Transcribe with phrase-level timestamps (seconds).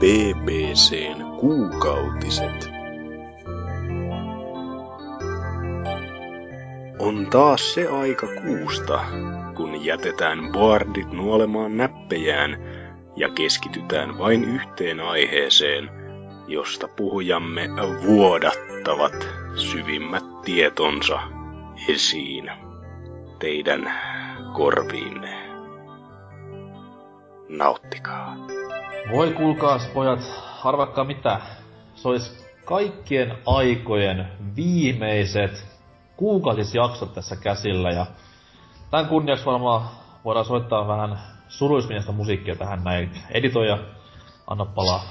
[0.00, 2.70] BBCn kuukautiset.
[6.98, 9.00] On taas se aika kuusta,
[9.56, 12.56] kun jätetään boardit nuolemaan näppejään
[13.16, 15.90] ja keskitytään vain yhteen aiheeseen,
[16.48, 17.68] josta puhujamme
[18.06, 21.20] vuodattavat syvimmät tietonsa
[21.88, 22.50] esiin
[23.38, 23.92] teidän
[24.52, 25.50] korviinne.
[27.48, 28.49] Nauttikaa.
[29.08, 30.20] Voi kuulkaas pojat,
[30.64, 31.40] arvakkaa mitä.
[31.94, 35.66] Se ois kaikkien aikojen viimeiset
[36.16, 38.06] kuukautisjaksot tässä käsillä ja
[38.90, 39.88] tämän kunniaksi varmaan
[40.24, 41.18] voidaan soittaa vähän
[41.48, 43.10] suruismielistä musiikkia tähän näin.
[43.30, 43.78] Editoija,
[44.46, 45.04] anna palaa.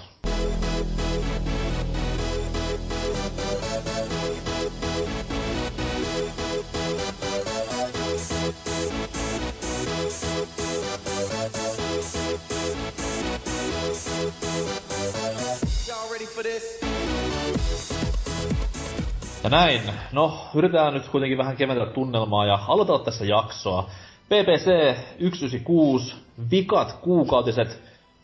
[19.50, 19.82] Näin.
[20.12, 23.90] No, yritetään nyt kuitenkin vähän keventää tunnelmaa ja aloitella tässä jaksoa.
[24.26, 26.16] PPC 196,
[26.52, 27.82] vikat kuukautiset,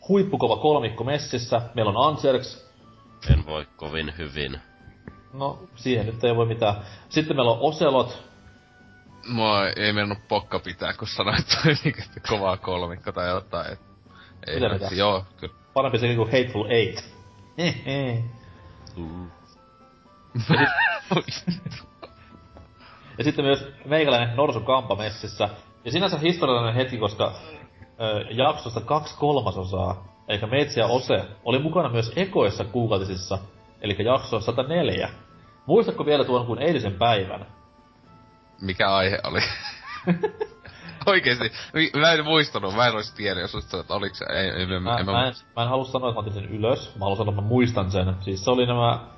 [0.08, 1.60] huippukova kolmikko messissä.
[1.74, 2.66] Meillä on Anserks.
[3.30, 4.60] En voi kovin hyvin.
[5.32, 6.74] No, siihen nyt ei voi mitään.
[7.08, 8.22] Sitten meillä on Oselot.
[9.28, 13.72] Mua ei mennyt pokka pitää, kun sanoit toi niinku, kovaa kolmikko tai jotain.
[13.72, 13.80] Et,
[14.46, 14.88] ei, Mitä mitä?
[14.94, 15.54] joo, kyllä.
[15.74, 17.04] Parempi se niinku Hateful Eight.
[18.96, 19.35] Uh.
[23.18, 25.48] Ja sitten myös meikäläinen Norsu Kampa messissä.
[25.84, 27.32] Ja sinänsä historiallinen hetki, koska
[28.00, 33.38] ö, jaksosta kaksi kolmasosaa, eikä Meitsi ja Ose, oli mukana myös ekoissa kuukautisissa,
[33.80, 35.08] eli jakso 104.
[35.66, 37.46] Muistatko vielä tuon kuin eilisen päivän?
[38.60, 39.40] Mikä aihe oli?
[41.06, 41.52] Oikeesti,
[42.00, 44.66] mä en muistanut, mä en ois tiennyt, jos olisit että oliks se, ei, ei, ei,
[44.80, 46.94] Mä, en, mä, en, mä en halua sanoa, että mä otin sen ylös.
[46.94, 48.14] Mä haluan sanoa, että mä muistan sen.
[48.20, 49.15] Siis se oli nämä...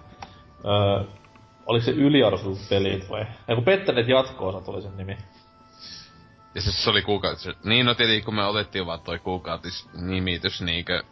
[0.65, 1.05] Ö,
[1.67, 3.27] oliko se yliarvostetut pelit vai?
[3.49, 5.19] Ei kun Pettäneet jatko-osat oli sen nimi.
[6.55, 7.49] Ja siis se oli kuukautis.
[7.65, 11.03] Niin, no tietenkin kun me otettiin vaan toi kuukautisnimitys niinkö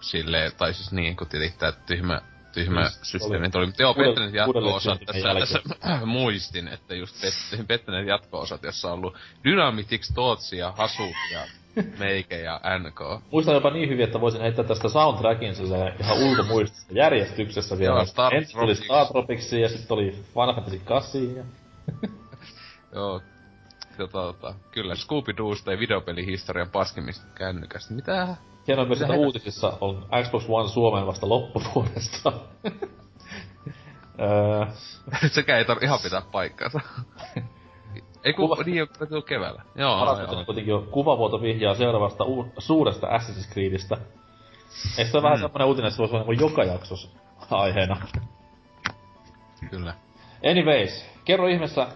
[0.00, 2.20] silleen, tai siis niin kun tietenkin tää tyhmä,
[2.52, 3.66] tyhmä Siis systeemi oli tuli.
[3.66, 5.60] Mutta joo, pettäneet jatko-osat tässä, tässä
[6.06, 11.40] muistin, että just pet- pettäneet jatko-osat, jossa on ollut Dynamitix, Tootsi ja Hasu ja
[11.98, 13.22] Meike ja NK.
[13.32, 17.96] Muistan jopa niin hyvin, että voisin heittää tästä soundtrackin sille ihan ulkomuistista järjestyksessä vielä.
[17.96, 18.84] Joo, Star Ensin tuli Tropics.
[18.84, 21.44] Star Tropicsia ja sitten oli Final Fantasy 8 ja...
[22.94, 23.20] Joo.
[23.96, 27.94] Tota, tota, kyllä Scooby-Doosta ja videopelihistorian paskimmista kännykästä.
[27.94, 28.36] Mitä?
[28.66, 32.32] Hienoa myös, että uutisissa on Xbox One Suomeen vasta loppuvuodesta.
[34.20, 34.66] Öö,
[35.28, 36.80] Sekä ei tarvi ihan pitää paikkaansa.
[38.28, 39.62] ei ku, Kuva- niin on tuu keväällä.
[39.74, 40.38] Joo, Paras joo.
[40.38, 43.96] on kuitenkin jo kuvavuoto vihjaa seuraavasta u- suuresta Assassin's Creedistä.
[44.98, 47.08] Eikö se ole vähän semmonen uutinen, että se voisi olla niin joka jaksossa
[47.50, 47.96] aiheena?
[49.70, 49.94] Kyllä.
[50.50, 51.86] Anyways, kerro ihmeessä,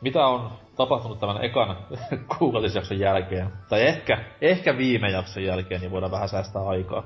[0.00, 1.76] mitä on tapahtunut tämän ekan
[2.38, 3.52] kuukautisjakson jälkeen.
[3.68, 7.02] Tai ehkä, ehkä viime jakson jälkeen, niin voidaan vähän säästää aikaa.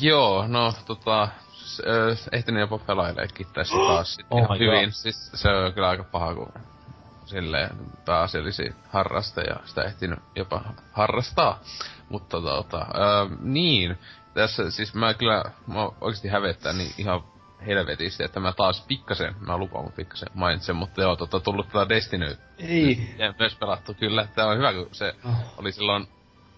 [0.00, 1.28] Joo, no tota,
[2.32, 4.84] ehtinyt jopa pelaileekin tässä taas Oh hyvin.
[4.84, 4.90] God.
[4.90, 6.52] Siis se on kyllä aika paha, kun
[7.34, 7.70] silleen
[8.04, 11.60] pääasiallisia harrasteja sitä ehtinyt jopa harrastaa.
[12.08, 13.98] Mutta tota, ö, niin,
[14.34, 17.24] tässä siis mä kyllä, mä oikeesti hävettää niin ihan
[17.66, 21.88] helvetisti, että mä taas pikkasen, mä lupaan, mutta pikkasen mainitsen, mutta joo, tota, tullut tätä
[21.88, 23.14] Destiny Ei.
[23.18, 24.28] ja myös pelattu kyllä.
[24.34, 25.54] Tämä on hyvä, kun se Oh.
[25.56, 26.08] oli silloin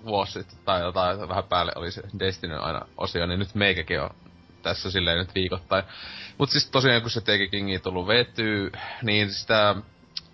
[0.04, 4.10] vuosi sitten, tai jotain vähän päälle oli se Destiny aina osio, niin nyt meikäkin on
[4.62, 5.84] tässä silleen nyt viikoittain.
[6.38, 8.72] Mut siis tosiaan kun se Teke Kingi tullut vetyy,
[9.02, 9.74] niin sitä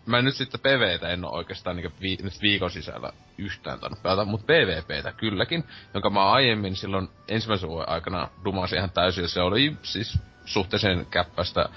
[0.06, 4.02] mä en nyt sitten PvEtä en oo oikeastaan niinku vi, nyt viikon sisällä yhtään tainnut
[4.02, 5.64] pelata, mut PvPtä kylläkin,
[5.94, 11.68] jonka mä aiemmin silloin ensimmäisen vuoden aikana dumasin ihan täysin, se oli siis suhteellisen käppästä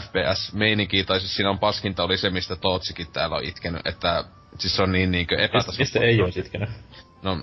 [0.00, 4.24] FPS-meininkiä, tai siis siinä on paskinta oli se, mistä Tootsikin täällä on itkenyt, että
[4.58, 5.80] siis se on niin niinkö Mistä, epätasapainoinen.
[5.80, 6.68] mistä ei oo sitkenyt?
[7.22, 7.38] No,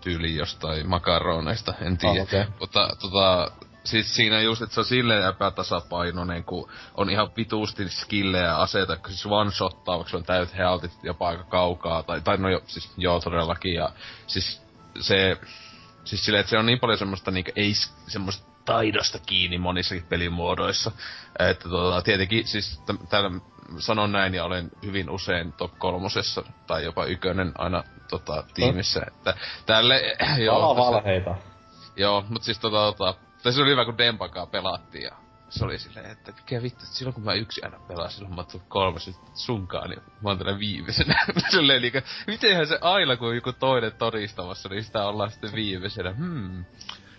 [0.00, 2.20] tyyli jostain makaroneista, en tiedä.
[2.20, 2.44] Ah, okei.
[2.60, 3.50] Mutta tota,
[3.86, 9.10] siis siinä just, että se on silleen epätasapainoinen, kun on ihan vituusti skillejä aseita, kun
[9.10, 12.92] siis one shottaa, vaikka on täyt healthit jopa aika kaukaa, tai, tai no jo, siis
[12.96, 13.90] joo todellakin, ja
[14.26, 14.62] siis
[15.00, 15.36] se,
[16.04, 17.72] siis silleen, että se on niin paljon semmoista niinku, ei
[18.08, 20.92] semmoista taidosta kiinni monissakin pelimuodoissa.
[21.38, 23.30] Että tota, tietenkin siis t- täällä
[23.78, 29.02] sanon näin ja olen hyvin usein top kolmosessa tai jopa ykönen aina tota, tiimissä.
[29.08, 29.34] Että
[29.66, 30.02] tälle,
[30.44, 31.34] Joo, valheita.
[31.96, 33.14] Joo, mut siis tota, tota
[33.46, 35.16] tai se oli hyvä, kun Dempakaa pelattiin ja
[35.48, 38.44] se oli silleen, että mikä vittu, että silloin kun mä yksi aina pelaan, silloin mä
[38.52, 41.26] oon kolmas nyt sunkaan, niin mä oon tällä viimeisenä.
[41.50, 46.12] silleen niinku, mitenhän se aina kun joku toinen todistamassa, niin sitä ollaan sitten viimeisenä.
[46.12, 46.64] Hmm.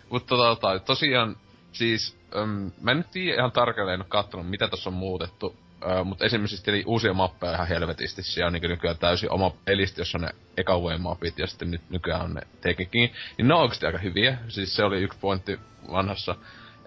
[0.09, 1.35] Mutta tota, tosiaan,
[1.71, 5.55] siis, äm, mä en nyt tiedä ihan tarkalleen en katsonut, mitä tässä on muutettu.
[6.03, 8.23] Mutta esimerkiksi eli uusia mappeja ihan helvetisti.
[8.23, 11.89] Siellä on niin nykyään täysin oma pelistä, jossa on ne eka mapit ja sitten nyt
[11.89, 14.37] nykyään on ne Taken Niin ne on oikeasti aika hyviä.
[14.47, 15.59] Siis se oli yksi pointti
[15.91, 16.35] vanhassa,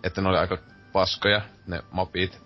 [0.04, 0.58] että ne oli aika
[0.92, 2.40] paskoja, ne mapit.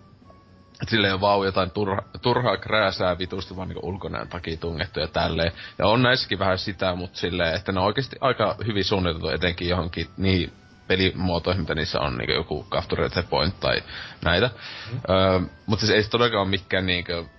[0.81, 5.07] Et silleen on vau jotain turha, turhaa krääsää vitusti vaan niinku ulkonäön takia tungettu ja
[5.07, 5.51] tälleen.
[5.77, 9.69] Ja on näissäkin vähän sitä, mutta silleen, että ne on oikeasti aika hyvin suunniteltu etenkin
[9.69, 10.53] johonkin niin
[10.87, 13.83] pelimuotoihin, mitä niissä on, niinku joku Capture the Point tai
[14.25, 14.49] näitä.
[14.91, 14.99] Mm.
[15.09, 17.29] Öö, mutta siis ei se todellakaan ole mikään niinku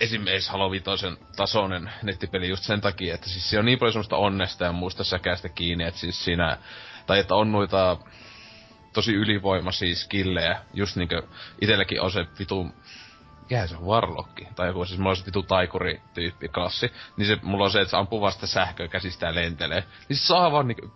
[0.00, 4.16] esimerkiksi Halo Vitoisen tasoinen nettipeli just sen takia, että siis se on niin paljon semmoista
[4.16, 6.58] onnesta ja muusta säkästä kiinni, että siis siinä,
[7.06, 7.96] tai että on noita
[8.92, 11.22] tosi ylivoimaisia skillejä, just niinkö
[11.60, 12.70] itelläkin on se vitu
[13.44, 17.38] mikähän se on, Warlocki, tai joku siis mulla on se vitu taikuri-tyyppi klassi, niin se,
[17.42, 19.84] mulla on se, että se ampuu vasta sähköä käsistä ja lentelee.
[20.08, 20.92] Niin se saa vaan niinku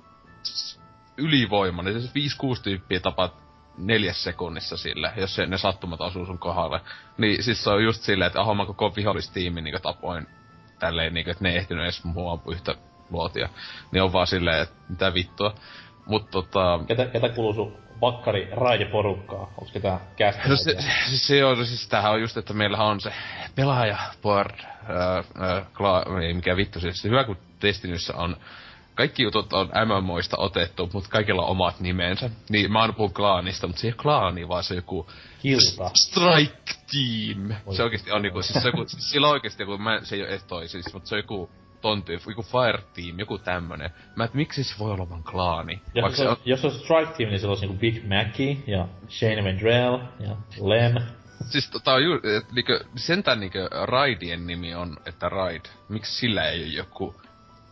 [1.18, 3.34] ylivoima, niin se 5-6 tyyppiä tapaat
[3.78, 6.80] neljäs sekunnissa sillä, jos se, ne sattumat osuu sun kohdalle.
[7.18, 10.26] Niin siis se on just silleen, että ahoma koko vihollistiimi niinku tapoin
[10.78, 12.74] tälleen niinku, että ne ei ehtinyt edes mua yhtä
[13.10, 13.48] luotia.
[13.92, 15.54] Niin on vaan silleen, että mitä vittua.
[16.06, 16.80] Mut tota...
[16.86, 18.48] Ketä, ketä kuuluu sun vakkari
[18.92, 19.40] porukkaa?
[19.40, 20.48] Onko ketään kästä?
[20.48, 23.12] No se, se, se, on, siis tämähän on just, että meillä on se
[23.54, 28.36] pelaaja board, äh, äh, kla, ei mikä vittu, siis hyvä kun Destinyssä on
[28.98, 32.30] kaikki jutut on MMOista otettu, mutta kaikilla on omat nimensä.
[32.50, 35.10] Niin mä oon puhun klaanista, mutta se ei ole klaani, vaan se on joku
[35.42, 35.90] Kilta.
[35.94, 37.50] Strike Team.
[37.66, 37.76] Oi.
[37.76, 40.30] Se oikeesti on niinku, siis se, joku, siis sillä oikeesti joku, mä, se ei ole
[40.30, 41.50] edes toi, siis, mutta se on joku
[41.80, 43.90] ton tyyppi, joku Fire Team, joku tämmönen.
[44.16, 45.82] Mä et miksi se voi olla vaan klaani?
[45.94, 49.44] Jos, se on, jos on Strike Team, niin se olisi niinku Big Mackie ja Shane
[49.44, 50.94] Vendrell ja Lem.
[51.50, 55.62] Siis tota on ju, et, niinku, sentään niinku Raidien nimi on, että Raid.
[55.88, 57.14] Miksi sillä ei ole joku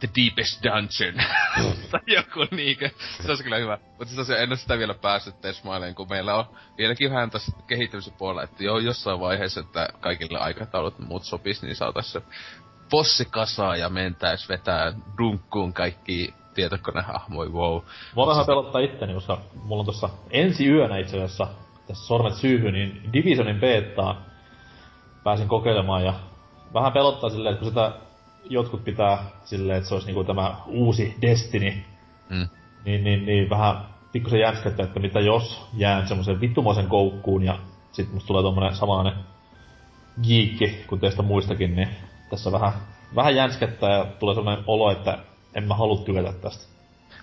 [0.00, 1.14] The Deepest Dungeon.
[1.90, 2.90] tai joku niinkö.
[3.20, 3.78] Se olisi kyllä hyvä.
[3.88, 6.44] Mutta siis tosiaan en ole sitä vielä päässyt tesmailemaan, kun meillä on
[6.78, 11.76] vieläkin vähän tässä kehittämisen puolella, että joo, jossain vaiheessa, että kaikille aikataulut muut sopis, niin
[11.76, 12.22] saatais se
[12.90, 17.80] possi kasaa ja mentäis vetää dunkkuun kaikki tietokonehahmoi, wow.
[18.14, 21.48] Mua vähän pelottaa itteni, koska mulla on tossa ensi yönä itse asiassa
[21.86, 24.22] tässä sormet syyhy, niin Divisionin beettaa
[25.24, 26.14] pääsin kokeilemaan ja
[26.74, 27.92] vähän pelottaa silleen, että kun sitä
[28.50, 31.72] jotkut pitää silleen, että se olisi niinku tämä uusi Destiny,
[32.30, 32.48] mm.
[32.84, 33.76] niin, niin, niin vähän
[34.12, 37.58] pikkusen jänskättä, että mitä jos jään semmoisen vittumoisen koukkuun ja
[37.92, 39.12] sit musta tulee tommonen samainen
[40.22, 41.88] giikki kuin teistä muistakin, niin
[42.30, 42.72] tässä vähän,
[43.14, 45.18] vähän jänskettää ja tulee semmoinen olo, että
[45.54, 46.75] en mä halua tykätä tästä.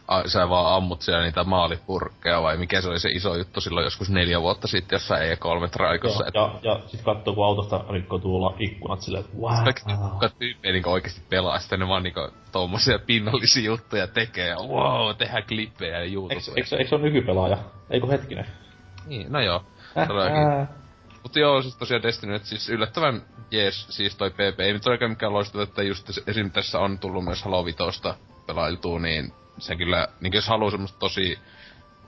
[0.07, 3.83] Ai, sä vaan ammut siellä niitä maalipurkkeja vai mikä se oli se iso juttu silloin
[3.83, 6.25] joskus neljä vuotta sitten jossain E3-traikossa?
[6.33, 6.63] Joo, et...
[6.63, 9.63] ja, ja sit katsoo kun autosta rikkoutuu ikkunat silleen, että wow.
[9.63, 9.83] Kaikki
[10.39, 15.43] tyyppejä niinku oikeesti pelaa, sitten ne vaan niinku tommosia pinnallisia juttuja tekee ja wow, tehdään
[15.47, 16.37] klippejä ja YouTubea.
[16.57, 17.57] Eikö, eikö, se ole nykypelaaja?
[17.89, 18.45] Eikö hetkinen?
[19.05, 19.63] Niin, no joo.
[19.97, 20.09] Äh,
[20.61, 20.67] äh.
[21.23, 23.21] Mutta joo, siis tosiaan Destiny, että siis yllättävän
[23.51, 24.59] jees, siis toi PP.
[24.59, 26.51] Ei nyt oikein mikään loistava, että just esim.
[26.51, 28.15] tässä on tullut myös Halo Vitosta
[28.47, 31.39] pelailtua, niin se kyllä, niin jos haluaa semmoista tosi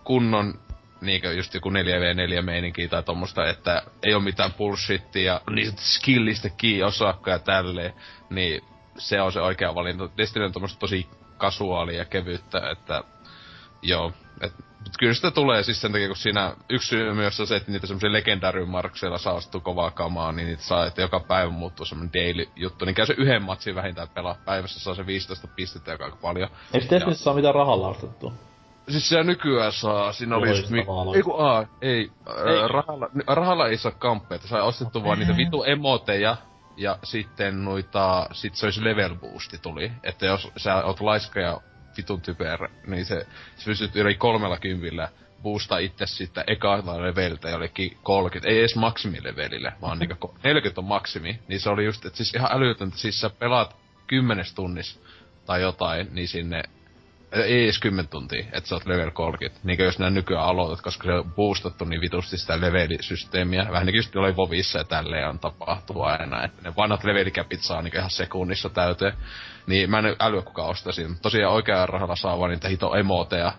[0.03, 0.59] kunnon
[1.01, 6.83] niinkö just joku 4v4 meininkiä tai tommosta, että ei ole mitään bullshittia, niistä skillistä kiinni
[6.83, 7.93] osaakka ja tälleen,
[8.29, 8.61] niin
[8.97, 10.09] se on se oikea valinta.
[10.17, 13.03] Destiny on tosi kasuaalia ja kevyttä, että
[13.81, 14.53] joo, et,
[14.85, 17.71] mutta kyllä sitä tulee siis sen takia, kun siinä yksi syy myös on se, että
[17.71, 22.85] niitä semmoisia legendarium-markseilla saastuu kovaa kamaa, niin niitä saa, että joka päivä muuttuu semmoinen daily-juttu.
[22.85, 24.35] Niin käy se yhden matsin vähintään pelaa.
[24.45, 26.49] Päivässä saa se 15 pistettä joka aika paljon.
[26.73, 28.33] Eikö Destinissä saa mitään rahalla ostettua?
[28.89, 30.69] Siis se nykyään saa, siinä oli just...
[30.69, 32.09] Mi- ei kun aa, ei, ei.
[32.29, 36.37] Äh, rahalla, rahalla ei saa kamppeita, saa ostettu vaan niitä vitu emoteja,
[36.77, 39.91] ja sitten noita, sit se olisi level boosti tuli.
[40.03, 41.61] Että jos sä oot laiska ja
[41.97, 45.09] vitun typerä, niin se, se pystyt yli kolmella kympillä
[45.43, 51.39] boostaa itse sitten ekalla leveliltä jollekin 30, ei edes maksimilevelille, vaan niinku 40 on maksimi,
[51.47, 53.75] niin se oli just, että siis ihan älytöntä, siis sä pelaat
[54.07, 55.01] kymmenes tunnis
[55.45, 56.63] tai jotain, niin sinne
[57.43, 59.59] ei edes 10 tuntia, että sä oot level 30.
[59.63, 63.67] Niin jos nää nykyään aloitat, koska se on boostattu niin vitusti sitä levelisysteemiä.
[63.71, 66.43] Vähän niin kuin oli Vovissa ja tälleen on tapahtuu aina.
[66.43, 69.13] Että ne vanhat levelikäpit saa niin ihan sekunnissa täyteen.
[69.67, 71.17] Niin mä en älyä kuka ostaisin.
[71.21, 73.53] Tosiaan oikealla rahalla saa vaan niitä hito emoteja.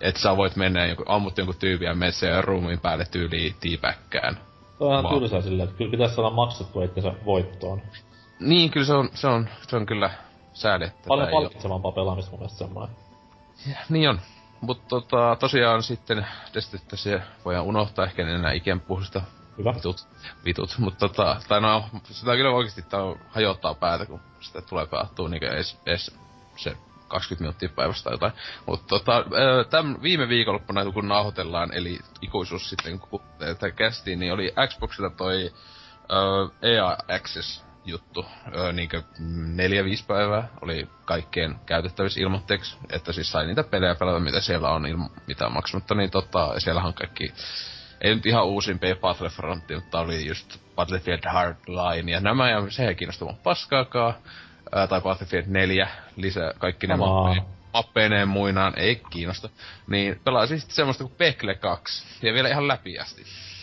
[0.00, 4.38] Että sä voit mennä joku, ammut jonkun tyypin ja mennä ja ruumiin päälle tyyliin tiipäkkään.
[4.78, 7.82] Tuo on ihan tylsää silleen, että kyllä pitäisi saada maksettua itsensä voittoon.
[8.40, 10.10] Niin, kyllä se on, se on, se on kyllä
[10.52, 10.88] sääli.
[11.08, 13.05] Paljon palkitsevampaa pelaamista mun mielestä semmoinen.
[13.88, 14.20] Niin on.
[14.60, 19.22] Mutta tota, tosiaan sitten Destinystä se voidaan unohtaa, ehkä en enää ikään puhu sitä
[19.58, 19.74] Hyvä.
[19.74, 20.08] vitut,
[20.44, 20.74] vitut.
[20.78, 25.44] Mutta tota, tai no, sitä kyllä oikeesti tää hajottaa päätä, kun sitä tulee pelattua niin
[25.44, 26.18] edes, edes
[26.56, 26.76] se
[27.08, 28.32] 20 minuuttia päivästä tai jotain.
[28.66, 29.24] Mutta tota,
[29.70, 35.52] tämän viime viikonloppuna, kun nauhoitellaan, eli ikuisuus sitten, kun tätä kästiin, niin oli Xboxilla toi
[35.96, 39.02] uh, EA Access juttu, öö, niinkö
[39.54, 44.70] neljä, viisi päivää oli kaikkeen käytettävissä ilmoitteeksi, että siis sai niitä pelejä pelata, mitä siellä
[44.70, 47.32] on ilman mitään maksamatta, niin tota, siellähän on kaikki,
[48.00, 52.94] ei nyt ihan uusimpia Battlefront, mutta oli just Battlefield Hardline ja nämä, ja se ei
[52.94, 54.14] kiinnosta mun paskaakaan,
[54.74, 56.96] ää, tai Battlefield 4, lisää kaikki ne
[57.72, 59.48] mappeineen muinaan, ei kiinnosta.
[59.86, 63.22] Niin pelasin sitten semmoista kuin Pekle 2, ja vielä ihan läpi asti.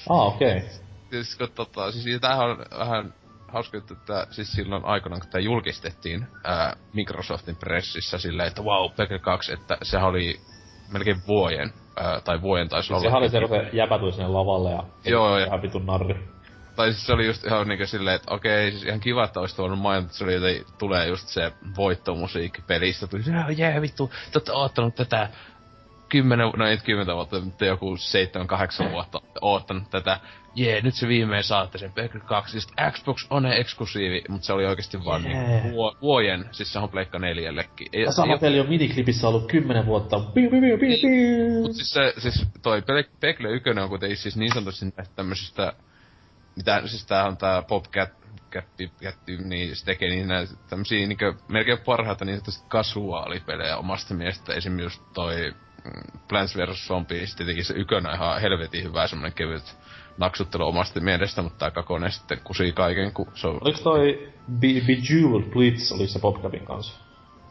[0.10, 0.58] Ah, okei.
[0.58, 0.70] Okay.
[1.12, 3.14] Siis, kun, tota, siis tämähän on vähän
[3.54, 8.92] hauska juttu, että siis silloin aikana, kun tämä julkistettiin ää, Microsoftin pressissä silleen, että wow,
[8.98, 10.40] Pekka 2, että sehän oli
[10.92, 13.04] melkein vuoden, ää, tai vuoden taisi olla.
[13.04, 15.62] Sehän oli se, kun se jäpä tuli sinne lavalle ja Joo, ja...
[15.62, 16.34] vitun narri.
[16.76, 19.56] Tai siis se oli just ihan niinku silleen, että okei, siis ihan kiva, että olisi
[19.56, 23.08] tuonut mainita, että se oli, että tulee just se voittomusiikki pelistä.
[23.08, 25.30] Tuli se, jee vittu, te ootte oottanut tätä
[26.10, 30.20] kymmenen, no ei kymmentä vuotta, mutta joku seitsemän, kahdeksan vuotta oottanut tätä.
[30.56, 32.52] Jee, nyt se viimein saatte sen Pekka 2.
[32.52, 35.64] Siis Xbox on eksklusiivi, mutta se oli oikeasti vaan yeah.
[35.64, 37.88] niin vuoden, siis se on Pleikka neljällekin.
[37.94, 40.20] Ei, sama peli on miniklipissä ollut kymmenen vuotta.
[40.20, 41.62] Piu, piu, piu, piu, piu.
[41.62, 42.84] Mut siis se, siis toi
[43.20, 45.74] Pekle 1 on kuitenkin siis niin sanotusti tämmöisistä,
[46.56, 51.34] mitä, siis tää on tää Popcat Kätti, kätti, niin se tekee niin näitä tämmösiä niinkö
[51.48, 54.54] melkein parhaita niin sanotusti kasuaalipelejä omasta mielestä.
[54.54, 55.54] Esimerkiksi just toi
[56.30, 56.88] Plants vs.
[56.88, 59.78] Zombies, tietenkin se ykönä ihan helvetin hyvä semmonen kevyt
[60.18, 63.58] naksuttelu omasta mielestä, mutta tää kakone sitten kusii kaiken, kun se on...
[63.62, 67.04] Oliko toi Be- Bejeweled Blitz, oli se PopCapin kanssa?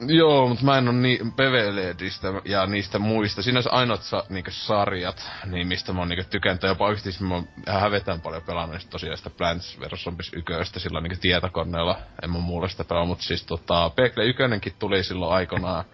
[0.06, 3.42] Joo, mutta mä en oo niin PVLedistä ja niistä muista.
[3.42, 6.62] Siinä on ainoat sa, niinku sarjat, niin mistä mä oon niinku tykännyt.
[6.62, 10.04] Jopa oikeesti mä oon hävetään paljon pelannut tosiaan sitä Plants vs.
[10.04, 11.98] Zombies 1 sillä niinku tietokoneella.
[12.22, 15.84] En mä muulla sitä pelaa, mutta siis tota, Pekle 1 tuli silloin aikanaan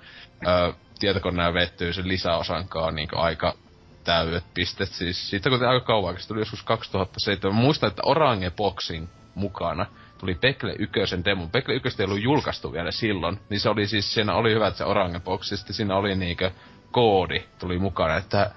[0.98, 3.54] tietokoneen vettyy sen lisäosankaan niin aika
[4.08, 4.88] täydet pistet.
[4.88, 7.56] Siis siitä kun aika kauan, se tuli joskus 2007.
[7.56, 9.86] Mä muistan, että Orange Boxing mukana
[10.18, 11.48] tuli Pekle Ykösen demo.
[11.52, 14.78] Pekle Yköstä ei ollut julkaistu vielä silloin, niin se oli siis, siinä oli hyvä, että
[14.78, 16.50] se Orange Box, sitten siinä oli niinkö
[16.92, 18.50] koodi tuli mukana, että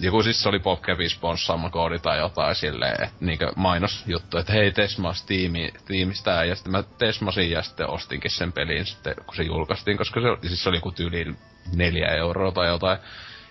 [0.00, 4.72] joku siis se oli Popcapin sponssaama koodi tai jotain silleen, että niinkö mainosjuttu, että hei
[4.72, 9.42] Tesmas tiimi, tiimistä ja sitten mä Tesmasin ja sitten ostinkin sen pelin sitten, kun se
[9.42, 11.34] julkaistiin, koska se, siis se oli joku tyyli
[11.74, 12.98] neljä euroa tai jotain.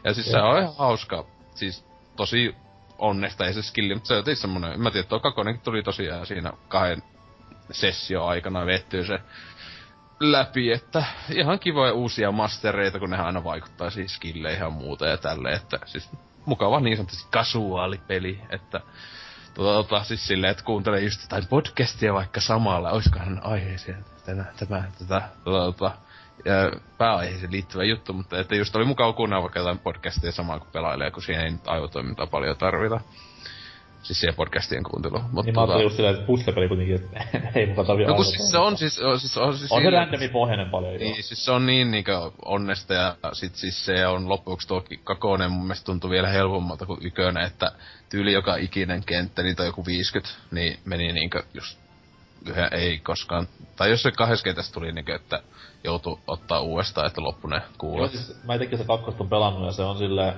[0.04, 0.32] Ja siis ja.
[0.32, 1.26] se on ihan hauska,
[1.58, 1.86] siis
[2.16, 2.56] tosi
[2.98, 5.84] onnesta ei se skilli, mutta se on tietysti semmonen, mä tiedän, että tuo kakonenkin tuli
[5.84, 7.04] tosiaan siinä kahden
[7.72, 9.20] sessio aikana vettyy se
[10.20, 15.18] läpi, että ihan kivoja uusia mastereita, kun ne aina vaikuttaa siis skilleihin ja muuta ja
[15.18, 16.10] tälleen, että siis
[16.46, 18.82] mukava niin sanotusti kasuaalipeli, että
[19.54, 24.84] tota, tota, siis silleen, että kuuntelee just jotain podcastia vaikka samalla, oiskohan aiheeseen tämä, tämä,
[25.00, 25.92] tätä, tota, tota,
[26.98, 31.12] pääaiheeseen liittyvä juttu, mutta että just oli mukava kuunnella vaikka jotain podcastia samaan kuin pelailee,
[31.12, 33.00] kun siihen ei nyt aivotoimintaa paljon tarvita.
[34.04, 35.20] Siis siihen podcastien kuuntelu.
[35.32, 35.74] Mutta niin tota...
[35.74, 37.24] mä just silleen, että puzzle-peli kuitenkin, että
[37.60, 39.00] ei mukaan tarvitse No kun siis se on siis...
[39.00, 40.94] On, siis, on, siis on se randomin pohjainen paljon.
[40.94, 41.16] Niin, joo.
[41.22, 45.64] siis se on niin niinkö onnesta ja sit siis se on loppuksi tuo kakonen mun
[45.64, 47.72] mielestä tuntuu vielä helpommalta kuin ykönen, että
[48.10, 51.87] tyyli joka ikinen kenttä, niitä on joku 50, niin meni niinkö just
[52.48, 55.44] yhä ei koskaan, tai jos se kahdessa kentässä tuli niinkö, että
[55.84, 58.12] joutu ottaa uudestaan, että loppu ne kuulet.
[58.12, 60.34] Siis, mä itekin se kakkosta on pelannut ja se on silleen,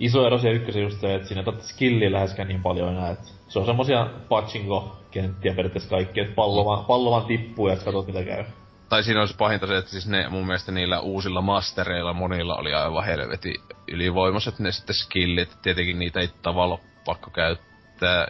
[0.00, 3.10] iso ero siellä ykkösen just se, että siinä ei skilliä läheskään niin paljon enää.
[3.10, 8.06] Et se on semmosia pachinko-kenttiä periaatteessa kaikki, että pallo vaan, pallo vaan tippuu ja katsot
[8.06, 8.44] mitä käy.
[8.88, 12.74] Tai siinä olisi pahinta se, että siis ne mun mielestä niillä uusilla mastereilla monilla oli
[12.74, 13.54] aivan helveti
[13.88, 15.56] ylivoimaiset ne sitten skillit.
[15.62, 17.75] Tietenkin niitä ei tavallaan pakko käyttää,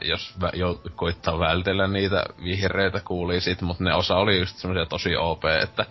[0.03, 4.87] jos vä- jo, koittaa vältellä niitä vihreitä kuulii sit, mutta ne osa oli just semmoisia
[4.87, 5.87] tosi OP, että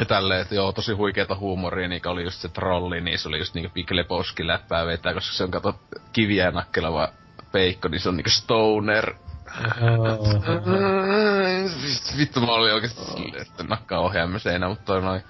[0.00, 3.38] ja tälleen, että joo, tosi huikeeta huumoria, niin oli just se trolli, niin se oli
[3.38, 5.80] just niinku Big Lebowski läppää vetää, koska se on kato
[6.12, 7.08] kiviä nakkelava
[7.52, 9.14] peikko, niin se on niinku stoner.
[12.18, 15.22] Vittu mä olin oikeesti silleen, että nakkaa ohjaamiseenä, mutta toi noin.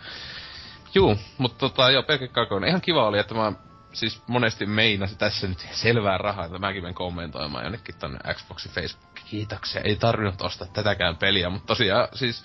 [0.94, 2.68] Juu, mutta tota joo, pelkkä kakone.
[2.68, 3.52] Ihan kiva oli, että mä
[3.94, 9.14] siis monesti meinasin tässä nyt selvää rahaa, että mäkin menen kommentoimaan jonnekin tonne Xboxin Facebook.
[9.30, 12.44] Kiitoksia, ei tarvinnut ostaa tätäkään peliä, mutta tosiaan siis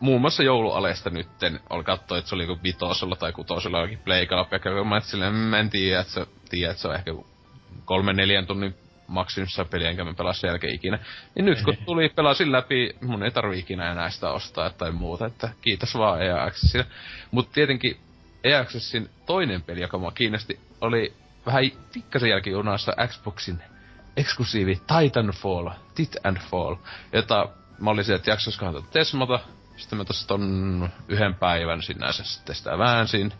[0.00, 4.48] muun muassa joulualeesta nytten oli katsoa, että se oli joku vitosella tai kutosella jokin pleikalla,
[4.78, 7.10] ja mä silleen, mä en tiedä, että se, tiedä, että se on ehkä
[7.84, 8.74] kolme neljän tunnin
[9.06, 10.98] maksimissa peliä, enkä mä pelaa sen jälkeen ikinä.
[11.34, 15.26] Niin nyt kun tuli pelasin läpi, mun ei tarvi ikinä enää sitä ostaa tai muuta,
[15.26, 16.86] että kiitos vaan EA Accessille.
[17.30, 17.96] Mut tietenkin
[18.44, 23.62] EA Accessin toinen peli, joka mua kiinnosti, oli vähän pikkasen jälkijunassa Xboxin
[24.16, 26.74] eksklusiivi Titanfall, Tit and Fall,
[27.12, 29.40] jota mä olin jaksoisikohan tätä Tesmata.
[29.76, 33.32] Sitten mä tossa ton yhden päivän sinänsä sitten sitä väänsin.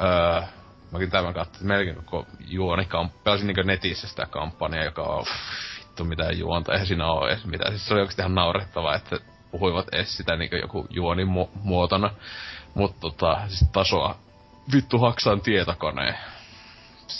[0.00, 0.42] Öö,
[0.92, 2.88] mäkin tämän katsoin, melkein koko juoni
[3.24, 5.24] pelasin niinku netissä sitä kampanjaa, joka on
[5.78, 7.72] vittu mitään juonta, eihän siinä oo edes mitään.
[7.72, 9.16] Siis se oli oikeesti ihan naurettavaa, että
[9.50, 12.10] puhuivat edes sitä niinku joku juonin mu- muotona.
[12.74, 14.16] Mut tota, siis tasoa
[14.72, 16.14] vittu haksaan tietokoneen.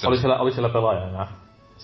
[0.00, 1.28] Se oli siellä, oli siellä pelaaja enää?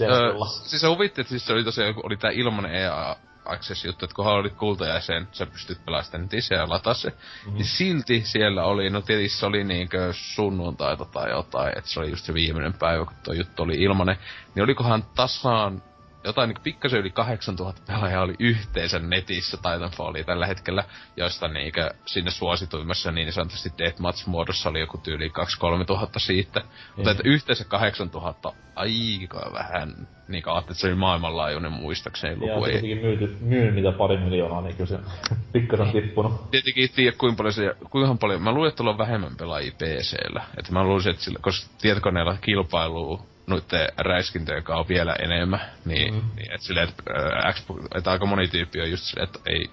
[0.01, 3.85] Öö, siis se huvitti, että siis se oli tosiaan, kun oli tää ilmanen EA Access
[3.85, 7.09] juttu, että kunhan olit kultajäsen, sä pystyt pelaamaan sitä netissä ja lataa se.
[7.09, 7.55] Mm-hmm.
[7.55, 12.11] Niin silti siellä oli, no tietysti se oli niinkö sunnuntaita tai jotain, että se oli
[12.11, 14.19] just se viimeinen päivä, kun tuo juttu oli ilmanen.
[14.55, 15.83] Niin olikohan tasaan
[16.25, 20.85] jotain niin pikkasen yli 8000 pelaajaa oli yhteensä netissä Titanfallia tällä hetkellä,
[21.17, 26.61] joista niinkö sinne suosituimmassa niin sanotusti Deathmatch-muodossa oli joku tyyli 2-3 tuhatta siitä.
[26.61, 26.67] Ei.
[26.97, 32.67] Mutta että yhteensä 8000 aika vähän, niin kuin että se oli maailmanlaajuinen muistakseni luku.
[32.67, 34.99] Ja se myyty, myynyt mitä pari miljoonaa, niin kyllä se
[35.53, 36.51] pikkasen tippunut.
[36.51, 40.43] Tietenkin tiedä kuinka paljon se, kuinka paljon, mä luulen, että on vähemmän pelaajia PC-llä.
[40.59, 45.61] Että mä luulisin, että sillä, koska tietokoneella kilpailu noitten räiskintöjen kanssa on vielä enemmän.
[45.85, 46.21] Niin, mm.
[46.37, 47.03] niin että silleen, että,
[47.47, 49.71] äh, Xbox, että aika moni tyyppi on just silleen, että ei,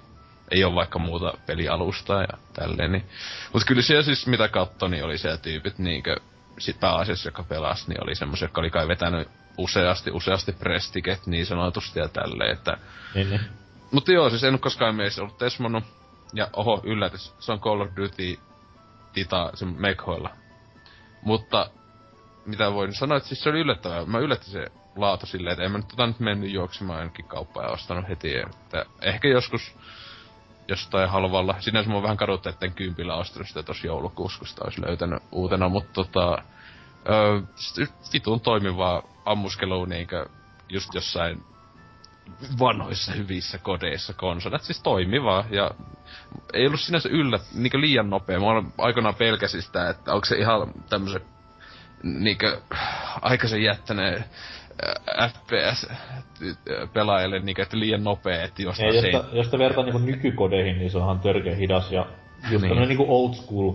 [0.51, 2.91] ei ole vaikka muuta pelialustaa ja tälleen.
[2.91, 3.05] Niin.
[3.53, 6.15] Mutta kyllä siellä siis mitä katsoi, niin oli siellä tyypit niinkö,
[6.59, 9.27] sit pääasiassa, joka pelasi, niin oli semmoisia, jotka oli kai vetänyt
[9.57, 12.77] useasti, useasti prestiket niin sanotusti ja tälleen, että...
[13.15, 13.41] Niin, niin.
[13.91, 15.83] Mutta joo, siis en ole koskaan meissä ollut Tesmonut.
[16.33, 18.39] Ja oho, yllätys, se on Call of Duty
[19.13, 20.29] Tita, se Mekhoilla.
[21.21, 21.69] Mutta
[22.45, 24.05] mitä voin sanoa, että siis se oli yllättävää.
[24.05, 27.65] Mä yllätti se laatu silleen, että en mä nyt tota nyt mennyt juoksemaan jonnekin kauppaan
[27.65, 28.37] ja ostanut heti.
[28.37, 29.75] Että ehkä joskus
[30.67, 31.55] jostain halvalla.
[31.59, 35.69] Sinänsä mä vähän kaduttu, etten kympillä ostanut sitä tossa joulukuussa, kun sitä olisi löytänyt uutena,
[35.69, 36.43] mutta tota...
[37.09, 37.41] Öö,
[38.43, 40.25] toimivaa ammuskelua niinkö
[40.69, 41.43] just jossain
[42.59, 44.61] vanhoissa hyvissä kodeissa konsolit.
[44.61, 45.71] Siis toimivaa ja
[46.53, 48.39] ei ollut sinänsä yllä, niinkö liian nopea.
[48.39, 48.45] Mä
[48.77, 51.21] aikanaan pelkäsin sitä, että onko se ihan tämmösen
[52.05, 52.61] niinkö
[53.21, 54.25] aikaisen jättäneen
[55.17, 60.77] äh, FPS-pelaajalle niinkö, että liian nopea, että jostain Ei, jos, jos te vertaa niinku nykykodeihin,
[60.77, 62.05] niin se onhan törkeä hidas ja
[62.51, 62.87] just niin.
[62.87, 63.73] niinku old school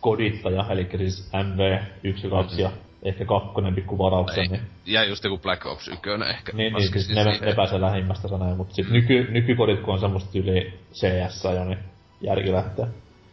[0.00, 2.70] kodittaja, eli siis MV 1 ja 2 ja
[3.02, 4.50] ehkä kakkonen pikku varauksen.
[4.50, 4.62] Niin...
[4.86, 6.00] Ja just joku Black Ops 1
[6.30, 6.52] ehkä.
[6.52, 8.92] Niin, niin siis ne, ne pääsee lähimmästä sanoja, mutta sit mm.
[8.92, 11.78] nyky, nykykodit kun on semmoista yli CS jo, niin
[12.20, 12.86] järki lähtee.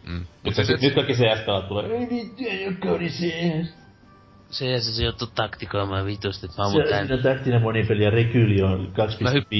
[0.07, 0.25] Mm.
[0.43, 3.82] Mutta se, nyt kaikki CS tulee, ei vittu, ei oo kodi CS.
[4.53, 7.11] Se se joutuu taktikoimaan vitusti, että mä Se, tän...
[7.11, 9.51] on taktinen monipeli ja rekyli on 2.5 hypp...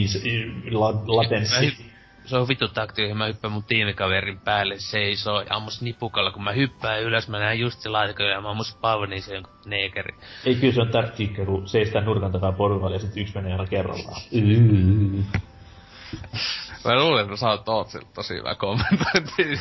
[1.07, 1.93] latenssi.
[2.25, 6.51] Se on vittu taktikoihin, mä hyppään mun tiimikaverin päälle seisoo ja ammus nipukalla, kun mä
[6.51, 10.15] hyppään ylös, mä näen just se laatikko ja mä ammus pavni se jonkun neekeri.
[10.45, 13.67] Ei kyllä se on taktiikka, kun seistää nurkan takaa porukalla ja sit yksi menee aina
[13.67, 14.21] kerrallaan.
[16.85, 19.59] Mä luulen, että sä oot Tootsilta tosi hyvä kommentointi.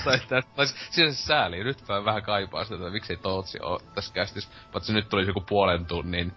[0.57, 1.65] tai siis se sääli.
[1.65, 4.49] Nyt mä vähän kaipaa sitä, että miksei Tootsi oo tässä kästis.
[4.73, 6.33] Paitsi nyt tuli joku puolen tunnin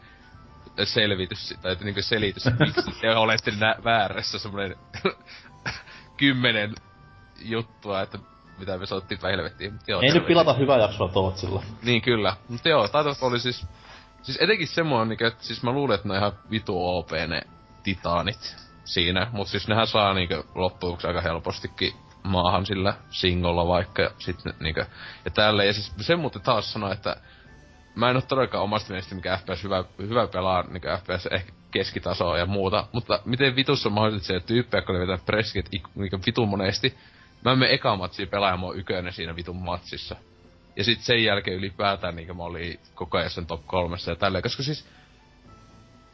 [0.84, 4.76] selvitys, tai niinku selitys, miksi te olette nä- väärässä semmonen
[6.18, 6.74] kymmenen
[7.42, 8.20] juttua, että
[8.60, 9.80] mitä me soittiin päin helvettiin.
[9.88, 11.64] Joo, Ei nyt pilata hyvää jaksoa Tootsilla.
[11.84, 12.36] Niin kyllä.
[12.50, 13.66] Mutta joo, taito oli siis...
[14.22, 17.42] Siis etenkin semmoinen, että siis mä luulen, että ne on ihan vitu OP ne
[17.84, 19.28] titaanit siinä.
[19.32, 21.94] Mutta siis nehän saa niinku loppujen aika helpostikin
[22.24, 24.82] maahan sillä singolla vaikka ja sit niinku,
[25.26, 25.68] ja tälleen.
[25.68, 27.18] Ja siis sen muuten taas sanoa, että
[27.96, 32.38] mä en oo todellakaan omasta mielestä mikä FPS hyvä, hyvä pelaa, niinku FPS ehkä keskitasoa
[32.38, 36.50] ja muuta, mutta miten vitussa on mahdollista se tyyppejä, kun ne vetää presket niinku vitun
[36.50, 36.98] monesti.
[37.46, 40.16] Mä en mene eka matsia pelaamaan ykönen siinä vitun matsissa.
[40.76, 44.42] Ja sit sen jälkeen ylipäätään niinku mä olin koko ajan sen top kolmessa ja tälleen,
[44.42, 44.88] koska siis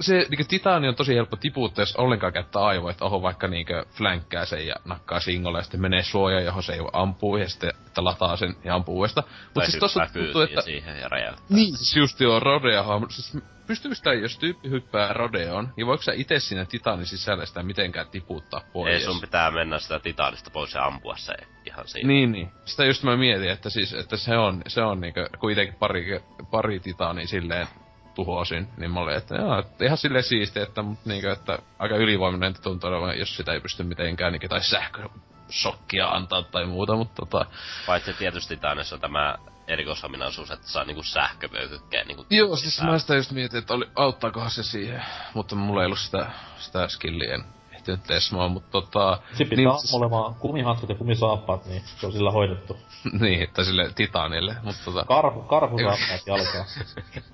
[0.01, 3.73] se niinku titani on tosi helppo tiputtaa, jos ollenkaan käyttää aivoa, että oho vaikka niinku
[3.97, 7.69] flänkkää sen ja nakkaa singolle ja sitten menee suojaan, johon se ei ampuu ja sitten
[7.87, 9.27] että lataa sen ja ampuu uudestaan.
[9.55, 10.61] Mut siis tossa tuntuu, että...
[10.61, 11.45] siihen ja räjäyttää.
[11.49, 13.37] Niin, siis just joo, Rodeo, siis
[13.67, 18.07] pystyykö sitä, jos tyyppi hyppää Rodeon, niin voiko sä itse siinä Titanin sisällä sitä mitenkään
[18.07, 18.93] tiputtaa pois?
[18.93, 21.33] Ei, sun pitää mennä sitä Titanista pois ja ampua se
[21.65, 22.07] ihan siinä.
[22.07, 22.51] Niin, niin.
[22.65, 26.79] Sitä just mä mietin, että siis, että se on, se on niinku kuitenkin pari, pari
[26.79, 27.67] Titania silleen
[28.15, 31.95] tuhosin, niin mä olin, että joo, että ihan silleen siistiä, että, mutta niinkö, että aika
[31.95, 37.15] ylivoimainen tuntuu olevan, jos sitä ei pysty mitenkään, niin, tai sähkösokkia antaa tai muuta, mutta
[37.15, 37.45] tota...
[37.85, 39.35] Paitsi tietysti Titanissa on tämä
[39.67, 42.25] erikoisominaisuus, että saa niinku sähkövöyhykkeen niinku...
[42.29, 45.99] Joo, siis mä sitä just mietin, että oli, auttaakohan se siihen, mutta mulla ei ollut
[45.99, 47.43] sitä, sitä skillien
[47.81, 49.19] ehtinyt tesmaa, mutta tota...
[49.29, 49.93] Sitten pitää niin, siis...
[49.93, 52.77] olemaan kumihanskat ja kumisaappaat, niin se on sillä hoidettu.
[53.21, 55.05] niin, tai sille titanille, mutta tota...
[55.07, 56.65] Karhu, karhu saappaat jalkaa.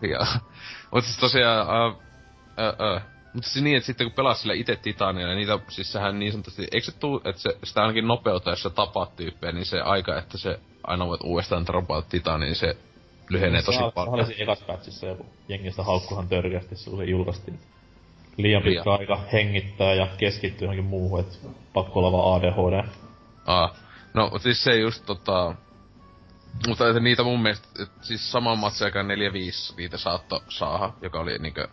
[0.11, 0.25] Joo.
[0.91, 3.01] Mutta siis tosiaan, uh, uh, uh,
[3.33, 6.67] Mutta se niin, että sitten kun pelaat sille itse niin niitä, siis sehän niin sanotusti,
[6.71, 10.17] eikö se tuu, että se, sitä ainakin nopeutta, jos sä tapaat tyyppejä, niin se aika,
[10.17, 12.77] että se aina voit uudestaan dropata Titania, niin se
[13.29, 14.13] lyhenee tosi Se paljon.
[14.13, 17.59] oli siinä ekas patchissa joku jengistä haukkuhan törkeästi silloin se julkaistiin.
[18.37, 21.39] Liian pitkä aika hengittää ja keskittyy johonkin muuhun, et
[21.73, 22.89] pakko olla vaan ADHD.
[23.45, 23.75] Aa.
[24.13, 25.55] No, siis se just tota...
[26.67, 29.05] Mutta että niitä mun mielestä, et siis saman matseakaan
[29.71, 31.67] 4-5 niitä saatto saada, joka oli niinkö...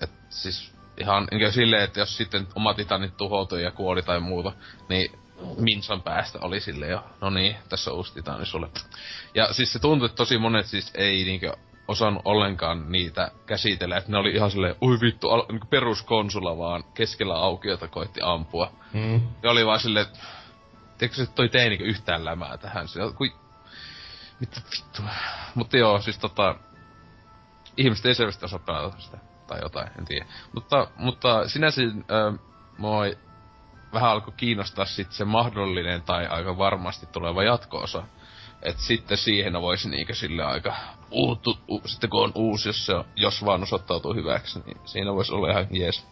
[0.00, 4.52] Et siis ihan niinkö silleen, että jos sitten oma titanit tuhoutui ja kuoli tai muuta,
[4.88, 5.12] niin
[5.58, 8.68] minsan päästä oli sille jo, no niin, tässä on uusi titani sulle.
[9.34, 11.56] Ja siis se tuntui, että tosi monet siis ei niinkö
[11.88, 16.84] osannut ollenkaan niitä käsitellä, että ne oli ihan silleen, ui vittu, al- niinku peruskonsula vaan
[16.94, 18.72] keskellä aukiota koitti ampua.
[18.92, 19.20] Mm.
[19.42, 20.18] Ja oli vaan silleen, että
[20.98, 22.88] tiedätkö se toi tee niinku yhtään lämää tähän.
[22.88, 23.32] Se, kui...
[24.40, 25.10] Mitä vittua.
[25.54, 26.54] Mutta joo, siis tota...
[27.76, 29.18] Ihmiset ei selvästi osaa pelata sitä.
[29.46, 30.26] Tai jotain, en tiedä.
[30.52, 32.40] Mutta, mutta sinänsä äh,
[32.78, 33.02] mua
[33.92, 38.02] vähän alkoi kiinnostaa sit se mahdollinen tai aika varmasti tuleva jatko-osa.
[38.62, 40.74] Et sitten siihen voisi niinkö sille aika
[41.14, 45.14] uuttu, u, sitten kun on uusi, jos, se, on- jos vaan osoittautuu hyväksi, niin siinä
[45.14, 46.06] voisi olla ihan jees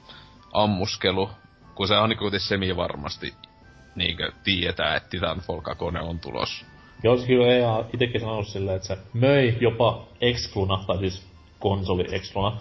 [0.53, 1.31] ammuskelu.
[1.75, 3.35] Kun se on niinku kuitenkin semi-varmasti
[3.97, 6.65] niinkö tietää, että Titanfall 2 on tulos.
[7.03, 11.23] Joo, siis kyllä EA itekin sanonut silleen, että se möi jopa Excluna, tai siis
[11.59, 12.57] konsoli Excluna,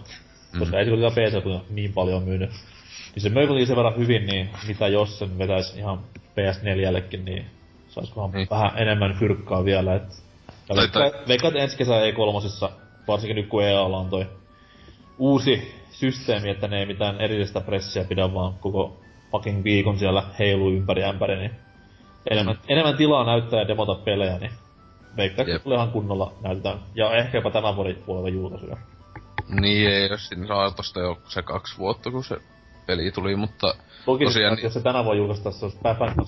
[0.60, 2.50] koska ei se kuitenkaan PC niin paljon myynyt.
[3.16, 6.00] Niin se möi kuitenkin sen verran hyvin, niin mitä jos sen vetäisi ihan
[6.36, 7.46] PS4-llekin, niin
[7.90, 8.48] saisikohan Niin.
[8.50, 9.96] vähän enemmän fyrkkaa vielä.
[9.96, 10.24] Et...
[10.72, 12.72] Ja Tai- veikkaan, veikkaan, että ensi kesä E3,
[13.08, 14.26] varsinkin nyt kun EAlla on toi
[15.18, 18.98] uusi systeemi, että ne ei mitään erillistä pressiä pidä, vaan koko
[19.32, 21.52] fucking viikon siellä heiluu ympäri ämpäri, niin
[22.32, 24.52] enemmän, enemmän tilaa näyttää ja demota pelejä, niin
[25.18, 26.80] veikkaan, että tulee ihan kunnolla näytetään.
[26.96, 28.78] Ja ehkä jopa tämän vuoden puolella julkaisuja.
[29.62, 32.38] Niin ei, jos siinä saa tosta jo se kaksi vuotta, kun se
[32.86, 35.80] peli tuli, mutta Toki Tosiaan niin- jos se tänä vuonna julkaistaan, se olisi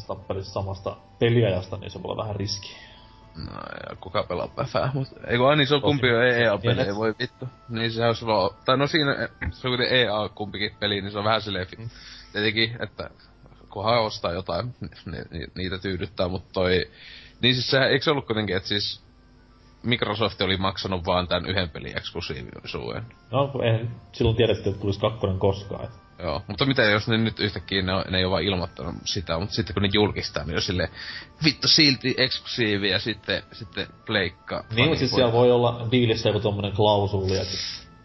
[0.08, 2.76] tappelissa samasta peliajasta, niin se voi olla vähän riski.
[3.36, 3.52] No
[3.90, 6.96] ja kuka pelaa päfää, mut ei kun aina se on kumpi on EA-peli, Niin, ei
[6.96, 7.48] voi vittu.
[7.70, 11.18] Niin se olisi vaan, tai no siinä, se on kuitenkin EA kumpikin peli, niin se
[11.18, 11.90] on vähän silleen, fi-
[12.32, 13.10] tietenkin, että
[13.70, 16.92] kunhan ostaa jotain, ni, ni, niitä tyydyttää, mutta toi,
[17.42, 19.04] niin siis sehän, eikö se ollut kuitenkin, että siis
[19.84, 23.04] Microsoft oli maksanut vaan tämän yhden pelin eksklusiivisuuden.
[23.32, 25.86] No, eihän silloin tiedetty, että tulisi kakkonen koskaan.
[25.86, 26.03] Et.
[26.20, 29.40] Joo, mutta mitä jos ne nyt yhtäkkiä ne, on- ne ei ole vaan ilmoittanut sitä,
[29.40, 30.90] mutta sitten kun ne julkistaa, niin on silleen,
[31.44, 34.64] vittu silti eksklusiivi ja sitten, sitten pleikka.
[34.76, 37.58] Niin, siis siellä voi olla diilissä joku tommonen klausuli, että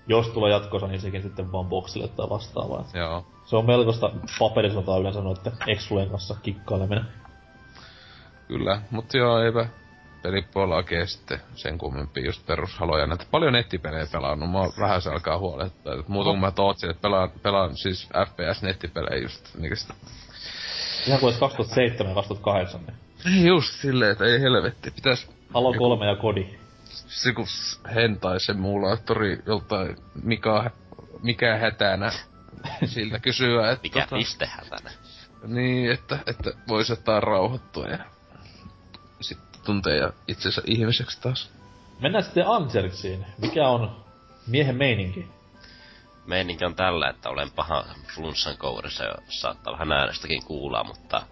[0.07, 2.85] jos tulee jatkossa, niin sekin sitten vaan boksille tai vastaavaa.
[2.95, 3.27] Joo.
[3.45, 7.05] Se on melkoista paperisotaa yleensä noitten Exflujen kanssa kikkaileminen.
[8.49, 9.67] Kyllä, mutta joo, eipä
[10.23, 13.07] pelipuolella oikein sitten sen kummempi just perushaloja.
[13.07, 15.95] Näitä paljon nettipelejä pelannut, mä oon vähän se alkaa huolettaa.
[15.95, 19.95] Et Muuta kun mä tootsin, että pelaan, pelaan siis FPS-nettipelejä just sitä.
[21.07, 22.97] Ihan kuin edes 2007 ja 2008, niin
[23.37, 26.47] Ei just silleen, että ei helvetti, pitäis Halo 3 ja Kodi.
[26.85, 27.47] se kun
[27.95, 30.71] hentai emulaattori joltain mikä,
[31.23, 32.13] mikä hätänä
[32.95, 34.91] siltä kysyä, että Mikä tota, pistehätänä.
[35.47, 37.99] Niin, että, että voisi jotain rauhoittua ja
[39.21, 41.51] sitten tuntee itsensä ihmiseksi taas.
[42.01, 43.27] Mennään sitten Anserksiin.
[43.39, 44.05] Mikä on
[44.47, 45.29] miehen meininki?
[46.27, 51.23] Meininki on tällä, että olen paha flunssan kourissa ja saattaa vähän äänestäkin kuulla, mutta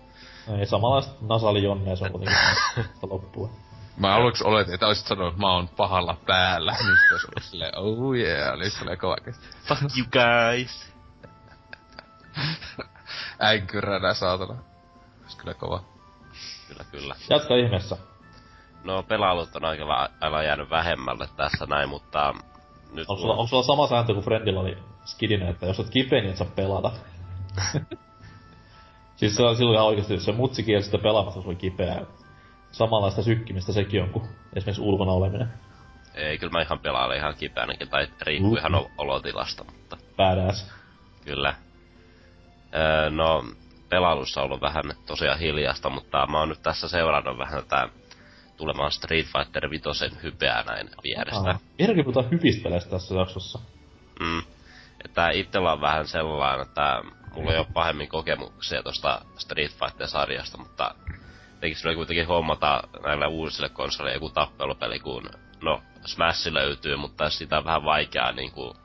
[0.58, 2.38] Ei samanlaista nasali jonne, se on kuitenkin
[3.10, 3.50] loppua.
[3.96, 6.72] Mä aluksi oletin, että olisit sanonut, että mä oon pahalla päällä.
[6.78, 9.46] Niin sitten olisi ollut silleen, oh yeah, oli silleen kova kesti.
[9.68, 10.92] fuck you guys!
[13.38, 14.54] Äinkyränä saatana.
[15.22, 15.84] Olisi kyllä kova.
[16.68, 17.14] Kyllä, kyllä.
[17.30, 17.96] Jatka ihmeessä.
[18.86, 22.34] No pelailut on aika aivan jäänyt vähemmälle tässä näin, mutta
[22.92, 26.20] nyt Onko sulla, onko sulla sama sääntö kuin Friendilla oli skidinen, että jos oot kipeä,
[26.20, 26.92] niin et saa pelata?
[29.16, 32.02] siis se on silloin ihan oikeesti, se mutsi kielsi sitä pelaamassa, jos oli kipeä.
[32.72, 34.24] Samanlaista sykkimistä sekin on kuin
[34.56, 35.48] esimerkiksi ulkona oleminen.
[36.14, 38.56] ei, kyllä mä ihan pelailen ihan kipeänäkin, tai riippuu Mm.
[38.58, 40.72] ihan olotilasta, mutta Badass.
[41.24, 41.54] kyllä.
[42.74, 43.44] Öö, no,
[43.88, 47.88] pelailussa on ollut vähän tosiaan hiljasta, mutta mä oon nyt tässä seurannut vähän tätä
[48.56, 49.88] tulemaan Street Fighter 5
[50.22, 51.50] hypeää näin vierestä.
[51.50, 51.60] Ah.
[51.78, 53.58] Vieläkin puhutaan hyvistä peleistä tässä jaksossa.
[54.20, 54.42] Mm.
[55.04, 57.02] Että itsellä on vähän sellainen, että
[57.34, 60.94] mulla ei ole pahemmin kokemuksia tosta Street Fighter-sarjasta, mutta
[61.60, 65.30] tekis oli kuitenkin hommata näille uusille konsoleille joku tappelupeli, kun
[65.62, 68.76] no Smash löytyy, mutta sitä on vähän vaikeaa niinku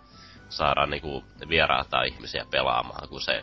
[0.49, 3.41] saada niinku vieraata ihmisiä pelaamaan, kun se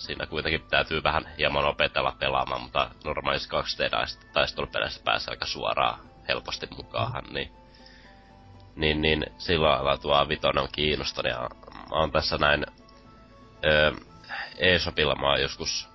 [0.00, 7.24] siinä kuitenkin täytyy vähän hieman opetella pelaamaan, mutta normaalissa 2D-taistelupeleissä pääsee aika suoraan helposti mukaan,
[7.32, 7.50] niin
[8.76, 11.48] niin, niin sillä lailla tuo vitonen on kiinnostanut ja
[11.90, 12.66] oon tässä näin
[13.64, 13.92] ö,
[14.58, 15.90] eShopilla mä oon joskus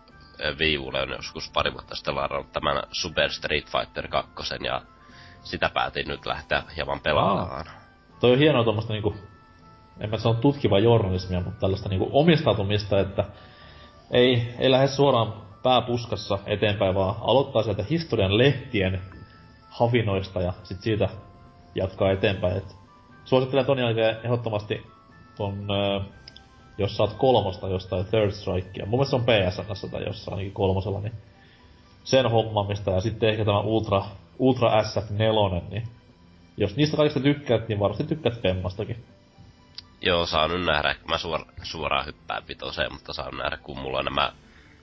[0.60, 4.82] Viivulle on joskus pari vuotta sitten ladannut tämän Super Street Fighter 2 ja
[5.44, 7.66] sitä päätin nyt lähteä hieman pelaamaan.
[8.20, 9.16] Toi on hienoa tuommoista niinku,
[10.00, 13.26] en mä sano tutkivaa journalismia, mutta tällaista niinku omistautumista, että
[14.12, 19.02] ei, ei lähde suoraan pääpuskassa eteenpäin, vaan aloittaa sieltä historian lehtien
[19.70, 21.10] havinoista ja sit siitä
[21.76, 22.58] jatkaa eteenpäin.
[22.58, 22.76] Et
[23.26, 24.86] suosittelen ton jälkeen ehdottomasti
[25.38, 25.68] ton,
[26.78, 28.86] jos saat kolmosta jostain Third Strikea.
[28.86, 31.14] Mun mielestä se on PSN tai jossain ainakin kolmosella, niin
[32.04, 34.06] sen hommamista ja sitten ehkä tämä Ultra,
[34.40, 35.84] Ultra SF4, niin
[36.58, 39.04] jos niistä kaikista tykkäät, niin varmasti tykkäät Femmastakin.
[40.06, 44.06] Joo, saan nyt nähdä, mä suor, suoraan hyppään vitoseen, mutta saan nähdä, kun mulla on
[44.06, 44.32] nämä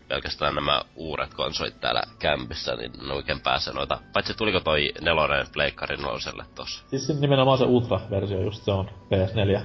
[0.08, 3.98] pelkästään nämä uudet konsolit täällä kämpissä, niin en oikein pääse noita.
[4.12, 6.84] Paitsi tuliko toi nelonen Pleikkarin neloselle tossa?
[6.88, 9.60] Siis nimenomaan se Ultra-versio just se on PS4.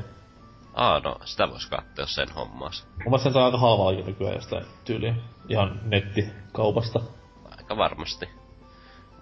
[0.74, 2.88] Aa, no sitä vois katsoa, jos sen hommas.
[2.88, 7.00] Mun mielestä sen saa aika halvallakin nykyään jostain tyyliin ihan nettikaupasta.
[7.58, 8.30] Aika varmasti.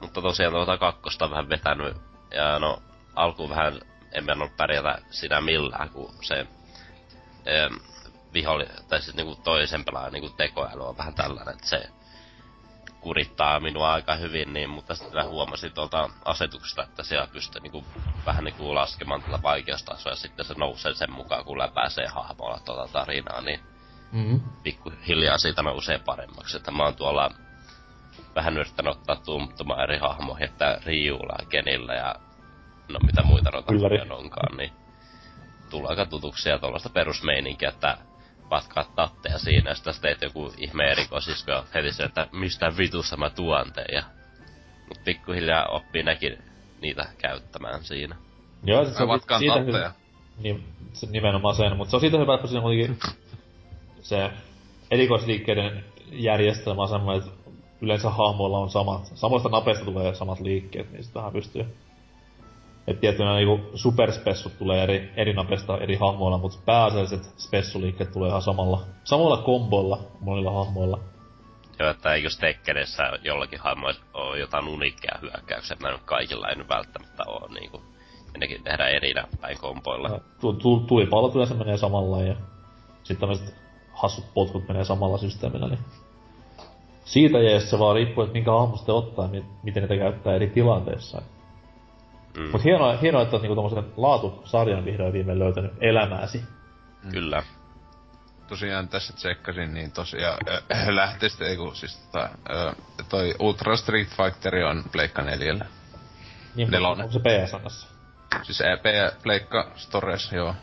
[0.02, 1.98] Mutta tosiaan tuota kakkosta on vähän vetänyt,
[2.36, 2.82] ja no
[3.16, 3.80] alkuun vähän
[4.18, 6.48] en mennä pärjätä siinä millään, kun se
[7.46, 7.80] em,
[8.34, 11.90] viholli, tai siis niinku toisen pelaajan niinku tekoäly on vähän tällainen, että se
[13.02, 17.86] kurittaa minua aika hyvin, niin, mutta sitten mä huomasin tuolta asetuksesta, että siellä pystyy niinku,
[18.26, 22.94] vähän niinku laskemaan tätä vaikeustasoa, ja sitten se nousee sen mukaan, kun läpäisee hahmolla tuota
[22.94, 23.60] tarinaa, niin
[24.12, 24.40] Mm-hmm.
[24.64, 26.58] pikkuhiljaa siitä nousee paremmaksi.
[26.58, 27.32] Että mä oon tuolla
[28.36, 32.16] vähän yrittänyt ottaa tuntuma eri hahmoja, että Ryulla ja Kenillä ja
[32.90, 33.74] no mitä muita noita
[34.16, 34.72] onkaan, niin
[35.70, 37.98] tulee aika tutuksi ja tuollaista perusmeininkiä, että
[38.50, 43.18] patkaat tatteja siinä, ja sitten teet joku ihme erikoisisko ja heti se, että mistä vitussa
[43.18, 44.04] mä tuon teen, ja
[44.88, 46.38] mut pikkuhiljaa oppii nekin
[46.82, 48.16] niitä käyttämään siinä.
[48.64, 49.90] Joo, siis se on vatkaan siitä tatteja.
[49.90, 49.94] hy-
[50.44, 53.00] niin, se nimenomaan sen, mutta se on siitä hyvä, että siinä on kuitenkin
[54.02, 54.32] se
[54.92, 61.04] erikoisliikkeiden järjestelmä on semmoinen, että yleensä hahmoilla on samat, samoista napeista tulee samat liikkeet, niin
[61.04, 61.66] sitähän pystyy.
[62.88, 68.42] Et tietynä niinku superspessut tulee eri, eri napeista eri hahmoilla, mutta pääasialliset spessuliikkeet tulee ihan
[68.42, 71.00] samalla, samalla komboilla monilla hahmoilla.
[71.80, 76.70] Joo, että eikö Tekkenessä jollakin hahmoilla ole jotain unikkeja hyökkäyksiä, mä nyt kaikilla ei nyt
[76.70, 77.82] välttämättä ole niinku,
[78.34, 80.10] ja nekin tehdään eri näppäin kompoilla.
[80.10, 82.36] Ja tu, tu, tulipallot yleensä menee samalla ja
[83.04, 83.56] sitten tämmöiset
[83.94, 85.80] hassut potkut menee samalla systeemillä, niin
[87.06, 90.36] siitä jees se vaan riippuu, että minkä hahmo sitten ottaa ja mi- miten niitä käyttää
[90.36, 91.22] eri tilanteissa.
[92.38, 96.44] Mm, Mut hienoa, hienoa että oot niinku tommosen laatusarjan vihdoin viimein löytänyt elämääsi.
[97.12, 97.44] Kyllä.
[98.48, 102.76] Tosiaan tässä tsekkasin, niin tosiaan äh, lähteestä ei kun siis tota, äh,
[103.10, 105.66] toi Ultra Street Fighter on Pleikka 4.
[106.56, 107.06] Niin, Nelonen.
[107.06, 107.88] Onko se PSNssä?
[108.44, 108.84] Siis EP
[109.24, 110.56] Pleikka Stores, joo.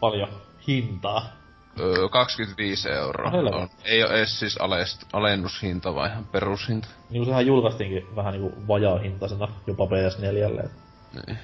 [0.00, 0.28] Paljon
[0.66, 1.40] hintaa.
[1.80, 3.30] Öö, 25 euroa.
[3.30, 3.58] Helvetti.
[3.58, 3.68] on.
[3.84, 6.88] Ei ole edes siis alest, alennushinta, vaan ihan perushinta.
[7.10, 10.68] Niinku sehän julkaistiinkin vähän niinku vajaa hintaisena jopa PS4.
[11.12, 11.38] Niin.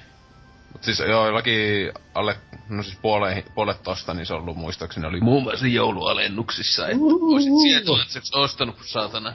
[0.73, 2.37] Mut siis joo, jollakin alle,
[2.69, 7.03] no siis puolet, puolet tosta, niin se on ollut muistaakseni oli muun muassa joulualennuksissa, että
[7.33, 9.33] oisit sietoiseksi ostanut, kun saatana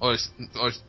[0.00, 0.84] ois, ois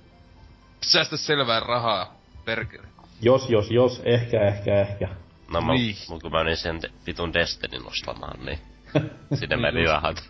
[0.84, 2.14] säästä selvää rahaa,
[2.46, 2.88] perkele.
[3.22, 5.10] Jos, jos, jos, ehkä, ehkä, ehkä.
[5.52, 5.96] No mä, Niin.
[6.10, 8.60] mut kun mä menin sen de- vitun Destinin ostamaan, niin
[9.40, 10.30] sinne meni rahat.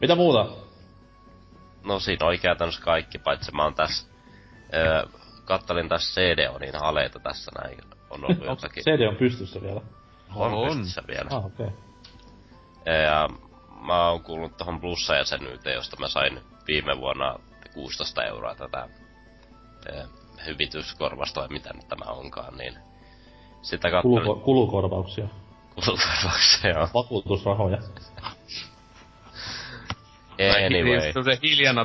[0.00, 0.46] Mitä muuta?
[1.84, 2.36] No siinä on
[2.84, 4.08] kaikki, paitsi mä oon tässä...
[4.74, 5.06] Öö,
[5.48, 7.78] kattelin tässä CD-onin aleita tässä näin.
[8.10, 8.84] On ollut jotakin.
[8.84, 9.80] CD on pystyssä vielä?
[10.34, 10.68] on, On.
[10.68, 11.28] pystyssä vielä.
[11.30, 11.66] Ah, okei.
[11.66, 12.94] Okay.
[13.02, 13.28] Ja
[13.86, 17.38] mä oon kuullut tohon plussajäsenyyteen, josta mä sain viime vuonna
[17.74, 18.88] 16 euroa tätä
[19.86, 20.04] ö,
[20.46, 22.74] hyvityskorvasta vai mitä nyt tämä onkaan, niin
[23.62, 25.28] sitä kattelin Kuluko- kulukorvauksia.
[25.74, 26.88] kulukorvauksia, joo.
[26.94, 27.78] Vakuutusrahoja.
[30.66, 31.84] Anyway, Se hiljana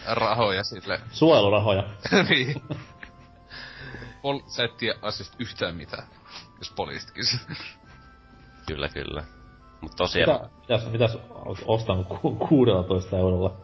[0.00, 1.00] pysymisrahoja sille.
[1.12, 1.84] Suojelurahoja.
[2.28, 2.62] niin.
[4.22, 6.06] Pol- sä et tiedä asiasta yhtään mitään,
[6.58, 7.24] jos poliisitkin
[8.66, 9.24] kyllä kyllä.
[9.80, 13.56] Mut tosiaan, Mitä, mitäs, mitäs oot ostanut ku, 16 eurolla?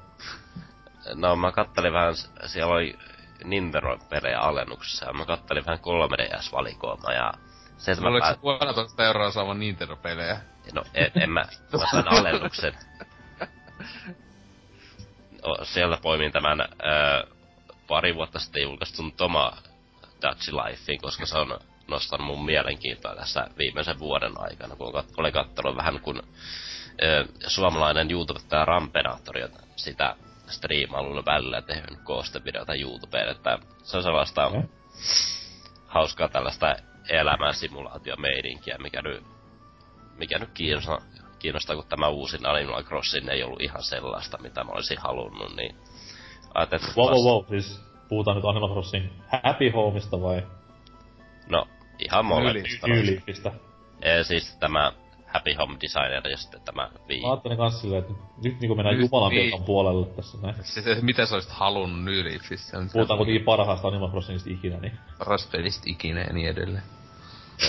[1.15, 2.15] no mä kattelin vähän,
[2.47, 2.99] siellä oli
[3.45, 7.33] Nintendo-pelejä alennuksessa, ja mä kattelin vähän 3DS-valikoimaa, ja
[7.77, 8.35] se, että mä Oliko pää...
[8.35, 10.41] se puolitoista euroa saavan Nintendo-pelejä?
[10.75, 12.75] No, en, en mä, mä sain alennuksen.
[15.63, 17.25] Sieltä poimin tämän ää,
[17.89, 19.53] pari vuotta sitten julkaistun Toma
[20.23, 25.77] Dutch Lifein, koska se on nostanut mun mielenkiintoa tässä viimeisen vuoden aikana, kun olen katsonut
[25.77, 26.23] vähän kun
[27.03, 34.47] ää, suomalainen YouTubettaja Rampenaattori on sitä striimailun välillä tehnyt koostevideota YouTubeen, että se on sellaista
[34.47, 34.61] Okei.
[35.87, 36.77] hauskaa tällaista
[37.09, 39.25] elämän simulaatiomeininkiä, mikä nyt,
[40.17, 41.01] mikä nyt kiinnostaa,
[41.39, 45.77] kiinnostaa, kun tämä uusin Animal Crossing ei ollut ihan sellaista, mitä mä olisin halunnut, niin
[46.55, 49.07] ajattelin, että Wow, wow, wow, siis puhutaan nyt Animal Crossing
[49.43, 50.43] Happy Homeista vai
[51.49, 51.69] No,
[51.99, 52.89] ihan molemmista.
[52.89, 53.53] Leafistä?
[54.05, 54.93] Ja siis tämä
[55.27, 57.23] Happy Home Designer ja sitten tämä Wii.
[57.23, 59.43] Mä ajattelin kans silleen, että nyt niinku mennään Jumalan niin.
[59.43, 60.55] pilkan puolelle tässä näin.
[60.63, 62.77] Siis, mitä sä olisit halunnut New Leafissa?
[62.93, 66.83] Puhutaan kuitenkin parhaasta Animal Crossingista ikinä, niin Paras pelistä ikinä ja niin edelleen.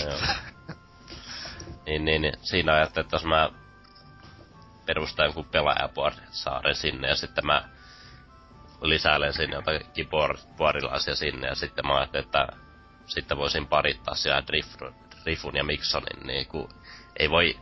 [0.04, 0.18] Joo.
[1.86, 3.50] Niin, niin, niin, siinä ajattelin, että jos mä
[4.86, 7.68] perustan jonkun pelaajapuorisaaren sinne ja sitten mä
[8.82, 12.46] lisäilen sinne jotakin board, boardilaisia sinne ja sitten mä ajattelin, että
[13.06, 16.68] sitten voisin parittaa siellä Drifun, Drifun ja Miksonin, niin kun
[17.18, 17.56] ei voi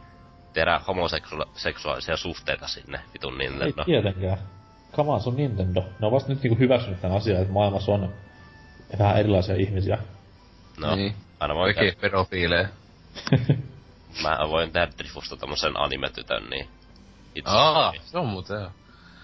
[0.53, 3.85] tehdä homoseksuaalisia suhteita sinne vitun ei Nintendo.
[3.85, 4.38] tietenkään.
[4.92, 5.85] Come on, se on Nintendo.
[6.01, 8.14] Ne on vasta nyt niinku hyväksynyt tämän asian, että maailmassa on
[8.99, 9.99] vähän erilaisia ihmisiä.
[10.81, 11.14] No, Niin.
[11.40, 12.69] aina voi Oikein pedofiileja.
[14.23, 16.69] mä voin tehdä Drifusta tämmösen animetytön, niin
[17.35, 18.71] itse Aa, se on muuten joo.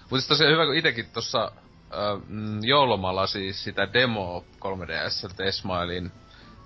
[0.01, 2.21] Mut siis tosiaan hyvä, kun itekin tossa äh,
[2.61, 6.11] joulumalla siis sitä demo 3DS Tesmailin,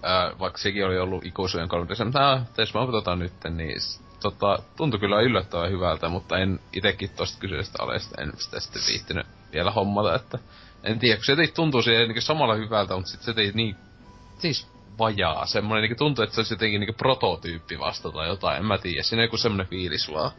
[0.05, 3.77] äh, vaikka sekin oli ollut ikuisuuden 3DS, mutta äh, Tesmail tota nytten, niin
[4.21, 9.27] tota, tuntui kyllä yllättävän hyvältä, mutta en itekin tosta kyseisestä alesta en sitä sitten viihtynyt
[9.53, 10.39] vielä hommata, että
[10.83, 13.75] en tiedä, kun se tuntuu siihen samalla hyvältä, mutta sitten se jotenkin niin,
[14.39, 14.67] siis
[14.99, 18.77] vajaa, semmonen niin tuntuu, että se olisi jotenkin niin prototyyppi vasta tai jotain, en mä
[18.77, 20.31] tiedä, siinä on joku semmonen fiilis vaan.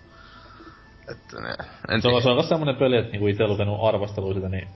[1.10, 1.54] Että ne,
[1.88, 4.68] en Se on, se on myös semmonen peli, että niinku ite lukenut arvostelua sitä, niin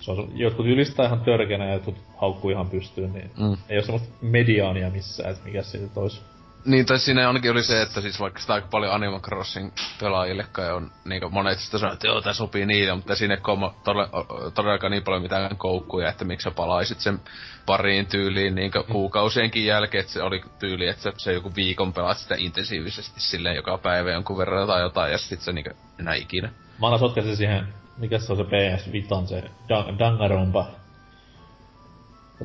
[0.00, 3.56] se on, jotkut ylistää ihan törkeänä ja jotkut haukkuu ihan pystyyn, niin Mm.
[3.68, 6.22] ei oo semmoista mediaania missään, että mikä siitä nyt ois.
[6.64, 10.46] Niin, tai siinä ainakin oli se, että siis vaikka sitä aika paljon Animal Crossing pelaajille
[10.52, 13.74] kai on, niinku monet sitä sanoo, että joo, tää sopii niille, mutta siinä ei koma,
[13.84, 14.08] todella,
[14.54, 17.20] todellakaan niin paljon mitään koukkuja, että miksi sä palaisit sen
[17.66, 22.34] pariin tyyliin niinku kuukausienkin jälkeen, että se oli tyyli, että se, joku viikon pelaat sitä
[22.38, 25.70] intensiivisesti silleen joka päivä jonkun verran tai jotain, ja sit se niinku
[26.00, 26.50] enää ikinä.
[26.80, 30.66] Mä aina sotkaisin siihen, mikä se on se PS Vitan, se Dan- Danganronpa.
[30.68, 30.81] Et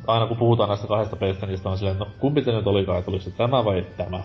[0.08, 3.00] aina kun puhutaan näistä kahdesta pelistä, niin sitä on silleen, no kumpi te nyt olikaan,
[3.00, 4.20] että oliko se tämä vai tämä?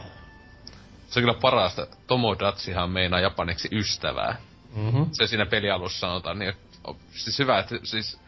[1.06, 1.86] Se on kyllä parasta.
[2.06, 4.36] Tomodachihan meinaa japaniksi ystävää.
[4.76, 5.02] Mhm.
[5.12, 6.52] se siinä pelialussa sanotaan, niin
[6.84, 8.20] on siis hyvä, että siis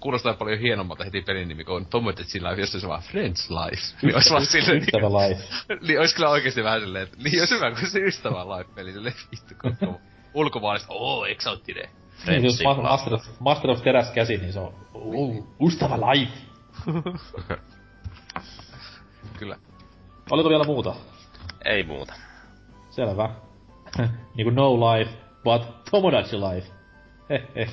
[0.00, 3.82] kuulostaa paljon hienommalta heti pelin nimi, kun Tomodachi Life, jos se vaan Friends Life.
[4.02, 5.42] Niin olisi vaan silleen, Ystävä life.
[5.86, 9.14] niin olisi kyllä oikeesti vähän silleen, että niin olisi hyvä, kun se ystävä live-peli, silleen
[9.30, 10.00] vittu koko
[10.34, 11.88] ulkomaalaista, oo, eksoottinen.
[12.26, 16.32] Niin, jos Master of, Master of teräs käsi, niin se on uh, ystävä life.
[19.38, 19.56] Kyllä.
[20.30, 20.94] Oliko vielä muuta?
[21.64, 22.14] Ei muuta.
[22.90, 23.30] Selvä.
[24.36, 25.10] niinku no life,
[25.44, 26.68] but Tomodachi life.
[27.30, 27.68] Hehe.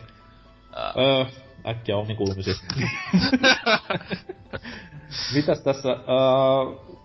[0.75, 1.25] Ää, Öö,
[1.67, 2.53] äkkiä onnikuulumisia.
[5.35, 5.97] Mitäs tässä, öö,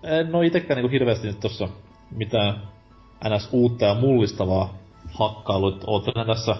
[0.03, 1.68] en oo itekään niinku hirveästi nyt tossa
[2.11, 2.62] mitään
[3.29, 3.49] ns.
[3.53, 4.75] uutta ja mullistavaa
[5.11, 5.85] hakkailut.
[5.87, 6.57] Oottelen tässä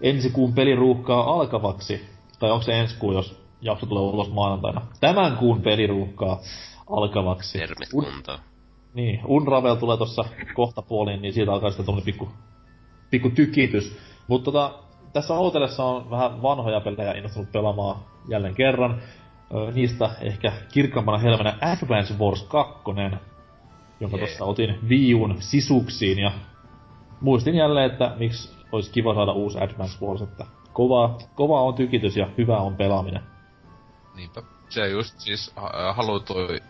[0.00, 2.08] ensi kuun peliruuhkaa alkavaksi.
[2.38, 4.80] Tai onko se ensi kuu, jos jakso tulee ulos maanantaina.
[5.00, 6.38] Tämän kuun peliruuhkaa
[6.90, 7.58] alkavaksi.
[7.58, 8.38] termit Un- kuntoon.
[8.94, 10.24] niin, Unravel tulee tossa
[10.54, 12.28] kohta puoliin, niin siitä alkaa sitten tuommoinen pikku,
[13.10, 13.98] pikku tykitys.
[14.28, 14.74] Mutta tota,
[15.12, 17.96] tässä Outelessa on vähän vanhoja pelejä innostunut pelaamaan
[18.28, 19.02] jälleen kerran.
[19.54, 22.74] Ö, niistä ehkä kirkkaampana helmenä Advance Wars 2,
[24.00, 26.32] jonka tuossa otin Viun sisuksiin ja
[27.20, 32.16] muistin jälleen, että miksi olisi kiva saada uusi Advance Wars, että kova, kova on tykitys
[32.16, 33.33] ja hyvä on pelaaminen.
[34.14, 34.42] Niinpä.
[34.68, 36.60] Se just siis ha- halutui,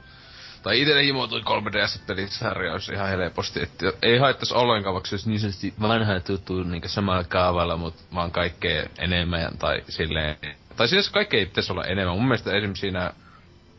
[0.62, 5.40] tai itelle himoutui 3DS-pelisarja olisi ihan helposti, että ei haittais ollenkaan, vaikka se olisi niin
[5.40, 10.36] sanotusti vanha tuttu niin samalla kaavalla, mutta vaan kaikkea enemmän tai silleen.
[10.76, 12.14] Tai siis kaikkea ei pitäisi olla enemmän.
[12.14, 13.12] Mun mielestä esimerkiksi siinä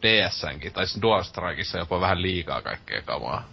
[0.01, 3.43] DSnkin, tai siis Dual Strikeissa jopa vähän liikaa kaikkea kamaa.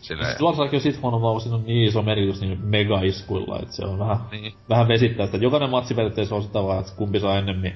[0.00, 3.74] Silleen, Dual Strike on sit huono, vaan siinä on niin iso merkitys niin mega-iskuilla, että
[3.74, 4.54] se on vähän niin.
[4.68, 7.74] vähän vesittää, että jokainen matsi periaatteessa on sitä vaan, että kumpi saa ennemmin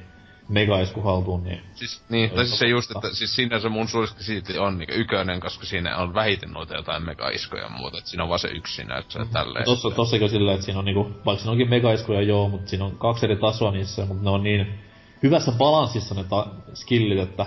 [0.49, 4.25] megaisku haltuun, niin Siis, niin, tai siis se just, että siis siinä se mun suosikki
[4.25, 8.23] silti on niinku ykönen, koska siinä on vähiten noita jotain mega-iskoja ja muuta, että siinä
[8.23, 9.33] on vaan se yksi näyttö mm-hmm.
[9.33, 9.65] tälleen.
[9.65, 12.85] tossa, tossakin on silleen, että siinä on niinku, vaikka siinä onkin megaiskuja joo, mutta siinä
[12.85, 14.79] on kaksi eri tasoa niissä, mutta ne on niin
[15.23, 17.47] hyvässä balanssissa ne ta- skillit, että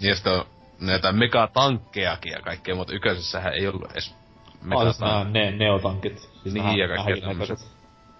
[0.00, 0.44] Niin, ja sitten on
[0.80, 5.24] näitä megatankkejakin ja kaikkea, mutta yköisessähän ei ollut edes ah, siis megatankkeja.
[5.24, 6.18] ne, neotankit.
[6.42, 7.58] Siis Niin, ja kaikkea tämmöset.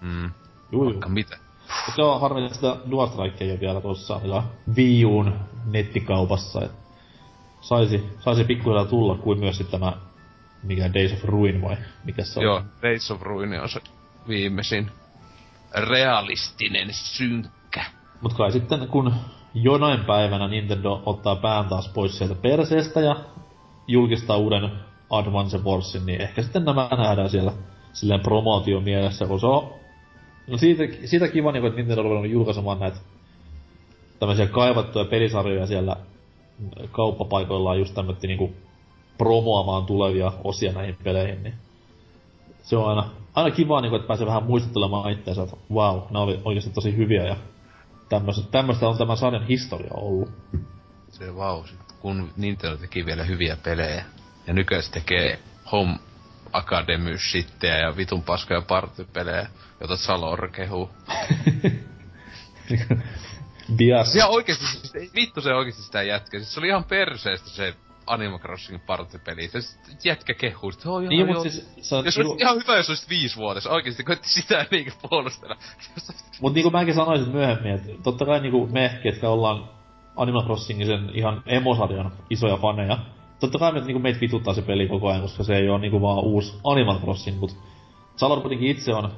[0.01, 0.31] Mm, Juu,
[0.71, 0.85] juu.
[0.85, 1.37] vaikka mitä.
[1.95, 3.09] Se on harmi, että sitä Dual
[3.39, 4.43] ei ole vielä tuossa ja
[4.75, 5.33] Wii Uun
[5.65, 6.61] nettikaupassa.
[6.61, 6.71] Et
[7.61, 9.93] saisi, saisi pikkuhiljaa tulla kuin myös sitten tämä,
[10.63, 12.45] mikä Days of Ruin vai mikä se on.
[12.45, 13.79] Joo, Days of Ruin on se
[14.27, 14.91] viimeisin
[15.73, 17.85] realistinen synkkä.
[18.21, 19.13] Mut kai sitten kun
[19.53, 23.15] jonain päivänä Nintendo ottaa pään taas pois sieltä perseestä ja
[23.87, 24.71] julkistaa uuden
[25.09, 27.51] Advance Warsin, niin ehkä sitten nämä nähdään siellä
[27.93, 29.77] silleen promootio mielessä, kun se on...
[30.47, 32.97] No siitä, siitä kiva, niin, että Nintendo on ruvennut julkaisemaan näitä
[34.19, 35.95] tämmöisiä kaivattuja pelisarjoja siellä
[36.91, 38.53] kauppapaikoillaan just tämmötti niinku
[39.17, 41.53] promoamaan tulevia osia näihin peleihin, niin
[42.63, 46.41] se on aina, aina kiva, niin että pääsee vähän muistuttelemaan itseänsä, että wow, nämä oli
[46.45, 47.35] oikeasti tosi hyviä ja
[48.09, 50.29] tämmöistä, on tämän sarjan historia ollut.
[51.09, 51.63] Se vau,
[51.99, 54.05] kun Nintendo teki vielä hyviä pelejä.
[54.47, 55.39] Ja nykyään se tekee
[55.71, 55.99] Home
[56.53, 59.49] Academy shittiä ja vitun paskoja partypelejä,
[59.81, 60.89] jota Salor kehuu.
[63.75, 64.15] Bias.
[64.15, 66.37] Ja oikeesti, siis, vittu se oikeesti sitä jätkä.
[66.37, 67.73] Siis se oli ihan perseestä se
[68.07, 69.47] Animal Crossing partypeli.
[69.47, 69.59] Se
[70.03, 71.69] jätkä kehuu, että oh, niin, mutta siis...
[71.81, 73.67] Se on, jos olisi ihan hyvä, jos olisit viisivuotias.
[73.67, 75.57] Oikeesti koitti sitä niinkö puolustella.
[76.41, 79.69] Mut niinku mäkin sanoisin myöhemmin, että totta kai niinku me, ketkä ollaan
[80.15, 82.97] Animal Crossingin sen ihan emosarjan isoja faneja,
[83.39, 86.01] totta kai me, niinku meitä vituttaa se peli koko ajan, koska se ei ole niinku
[86.01, 87.57] vaan uusi Animal Crossing, mut
[88.41, 89.11] kuitenkin itse on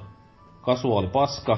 [0.62, 1.58] kasuaali paska,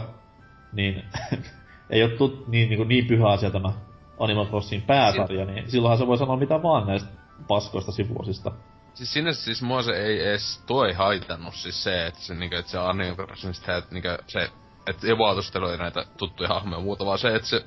[0.74, 1.04] niin
[1.90, 3.74] ei ole tut, niin, niin, niin pyhä asia tämä
[4.20, 7.10] Animal Crossing pääsarja, niin silloinhan se voi sanoa mitä vaan näistä
[7.48, 8.52] paskoista sivuosista.
[8.94, 12.56] Siis sinne siis mua se ei edes tuo ei haitannut siis se, että se, niinku,
[12.56, 14.50] että se Animal Crossing sitä, että niinku, se,
[14.88, 17.66] että ei näitä tuttuja hahmoja ja muuta, vaan se, että se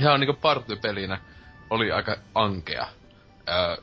[0.00, 1.20] ihan niinku partypelinä
[1.70, 2.86] oli aika ankea.
[3.48, 3.76] Öö,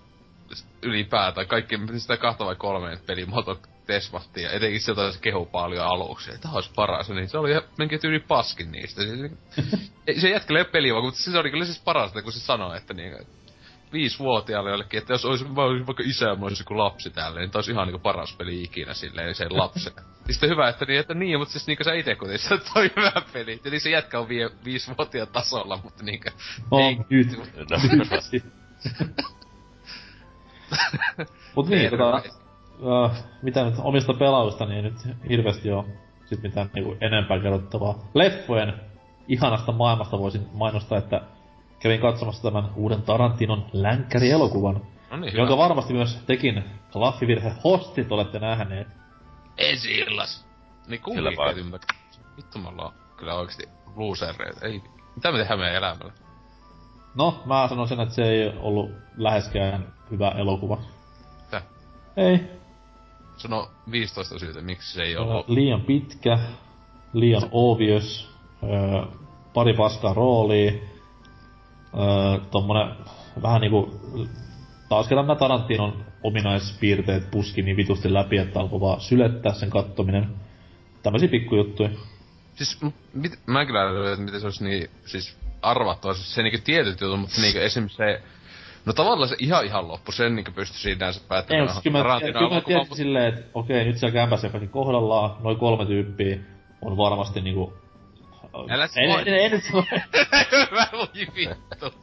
[0.82, 6.30] ylipäätään kaikki, sitä kahta vai kolme pelimuoto tesvattiin, ja etenkin sieltä se kehu paljon aluksi,
[6.30, 9.01] että tämä olisi paras, niin se oli ihan menkin tyyli paskin niistä.
[9.04, 12.93] Se, se jätkälle peli vaan, mutta se oli kyllä siis parasta, kun se sanoi, että
[12.93, 13.18] niin,
[13.93, 17.60] viisivuotiaalle jollekin, että jos olisi, olisi vaikka isä ja olisi joku lapsi täällä, niin tämä
[17.60, 19.89] olisi ihan niin paras peli ikinä silleen, niin se lapsi.
[19.89, 22.91] niin sitten hyvä, että niin, että niin, mutta siis niinkö sä ite kun se toi
[22.97, 23.62] hyvä peli.
[23.66, 26.32] Eli se jätkä on vie, viisivuotiaan tasolla, mutta niinkö...
[26.72, 27.28] On niin, nyt.
[31.55, 32.22] Mut niin, tota,
[32.80, 33.11] uh,
[33.41, 34.95] mitä nyt omista pelausta, niin nyt
[35.30, 35.86] hirveästi on
[36.26, 37.95] sit mitään niinku enempää kerrottavaa.
[38.14, 38.74] Leffojen
[39.28, 41.22] ihanasta maailmasta voisin mainostaa, että
[41.80, 45.64] kävin katsomassa tämän uuden Tarantinon länkkäri-elokuvan, no niin, jonka hyvä.
[45.64, 48.88] varmasti myös tekin laffivirhe hostit olette nähneet.
[49.57, 50.45] Ensi illas.
[50.88, 51.72] Niin kumminkin
[52.38, 54.66] Vittu me ollaan kyllä oikeesti losereita.
[54.66, 54.82] Ei,
[55.16, 56.14] mitä me tehdään meidän elämällä?
[57.16, 60.78] No, mä sanon sen, että se ei ollut läheskään hyvä elokuva.
[61.45, 61.61] Mitä?
[62.18, 62.39] Ei.
[63.38, 65.49] Sano 15 syytä, miksi se ei ollut.
[65.49, 66.39] Liian pitkä,
[67.14, 68.30] liian obvious,
[68.64, 68.70] öö,
[69.53, 72.95] pari paskaa roolia, öö, tommonen
[73.41, 73.99] vähän niinku
[74.89, 80.36] taas kerran nämä Tarantinon ominaispiirteet puski niin vitusti läpi, että alkoi vaan sylettää sen kattominen.
[81.03, 81.89] Tämmöisiä pikkujuttuja.
[82.55, 82.80] Siis
[83.14, 87.20] mit, mä kyllä että miten se olisi niin, siis arvattua, siis se niinku tietyt jutut,
[87.20, 88.22] mutta niinku esimerkiksi se,
[88.86, 91.69] no tavallaan se ihan ihan loppu, sen niinku pystyi sinänsä päättämään.
[91.69, 95.57] Ei, kyllä mä, kyllä mä tiedän silleen, että okei, nyt siellä kämpässä kaikki kohdallaan, noin
[95.57, 96.38] kolme tyyppiä
[96.81, 97.73] on varmasti niinku
[98.69, 99.84] Älä ei, ei, ei, nyt sano.
[100.71, 101.93] Mä voi vittu.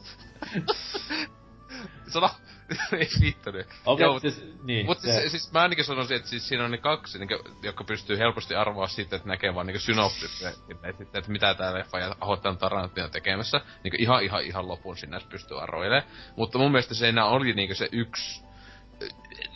[2.07, 2.50] Sano, ei vittu
[3.51, 3.67] nyt.
[3.85, 4.85] Okei, okay, siis, niin.
[4.85, 7.29] Mut siis, siis, mä ainakin sanoisin, että siis siinä on ne kaksi, niin,
[7.63, 11.73] jotka pystyy helposti arvoa siitä, että näkee vaan niin synopsis, että, että, että mitä tää
[11.73, 13.61] leffa ja Ahottan Tarantino tekemässä.
[13.83, 16.11] Niin ihan, ihan, ihan lopun sinne pystyy arvoilemaan.
[16.35, 18.43] Mutta mun mielestä se enää oli niin se yksi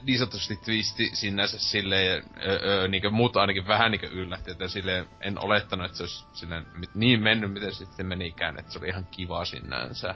[0.04, 5.44] niin sanotusti twisti sinänsä silleen, öö, niin muut ainakin vähän niin yllätti, että silleen en
[5.44, 9.46] olettanut, että se olisi silleen niin mennyt, miten sitten menikään, että se oli ihan kiva
[9.46, 10.16] sinänsä.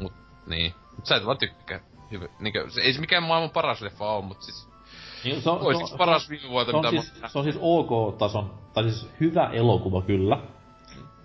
[0.00, 0.12] Mut
[0.46, 1.80] niin, mut sä et vaan tykkää.
[2.10, 2.26] Hyvä.
[2.38, 4.68] Niinkö, se ei se mikään maailman paras leffa oo, mut siis...
[5.24, 8.54] Niin, se on, se on, paras viime vuotta, se on, siis, se on siis ok-tason,
[8.74, 10.38] tai siis hyvä elokuva kyllä.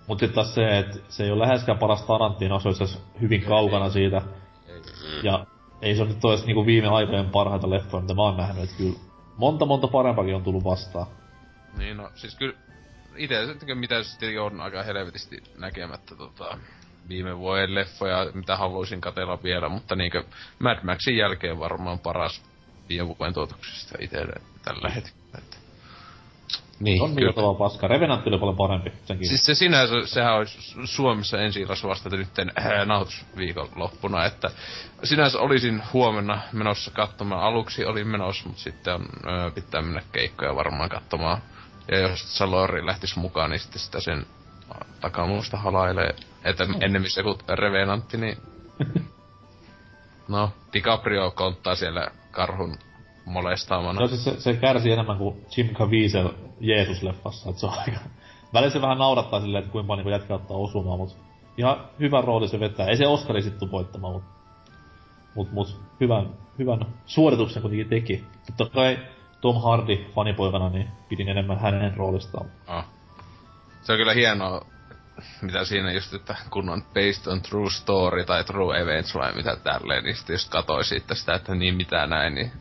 [0.07, 3.89] Mut sit taas se, että se ei ole läheskään paras Tarantino, se olisi hyvin kaukana
[3.89, 4.21] siitä.
[4.67, 4.82] Ei.
[5.23, 5.45] Ja
[5.82, 8.75] ei se ole nyt toista niinku viime aikojen parhaita leffoja, mitä mä oon nähnyt, että
[8.77, 8.99] kyllä
[9.38, 11.07] monta monta parempakin on tullut vastaan.
[11.77, 12.53] Niin no, siis kyllä
[13.15, 13.36] itse
[13.75, 16.57] mitä sitten on aika helvetisti näkemättä tota,
[17.10, 20.24] viime vuoden leffoja, mitä haluaisin katella vielä, mutta niinkö
[20.60, 22.41] Mad Maxin jälkeen varmaan paras
[22.89, 24.34] viime vuoden tuotoksista itselle
[24.64, 25.38] tällä hetkellä.
[25.38, 25.58] Että
[26.82, 27.34] niin, on kyllä.
[27.34, 27.88] tavalla paska.
[27.88, 28.91] Revenant oli paljon parempi.
[29.06, 29.28] Senkin.
[29.28, 34.52] Siis se sinänsä, sehän olisi Suomessa ensi vasta nyt äh, nautusviikon loppuna, että
[35.04, 37.43] sinänsä olisin huomenna menossa katsomaan.
[37.43, 41.41] Aluksi olin menossa, mutta sitten on, äh, pitää mennä keikkoja varmaan katsomaan.
[41.91, 44.26] Ja jos Salori lähtisi mukaan, niin sitten sitä sen
[45.02, 46.16] takamuusta halailee.
[46.43, 48.37] Että ennemmin se kuin Revenantti, niin...
[50.27, 52.77] No, DiCaprio konttaa siellä karhun
[53.25, 54.01] molestaamana.
[54.01, 56.29] No siis se, se kärsi enemmän kuin Jim Caviezel
[56.59, 57.99] Jeesus-leffassa, että se on aika...
[58.53, 61.15] Välillä se vähän naurattaa silleen, että kuinka paljon niin jätkä ottaa osumaan, mutta
[61.57, 62.87] ihan hyvä rooli se vetää.
[62.87, 64.29] Ei se Oscari sitten voittamaan, mutta
[65.35, 66.29] mut, mut, hyvän,
[66.59, 68.25] hyvän suorituksen kuitenkin teki.
[68.57, 68.99] Totta kai
[69.41, 72.45] Tom Hardy fanipoikana, niin pidin enemmän hänen roolistaan.
[72.67, 72.83] Oh.
[73.81, 74.65] Se on kyllä hienoa,
[75.41, 79.55] mitä siinä just, että kun on based on true story tai true events vai mitä
[79.55, 82.51] tälleen, niin sitten just katoi siitä sitä, että niin mitä näin, niin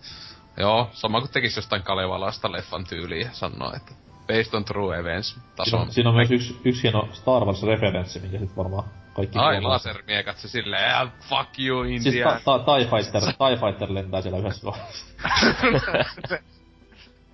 [0.60, 3.92] Joo, sama kuin tekisi jostain Kalevalasta leffan tyyliä ja sanoo, että
[4.26, 5.70] based on true events taso.
[5.70, 8.84] Siinä on, siinä on myös yksi, yksi hieno Star Wars-referenssi, minkä sit varmaan
[9.14, 9.38] kaikki...
[9.38, 12.00] Ai, lasermiekat se silleen, ah, fuck you, India.
[12.00, 15.06] Siis ta, ta, TIE, Fighter, TIE Fighter lentää siellä yhdessä kohdassa.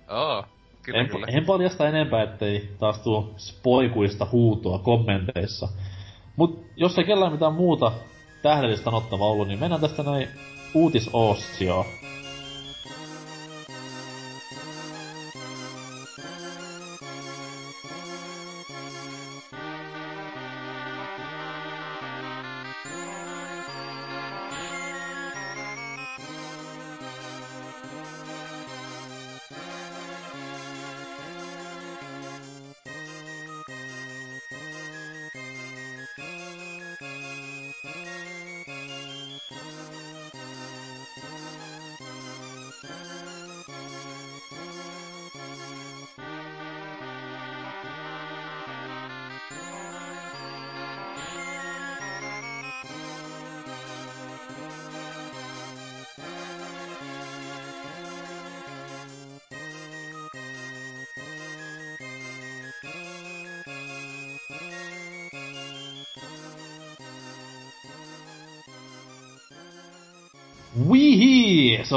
[0.09, 0.45] Oo,
[0.87, 1.27] kyllä, en, kyllä.
[1.29, 5.67] en paljasta enempää, ettei taas tuu spoikuista huutoa kommenteissa.
[6.35, 7.91] Mut jos ei kellään mitään muuta
[8.41, 10.27] tähdellistä sanottavaa ollut, niin mennään tästä näin
[10.73, 11.85] uutisosioon.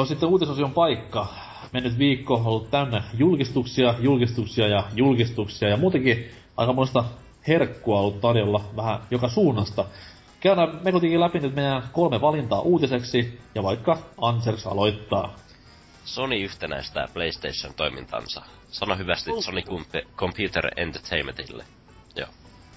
[0.00, 1.26] On sitten uutisosion paikka.
[1.72, 7.04] Mennyt viikko on ollut täynnä julkistuksia, julkistuksia ja julkistuksia ja muutenkin aika monesta
[7.48, 9.84] herkkua ollut tarjolla vähän joka suunnasta.
[10.40, 15.36] Käydään me kuitenkin läpi nyt meidän kolme valintaa uutiseksi ja vaikka Ansers aloittaa.
[16.04, 18.42] Sony yhtenäistää PlayStation-toimintansa.
[18.68, 21.64] Sano hyvästi Sony Comp- Computer Entertainmentille.
[22.16, 22.28] Joo.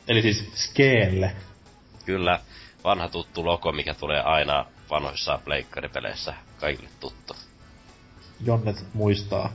[0.08, 1.32] Eli siis Skeelle.
[2.06, 2.40] Kyllä,
[2.84, 6.34] vanha tuttu logo, mikä tulee aina vanhoissa pleikkaripeleissä.
[6.60, 7.36] Kaikille tuttu.
[8.46, 9.50] Jonnet muistaa.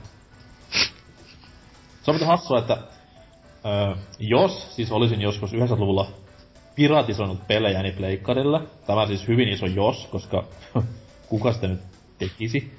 [2.03, 2.77] Se on hassua, että
[3.65, 6.07] öö, jos siis olisin joskus 90-luvulla
[6.75, 10.43] piratisoinut pelejäni pleikkarille, tämä siis hyvin iso jos, koska
[11.29, 11.81] kuka sitä nyt
[12.17, 12.77] tekisi,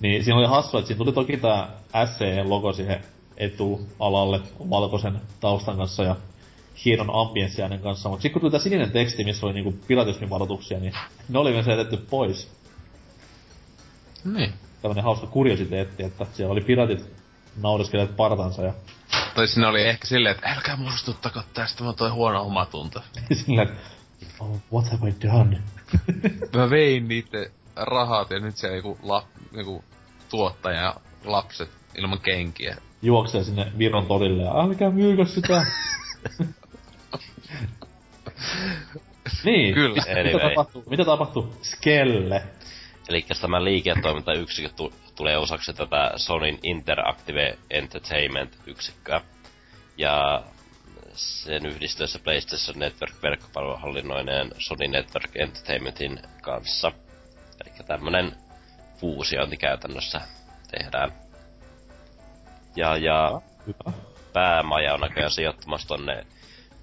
[0.00, 1.68] niin siinä oli hassua, että siinä tuli toki tää
[2.06, 3.04] SCE-logo siihen
[3.36, 4.40] etualalle
[4.70, 6.16] valkoisen taustan kanssa ja
[6.84, 10.80] hienon ambienssiäänen kanssa, mutta sitten kun tuli tää sininen teksti, missä oli niinku piratismin varoituksia,
[10.80, 10.92] niin
[11.28, 12.50] ne oli myös jätetty pois.
[14.24, 14.52] Niin.
[14.82, 17.12] Tällainen hauska kuriositeetti, että siellä oli piratit
[17.62, 18.74] naureskeleet partansa ja
[19.34, 23.02] Tai sinne oli ehkä silleen, että älkää muistuttako tästä, mä toi huono omatunto.
[23.32, 23.66] sillä
[24.40, 25.58] oh, what have I done?
[26.56, 27.38] Mä vein niitä
[27.76, 29.84] rahat ja nyt se joku, la, joku
[30.30, 32.76] tuottaja ja lapset ilman kenkiä.
[33.02, 35.66] Juoksee sinne Viron torille ja älkää myykö sitä.
[39.44, 39.94] niin, Kyllä.
[39.94, 40.32] Mitä, Anyway.
[40.34, 42.42] mitä tapahtuu, mitä tapahtuu Skelle?
[43.08, 49.20] Eli tämä liiketoimintayksikkö tu- tulee osaksi tätä Sonyn Interactive Entertainment-yksikköä.
[49.98, 50.42] Ja
[51.14, 56.92] sen yhdistyessä PlayStation Network verkkopalveluhallinnoineen Sony Network Entertainmentin kanssa.
[57.64, 58.36] Eli tämmönen
[58.96, 60.20] fuusiointi käytännössä
[60.70, 61.12] tehdään.
[62.76, 63.92] Ja, ja Hyvä.
[64.32, 66.26] päämaja on näköjään sijoittumassa tonne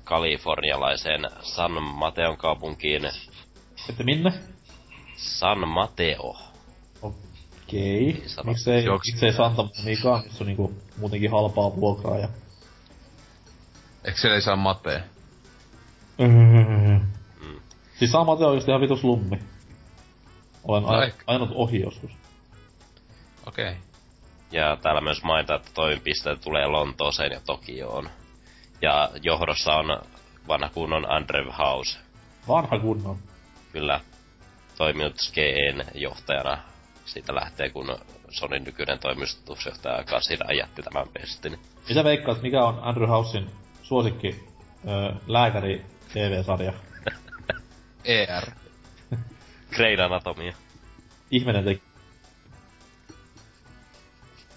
[0.04, 3.06] kalifornialaiseen San Mateon kaupunkiin.
[3.90, 4.34] Että minne?
[5.16, 6.38] San Mateo.
[7.02, 8.24] Okei.
[8.28, 8.50] Sano.
[8.52, 12.30] Miksei, Joks- miksei Santa Monica, missä on niinku muutenkin halpaa vuokraa ja...
[14.04, 15.02] Eikö siellä ei saa matea?
[16.18, 17.02] Mm.
[18.00, 19.40] Siis San Mateo on just ihan vitus lummi.
[20.64, 20.90] Olen No
[21.28, 22.12] ainut ohi joskus.
[23.46, 23.70] Okei.
[23.70, 23.82] Okay.
[24.52, 28.10] Ja täällä myös mainitaan, että toimipisteet tulee Lontooseen ja Tokioon.
[28.84, 30.02] Ja johdossa on
[30.48, 32.00] vanha kunnon Andrew House.
[32.48, 33.18] Vanha kunnon.
[33.72, 34.00] Kyllä
[34.78, 36.58] toiminut Skeen johtajana
[37.06, 37.98] siitä lähtee, kun
[38.30, 41.60] Sonin nykyinen toimitusjohtaja Kasira jätti tämän pestin.
[41.90, 43.50] Mitä veikkaat, mikä on Andrew Housein
[43.82, 44.50] suosikki
[44.88, 46.74] ö, lääkäri TV-sarja?
[48.06, 48.52] ER.
[49.76, 50.54] Grey Anatomia.
[51.32, 51.82] Ihminen teki.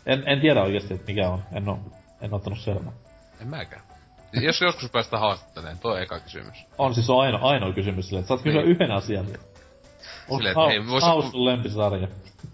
[0.07, 1.43] En, en tiedä oikeesti, että mikä on.
[1.53, 1.79] En oo,
[2.21, 2.93] en oo ottanut selvää.
[3.41, 3.86] En mäkään.
[4.33, 6.57] Jos joskus päästä haastattelemaan, tuo on eka kysymys.
[6.79, 8.71] On siis on ainoa, ainoa kysymys silleen, että saat kysyä Niin.
[8.71, 9.27] yhden asian.
[9.27, 12.09] Onko Silleen, että ei, vois- House sun lempisarja?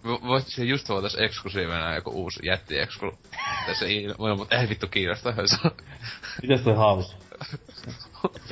[0.05, 3.19] Vo- Voit se just voitais eksklusiivina joku uusi jätti eksklu.
[3.67, 5.35] Tässä ei, voi, mutta ei vittu kiinnosta.
[6.43, 7.17] Mites toi House?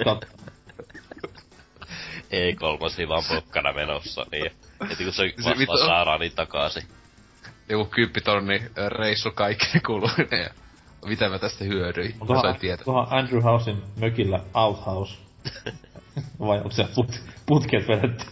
[0.05, 0.25] Kat,
[2.31, 4.53] E3 vaan pokkana menossa, niin
[4.91, 6.83] heti kun se Se vittu- vastaa saadaan niin takaisin.
[7.69, 10.51] joku kymppitonni reissu kaikkeen kuluinen ja
[11.07, 12.15] mitä mä tästä hyödyin.
[12.29, 12.85] Mä sain tietää.
[12.87, 15.15] Onkohan Andrew Housein mökillä outhouse?
[16.41, 18.25] Vai onko se put, putket vedetty?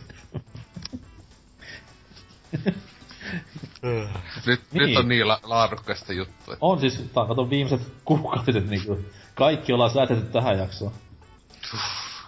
[4.47, 4.87] nyt, Niin.
[4.87, 6.57] nyt on niin la- laadukkaista juttua.
[6.61, 8.99] On siis, tää on kato viimeiset kuukaudet niinku,
[9.35, 10.93] kaikki ollaan säätetty tähän jaksoon.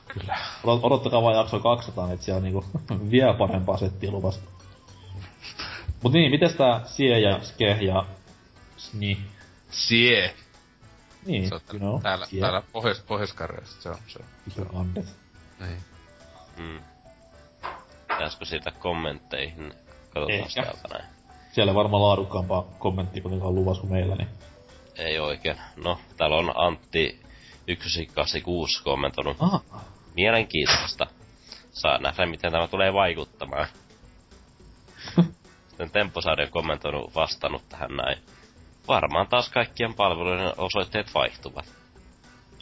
[0.08, 0.36] Kyllä.
[0.64, 2.64] Odot- Odottakaa vaan jakso 200, että siellä niinku
[3.10, 4.50] vielä parempaa settiä luvasta.
[6.02, 8.06] Mut niin, mites tää Sie ja Ske ja
[8.76, 9.18] Sni?
[9.70, 10.34] Sie.
[11.26, 12.40] Niin, Se on know, täällä, Sie.
[12.40, 13.34] täällä pohjois, pohjois
[13.80, 14.18] se on se.
[14.48, 15.16] Vitun andet.
[15.60, 15.78] Niin.
[16.56, 16.80] Mm.
[18.08, 19.74] Pitäisikö siitä kommentteihin?
[20.04, 20.62] Katsotaan Ehkä.
[20.62, 21.04] täältä näin.
[21.52, 24.28] Siellä varmaan laadukkaampaa kommenttia kuitenkaan luvassa kuin meillä, niin
[24.96, 25.56] Ei oikein.
[25.76, 27.20] No, täällä on Antti
[27.66, 29.36] 1986 kommentoinut.
[29.40, 29.60] Aha.
[30.14, 31.06] Mielenkiintoista.
[31.70, 33.66] Saa nähdä, miten tämä tulee vaikuttamaan.
[35.68, 38.18] Sitten Temposaari on kommentoinut vastannut tähän näin.
[38.88, 41.64] Varmaan taas kaikkien palveluiden osoitteet vaihtuvat.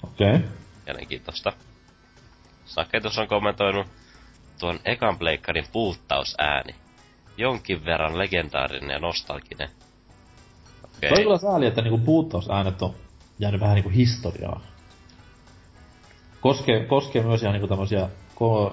[0.02, 0.34] Okei.
[0.34, 0.48] Okay.
[0.86, 1.52] Mielenkiintoista.
[2.64, 3.86] Saketus on kommentoinut
[4.60, 6.74] tuon ekan pleikkarin puuttausääni.
[7.36, 9.70] Jonkin verran legendaarinen ja nostalginen.
[10.84, 11.10] Okei.
[11.10, 12.94] Toi on kyllä sääli, että niinku puuttausäänet on
[13.38, 14.60] jäänyt vähän niinku historiaa.
[16.40, 18.08] Koskee, koskee myös ihan niinku tämmösiä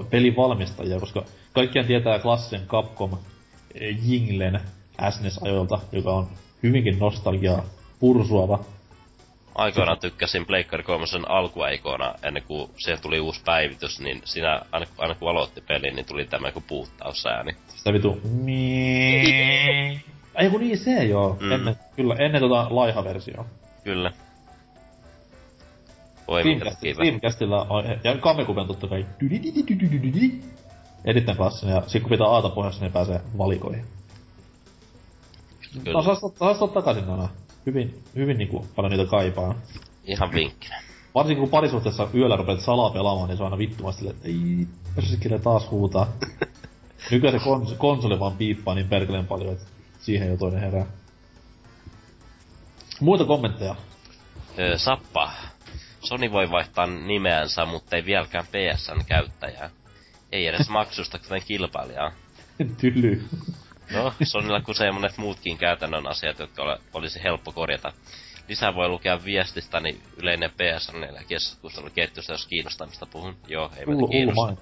[0.09, 3.17] pelivalmistajia, koska kaikkien tietää klassisen Capcom
[3.73, 4.59] eh, Jinglen
[5.09, 6.29] SNES-ajoilta, joka on
[6.67, 7.63] hyvinkin nostalgiaa
[7.99, 8.59] pursuava.
[9.55, 15.15] Aikoinaan tykkäsin Pleikkari 3 alkuaikoina, ennen kuin siihen tuli uusi päivitys, niin siinä, aina, aina
[15.15, 17.55] kun aloitti pelin, niin tuli tämä joku puuttausääni.
[17.75, 18.21] Sitä vitu...
[20.35, 21.37] Ei kun niin se joo.
[21.39, 21.51] Mm.
[21.51, 23.45] Ennen, kyllä, ennen tota laiha-versiota.
[23.83, 24.11] Kyllä.
[26.27, 26.43] Voi.
[26.97, 29.05] Dreamcastilla on, ja Kamekuben totta kai.
[31.05, 33.85] Erittäin klassinen, ja sit kun pitää aata pohjassa, niin pääsee valikoihin.
[35.83, 36.03] Kyllä.
[36.03, 36.23] Saas
[36.61, 37.29] ottaa takaisin nämä.
[37.65, 39.55] Hyvin, hyvin niinku paljon niitä kaipaa.
[40.03, 40.81] Ihan vinkkinä.
[41.15, 44.67] Varsinkin kun parisuhteessa yöllä rupeat salaa pelaamaan, niin se on aina vittumasti silleen, että ei,
[44.95, 46.07] persikirja taas huutaa.
[47.11, 49.65] Nykyään se kons- konsoli vaan piippaa niin perkeleen paljon, että
[49.99, 50.85] siihen jo toinen herää.
[52.99, 53.75] Muita kommentteja?
[54.59, 55.31] Öö, Sappa.
[55.99, 59.69] Sony voi vaihtaa nimeänsä, mutta ei vieläkään PSN käyttäjää.
[60.31, 62.11] Ei edes maksusta, kuten kilpailijaa.
[62.81, 63.23] Tyly.
[63.91, 67.93] No, Sonylla kusee monet muutkin käytännön asiat, jotka ole, olisi helppo korjata.
[68.47, 73.37] Lisää voi lukea viestistä, niin yleinen PSN ja keskusteluketjusta, jos kiinnostaa, mistä puhun.
[73.47, 74.55] Joo, ei meitä kiinnosta.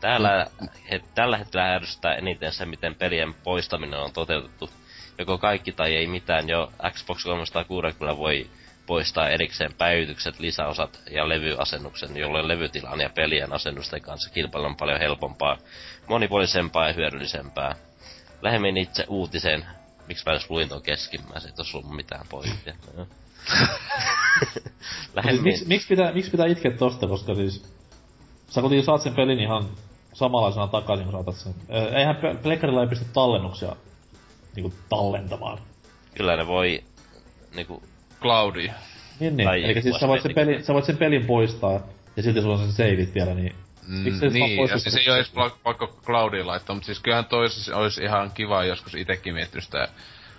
[0.00, 0.46] Täällä,
[0.90, 4.70] he, tällä hetkellä ärsyttää eniten se, miten pelien poistaminen on toteutettu.
[5.18, 8.50] Joko kaikki tai ei mitään, jo Xbox 360 voi
[8.86, 15.00] poistaa erikseen päivitykset, lisäosat ja levyasennuksen, jolloin levytilan ja pelien asennusten kanssa kilpailu on paljon
[15.00, 15.58] helpompaa,
[16.08, 17.74] monipuolisempaa ja hyödyllisempää.
[18.42, 19.66] Lähemmin itse uutiseen.
[20.06, 22.74] Miksi mä edes luin ton keskimmäisen, ei tossa ollut mitään pointtia.
[22.84, 23.68] Siis,
[25.14, 25.44] Lähemmin...
[25.44, 27.78] miksi, miksi, pitää, miksi pitää itkeä tosta, koska siis...
[28.48, 29.68] Sä kuitenkin saat sen pelin ihan
[30.12, 31.54] samanlaisena takaisin, kun saatat sen.
[31.96, 33.76] Eihän Pleikkarilla ei pysty tallennuksia
[34.56, 35.58] niinku tallentamaan.
[36.14, 36.84] Kyllä ne voi
[37.54, 37.82] niinku
[38.20, 38.74] Cloudia.
[39.20, 39.48] Niin, niin.
[39.48, 41.80] Eli siis sä voit, sen pelin, sä voit sen pelin poistaa,
[42.16, 43.54] ja silti sulla on sen saveit vielä, niin...
[43.88, 45.32] Mm, niin, ja siis ei oo edes
[45.62, 49.88] pakko Cloudiin laittaa, mutta siis kyllähän toisessa olisi ihan kiva joskus itekin miettinyt sitä,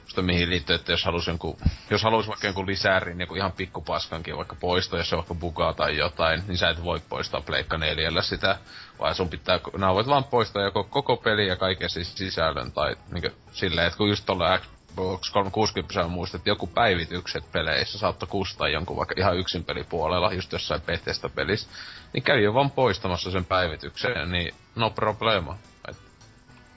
[0.08, 1.58] sitä mihin liittyy, että jos halus jonkun,
[1.90, 5.98] jos halus vaikka jonkun lisäärin, joku ihan pikkupaskankin vaikka poistaa, jos se vaikka bugaa tai
[5.98, 8.58] jotain, niin sä et voi poistaa Pleikka 4 sitä,
[9.00, 12.96] vaan sun pitää, nää voit vaan poistaa joko koko peli ja kaiken siis sisällön, tai
[13.12, 18.70] niinku silleen, että kun just tuolla Xbox 360 on että joku päivitykset peleissä saattoi kustaa
[18.70, 21.70] jonkun vaikka ihan yksin pelipuolella, just jossain Bethesda-pelissä,
[22.14, 25.58] niin kävi jo vaan poistamassa sen päivityksen, niin no problema.
[25.88, 25.98] Et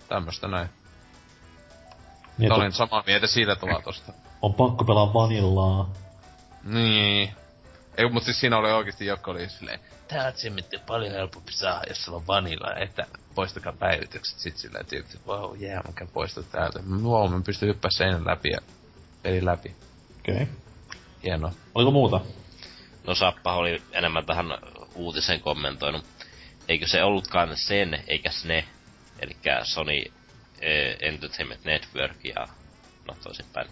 [0.08, 0.68] tämmöstä näin.
[2.38, 4.12] niin että olin samaa mieltä sillä tavalla tosta.
[4.42, 5.92] on pakko pelaa vanillaa.
[6.64, 7.32] Niin.
[7.96, 9.80] Ei, mut siis siinä oli oikeesti joku oli silleen,
[10.12, 14.86] Tää on simmitti paljon helpompi saada, jos sulla on vanilla, että poistakaa päivitykset sit silleen
[14.86, 16.80] tyyppi, wow, jää, yeah, mä käyn poistaa täältä.
[17.02, 18.58] Wow, mä pystyn hyppää seinän läpi ja
[19.22, 19.76] peli läpi.
[20.20, 20.34] Okei.
[20.34, 20.46] Okay.
[21.24, 21.52] Hienoa.
[21.74, 22.20] Oliko muuta?
[23.06, 24.46] No Sappa oli enemmän tähän
[24.94, 26.04] uutisen kommentoinut.
[26.68, 28.64] Eikö se ollutkaan sen, eikä SNE,
[29.20, 30.02] eli Sony
[30.60, 32.48] eh, Entertainment Network ja
[33.08, 33.68] no toisinpäin.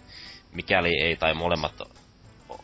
[0.51, 1.81] Mikäli ei tai molemmat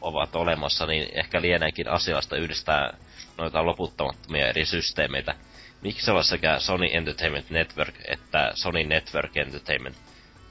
[0.02, 2.98] ovat olemassa, niin ehkä lieneekin asiasta yhdistää
[3.38, 5.36] noita loputtamattomia eri systeemeitä.
[5.82, 9.96] Miksi olla sekä Sony Entertainment Network että Sony Network Entertainment?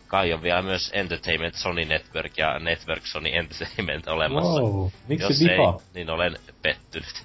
[0.06, 4.60] Kai on vielä myös Entertainment Sony Network ja Network Sony Entertainment olemassa.
[4.60, 5.58] Wow, miksi Jos ei,
[5.94, 7.24] niin olen pettynyt.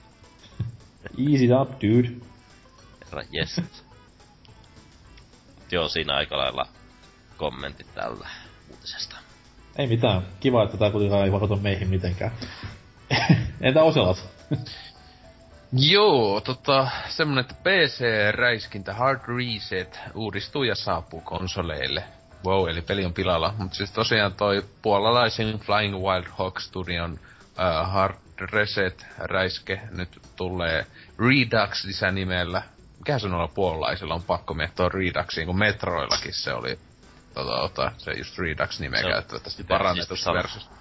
[1.17, 2.09] Easy up, dude.
[3.05, 3.61] Herra, Yes.
[5.71, 6.65] Joo, siinä aika lailla
[7.37, 8.29] kommentit tällä
[8.71, 9.15] uutisesta.
[9.77, 10.21] Ei mitään.
[10.39, 12.31] Kiva, että tää kuitenkaan ei vaikuta meihin mitenkään.
[13.61, 14.29] Entä Oselot?
[15.73, 22.03] Joo, tota, semmonen, että PC-räiskintä Hard Reset uudistuu ja saapuu konsoleille.
[22.45, 23.53] Wow, eli peli on pilalla.
[23.57, 30.85] Mutta siis tosiaan toi puolalaisen Flying Wild Hawk Studion uh, Hard Reset-räiske nyt tulee
[31.19, 32.61] Redux lisänimellä.
[32.97, 34.13] Mikä se on olla puolalaisella?
[34.13, 36.79] On pakko miettiä Reduxiin, kun Metroillakin se oli
[37.33, 40.71] tota, ota, se just Redux-nimeä käyttävä tästä parannetusta versiosta.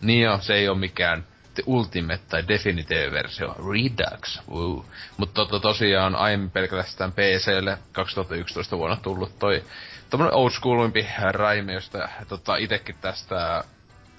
[0.00, 1.24] Niin joo, se ei ole mikään
[1.54, 3.56] The Ultimate tai Definitive versio.
[3.72, 4.84] Redux, woo.
[5.16, 9.64] Mutta to, tosiaan aiemmin pelkästään PClle 2011 vuonna tullut toi
[10.10, 13.64] tommonen old schoolimpi raime, josta tota, itekin tästä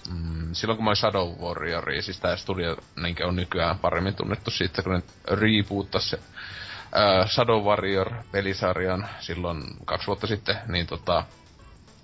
[0.10, 4.82] mm, silloin kun mä Shadow Warrior, siis tää studio niin on nykyään paremmin tunnettu siitä,
[4.82, 5.04] kun ne
[5.36, 6.20] reboottasi se
[6.98, 11.24] äh, Shadow Warrior-pelisarjan silloin kaksi vuotta sitten, niin tota,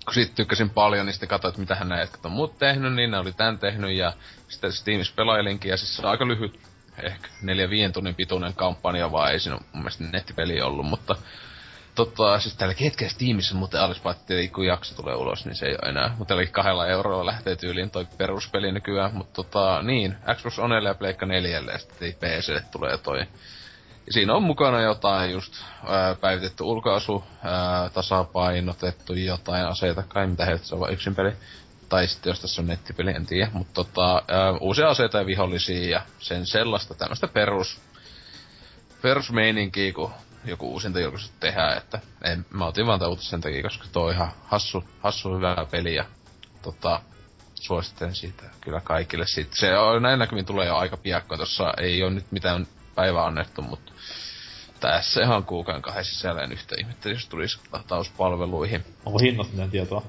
[0.04, 3.10] kun siitä tykkäsin paljon, niin sitten katsoin, että mitä hän näet, on muut tehnyt, niin
[3.10, 4.12] ne oli tän tehnyt, ja
[4.48, 6.60] sitten Steamissa pelailinkin, ja siis se on aika lyhyt,
[7.02, 11.16] ehkä neljä viien tunnin pituinen kampanja, vaan ei siinä mun mielestä nettipeli ollut, mutta
[11.96, 15.72] tota, siis täällä hetkessä tiimissä muuten alis että kun jakso tulee ulos, niin se ei
[15.82, 16.14] ole enää.
[16.18, 19.14] Mutta tälläkin kahdella eurolla lähtee tyyliin toi peruspeli nykyään.
[19.14, 23.18] Mutta tota, niin, Xbox Onelle ja Pleikka 4 ja sitten PC tulee toi.
[24.06, 25.54] Ja siinä on mukana jotain just
[25.86, 31.32] ää, päivitetty ulkoasu, ää, tasapainotettu jotain aseita, kai mitä heiltä se on vaan yksin peli.
[31.88, 33.50] Tai sitten jos tässä on nettipeli, en tiedä.
[33.52, 34.22] Mutta tota,
[34.60, 37.80] uusia aseita ja vihollisia ja sen sellaista tämmöistä perus
[39.02, 40.10] perusmeininkiä, kun
[40.46, 44.12] joku uusinta julkaisu tehdään, että en, mä otin vaan uutisen sen takia, koska tuo on
[44.12, 46.04] ihan hassu, hassu hyvää peli ja
[46.62, 47.00] tota,
[47.54, 49.26] suosittelen siitä kyllä kaikille.
[49.26, 49.50] Siitä.
[49.54, 53.62] Se on, näin näkymin tulee jo aika piakkoa, tuossa ei ole nyt mitään päivää annettu,
[53.62, 53.92] mutta
[54.80, 58.84] tässä ihan kuukauden kahden sisällä yhtä ihmettä, jos tulisi latauspalveluihin.
[59.04, 60.02] Onko hinnat mitään tietoa?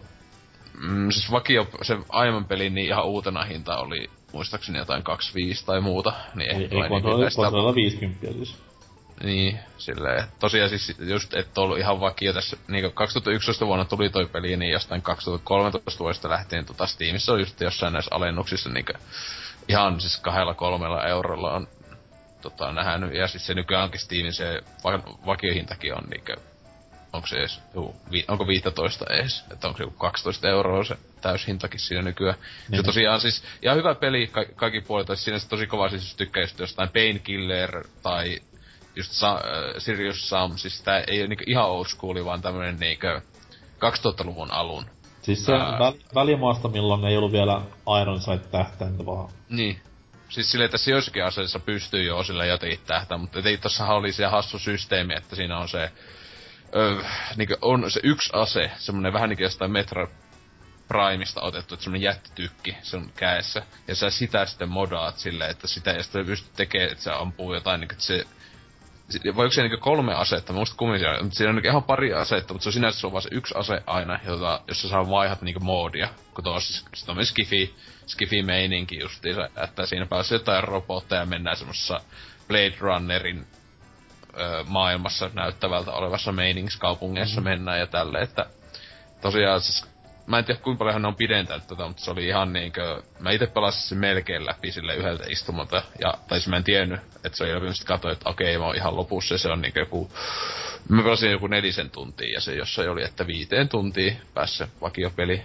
[0.81, 5.81] Mm, siis vakio, se aiemman pelin niin ihan uutena hinta oli muistaakseni jotain 25 tai
[5.81, 6.13] muuta.
[6.35, 8.66] Niin ei, ei kontrollilla niin 50 siis.
[9.23, 10.23] Niin, silleen.
[10.39, 14.71] Tosiaan siis just, että ollut ihan vakio tässä, niin 2011 vuonna tuli toi peli, niin
[14.71, 18.85] jostain 2013 vuodesta lähtien tota Steamissa on just jossain näissä alennuksissa niin
[19.67, 21.67] ihan siis kahdella kolmella eurolla on
[22.41, 23.13] tota, nähnyt.
[23.13, 26.35] Ja siis se nykyäänkin Steamin se va- vakiohintakin on niinkö,
[27.13, 30.97] onko se edes, juu, vi, onko 15 edes, että onko se joku 12 euroa se
[31.21, 32.35] täyshintakin siinä nykyään.
[32.69, 32.79] Niin.
[32.79, 36.43] Se tosiaan siis, ihan hyvä peli ka- kaikki puolet, siinä se tosi kova siis tykkää
[36.43, 38.41] just jostain Painkiller tai
[38.97, 42.79] just Sa- äh, Sirius Sam, siis tää ei ole niinku ihan old school, vaan tämmönen
[42.79, 43.07] niinku
[43.77, 44.85] 2000-luvun alun.
[45.21, 45.79] Siis se Ää...
[45.79, 47.61] väl, välimaasta, milloin ei ollut vielä
[48.01, 49.29] Iron Sight tähtäintä vaan.
[49.49, 49.81] Niin.
[50.29, 54.25] Siis silleen, että joissakin aseissa pystyy jo sillä jotenkin tähtää, mutta ei tossahan oli se
[54.25, 55.91] hassu systeemi, että siinä on se,
[56.75, 57.03] öö,
[57.35, 60.07] niin on se yksi ase, semmonen vähän niin kuin jostain Metro
[60.87, 63.61] Primeista otettu, että semmonen jättitykki sun käessä.
[63.87, 67.53] Ja sä sitä sitten modaat silleen, että sitä ei sitten pysty tekemään, että se ampuu
[67.53, 68.25] jotain, niin että se
[69.35, 72.53] voiko se niinku kolme asetta, mä muista kummin siellä, siinä on niinku ihan pari asetta,
[72.53, 75.41] mutta se on sinänsä se on vaan se yksi ase aina, jota, jossa saa vaihat
[75.41, 77.75] niinku moodia, kun tuo siis, sit on skifi,
[78.07, 82.01] skifi meininki justiinsa, että siinä pääsee jotain robotteja ja mennään semmoisessa
[82.47, 83.47] Blade Runnerin
[84.39, 87.49] ö, maailmassa näyttävältä olevassa meiningissä kaupungeissa mm-hmm.
[87.49, 88.45] mennään ja tälleen, että
[89.21, 89.96] tosiaan siis
[90.27, 93.03] mä en tiedä kuinka paljon ne on pidentänyt tätä, mutta se oli ihan niinkö...
[93.19, 95.83] Mä itse pelasin sen melkein läpi sille yhdeltä istumalta.
[95.99, 98.65] Ja, tai siis mä en tiennyt, että se oli läpi, sitten katsoin, että okei, mä
[98.65, 100.11] oon ihan lopussa ja se on niinkö joku...
[100.89, 105.41] Mä pelasin joku nelisen tuntia ja se jossain oli, että viiteen tuntia päässä vakiopeli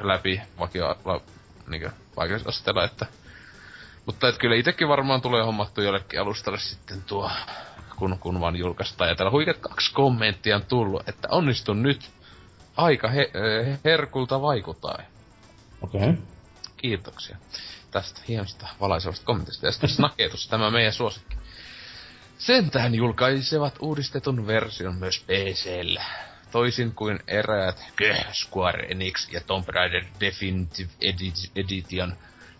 [0.00, 0.98] läpi vakio...
[1.04, 1.20] La,
[1.68, 3.06] niinkö vaikeusasteella, että...
[4.06, 7.30] Mutta et kyllä itekin varmaan tulee hommattu jollekin alustalle sitten tuo,
[7.96, 9.10] kun, kun vaan julkaistaan.
[9.10, 12.10] Ja täällä huikeat kaksi kommenttia on tullut, että onnistun nyt
[12.76, 13.30] aika he,
[13.70, 14.98] äh, herkulta vaikuttaa.
[15.82, 16.00] Okei.
[16.00, 16.14] Okay.
[16.76, 17.36] Kiitoksia
[17.90, 19.66] tästä hienosta valaisevasta kommentista.
[19.66, 21.36] Ja sitten snaketus, tämä meidän suosikki.
[22.38, 26.04] Sentään julkaisevat uudistetun version myös PCllä.
[26.50, 27.84] Toisin kuin eräät
[28.32, 30.90] Square Enix ja Tomb Raider Definitive
[31.56, 32.16] Edition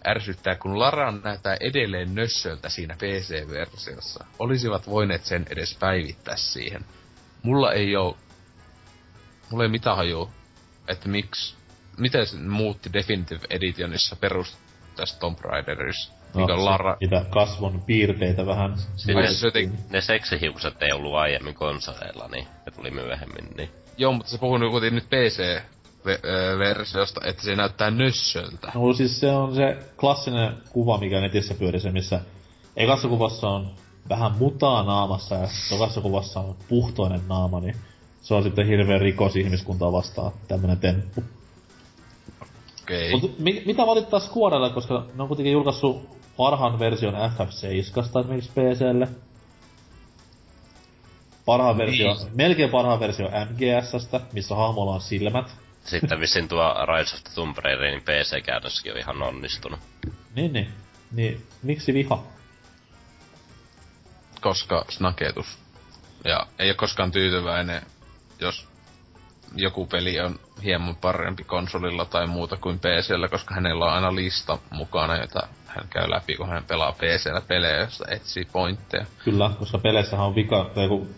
[0.07, 4.25] ärsyttää, kun Lara näyttää edelleen nössöltä siinä PC-versiossa.
[4.39, 6.85] Olisivat voineet sen edes päivittää siihen.
[7.43, 8.17] Mulla ei oo
[9.55, 10.31] mulla ei mitään hajua,
[10.89, 11.55] että miksi,
[11.99, 14.59] miten se muutti Definitive Editionissa perus
[14.97, 16.13] tästä Tomb Raiderissa.
[16.35, 16.97] No, niin Lara...
[17.01, 18.77] Mitä kasvon piirteitä vähän.
[18.97, 19.71] Siis ne, te...
[19.91, 23.71] ne seksihiukset ei ollut aiemmin konsoleilla, niin ne tuli myöhemmin, niin.
[23.97, 25.63] Joo, mutta se puhuu kuitenkin nyt PC
[26.59, 28.73] versiosta, että se näyttää nössöltä.
[28.75, 32.21] No siis se on se klassinen kuva, mikä netissä pyörii missä
[32.77, 33.75] ekassa kuvassa on
[34.09, 37.77] vähän mutaa naamassa ja tokassa kuvassa on puhtoinen naama, niin
[38.25, 41.25] se on sitten hirveä rikos ihmiskuntaa vastaan, tämmönen temppu.
[42.83, 43.11] Okei.
[43.21, 49.09] Mut mi- mitä valittaa Squadelle, koska ne on kuitenkin julkaissut parhaan version FF7 esimerkiksi PClle.
[51.47, 51.87] Parhaan Niin.
[51.87, 55.47] versio, melkein parhaan versio MGSstä, missä hahmolla on silmät.
[55.85, 59.81] Sitten vissiin tuo Rise of the Tomb Raiderin PC-käännössäkin on ihan onnistunut.
[60.35, 60.69] Niin, niin.
[61.13, 62.23] Niin, miksi viha?
[64.41, 65.59] koska snaketus.
[66.25, 67.83] Ja ei ole koskaan tyytyväinen,
[68.41, 68.69] jos
[69.57, 74.59] joku peli on hieman parempi konsolilla tai muuta kuin PCllä, koska hänellä on aina lista
[74.71, 79.07] mukana, jota hän käy läpi, kun hän pelaa PCllä pelejä, josta etsii pointteja.
[79.25, 81.15] Kyllä, koska peleissähän on vika, tai kun,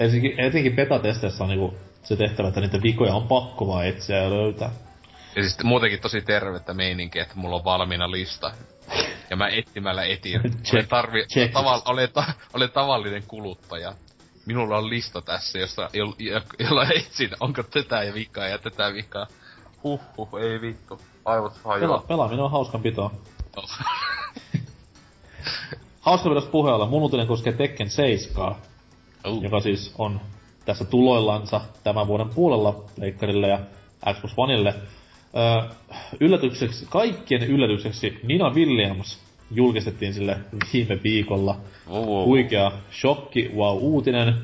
[0.00, 4.30] etenkin, etenkin beta-testeissä on niinku se tehtävä, että niitä vikoja on pakko vaan etsiä ja
[4.30, 4.70] löytää.
[5.36, 8.52] Ja siis muutenkin tosi tervettä meininkiä, että mulla on valmiina lista.
[9.30, 10.40] Ja mä etsimällä etin.
[10.64, 11.52] Check, olen, tarvi, check.
[11.52, 12.24] taval, olen, ta,
[12.54, 13.94] olen tavallinen kuluttaja.
[14.46, 18.92] Minulla on lista tässä, jossa, jo, jo, jolla etsin, onko tätä ja vikaa ja tätä
[18.94, 19.26] vikaa.
[19.84, 21.00] Huhhuh, ei vittu.
[21.24, 22.04] Aivot Pela, hajoaa.
[22.08, 23.10] pelaaminen on hauskan pitoa.
[23.56, 23.70] Oh.
[26.00, 28.54] Hauska pitäis puheella, mun uutinen koskee Tekken 7,
[29.28, 30.20] Uh, joka siis on
[30.64, 33.58] tässä tuloillansa tämän vuoden puolella Leikkarille ja
[34.14, 34.74] Xbox Oneille.
[35.36, 35.70] Öö,
[36.20, 39.18] yllätykseksi, kaikkien yllätykseksi Nina Williams
[39.50, 40.36] julkistettiin sille
[40.72, 41.56] viime viikolla.
[41.88, 44.34] uh, Huikea shokki, wow uutinen.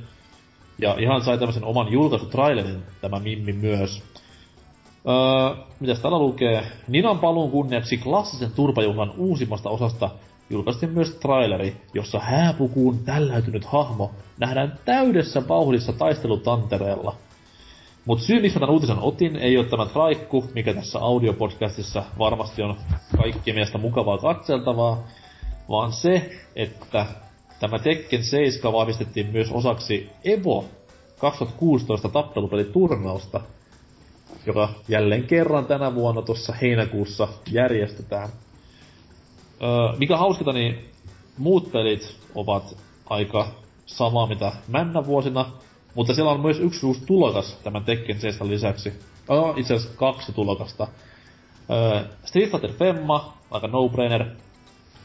[0.79, 4.03] Ja ihan sai tämmöisen oman julkaisutrailerin tämä Mimmi myös.
[5.09, 6.63] Öö, mitäs täällä lukee?
[6.89, 10.11] Ninan paluun kunniaksi klassisen turpajuhlan uusimmasta osasta
[10.51, 17.15] julkaistiin myös traileri, jossa hääpukuun tälläytynyt hahmo nähdään täydessä vauhdissa taistelutantereella.
[18.07, 22.63] Mut syy, miksi mä tän uutisen otin, ei ole tämä traikku, mikä tässä audiopodcastissa varmasti
[22.63, 22.77] on
[23.17, 25.07] kaikkien mielestä mukavaa katseltavaa,
[25.69, 27.07] vaan se, että
[27.61, 30.65] tämä Tekken 7 vahvistettiin myös osaksi Evo
[31.19, 33.41] 2016 tappelupeliturnausta,
[34.47, 38.29] joka jälleen kerran tänä vuonna tuossa heinäkuussa järjestetään.
[39.63, 40.91] Öö, mikä hauskinta, niin
[41.39, 42.77] muut pelit ovat
[43.11, 43.49] aika
[43.87, 45.47] samaa mitä männä vuosina,
[45.97, 48.93] mutta siellä on myös yksi uusi tulokas tämän Tekken 7 lisäksi.
[49.29, 50.89] Oh, itse asiassa kaksi tulokasta.
[51.71, 54.25] Öö, Street Fighter Femma, aika no-brainer.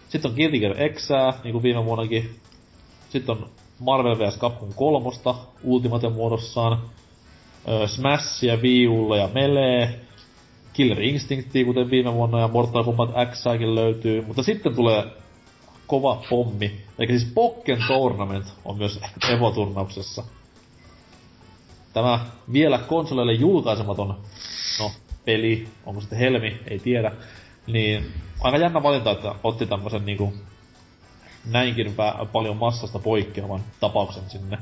[0.09, 2.35] Sitten on Guilty Gear Xää, niin kuin viime vuonnakin.
[3.09, 4.37] Sitten on Marvel vs.
[4.39, 5.09] Capcom 3
[5.63, 6.81] Ultimate muodossaan.
[7.67, 9.99] Öö, Smashia Wii Ulla ja Melee.
[10.73, 14.25] Killer Instinctia, kuten viime vuonna, ja Mortal Kombat Xääkin löytyy.
[14.27, 15.03] Mutta sitten tulee
[15.87, 16.71] kova pommi.
[16.99, 18.99] Eli siis Pokken Tournament on myös
[19.33, 20.23] Evo-turnauksessa.
[21.93, 22.19] Tämä
[22.53, 24.21] vielä konsoleille julkaisematon,
[24.79, 24.91] no,
[25.25, 27.11] peli, onko sitten Helmi, ei tiedä.
[27.67, 28.11] Niin
[28.41, 30.33] aika jännä valinta, että otti tämmösen niinku
[31.45, 34.57] näinkin pä- paljon massasta poikkeavan tapauksen sinne.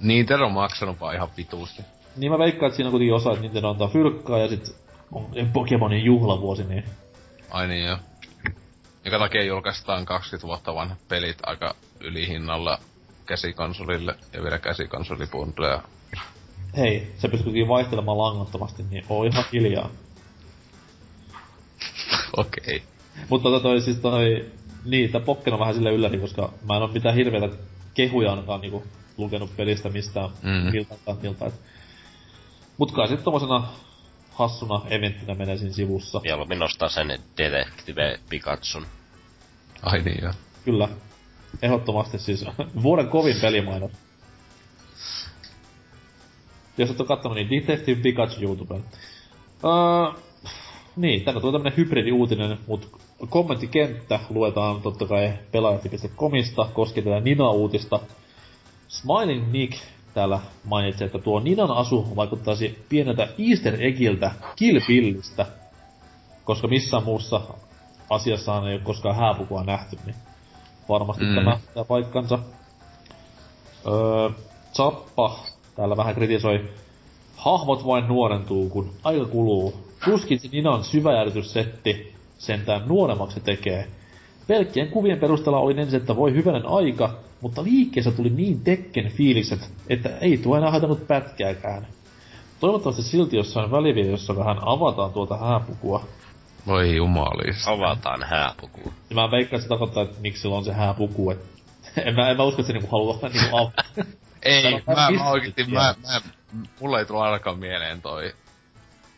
[0.00, 1.82] Nintendo on maksanut vaan ihan vituusti.
[2.16, 4.76] Niin mä veikkaan, että siinä on kuitenkin osa, että Nintendo antaa fyrkkaa ja sit
[5.12, 6.84] on Pokemonin juhlavuosi, niin
[7.50, 7.98] Ai niin joo.
[9.04, 12.78] Joka takia julkaistaan 20 vuotta vanhat pelit aika ylihinnalla
[13.26, 15.82] käsikonsolille ja vielä käsikonsolibundleja.
[16.76, 19.90] Hei, se pystyy vaihtelemaan langattomasti, niin oo ihan hiljaa.
[22.36, 22.76] Okei.
[22.76, 22.80] Okay.
[23.28, 24.50] Mutta tota toi siis toi,
[24.84, 27.48] niin, tää Pokken on vähän sille ylläri, koska mä en oo mitään hirveitä
[27.94, 28.84] kehuja ainakaan niinku
[29.18, 30.72] lukenut pelistä mistään Mm.
[30.72, 31.46] miltään kantilta.
[31.46, 31.54] Et.
[32.78, 33.68] Mut kai sit tommosena
[34.32, 36.20] hassuna eventtinä menee siinä sivussa.
[36.20, 37.08] mieluummin nostaa sen
[37.38, 38.86] Detective Pikachun.
[39.82, 40.32] Ai niin joo.
[40.64, 40.88] Kyllä.
[41.62, 42.44] Ehdottomasti siis
[42.82, 43.90] vuoden kovin pelimainos.
[46.78, 48.84] Jos et oo kattonut, niin Detective Pikachu YouTubella.
[49.64, 50.18] Uh,
[50.96, 52.88] niin, tänne tuli tämmönen hybridi-uutinen, mut
[53.28, 58.00] kommenttikenttä luetaan totta kai pelaajat.comista koskien tätä Nina-uutista.
[58.88, 59.78] Smiling Nick
[60.14, 65.46] täällä mainitsi, että tuo Ninan asu vaikuttaisi pieneltä Easter Eggiltä Kill Billistä,
[66.44, 67.40] koska missään muussa
[68.10, 70.16] asiassahan ei ole koskaan hääpukua nähty, niin
[70.88, 71.28] varmasti Mm.
[71.30, 71.34] mm.
[71.34, 72.38] tämä pitää paikkansa.
[73.86, 74.30] Öö,
[74.74, 75.38] Zappa
[75.76, 76.68] täällä vähän kritisoi.
[77.36, 79.74] Hahmot vain nuorentuu, kun aika kuluu.
[80.04, 83.86] Tuskin se Ninan syväjärjityssetti sentään nuoremmaksi tekee.
[84.46, 89.70] Pelkkien kuvien perusteella oli ensin, että voi hyvänen aika, mutta liikkeessä tuli niin tekken fiilikset,
[89.88, 91.86] että ei tuo enää haitannut pätkääkään.
[92.60, 96.04] Toivottavasti silti jossain välivideossa vähän avataan tuota hääpukua.
[96.66, 97.70] Voi jumalista.
[97.70, 98.92] Avataan hääpukuun.
[99.10, 101.30] Ja mä veikkaan, että se tarkoittaa, että miksi sillä on se hääpuku.
[101.30, 101.38] Et...
[102.06, 103.84] en, mä, en mä usko, että se niinku haluaa niinku avata.
[104.42, 106.20] Ei, mä, mä oikeesti, mä, mä,
[106.80, 108.32] mulla ei tullut ainakaan mieleen toi,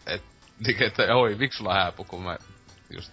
[0.07, 0.23] et,
[0.67, 2.37] niinku, että oi, miksi sulla on hääpuku, mä
[2.91, 3.13] just,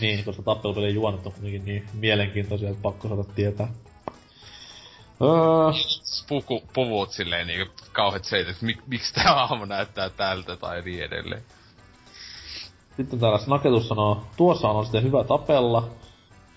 [0.00, 3.68] niin, koska tappelupelien juonet on kuitenkin niin mielenkiintoisia, että pakko saada tietää.
[5.22, 5.72] Öö,
[6.28, 11.04] Puku, puvut silleen niinku kauheet seitet, että mik, miksi tää hahmo näyttää tältä tai niin
[11.04, 11.42] edelleen.
[12.96, 15.90] sitten täällä Snaketus sanoo, tuossa on sitten hyvä tapella.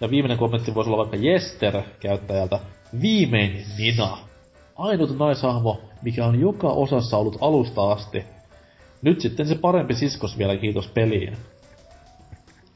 [0.02, 2.60] Ja viimeinen kommentti voisi olla vaikka Jester käyttäjältä.
[3.02, 4.18] Viimein Nina.
[4.76, 8.26] Ainut naishahmo, mikä on joka osassa ollut alusta asti.
[9.02, 11.38] Nyt sitten se parempi siskos vielä kiitos peliin.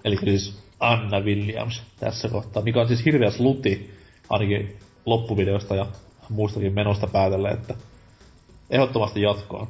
[0.03, 3.97] Eli siis Anna Williams tässä kohtaa, mikä on siis hirveä sluti,
[4.29, 5.85] ainakin loppuvideosta ja
[6.29, 7.75] muustakin menosta päätellen, että
[8.69, 9.67] ehdottomasti jatkoa.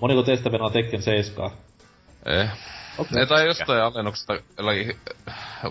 [0.00, 1.50] Moniko teistä venaa Tekken 7?
[2.26, 2.48] Eh.
[2.98, 3.12] Okei.
[3.12, 3.26] Okay.
[3.26, 4.96] Tai jostain alennuksesta jollakin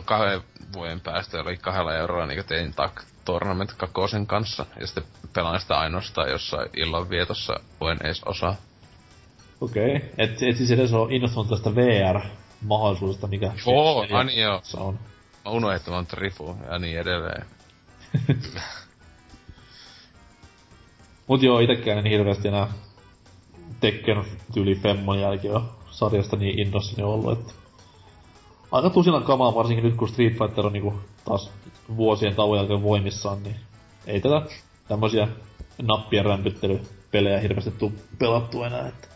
[0.05, 0.41] kahden
[0.73, 4.65] vuoden päästä jollakin kahdella eurolla niin tein tak Tournament kakosen kanssa.
[4.79, 5.03] Ja sitten
[5.33, 8.55] pelaan sitä ainoastaan jossain illanvietossa, kun en edes osaa.
[9.61, 9.95] Okei.
[9.95, 10.09] Okay.
[10.17, 14.61] Et, et siis edes ole innostunut tästä VR-mahdollisuudesta, mikä Joo, ani joo.
[14.77, 14.99] on.
[15.45, 17.45] Mä unohdin, että mä oon Trifu ja niin edelleen.
[21.27, 22.67] Mut joo, itekään en hirveästi enää
[23.79, 25.61] Tekken tyyli Femmon jälkeen
[25.91, 27.53] sarjasta niin innossani ollut, että
[28.71, 30.93] aika tusinan kamaa, varsinkin nyt kun Street Fighter on niinku
[31.25, 31.51] taas
[31.97, 33.55] vuosien tauon jälkeen voimissaan, niin
[34.07, 34.41] ei tätä
[34.87, 35.27] tämmösiä
[35.81, 39.09] nappien rämpyttelypelejä hirveästi tuu pelattu enää, että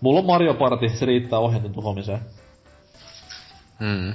[0.00, 2.20] Mulla on Mario Party, se riittää ohjainten tuhoamiseen.
[3.80, 4.14] Hmm.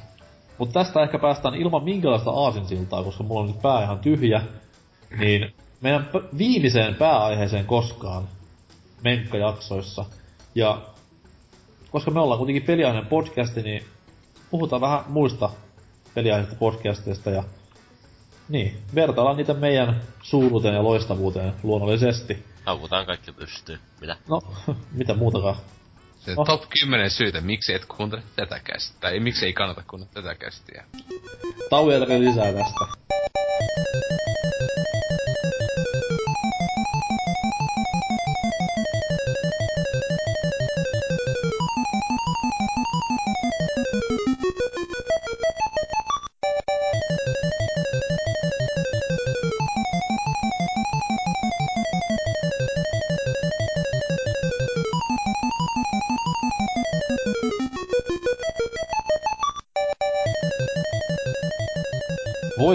[0.58, 4.42] Mutta tästä ehkä päästään ilman minkälaista aasinsiltaa, koska mulla on nyt pää ihan tyhjä.
[5.20, 8.24] Niin meidän viimeiseen pääaiheeseen koskaan
[9.04, 10.06] menkkajaksoissa.
[10.56, 10.82] Ja
[11.92, 13.84] koska me ollaan kuitenkin peliaineen podcasti, niin
[14.54, 15.50] puhutaan vähän muista
[16.14, 17.44] peliaineista podcasteista ja
[18.50, 22.46] niin, vertaillaan niitä meidän suuruuteen ja loistavuuteen luonnollisesti.
[22.66, 23.80] Aukutaan kaikki pystyy.
[24.02, 24.16] Mitä?
[24.30, 24.42] No,
[25.00, 25.56] mitä muutakaan.
[26.20, 26.46] Se Oh.
[26.46, 28.98] top 10 syytä, miksi et kuuntele tätä kästiä.
[29.00, 30.84] Tai miksi ei kannata kuunnella tätä kästiä.
[31.70, 32.86] Tauoja lisää tästä.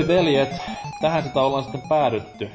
[0.09, 0.49] Voi veljet,
[1.01, 2.51] tähän sitä ollaan sitten päädytty.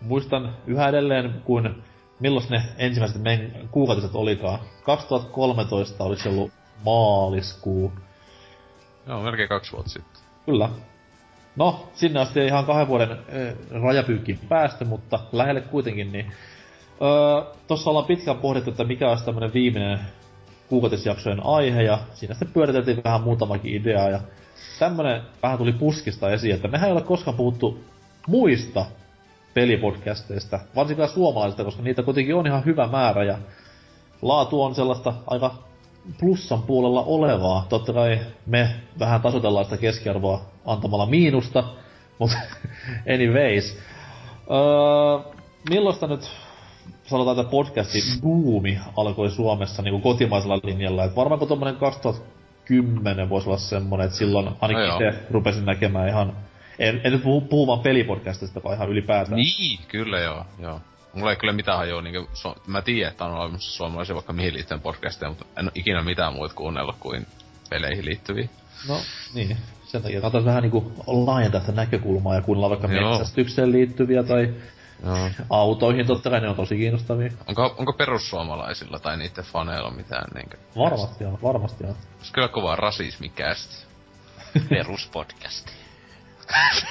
[0.00, 1.82] Muistan yhä edelleen, kun
[2.20, 4.58] milloin ne ensimmäiset men- kuukautiset olikaan.
[4.84, 6.52] 2013 olisi ollut
[6.84, 7.92] maaliskuu.
[9.06, 10.22] Joo, melkein kaksi vuotta sitten.
[10.46, 10.68] Kyllä.
[11.56, 16.32] No, sinne asti ei ihan kahden vuoden äh, rajapyykkiin päästy, mutta lähelle kuitenkin, niin...
[17.02, 19.98] Öö, tossa ollaan pitkään pohdittu, että mikä olisi tämmönen viimeinen
[20.68, 24.20] kuukautisjaksojen aihe, ja siinä sitten pyöriteltiin vähän muutamakin ideaa, ja
[24.78, 27.80] tämmönen vähän tuli puskista esiin, että mehän ei ole koskaan puhuttu
[28.26, 28.86] muista
[29.54, 33.38] pelipodcasteista, varsinkaan suomalaisista, koska niitä kuitenkin on ihan hyvä määrä, ja
[34.22, 35.54] laatu on sellaista aika
[36.20, 37.66] plussan puolella olevaa.
[37.68, 41.64] Totta kai me vähän tasotellaan sitä keskiarvoa antamalla miinusta,
[42.18, 42.36] mutta
[43.14, 43.78] anyways.
[44.50, 45.32] Öö,
[45.70, 46.30] milloista nyt
[47.06, 51.04] sanotaan, että podcastin buumi alkoi Suomessa niin kuin kotimaisella linjalla.
[51.04, 51.76] Et varmaan kun tommonen
[52.66, 56.36] 2010 voisi olla semmonen, että silloin ainakin No itse rupesin näkemään ihan...
[56.78, 59.36] En, en nyt puhu, puhu vaan pelipodcastista, vaan ihan ylipäätään.
[59.36, 60.80] Niin, kyllä joo, joo.
[61.14, 64.54] Mulla ei kyllä mitään hajua, niinku, so, mä tiedän, että on olemassa suomalaisia vaikka mihin
[64.54, 67.26] liittyen podcasteja, mutta en ole ikinä mitään muuta kuunnellut kuin
[67.70, 68.48] peleihin liittyviä.
[68.88, 69.00] No
[69.34, 73.10] niin, sen takia katsotaan vähän niinku laajentaa sitä näkökulmaa ja kuunnella vaikka Joo.
[73.10, 74.54] metsästykseen liittyviä tai
[75.04, 75.30] Joo.
[75.50, 77.30] autoihin, totta kai ne on tosi kiinnostavia.
[77.48, 80.56] Onko, onko perussuomalaisilla tai niiden faneilla mitään niinkö?
[80.78, 81.94] Varmasti on, varmasti on.
[82.22, 83.86] Se kyllä kovaa rasismikästi.
[84.70, 85.68] Peruspodcast.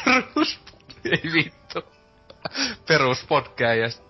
[0.06, 0.60] Perus...
[1.06, 1.84] Ei vittu.
[2.88, 4.04] Peruspodcast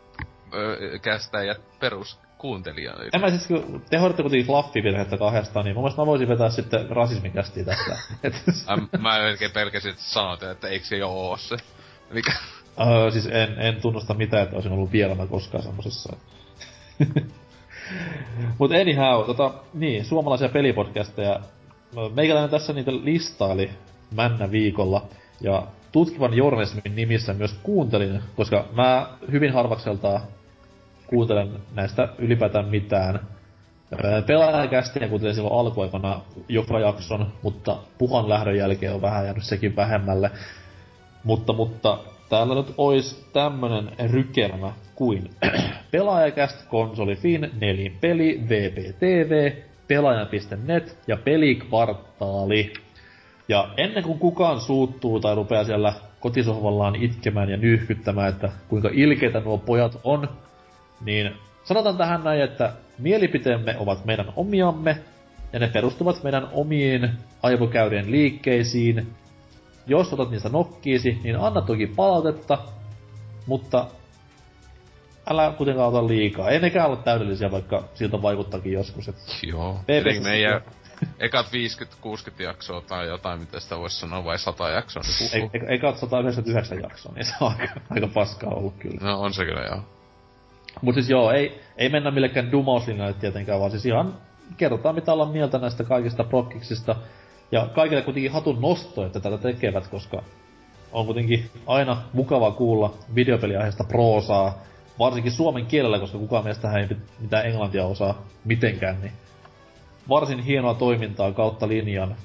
[1.02, 2.96] kästäjät peruskuuntelijat.
[3.14, 6.50] En mä siis, kun te hoidatte kuitenkin flaffivirhettä kahdestaan, niin mun mielestä mä voisin vetää
[6.50, 7.98] sitten rasismikästiä tästä.
[8.24, 8.34] Et,
[8.68, 11.58] Mä, mä melkein pelkäsin, että sanot, että eikö se jo oo se.
[12.12, 12.34] Mikä?
[12.80, 16.16] Öö, siis en, en tunnusta mitään, että olisin ollut vieraana koskaan semmosessa.
[18.60, 21.40] Mut anyhow, tota, niin, suomalaisia pelipodcasteja.
[22.16, 23.70] Meikäläinen tässä niitä listaili
[24.16, 25.06] männä viikolla.
[25.42, 30.22] Ja tutkivan journalismin nimissä myös kuuntelin, koska mä hyvin harvakseltaan
[31.08, 33.20] kuuntelen näistä ylipäätään mitään.
[34.28, 40.32] Pelaajakästiä kuuntelin silloin alkuaikana joka jakson, mutta puhan lähdön jälkeen on vähän jäänyt sekin vähemmälle.
[41.24, 41.98] Mutta, mutta
[42.30, 45.30] täällä nyt ois tämmönen rykelmä kuin
[45.92, 46.68] Pelaajakäst,
[47.22, 49.52] Fin, nelinpeli, VPTV,
[49.88, 52.74] pelaaja.net ja pelikvartaali.
[53.48, 59.40] Ja ennen kuin kukaan suuttuu tai rupeaa siellä kotisohvallaan itkemään ja nyyhkyttämään, että kuinka ilkeitä
[59.40, 60.30] nuo pojat on,
[61.06, 61.32] niin
[61.64, 64.98] sanotaan tähän näin, että mielipiteemme ovat meidän omiamme,
[65.54, 67.10] ja ne perustuvat meidän omiin
[67.44, 69.08] aivokäyrien liikkeisiin.
[69.88, 72.58] Jos otat niistä nokkiisi, niin anna toki palautetta,
[73.46, 73.88] mutta
[75.30, 76.50] älä kuitenkaan ota liikaa.
[76.50, 79.08] Ei nekään ole täydellisiä, vaikka siltä vaikuttaakin joskus.
[79.08, 79.80] Et Joo.
[79.88, 80.62] Eli meidän
[81.20, 81.46] ekat
[82.40, 86.82] 50-60 jaksoa tai jotain, mitä sitä voisi sanoa, vai 100 jaksoa, niin ei katso 199
[86.82, 88.98] jaksoa, niin se on aika, aika paskaa ollut kyllä.
[89.02, 89.82] No on se kyllä joo.
[90.82, 94.18] Mut siis joo, ei, ei mennä millekään dumauslinjalle tietenkään, vaan siis ihan
[94.58, 96.96] kerrotaan mitä ollaan mieltä näistä kaikista prokkiksista.
[97.52, 100.24] Ja kaikille kuitenkin hatun nosto, että tätä tekevät, koska
[100.92, 104.58] on kuitenkin aina mukava kuulla videopeliaiheesta proosaa,
[105.00, 106.88] varsinkin suomen kielellä, koska kukaan meistä ei
[107.20, 109.14] mitään englantia osaa mitenkään, niin
[110.10, 112.16] varsin hienoa toimintaa kautta linjan.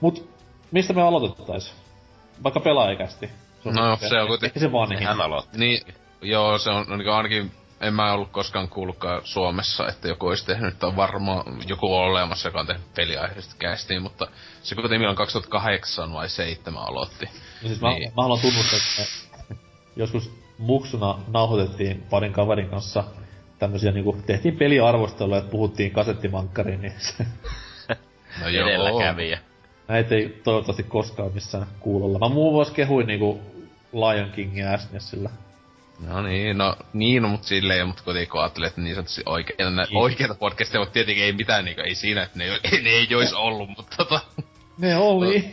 [0.00, 0.28] Mut
[0.70, 1.74] mistä me aloitettais?
[2.44, 3.30] Vaikka pelaajakästi.
[3.64, 5.06] No, se on kuitenkin- se vanhin.
[5.06, 5.58] Hän aloitti.
[5.58, 5.80] Niin,
[6.22, 7.50] joo, se on no, niin ainakin,
[7.80, 12.48] en mä ollut koskaan kuullutkaan Suomessa, että joku olisi tehnyt, on varmaan joku on olemassa,
[12.48, 14.26] joka on tehnyt peliaiheesta kästiin, mutta
[14.62, 17.26] se kuitenkin milloin 2008 vai 7 aloitti.
[17.62, 18.12] No siis mä, Niin.
[18.16, 19.56] mä haluan tunnustaa, että me
[19.96, 23.04] joskus muksuna nauhoitettiin parin kaverin kanssa
[23.58, 27.26] tämmösiä niinku, tehtiin peliarvosteluja, että puhuttiin kasettimankkariin, niin se,
[28.40, 29.38] No Edelläkävijä.
[29.88, 32.18] näitä ei toivottavasti koskaan missään kuulolla.
[32.18, 33.40] Mä muun muassa kehuin niinku
[33.92, 35.30] Lion Kingia SNESillä.
[35.98, 39.70] No niin, no niin, no, mut silleen, mut kuitenkin kun ajattelee, että niin sanotusti oikeita,
[39.70, 39.96] Niin.
[39.96, 43.32] oikeita podcasteja, mutta tietenkin ei mitään niinku, ei siinä, että ne ei, ne ei ois
[43.32, 44.20] ollut, mutta tota,
[44.78, 45.50] Ne oli!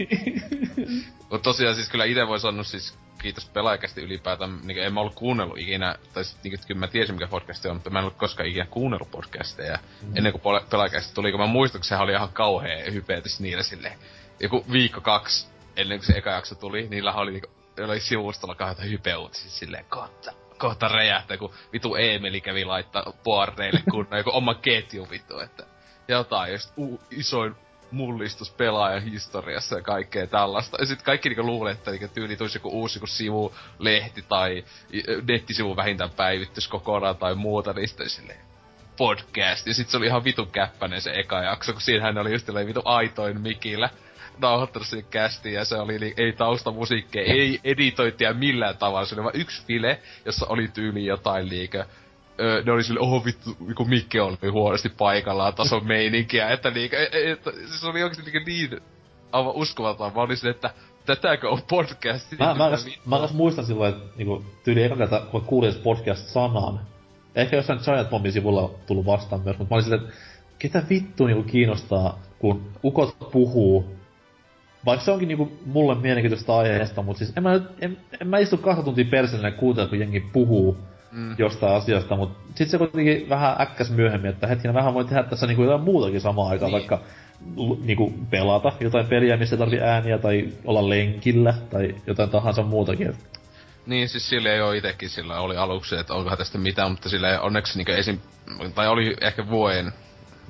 [1.29, 5.15] Mutta tosiaan siis kyllä itse voi sanoa siis kiitos pelaajakästi ylipäätään, niin en mä ollut
[5.15, 8.17] kuunnellut ikinä, tai sit niin kyllä mä tiesin mikä podcast on, mutta mä en ollut
[8.17, 10.17] koskaan ikinä kuunnellut podcasteja mm.
[10.17, 13.97] ennen kuin pelaajakästi tuli, kun mä muistan, kun sehän oli ihan kauhea hypetys niillä silleen,
[14.39, 17.49] joku viikko kaksi ennen kuin se eka jakso tuli, niillä oli niinku,
[17.83, 24.17] oli sivustolla kahta hypeuutisia silleen, kohta, kohta räjähtää, kun vitu Eemeli kävi laittaa boardeille kunnon
[24.17, 25.63] joku oma ketju vitu, että
[26.07, 27.55] jotain, just u- isoin
[27.91, 30.77] mullistus pelaajan historiassa ja kaikkea tällaista.
[30.79, 34.63] Ja sitten kaikki niinku luulee, että niinku tyyli tulisi joku uusi joku sivu, lehti tai
[35.27, 38.39] nettisivu vähintään päivitys kokonaan tai muuta, niin sitten silleen
[38.97, 39.67] podcast.
[39.67, 42.83] Ja sitten se oli ihan vitun käppäinen se eka jakso, kun siinähän oli just vitun
[42.85, 43.89] aitoin mikillä
[44.41, 49.05] nauhoittanut sen kästi ja se oli, niin, ei taustamusiikkeja, ei editointia millään tavalla.
[49.05, 51.85] Se oli vain yksi file, jossa oli tyyli jotain liikä
[52.39, 56.95] öö, ne oli sille, oho vittu, kun Mikke oli huonosti paikallaan tason meininkiä, että niinku,
[56.95, 58.81] e- e- että se oli oikeesti niinku niin
[59.31, 60.11] aivan uskomaton.
[60.15, 60.73] Mä olin silleen, että
[61.05, 62.31] tätäkö on podcast?
[62.39, 66.79] Mä, mä, kas, mä kas muistan silloin, että niinku, tyyli eka kerta, kun kuulin podcast-sanan.
[67.35, 70.15] Ehkä jossain Giant Bombin sivulla on tullut vastaan myös, mutta mä olin silleen, että
[70.59, 73.95] ketä vittu niinku kiinnostaa, kun ukot puhuu.
[74.85, 78.37] Vaikka se onkin niinku mulle mielenkiintoista aiheesta, mutta siis en mä, nyt, en, en mä
[78.37, 80.77] istu kahta tuntia persille kuuntele, kun jengi puhuu
[81.11, 81.35] Mm.
[81.37, 85.47] jostain asiasta, mutta sitten se kuitenkin vähän äkkäs myöhemmin, että hetkinen vähän voi tehdä tässä
[85.47, 86.79] niinku jotain muutakin samaan aikaan, Niin.
[86.79, 86.99] vaikka
[87.83, 93.13] niinku pelata jotain peliä, missä ei tarvi ääniä, tai olla lenkillä, tai jotain tahansa muutakin.
[93.85, 97.77] Niin, siis sille jo itekin sillä oli aluksi, että onkohan tästä mitään, mutta sille onneksi
[97.77, 98.19] niinku esim...
[98.75, 99.91] Tai oli ehkä vuoden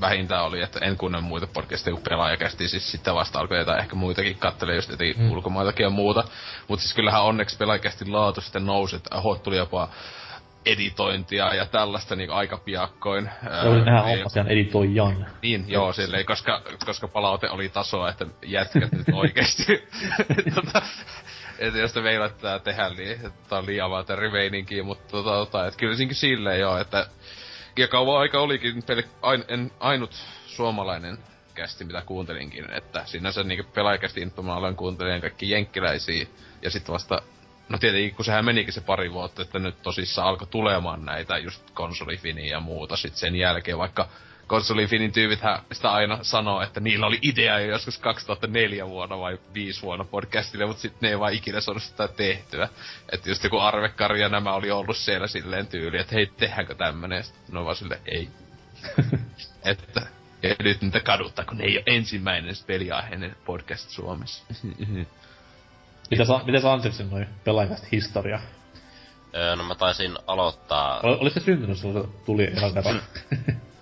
[0.02, 3.96] vähintään oli, että en kuunnellut muita podcasteja kuin pelaajakästi, siis sitten vasta alkoi jotain ehkä
[3.96, 5.32] muitakin kattelee just eti mm.
[5.32, 6.24] ulkomaitakin ja muuta.
[6.68, 9.90] Mutta siis kyllähän onneksi pelaajakästi laatu sitten nousi, että oho, tuli jopa
[10.66, 13.30] editointia ja tällaista niin aika piakkoin.
[13.62, 15.26] Se oli nähdä hommasian editoijan.
[15.42, 19.88] Niin, joo, silleen, koska, koska palaute oli tasoa, että jätkät nyt oikeesti.
[20.56, 20.82] tota,
[21.60, 25.78] että jos te meilattaa tehdä, niin että on liian vaan riveininkiä, mutta tota, tota, että
[25.78, 27.08] kyllä silleen joo, että
[27.78, 30.12] ja kauan aika olikin pel, ain, en, ainut
[30.46, 31.18] suomalainen
[31.54, 36.26] kästi, mitä kuuntelinkin, että sinänsä niinku pelaajakästi intomaan aloin kuuntelemaan kaikki jenkkiläisiä,
[36.62, 37.22] ja sitten vasta
[37.70, 41.72] No tietenkin, kun sehän menikin se pari vuotta, että nyt tosissaan alkoi tulemaan näitä just
[41.72, 44.10] konsolifiniä ja muuta sit sen jälkeen, vaikka
[44.48, 49.82] konsolifinin tyypithän sitä aina sanoo, että niillä oli idea jo joskus 2004 vuonna vai 5
[49.82, 52.70] vuonna podcastille, mutta sitten ne ei vaan ikinä saanut sitä tehtyä.
[53.12, 57.18] Että just joku Arvekari ja nämä oli ollut siellä silleen tyyli, että hei, tehdäänkö tämmönen?
[57.18, 58.30] Ja sit ne on vaan silleen, ei.
[59.64, 60.02] että
[60.44, 64.44] ja nyt niitä kaduttaa, kun ne ei ole ensimmäinen peliaiheinen podcast Suomessa.
[66.12, 68.40] Mitä sä, mitä sä noin pelaajakasta historia?
[69.36, 73.02] Öö, no mä taisin aloittaa, Ol, olis se syntynyt sulla se tuli ekan kerran?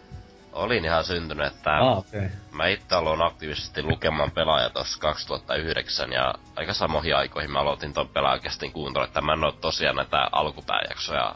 [0.53, 2.19] olin ihan syntynyt, että ah, okei.
[2.19, 2.29] Okay.
[2.51, 8.09] mä itse aloin aktiivisesti lukemaan pelaaja tuossa 2009 ja aika samoihin aikoihin mä aloitin ton
[8.09, 11.35] pelaajakästin kuuntelun, että mä en oo tosiaan näitä alkupääjaksoja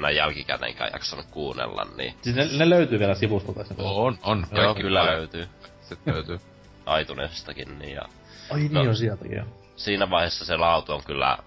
[0.00, 3.64] näin jälkikäteenkään jaksanut kuunnella, niin Siis ne, ne löytyy vielä sivustolta.
[3.64, 4.46] Se On, on.
[4.54, 5.48] kaikki kyllä löytyy
[5.80, 6.40] Sitten löytyy.
[7.00, 8.02] iTunesistakin, niin ja
[8.50, 8.80] Ai niin No.
[8.80, 9.44] on sieltäkin jo.
[9.76, 11.38] siinä vaiheessa se laatu on kyllä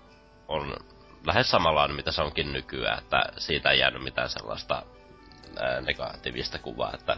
[0.48, 0.74] on
[1.28, 4.84] lähes samanlainen, mitä se onkin nykyään, että siitä ei jäänyt mitään sellaista
[5.86, 7.18] negatiivista kuvaa, että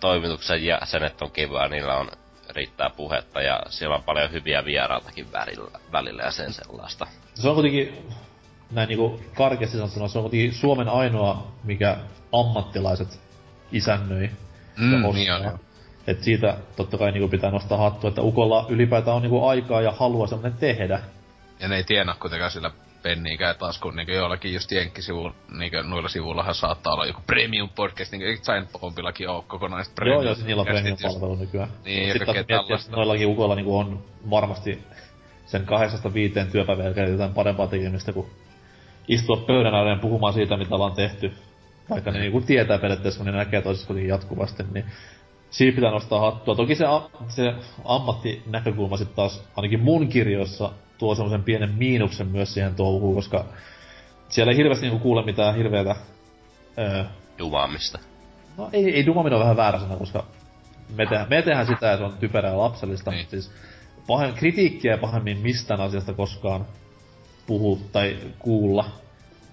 [0.00, 2.10] toimituksen jäsenet on kiva, niillä on
[2.50, 7.06] riittää puhetta ja siellä on paljon hyviä vierailtakin välillä, välillä ja sen sellaista.
[7.34, 8.08] Se on kuitenkin,
[8.70, 11.96] näin niinku karkeasti sanottuna, se on kuitenkin Suomen ainoa, mikä
[12.32, 13.20] ammattilaiset
[13.72, 14.30] isännöi
[14.78, 15.58] Mm, ja niin on.
[16.06, 19.92] Et siitä totta kai niinku pitää nostaa hattua, että Ukolla ylipäätään on niinku aikaa ja
[19.92, 21.00] halua semmonen tehdä.
[21.60, 22.70] Ja ne ei tienaa kuitenkaan sillä
[23.04, 28.12] penniikään taas, kun niinku jollakin just jenkkisivuilla, niinku noilla sivuillahan saattaa olla joku premium podcast,
[28.12, 31.68] niinku Giant Bombillakin oo kokonaiset Joo, premium joo, siis niillä on premium palvelu nykyään.
[31.84, 32.96] Niin, ja Sitten kaikkea että tällaista.
[32.96, 34.82] noillakin Ukolla niinku on varmasti
[35.46, 38.26] sen kahdesta viiteen työpäivää jälkeen jotain parempaa tekemistä kuin
[39.08, 41.32] istua pöydän ääreen puhumaan siitä, mitä ollaan tehty.
[41.90, 44.84] Vaikka ne niinku tietää periaatteessa, kun ne näkee toisessa kuitenkin jatkuvasti, niin
[45.50, 46.54] siinä pitää nostaa hattua.
[46.54, 47.54] Toki se, a- se
[47.84, 50.70] ammattinäkökulma sitten taas, ainakin mun kirjoissa,
[51.04, 53.44] tuo semmoisen pienen miinuksen myös siihen touhuun, koska
[54.28, 55.96] siellä ei hirveästi niinku kuule mitään hirveätä
[56.78, 57.04] öö,
[57.38, 57.98] Jumaamista.
[58.56, 60.24] No ei, ei dumaminen on vähän väärä sana, koska
[60.96, 63.20] me, tehdään, me tehdään sitä ja se on typerää ja lapsellista, Niin.
[63.20, 63.50] mutta siis
[64.06, 66.66] pahem, kritiikkiä pahemmin mistään asiasta koskaan
[67.46, 68.84] puhu tai kuulla.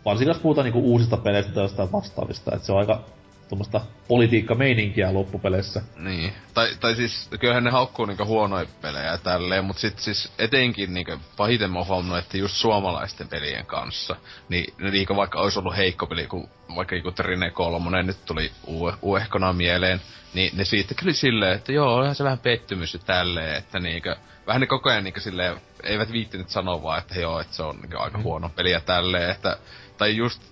[0.06, 3.04] Varsinkin jos puhutaan niinku uusista peleistä tai jostain vastaavista, että se on aika
[3.52, 5.82] tuommoista politiikka-meininkiä loppupeleissä.
[5.98, 6.34] Niin.
[6.54, 11.12] Tai, tai siis, kyllähän ne haukkuu niinku huonoja pelejä tälleen, mut sit siis etenkin niinku
[11.38, 14.16] pahiten mä oon huomannut, että just suomalaisten pelien kanssa,
[14.50, 18.94] niin niinku vaikka olisi ollut heikko peli, kun vaikka joku Trine 3 nyt tuli ue,
[19.04, 20.02] uehkona mieleen,
[20.34, 24.10] niin ne siitä kyllä silleen, että joo, onhan se vähän pettymys ja tälleen, että niinku,
[24.48, 27.80] vähän ne koko ajan niinku silleen, eivät viittinyt sanoa vaan, että joo, että se on
[27.82, 29.58] niinku aika huono peli ja tälleen, että,
[29.98, 30.51] tai just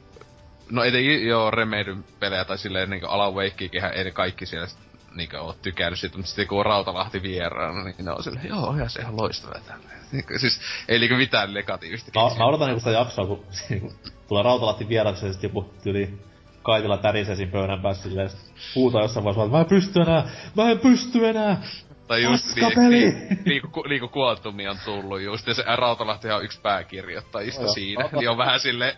[0.72, 4.80] No etenkin joo Remedyn pelejä tai silleen niinku Alan Wakeekinhän ei ne kaikki siellä sit
[5.16, 8.74] niinku oo tykännyt siitä, mutta sitten kun on Rautalahti vieraana, niin ne on silleen, joo,
[8.74, 10.00] ihan se ihan loistava tälleen.
[10.12, 12.12] Niinku, siis ei niinku mitään negatiivista.
[12.16, 13.94] Mä, mä odotan niinku sitä jaksoa, kun niinku,
[14.28, 16.20] tulee Rautalahti vieraksi ja sit joku tyli
[16.64, 18.30] Kaitila tärisee siinä pöydän päässä silleen,
[18.76, 21.62] huutaa jossain vaiheessa, että mä en pysty enää, mä en pysty enää!
[22.10, 22.90] Tai just Paskapeli!
[22.90, 27.74] niin, liiku, liiku Quantumi on tullut just, ja se Rautalahti on yksi pääkirjoittajista Joo.
[27.74, 28.94] siinä, niin on vähän Semmonen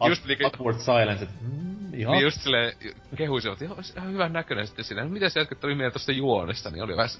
[0.08, 2.72] just niinku, upward silence, että mm, ihan niin just silleen
[3.16, 5.04] kehuisivat, että joo, ihan hyvän näköinen sitten siinä.
[5.04, 7.18] No, Mitä sä jatkat tuli mieleen tosta juonesta, niin oli vähän se...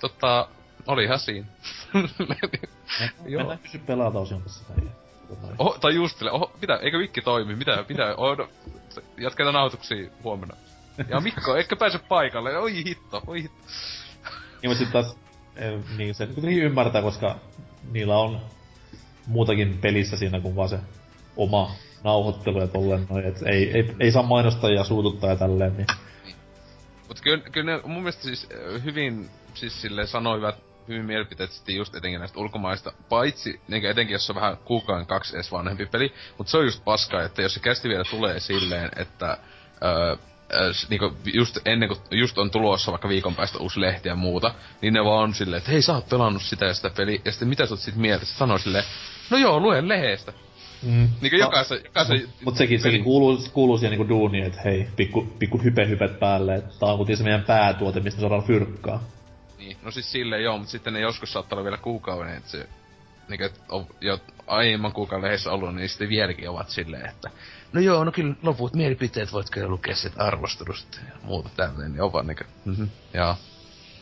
[0.00, 0.48] Tota,
[0.86, 1.46] oli ihan siinä.
[3.26, 3.38] Joo.
[3.38, 4.64] Mennään kysy pelata osion tässä.
[4.64, 4.76] Tai,
[5.42, 5.54] tai.
[5.58, 8.48] Oho, tai just silleen, oho, mitä, eikö Mikki toimi, mitä, mitä, oh, no,
[9.18, 10.56] jatketaan nautuksia huomenna.
[11.10, 12.58] Ja Mikko, eikö pääse paikalle?
[12.58, 13.62] Oi hitto, oi hitto.
[14.62, 15.16] Niin, mutta taas,
[15.56, 17.36] eh, niin se kuitenkin ymmärtää, koska
[17.90, 18.40] niillä on
[19.26, 20.78] muutakin pelissä siinä kuin vaan se
[21.36, 21.70] oma
[22.04, 25.86] nauhoittelu ja tolleen noin, et ei, ei, ei saa mainostaa ja suututtaa ja tälleen, niin
[27.08, 30.56] Mut kyllä, kyllä ne mun mielestä siis ö, hyvin, siis sille sanoivat
[30.88, 35.06] hyvin mielipiteet sitten just etenkin näistä ulkomaista, paitsi niin etenkin jos se on vähän kuukauden
[35.06, 38.40] kaksi edes vanhempi peli, mutta se on just paskaa, että jos se kästi vielä tulee
[38.40, 39.38] silleen, että
[39.84, 40.16] öö,
[40.88, 44.94] niinku just ennen kuin just on tulossa vaikka viikon päästä uusi lehti ja muuta, niin
[44.94, 47.48] ne vaan on silleen, että hei sä oot pelannut sitä ja sitä peliä, ja sitten
[47.48, 48.24] mitä sä oot sit mieltä?
[48.24, 48.84] Sitten sanoo silleen,
[49.30, 50.32] no joo, luen lehestä.
[50.82, 51.08] Mm.
[51.20, 52.20] Niinku jokaisen, jokaisen...
[52.20, 56.20] Mut, mut sekin, sekin kuuluu, kuuluu siihen niinku duuniin, että hei, pikku, pikku hype hypet
[56.20, 59.04] päälle, että tää on kuitenkin se meidän päätuote, mistä me saadaan fyrkkaa.
[59.58, 62.68] Niin, no siis silleen joo, mutta sitten ne joskus saattaa olla vielä kuukauden, että se
[63.28, 67.30] niinku, et on jo aiemman kuukauden lehdessä ollut, niin sitten vieläkin ovat silleen, että
[67.72, 72.02] no joo, no kyllä loput mielipiteet voit kyllä lukea sit arvostelusta ja muuta tälleen, niin
[72.02, 72.84] on vaan niinku, mhm,
[73.14, 73.36] joo.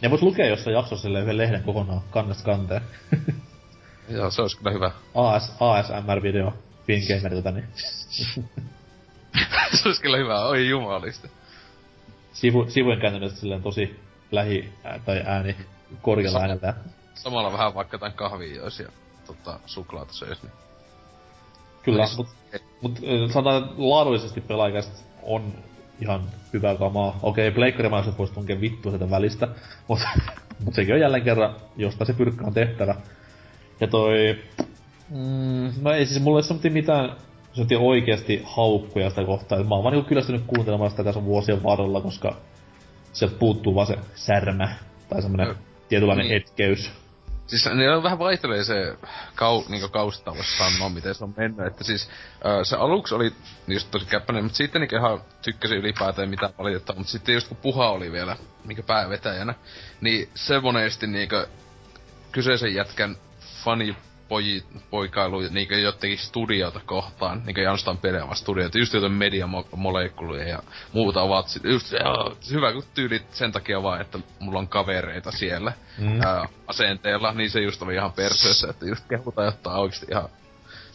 [0.03, 2.83] Ne vois lukea jossain jaksossa silleen yhden lehden kokonaan kannesta kanteen.
[4.09, 4.91] Joo, se olisi kyllä hyvä.
[5.15, 6.53] AS, ASMR-video
[6.87, 7.67] Fingamerilta, niin
[9.75, 11.29] se olisi kyllä hyvä, oi jumalista.
[12.33, 14.73] sivu, sivujen kääntämistä silleen tosi lähi
[15.05, 15.57] tai ääni
[16.03, 16.51] korkealla Sama.
[16.51, 16.75] äänellä.
[17.15, 18.89] Samalla vähän vaikka jotain kahvia joisi ja
[19.27, 20.53] tota, suklaata söisi, niin
[21.87, 22.17] Kyllä, Olis-
[22.83, 22.99] mut,
[23.33, 24.93] sanotaan, että laadullisesti pelaajakästä
[25.23, 25.53] on
[26.01, 26.21] ihan
[26.53, 27.19] hyvää kamaa.
[27.23, 29.49] Okei, pleikkarimaisuus voisi tunkea vittua sieltä välistä,
[29.89, 29.99] mut,
[30.65, 32.95] mut sekin on jälleen kerran, josta se pyrkkä on tehtävä.
[33.81, 34.39] Ja toi...
[35.11, 37.17] Mm, no ei siis mulla ei semmoinen mitään
[37.53, 39.63] semmoinen oikeasti haukkuja sitä kohtaa.
[39.63, 42.37] Mä oon vaan niinku kyllästynyt kuuntelemaan sitä tässä vuosien varrella, koska
[43.13, 44.69] sieltä puuttuu vaan se särmä.
[45.09, 45.55] Tai semmonen No,
[45.89, 46.37] tietynlainen niin.
[46.37, 46.91] etkeys.
[47.47, 48.97] Siis ne on vähän vaihtelee se
[49.35, 51.67] kau, niinku kausta voisi sanoa, miten se on mennyt.
[51.67, 52.11] Että siis
[52.45, 53.33] ö, se aluksi oli
[53.69, 57.01] just tosi käppäinen, mutta sitten niinku ihan tykkäsin ylipäätään mitä valitettavaa.
[57.01, 59.55] Mutta sitten just kun Puha oli vielä niinku päävetäjänä,
[60.01, 61.37] niin se monesti niinku
[62.33, 63.17] kyseisen jätkän
[63.65, 63.97] fani
[64.29, 70.49] poji, poikailu niinku jotenkin studiota kohtaan, niinku ei ainoastaan pelejä, vaan studioita, just jotain mediamolekuluja
[70.49, 70.63] ja
[70.93, 75.31] muuta ovat sit, just joo, hyvä kun tyylit sen takia vaan, että mulla on kavereita
[75.31, 76.21] siellä mm.
[76.21, 80.29] ää, asenteella, niin se just oli ihan perseessä, että just kehutaan jotain oikeesti ihan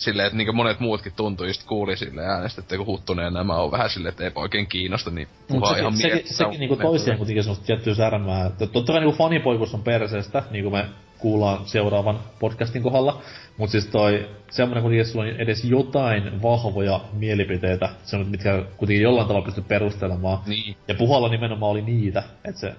[0.02, 3.72] silleen, että niinku monet muutkin tuntui just kuuli sille äänestä, että kun Huttunen nämä on
[3.72, 7.44] vähän silleen, että ei oikein kiinnosta, niin puhua ihan sekin, sekin, sekin niinku toisiaan kuitenkin
[7.44, 8.45] semmoista tiettyä särmää.
[8.45, 10.86] Että totta kai niinku fanipoikus on perseestä, niinku me
[11.18, 13.22] kuullaan seuraavan podcastin kohdalla.
[13.57, 19.28] Mutta siis toi semmonen kuitenkin, sulla on edes jotain vahvoja mielipiteitä, semmonet, mitkä kuitenkin jollain
[19.28, 20.40] tavalla pystyy perustelemaan.
[20.45, 20.76] Niin.
[20.88, 22.76] Ja puhalla nimenomaan oli niitä, että se...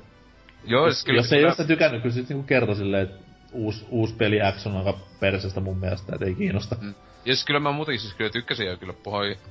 [0.64, 1.66] Joo, jos, kyllä, jos ei kyllä...
[1.66, 5.78] tykännyt, kyllä sit niinku kertoi silleen, että uusi, uusi peli X on aika perseestä mun
[5.78, 6.76] mielestä, että ei kiinnosta.
[6.80, 6.94] Mm.
[7.24, 8.94] Ja siis kyllä mä muutenkin siis kyllä tykkäsin ja kyllä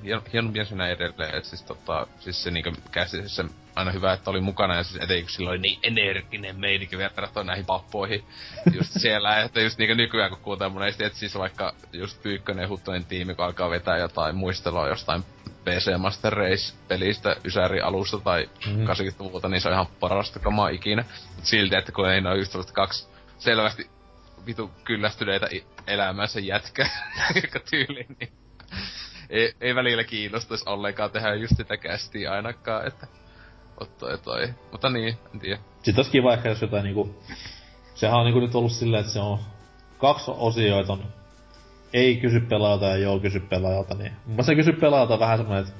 [0.04, 3.44] hien, hienon sinä edelleen, että siis tota, siis se niinku käsissä
[3.74, 7.66] aina hyvä, että oli mukana ja siis etenkin sillä oli niin energinen meininki verrattuna näihin
[7.66, 8.24] pappoihin
[8.76, 13.04] just siellä, että just niinku nykyään kun kuuntelee monesti, että siis vaikka just Pyykkönen Huttonen
[13.04, 15.24] tiimi, kun alkaa vetää jotain muistelua jostain
[15.64, 18.86] PC Master Race-pelistä Ysäri alusta tai mm.
[18.86, 21.04] 80-luvulta, niin se on ihan parasta kamaa ikinä.
[21.36, 23.08] Mut silti, että kun ei ole just kaksi
[23.38, 23.90] selvästi
[24.46, 25.48] vitu kyllästyneitä
[25.86, 26.88] elämänsä jätkä,
[27.42, 28.32] joka tyyli, niin
[29.30, 33.06] ei, ei välillä kiinnostaisi ollenkaan tehdä just sitä kästiä ainakaan, että
[33.80, 34.54] otto toi.
[34.72, 35.58] Mutta niin, en tiedä.
[35.72, 37.22] Sitten olisi kiva ehkä, jos jotain niinku...
[37.94, 39.38] Sehän on niinku nyt ollut silleen, että se on
[39.98, 41.04] kaksi osioita on
[41.92, 45.78] ei kysy pelaajalta ja joo kysy pelaajalta, niin mun mielestä kysy pelaajalta vähän semmoinen, että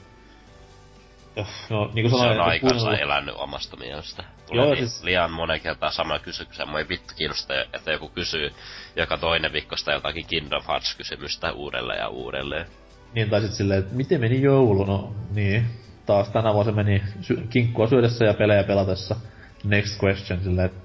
[1.71, 3.01] No, niin kuin sanoin, se on aikansa kuunnellut...
[3.01, 4.25] elänyt omasta mielestä.
[4.47, 5.03] Tulee Joo, li- siis...
[5.03, 8.53] liian monen kertaa sama kysymys, ja ei vittu kiinnosta, että joku kysyy
[8.97, 12.67] joka toinen viikosta jotakin Kingdom Hearts-kysymystä uudelleen ja uudelleen.
[13.15, 14.85] Niin, tai sitten silleen, että miten meni joulu?
[14.85, 15.67] No niin,
[16.07, 19.17] taas tänä vuonna se meni sy- kinkkua syödessä ja pelejä pelatessa.
[19.65, 20.81] Next question, silleen, että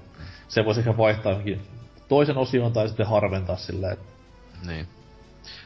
[0.48, 1.62] se voisi ehkä vaihtaa johonkin
[2.08, 4.06] toisen osion tai sitten harventaa silleen, että...
[4.66, 4.88] Niin.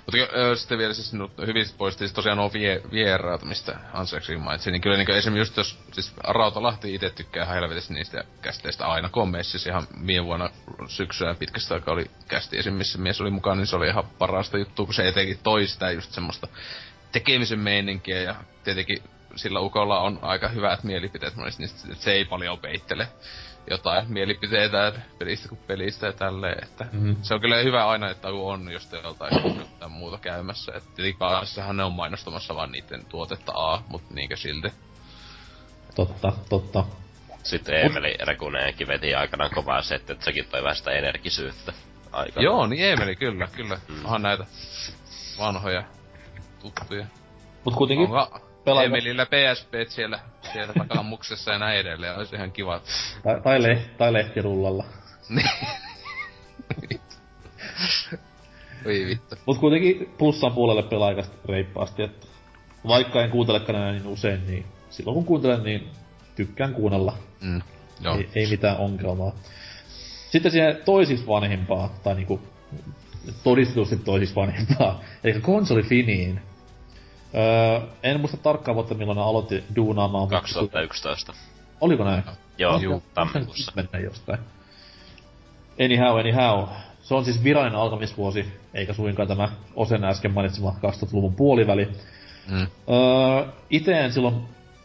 [0.06, 4.70] Mutta sitten vielä siis no, hyvin poistin siis tosiaan nuo vie, vieraat, mistä Anseksikin mainitsi,
[4.70, 9.10] niin kyllä niin esimerkiksi just jos, siis Rautalahti itse tykkää ihan helvetisti niistä kästeistä aina,
[9.12, 10.50] on messissä ihan viime vuonna
[10.88, 12.58] syksyä pitkästä aikaa oli kästi.
[12.58, 12.74] Esim.
[12.74, 15.90] missä mies oli mukana, niin se oli ihan parasta juttua, kun se etenkin toi sitä
[15.90, 16.48] just semmoista
[17.12, 18.20] tekemisen meininkiä.
[18.20, 18.34] Ja
[18.64, 19.02] tietenkin
[19.36, 23.08] sillä ukolla on aika hyvät mielipiteet monesti, niin se ei paljon peittele
[23.70, 27.16] jotain mielipiteitä pelistä kuin pelistä ja tälleen, että mm.
[27.22, 31.84] se on kyllä hyvä aina, että on just joltain jotain muuta käymässä, että tietenkin ne
[31.84, 34.72] on mainostamassa vaan niiden tuotetta A, mutta niinkö silti.
[35.94, 36.84] Totta, totta.
[37.42, 41.72] Sitten Emeli Rekuneenkin veti aikanaan kovaa se, että sekin toi vähän sitä energisyyttä
[42.12, 42.44] aikanaan.
[42.44, 43.80] Joo, niin Emeli kyllä, kyllä.
[43.88, 44.04] Mm.
[44.04, 44.46] Onhan näitä
[45.38, 45.82] vanhoja
[46.60, 47.06] tuttuja.
[47.64, 48.84] Mut kuitenkin Onko pelata...
[48.84, 50.18] Emilillä PSP siellä,
[50.52, 52.80] siellä takammuksessa ja näin edelleen, olisi ihan kiva.
[53.22, 54.84] Tai, tai, le, tai lehtirullalla.
[58.86, 59.36] Oi vittu.
[59.46, 61.12] Mut kuitenkin plussan puolelle pelaa
[61.48, 62.26] reippaasti, että
[62.86, 65.90] vaikka en kuuntelekaan enää niin usein, niin silloin kun kuuntelen, niin
[66.36, 67.16] tykkään kuunnella.
[67.40, 67.62] Mm,
[68.00, 68.16] joo.
[68.16, 69.32] Ei, ei mitään ongelmaa.
[70.30, 72.40] Sitten siihen toisiksi vanhempaa, tai niinku
[73.44, 76.40] todistetusti toisiksi vanhempaa, eli konsolifiniin
[77.34, 80.28] Öö, en muista tarkkaan vuotta milloin ne aloitti duunaamaan.
[80.28, 81.32] 2011.
[81.80, 82.24] Oliko näin?
[82.58, 83.72] Joo, Juu, tammikuussa.
[83.76, 84.38] Mennä jostain.
[85.84, 86.68] Anyhow, anyhow.
[87.02, 91.88] Se on siis virallinen alkamisvuosi, eikä suinkaan tämä Osen äsken mainitsema 2000-luvun puoliväli.
[92.50, 92.60] Mm.
[92.60, 94.34] Öö, ite en silloin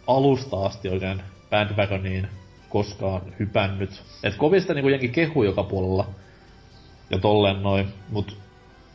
[0.07, 2.27] alusta asti oikein bandwagoniin
[2.69, 4.03] koskaan hypännyt.
[4.23, 6.07] Et kovin sitä niinku jenkin kehu joka puolella.
[7.09, 7.93] Ja tolleen noin.
[8.09, 8.37] Mut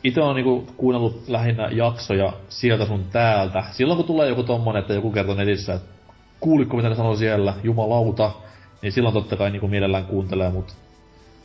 [0.03, 3.63] itse on niinku kuunnellut lähinnä jaksoja sieltä sun täältä.
[3.71, 5.93] Silloin kun tulee joku tommonen, että joku kertoo netissä, että
[6.39, 8.31] kuulitko mitä ne sanoo siellä, jumalauta,
[8.81, 10.75] niin silloin totta kai niinku mielellään kuuntelee, mut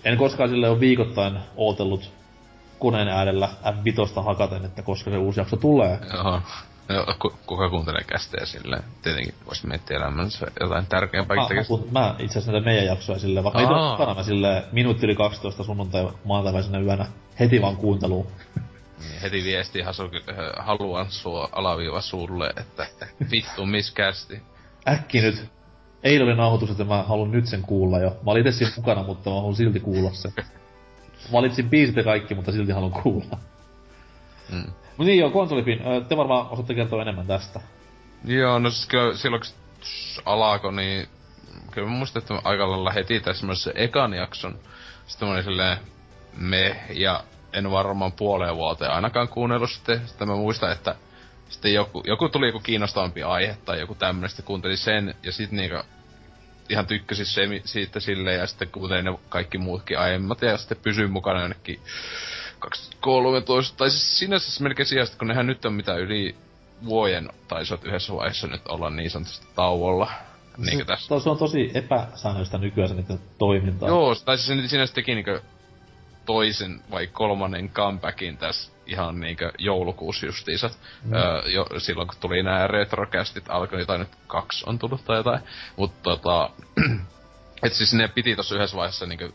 [0.05, 2.10] en koskaan sille ole viikoittain ootellut
[2.78, 5.98] koneen äärellä F5 hakaten, että koska se uusi jakso tulee.
[6.14, 6.40] Joo.
[6.89, 7.06] No,
[7.47, 8.82] kuka kuuntelee kästejä silleen?
[9.02, 11.36] Tietenkin voisi miettiä elämänsä jotain tärkeämpää.
[11.36, 15.06] Mä, mä, mä itse asiassa näitä meidän jaksoja silleen, vaikka on mukana, mä silleen minuutti
[15.06, 17.06] yli 12 sunnuntai maanantaiväisenä yönä
[17.40, 18.27] heti vaan kuunteluun.
[19.01, 22.86] Niin, heti viesti hasu, äh, haluan sua alaviiva sulle, että
[23.31, 24.43] vittu miskästi.
[24.89, 25.44] Äkki nyt.
[26.02, 28.10] Eilen oli nauhoitus, että mä haluan nyt sen kuulla jo.
[28.10, 30.32] Mä olin itse siinä mukana, mutta mä haluan silti kuulla sen.
[31.32, 33.39] Valitsin biisit ja kaikki, mutta silti haluan kuulla.
[34.53, 34.73] Mm.
[34.97, 35.81] Mut niin joo, konsolifin.
[36.09, 37.61] Te varmaan osaatte kertoa enemmän tästä.
[38.25, 39.51] Joo, no siis kyllä silloin kun
[40.25, 41.09] alako, niin
[41.70, 44.59] kyllä mä muistan, että aika lailla heti tässä se ekan jakson.
[45.07, 45.79] Sitten mä olin silleen
[46.37, 50.09] me, ja en varmaan puoleen vuoteen ainakaan kuunnellut sitten.
[50.09, 50.95] Sitten mä muistan, että
[51.49, 55.57] sitten joku, joku tuli joku kiinnostavampi aihe tai joku tämmönen, sitten kuuntelin sen, ja sitten
[55.57, 55.77] niinku
[56.69, 61.11] ihan tykkäsin se, siitä silleen, ja sitten kuuntelin ne kaikki muutkin aiemmat, ja sitten pysyin
[61.11, 61.81] mukana jonnekin
[62.59, 66.36] 2013, tai siis sinänsä melkein sijasta, kun nehän nyt on mitä yli
[66.85, 70.10] vuoden taisivat yhdessä vaiheessa nyt olla niin sanotusti tauolla.
[70.56, 71.20] Niin tässä.
[71.20, 73.89] Se on tosi epäsäännöllistä nykyään se niiden toimintaa.
[73.89, 75.40] Joo, tai siis sinänsä teki niinkö
[76.26, 80.70] toisen vai kolmannen comebackin tässä ihan niinkö joulukuussa justiinsa.
[81.05, 81.12] Mm.
[81.12, 85.40] Öö, jo, silloin kun tuli nämä retrocastit alkoi, tai nyt kaksi on tullut tai jotain.
[85.76, 86.51] Mutta tota,
[87.62, 89.32] et siis ne piti tossa yhdessä vaiheessa niinkö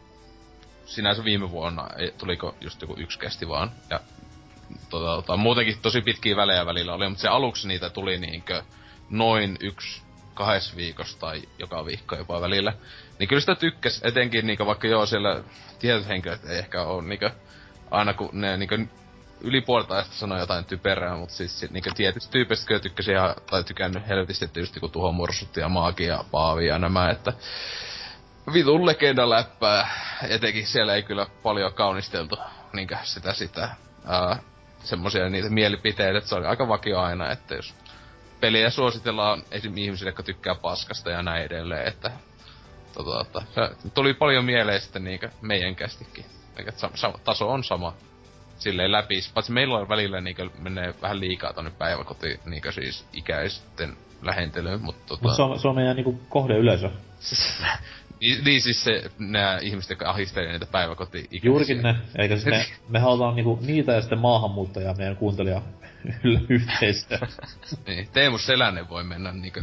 [0.96, 3.72] sinänsä viime vuonna, tuliko just joku yksi kesti vaan.
[3.90, 4.00] Ja
[4.90, 8.64] tota, tota, muutenkin tosi pitkiä välejä välillä oli, mutta se aluksi niitä tuli niinkö
[9.10, 10.02] noin yksi
[10.34, 12.74] kahdessa viikossa tai joka viikko jopa välillä.
[13.20, 15.44] Niin kyllä sitä tykkäs, etenkin niinku vaikka joo siellä
[15.80, 17.30] tietyt henkilöt ei ehkä ole niinku,
[17.92, 18.76] aina kun ne niinku
[19.42, 23.64] yli puolta ajasta sanoo jotain typerää, mutta siis niinku tietysti tyypistä kyllä tykkäsin ihan, tai
[23.64, 27.34] tykännyt helvetisti tietysti kun tuho mursut ja maagi ja paavi ja nämä, että
[28.54, 29.90] vitun legenda läppää,
[30.30, 32.38] etenkin siellä ei kyllä paljon kaunisteltu
[32.74, 33.70] niinkö sitä sitä,
[34.06, 34.40] ää,
[34.84, 37.76] semmosia niitä mielipiteitä, että se oli aika vakio aina, että jos
[38.40, 39.78] peliä suositellaan esim.
[39.78, 42.12] ihmisille, jotka tykkää paskasta ja näin edelleen, että
[42.94, 46.26] tota, tota, se tuli paljon mieleen sitten niinkö meidän kästikin.
[46.58, 47.94] Eikä, sa, sa, taso on sama
[48.58, 49.16] silleen läpi.
[49.34, 55.08] Paitsi meillä on välillä niinkö menee vähän liikaa tonne päiväkoti niinkö siis ikäisten lähentelyyn, mutta
[55.08, 55.28] tota...
[55.28, 56.90] Mut se on, se on meidän niinku kohdeyleisö.
[58.24, 62.66] niin, niin siis se, nää ihmiset, jotka ahistelee niitä päiväkoti Juurikin ne, eikä siis me,
[62.90, 65.62] me halutaan niinku niitä ja sitten maahanmuuttajia meidän kuuntelija
[66.50, 67.20] yhteistä.
[67.88, 69.60] niin, Teemu Selänen voi mennä niinku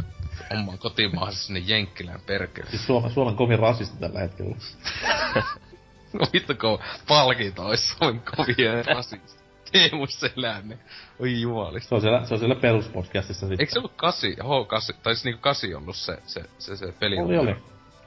[0.51, 2.69] omaan kotimaahansa sinne Jenkkilään perkele.
[2.69, 4.55] Siis Suomen, Suomen kovin rasisti tällä hetkellä.
[6.13, 9.41] no vittu kun palkinto ois Suomen kovin rasisti.
[9.71, 10.79] Teemu Selänen.
[11.19, 11.89] Oi jumalista.
[11.89, 13.59] Se on siellä, se on siellä peruspodcastissa sitten.
[13.59, 17.19] Eikö se ollut kasi, H8, tai siis niinku kasi ollut se, se, se, se peli?
[17.19, 17.55] Oli, oli.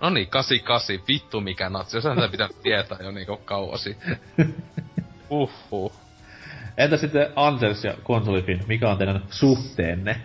[0.04, 3.96] No niin, 88, vittu mikä natsi, jos tätä pitää tietää jo niinku kauasi.
[5.30, 5.92] Uhuh.
[6.76, 10.20] Entä sitten Ansels ja konsolifin, mikä on teidän suhteenne?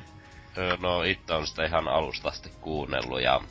[0.57, 3.41] Öö, no itse on sitä ihan alusta asti kuunnellut ja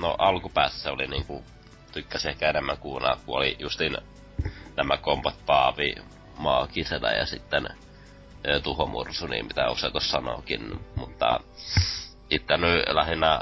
[0.00, 1.44] no alkupäässä se oli niinku
[1.92, 3.96] tykkäsin ehkä enemmän kuunnella, kun oli justin
[4.76, 5.94] nämä kombat Paavi
[6.36, 7.68] maagisena ja sitten
[8.62, 11.40] tuhomursu, niin mitä usein tuossa sanookin, mutta
[12.30, 13.40] itse nyt lähinnä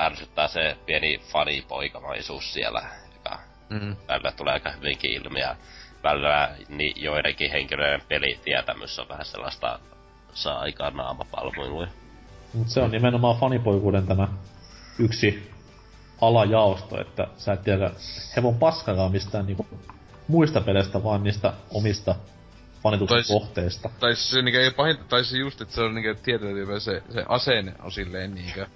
[0.00, 2.82] ärsyttää se pieni fanipoikamaisuus siellä,
[3.14, 3.38] joka
[3.70, 3.96] mm.
[4.08, 5.56] välillä tulee aika hyvinkin ilmi ja
[6.02, 9.78] välillä niin joidenkin henkilöiden pelitietämys on vähän sellaista
[10.32, 11.88] saa aikaan naamapalmuiluja.
[12.54, 14.28] Mut se on nimenomaan fanipoikuuden tämä
[14.98, 15.50] yksi
[16.20, 17.90] alajaosto, että sä et tiedä
[18.36, 19.66] hevon paskakaan mistään niinku
[20.28, 22.14] muista peleistä, vaan niistä omista
[22.82, 23.90] fanituskohteista.
[24.00, 27.24] Tai se niinku ei pahinta, tai se just, että se on niinku tietyllä se, se
[27.28, 28.66] asenne on silleen niinkö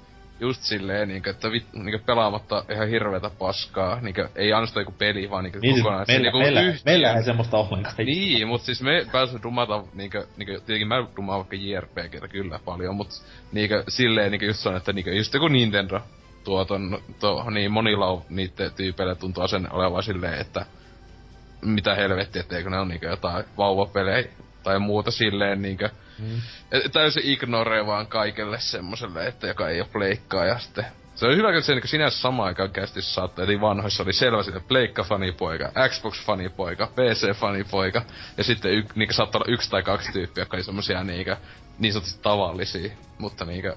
[0.43, 4.01] just silleen, niinku, että vit, niinku pelaamatta ihan hirveetä paskaa.
[4.01, 6.05] Niinku, ei ainoastaan joku peli, vaan niinku niin, kokonaan.
[6.09, 6.82] Meillä, niinku meillä, yhtiö.
[6.85, 7.94] meillä ei semmoista ollenkaan.
[7.98, 12.94] Niin, mut siis me pääsemme dumata, niinku, niinku, tietenkin mä dumaan vaikka JRPGtä kyllä paljon,
[12.94, 13.09] mut
[13.52, 16.01] niinku, silleen niinku just on, että niinku, just joku Nintendo
[16.44, 20.66] tuoton, to, niin monilla on niitten tyypeillä tuntuu asenne olevan silleen, että
[21.64, 24.28] mitä helvettiä, etteikö ne on niinku jotain vauvapelejä
[24.62, 25.90] tai muuta silleen niinkö.
[26.23, 26.40] Mm.
[26.93, 31.49] Täysin ignoree vaan kaikelle semmoselle, että joka ei oo pleikkaa ja sitten se on hyvä,
[31.49, 36.86] että se niin sinänsä samaan aikaan kästissä saattaa, eli vanhoissa oli selvä sitten Pleikka-fanipoika, Xbox-fanipoika,
[36.86, 38.03] PC-fanipoika,
[38.36, 41.27] ja sitten y, niin saattaa olla yksi tai kaksi tyyppiä, jotka oli semmosia niin,
[41.78, 43.77] niin sanotusti tavallisia, mutta niinkö,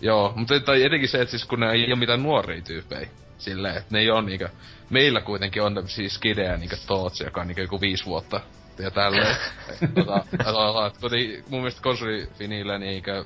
[0.00, 3.08] joo, mutta tai etenkin se, että siis kun ne ei ole mitään nuoria tyyppejä,
[3.38, 4.48] silleen, että ne ei ole niinkö,
[4.90, 8.40] meillä kuitenkin on tämmösiä skidejä niinkö Toots, joka on niinkö joku viisi vuotta
[8.78, 9.36] ja tälleen.
[9.94, 13.24] tota, koti, mun mielestä konsolifinillä niinkö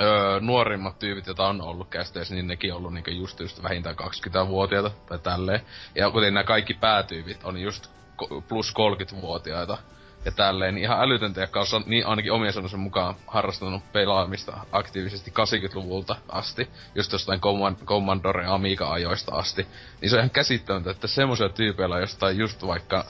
[0.00, 3.96] öö, nuorimmat tyypit, joita on ollut kästeessä, niin nekin on ollut niinkö just, just vähintään
[3.96, 5.60] 20-vuotiaita tai tälleen.
[5.94, 7.90] Ja kuten nämä kaikki päätyypit on just
[8.48, 9.78] plus 30-vuotiaita
[10.24, 15.30] ja tälleen, niin ihan älytöntä, joka on niin ainakin omien sanoisen mukaan harrastanut pelaamista aktiivisesti
[15.30, 17.40] 80-luvulta asti, just jostain
[17.84, 19.66] Commodore Amiga-ajoista asti,
[20.00, 23.04] niin se on ihan käsittämätöntä, että semmoisia tyypeillä jostain just vaikka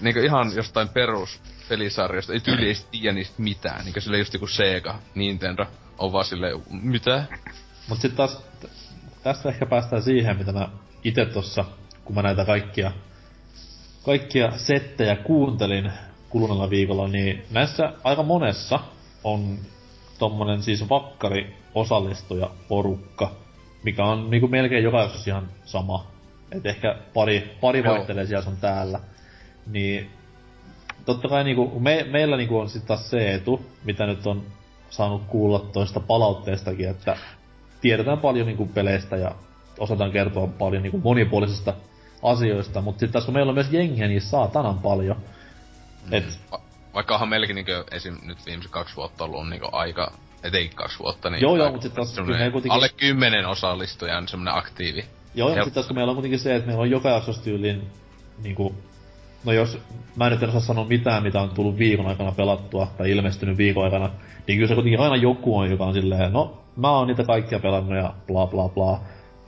[0.00, 4.46] niinku ihan jostain perus pelisarjasta, ei tyyli ei tiedä niistä mitään, niinku sille just joku
[4.46, 5.66] Sega, Nintendo,
[5.98, 7.24] on vaan silleen, mitä?
[7.88, 8.42] Mut sit taas,
[9.22, 10.68] tästä ehkä päästään siihen, mitä mä
[11.04, 11.64] ite tossa,
[12.04, 12.92] kun mä näitä kaikkia,
[14.04, 15.92] kaikkia settejä kuuntelin
[16.28, 18.80] kuluneella viikolla, niin näissä aika monessa
[19.24, 19.58] on
[20.18, 23.36] tommonen siis vakkari osallistuja porukka,
[23.82, 26.06] mikä on niinku melkein joka ihan sama.
[26.52, 29.00] Et ehkä pari, pari vaihtelee siellä on täällä.
[29.68, 30.10] Niin
[31.04, 34.42] totta kai niinku, me, meillä niinku on sitten taas se etu, mitä nyt on
[34.90, 37.16] saanut kuulla toista palautteestakin, että
[37.80, 39.34] tiedetään paljon niinku peleistä ja
[39.78, 41.74] osataan kertoa paljon niinku monipuolisista
[42.22, 45.16] asioista, mutta sitten kun meillä on myös jengiä niin saatanan paljon,
[46.12, 46.60] Et, Va-
[46.94, 48.16] vaikkahan meilläkin niinkö esim.
[48.26, 50.12] nyt viimeiset kaksi vuotta ollut niinku aika,
[50.42, 54.28] etenkin kaksi vuotta, niin Joo, joo, aika- mut sit taas kyllä kuitenkin- alle kymmenen osallistujan
[54.28, 55.04] semmonen aktiivi.
[55.34, 55.64] Joo, Helppo.
[55.64, 57.82] sitten taas kun meillä on kuitenkin se, että meillä on joka jaksossa tyyliin
[58.42, 58.74] niinku,
[59.44, 59.78] no jos
[60.16, 63.84] mä nyt en osaa sanoa mitään, mitä on tullut viikon aikana pelattua tai ilmestynyt viikon
[63.84, 64.10] aikana,
[64.46, 67.58] niin kyllä se kuitenkin aina joku on, joka on silleen, no mä oon niitä kaikkia
[67.58, 69.00] pelannut ja bla bla bla.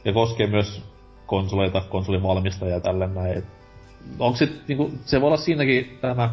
[0.04, 0.82] Ja koskee myös
[1.26, 3.44] konsoleita, konsolin valmistajia ja tälleen näin.
[4.18, 6.30] Onko se, niinku, se voi olla siinäkin tämä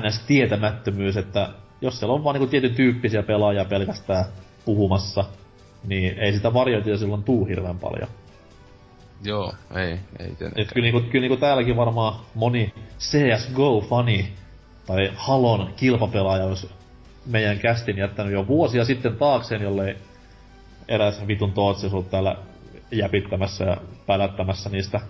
[0.00, 1.48] NS-tietämättömyys, että
[1.80, 4.24] jos siellä on vaan niinku tietyn tyyppisiä pelaajia pelkästään
[4.64, 5.24] puhumassa,
[5.86, 8.08] niin ei sitä varjointia silloin tuu hirveän paljon.
[9.24, 10.66] Joo, ei, ei Et tietenkään.
[10.74, 14.32] kyllä, niinku, kyllä niinku täälläkin varmaan moni CSGO-fani
[14.86, 16.70] tai Halon kilpapelaaja olisi
[17.26, 19.96] meidän kästin jättänyt jo vuosia sitten taakseen, jollei
[20.88, 22.36] eräs vitun tootsi ollut täällä
[22.92, 23.76] jäpittämässä ja
[24.06, 25.00] pälättämässä niistä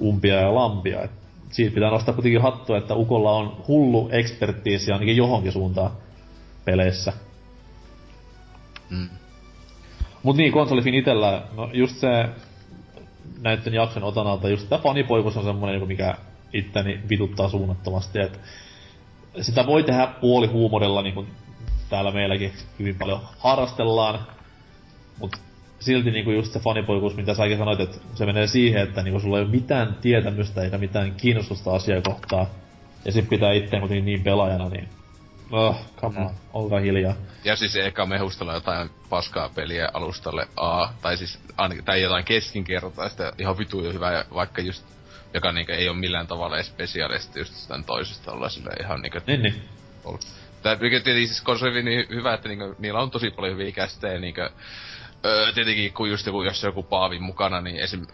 [0.00, 1.02] umpia ja lampia.
[1.02, 1.10] Et
[1.50, 5.90] siitä pitää nostaa kuitenkin hattua, että Ukolla on hullu ekspertiisi ainakin johonkin suuntaan
[6.64, 7.12] peleissä.
[8.90, 9.08] Mm.
[10.22, 12.28] Mut niin, konsolifin itellä, no just se
[13.40, 16.14] näitten jakson otanalta, just tää fanipoikus on semmonen, niinku, mikä
[16.52, 18.40] itteni vituttaa suunnattomasti, et
[19.40, 21.26] sitä voi tehdä puoli huumorilla, niinku
[21.90, 24.18] täällä meilläkin hyvin paljon harrastellaan,
[25.20, 25.36] mut
[25.80, 29.38] silti niinku just se fanipoikus, mitä säkin sanoit, että se menee siihen, että niinku sulla
[29.38, 32.46] ei ole mitään tietämystä eikä mitään kiinnostusta asiaa kohtaa,
[33.04, 34.88] ja sit pitää itteen kuitenkin niin pelaajana, niin
[35.50, 37.14] oh, come on, olkaa hiljaa.
[37.44, 43.32] Ja siis eka mehustella jotain paskaa peliä alustalle A, tai siis ainakin, tai jotain keskinkertaista,
[43.38, 44.86] ihan vitu jo hyvä, vaikka just,
[45.34, 49.42] joka niinku ei ole millään tavalla spesiaalisti just sitä toisesta olla sille ihan niinku Niin,
[49.42, 49.62] niin.
[50.62, 53.72] Tää mikä tietenkin siis konsoli on niin hyvä, että niinku, niillä on tosi paljon hyviä
[53.72, 54.40] kästejä, niinku,
[55.24, 58.06] öö, tietenkin kun just joku, jos joku Paavi mukana, niin esim.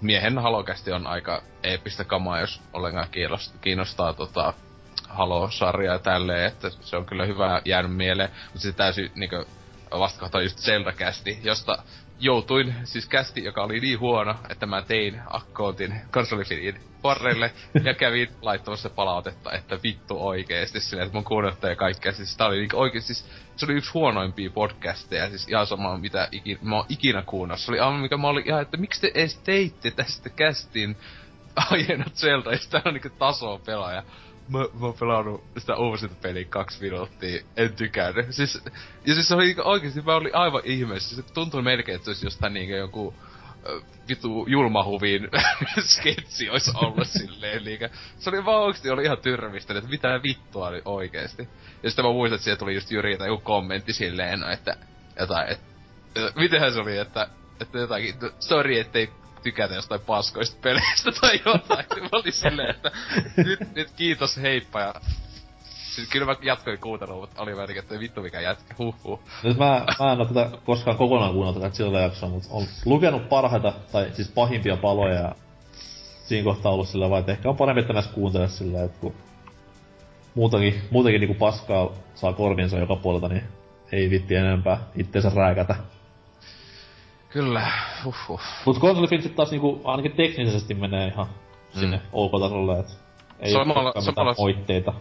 [0.00, 4.54] Miehen halokästi on aika eeppistä kamaa, jos ollenkaan kiinnostaa, kiinnostaa tota,
[5.10, 8.30] Halo-sarjaa ja tälleen, että se on kyllä hyvä jäänyt mieleen.
[8.44, 9.44] Mutta se täysin niinku,
[9.98, 11.78] vastakohta just Zelda-kästi, josta
[12.20, 17.52] joutuin, siis kästi, joka oli niin huono, että mä tein akkootin konsolifilin porreille
[17.84, 22.12] ja kävin laittamassa palautetta, että vittu oikeesti silleen, että mun kuunnelta ja kaikkea.
[22.12, 26.28] Siis tää oli niinku oikeesti, siis se oli yksi huonoimpia podcasteja, siis ihan sama mitä
[26.32, 27.60] ikin, mä oon ikinä kuunnellut.
[27.60, 30.96] Se oli aivan mikä mä olin ihan, että miksi te edes teitte tästä kästin
[31.70, 34.02] aiheena Zelda, jos tää on niinku taso pelaaja.
[34.50, 38.26] Mä, mä oon pelannut sitä uusinta peliä kaksi minuuttia, en tykännyt.
[38.30, 38.62] Siis,
[39.06, 41.16] ja siis se oli niinku oikeesti, mä olin aivan ihmeessä.
[41.16, 43.14] Se tuntui melkein, että se olisi jostain niinku joku
[44.08, 45.28] vitu julmahuvin
[45.94, 47.90] sketsi olisi ollut silleen liikä.
[48.18, 51.48] Se oli vaan oikeesti oli ihan tyrmistä, että mitä vittua oli oikeesti.
[51.82, 54.76] Ja sitten mä muistan, että siellä tuli just Jyriltä joku kommentti silleen, no, että
[55.20, 55.64] jotain, että
[56.36, 57.28] mitenhän se oli, että,
[57.60, 59.10] että jotakin, no, sorry, ettei
[59.42, 61.86] tykätä jostain paskoista peleistä tai jotain.
[62.02, 62.90] mä olin silleen, että
[63.36, 64.94] nyt, nyt kiitos, heippa ja
[65.90, 69.20] Siis kyllä mä jatkoin kuuntelua, mutta oli vähän että vittu mikä jätkä, huhhuh.
[69.42, 73.28] Nyt mä, mä en oo tätä koskaan kokonaan kuunnellut tätä sillä jaksoa, mutta on lukenut
[73.28, 75.34] parhaita, tai siis pahimpia paloja ja
[76.24, 79.14] siinä kohtaa ollut sillä vaan, että ehkä on parempi, että näissä kuuntele sillä, että kun
[80.34, 83.44] muutenkin, muutenkin niinku paskaa saa korvinsa joka puolelta, niin
[83.92, 85.74] ei vitti enempää itteensä rääkätä.
[87.30, 87.66] Kyllä,
[88.04, 88.40] huhhuh.
[88.66, 91.26] Mut konsolifin sit taas niinku ainakin teknisesti menee ihan
[91.80, 92.02] sinne Mm.
[92.12, 92.86] OK-tasolle, et
[93.40, 94.92] ei Samalla- mitään samalla- moitteita.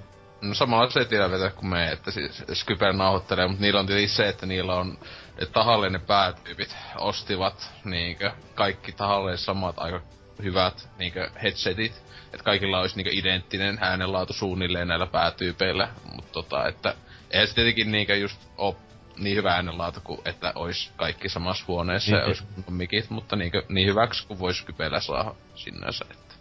[0.41, 4.09] No samalla se tiedä vetää kuin me, että siis Skyper nauhoittelee, mutta niillä on tietenkin
[4.09, 4.97] se, että niillä on,
[5.37, 10.01] että tahalle ne päätyypit ostivat niinkö kaikki tahalle samat aika
[10.43, 12.03] hyvät niinkö headsetit.
[12.33, 16.93] Että kaikilla olisi niinkö identtinen äänenlaatu suunnilleen näillä päätyypeillä, mutta tota, että
[17.31, 18.75] eihän se tietenkin niinkö just oo
[19.19, 23.35] niin hyvä äänenlaatu kuin että olisi kaikki samassa huoneessa Niin, ja olisi kunnon mikit, mutta
[23.35, 26.35] niinkö, niin hyväksi kuin voisi Skypeillä saada sinänsä, että...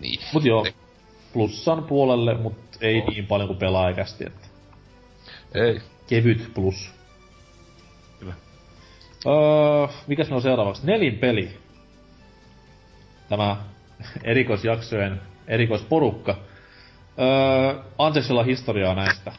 [0.00, 0.20] Niin.
[0.32, 0.66] Mut joo,
[1.32, 4.46] plussan puolelle, mut ei niin paljon kuin pelaajakästi, että
[5.54, 5.80] Ei.
[6.06, 6.92] kevyt plus.
[8.18, 8.34] Kyllä.
[9.26, 10.86] Öö, mikäs on seuraavaksi?
[10.86, 11.58] Nelin peli.
[13.28, 13.56] Tämä
[14.24, 16.36] erikoisjaksojen erikoisporukka.
[17.18, 19.32] Öö, Anseksella on historiaa näistä.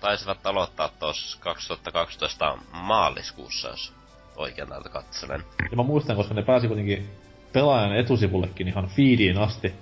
[0.00, 3.92] Taisivat aloittaa tuossa 2012 maaliskuussa, jos
[4.36, 5.44] oikein täältä katselen.
[5.70, 7.10] Ja mä muistan, koska ne pääsi kuitenkin
[7.52, 9.74] pelaajan etusivullekin ihan feediin asti.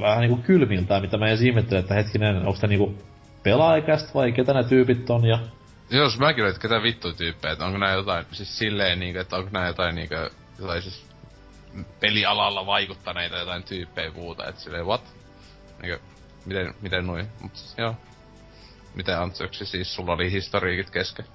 [0.00, 2.94] Vähän niinku kylmiltään, mitä mä en ihmettele, että hetkinen, onko tää niinku
[3.42, 5.38] pelaajakästä vai ketä nämä tyypit on ja
[5.90, 9.36] Jos mäkin olin, että ketä vittu tyyppejä, että onko nää jotain, siis silleen niinkö, että
[9.36, 11.06] onko nää jotain niinkö, jotain siis
[12.00, 15.14] pelialalla vaikuttaneita jotain tyyppejä muuta, että silleen what?
[15.82, 15.98] Niinkö,
[16.46, 17.96] miten, miten noin, mut siis joo.
[18.94, 21.26] Miten Antsöksi siis, sulla oli historiikit kesken?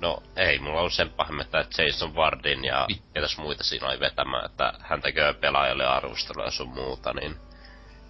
[0.00, 4.44] No ei, mulla on sen pahemmin, että Jason Wardin ja ketäs muita siinä oli vetämään,
[4.44, 7.36] että hän tekee pelaajalle arvostelua ja sun muuta, niin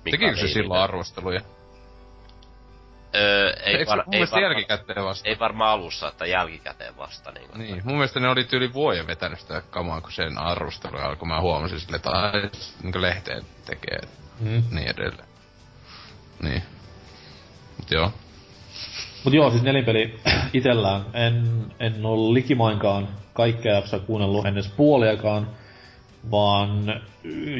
[0.04, 1.40] Tekikö se silloin arvosteluja?
[3.16, 5.28] Öö, ei, Eikö var, mun ei, varma, jälkikäteen vasta?
[5.28, 7.30] ei varmaan alussa, että jälkikäteen vasta.
[7.32, 10.96] Niin, kuin, Niin, mun mielestä ne oli yli vuoden vetänyt sitä kamaa, kun sen arvostelu
[10.96, 11.28] alkoi.
[11.28, 12.10] Mä huomasin sille, että
[12.82, 13.98] niin lehteen tekee
[14.40, 14.62] Mm.
[14.70, 15.28] niin edelleen.
[16.42, 16.62] Niin.
[17.78, 18.12] Mut joo.
[19.24, 20.14] Mut joo, siis nelinpeli
[20.52, 21.02] itellään.
[21.14, 21.44] En,
[21.80, 25.46] en oo likimainkaan kaikkea jaksoa kuunnellut ennen puoliakaan.
[26.30, 27.00] Vaan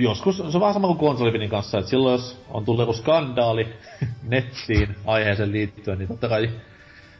[0.01, 3.69] joskus, se on vähän sama kuin konsolipinin kanssa, että silloin jos on tullut joku skandaali
[4.28, 6.51] nettiin aiheeseen liittyen, niin totta kai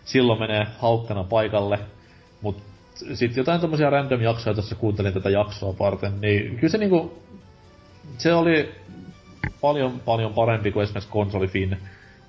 [0.05, 1.79] silloin menee haukkana paikalle.
[2.43, 2.57] Mut
[2.95, 7.23] sitten jotain tommosia random jaksoja tässä kuuntelin tätä jaksoa varten, niin kyllä se niinku,
[8.19, 8.75] se oli
[9.61, 11.79] paljon paljon parempi kuin esimerkiksi konsolifin,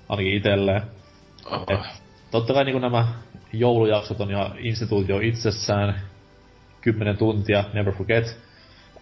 [0.08, 0.82] ainakin itselleen.
[1.68, 2.05] Et,
[2.36, 3.08] totta kai niin nämä
[3.52, 6.00] joulujaksot on ihan instituutio itsessään.
[6.80, 8.38] 10 tuntia, never forget.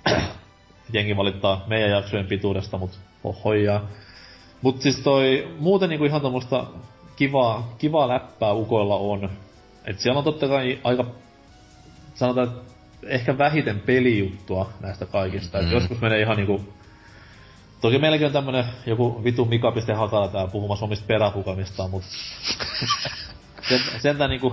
[0.92, 3.88] Jengi valittaa meidän jaksojen pituudesta, mut hohojaa.
[4.62, 6.66] Mut siis toi muuten niinku ihan tommoista
[7.16, 9.30] kivaa, kivaa läppää ukoilla on.
[9.84, 11.04] Et siellä on totta kai aika,
[12.14, 12.60] sanotaan, että
[13.06, 15.58] ehkä vähiten pelijuttua näistä kaikista.
[15.58, 15.66] Mm.
[15.66, 16.60] Et joskus menee ihan niinku
[17.84, 22.02] Toki meilläkin on tämmönen joku vitu Mika Hakala täällä puhumassa omista peräpukamistaan, mut
[23.68, 24.52] sen, sentään niinku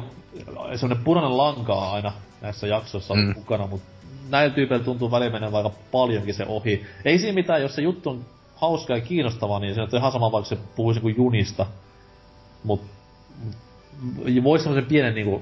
[0.75, 3.33] semmonen punainen lanka on aina näissä jaksoissa Mm.
[3.35, 3.81] mukana, mut
[4.29, 6.85] näillä tyypeillä tuntuu väliin menevän aika paljonkin se ohi.
[7.05, 8.25] Ei siinä mitään, jos se juttu on
[8.55, 11.65] hauska ja kiinnostava, niin se on ihan sama vaikka se puhuisi kuin junista.
[12.63, 12.81] Mut
[14.43, 15.41] voisi semmoisen pienen niinku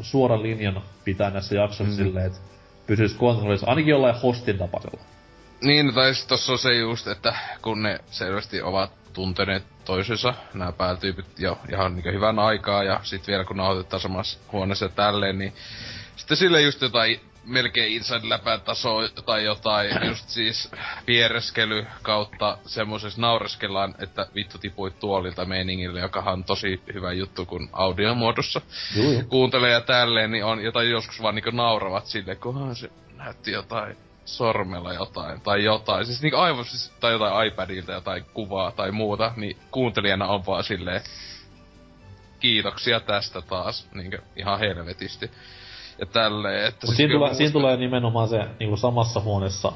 [0.00, 2.06] suoran linjan pitää näissä jaksoissa mm.
[2.06, 2.38] silleen, että
[2.86, 5.00] pysyisi kontrollissa, ainakin jollain hostin tapaisella.
[5.62, 10.72] Niin, tai sit tossa on se just, että kun ne selvästi ovat tunteneet toisensa, nämä
[10.72, 15.52] päätyypit jo ihan niin hyvän aikaa, ja sit vielä kun nauhoitetaan samassa huoneessa tälleen, niin
[16.16, 20.06] sitten sille just jotain melkein inside läpän tasoa tai jotain.
[20.08, 20.70] Just siis
[21.06, 27.68] piereskely kautta semmosessa naureskellaan, että vittu tipuit tuolilta meiningille, joka on tosi hyvä juttu kun
[27.72, 28.60] audiomuodossa
[29.28, 33.96] kuuntelee ja tälleen, niin on jotain joskus vaan niinku nauravat silleen, kunhan se näytti jotain
[34.24, 39.32] sormella jotain, tai jotain, siis niinku aivan, siis, tai jotain iPadilta jotain kuvaa tai muuta,
[39.36, 41.00] niin kuuntelijana on vaan silleen,
[42.40, 45.30] kiitoksia tästä taas, niinku ihan helvetisti.
[45.98, 49.72] Ja tälleen, että Mut siis siinä, tulee, siinä musta- tulee nimenomaan se niinku samassa huoneessa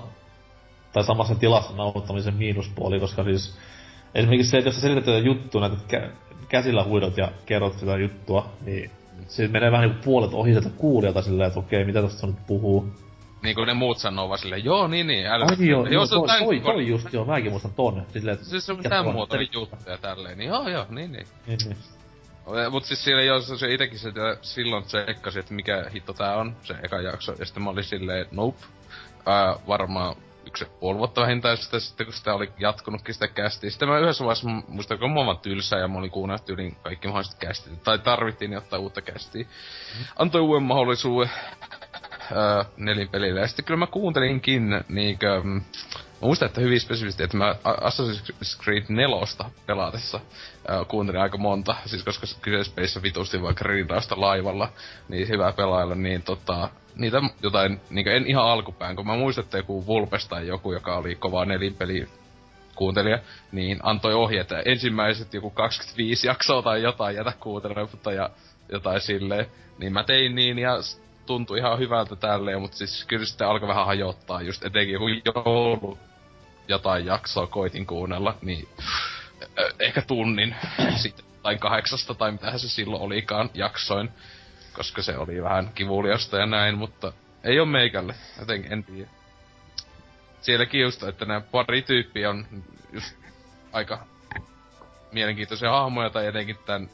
[0.92, 3.58] tai samassa tilassa nauhoittamisen miinuspuoli, koska siis
[4.14, 6.10] esimerkiksi se, että jos sä selität tätä juttua, näitä kä-
[6.48, 8.90] käsillä huidot ja kerrot sitä juttua, niin
[9.26, 12.88] siis menee vähän niinku puolet ohi sieltä kuulijalta silleen, että okei, mitä tästä nyt puhuu.
[13.46, 15.46] Niin kuin ne muut sanoo vaan silleen, joo niin niin, älä...
[15.50, 18.06] Ai joo, joo se on toi, toi, toi, just joo, mäkin muistan ton.
[18.12, 21.26] Silleen, Siis se on tuo- muotoinen juttu ja tälleen, niin joo joo, niin niin.
[21.46, 21.76] Niin, niin.
[22.70, 24.12] Mut siis siellä jos se itekin se
[24.42, 28.26] silloin tsekkasi, että mikä hitto tää on, se eka jakso, ja sitten mä olin silleen,
[28.30, 28.58] nope.
[29.26, 30.16] Ää, varmaan
[30.46, 33.70] yksi ja puoli vuotta vähintään sitä, sitten kun sitä oli jatkunutkin sitä kästiä.
[33.70, 36.44] Sitten mä yhdessä vaiheessa, mu- muistan, kun mä oon vaan tylsä ja mä olin kuunnellut
[36.44, 39.46] tyyliin kaikki mahdolliset kästit, tai tarvittiin jotain uutta kästiä.
[40.16, 41.30] Antoi uuden mahdollisuuden
[42.34, 43.40] ää, nelinpelille.
[43.40, 45.40] Ja sitten kyllä mä kuuntelinkin niinkö...
[45.44, 45.62] mm,
[46.22, 49.16] Mä muistan, että hyvin spesifisti, että mä Assassin's Creed 4
[49.66, 50.20] pelaatessa
[50.88, 52.26] kuuntelin aika monta, siis koska
[52.74, 54.68] pelissä vitusti vaikka grindausta laivalla,
[55.08, 59.56] niin hyvä pelailla, niin tota, niitä jotain, niin en ihan alkupään, kun mä muistan, että
[59.58, 62.08] joku Vulpes tai joku, joka oli kova nelinpeli
[62.74, 63.18] kuuntelija,
[63.52, 68.30] niin antoi ohje, että ensimmäiset joku 25 jaksoa tai jotain jätä kuuntelematta ja
[68.68, 69.46] jotain silleen.
[69.78, 70.72] Niin mä tein niin ja
[71.26, 75.98] tuntui ihan hyvältä tälleen, mutta siis kyllä sitten alkoi vähän hajottaa, just etenkin joku joulu
[76.68, 78.68] jotain jaksoa koitin kuunnella, niin
[79.78, 80.56] ehkä tunnin
[81.02, 84.10] sitten, tai kahdeksasta tai mitähän se silloin olikaan jaksoin,
[84.72, 87.12] koska se oli vähän kivuliasta ja näin, mutta
[87.44, 89.10] ei ole meikälle, jotenkin en tiedä.
[90.40, 92.46] Sielläkin just, että nämä pari tyyppiä on
[92.92, 93.16] just
[93.72, 94.06] aika
[95.12, 96.90] mielenkiintoisia hahmoja, tai etenkin tän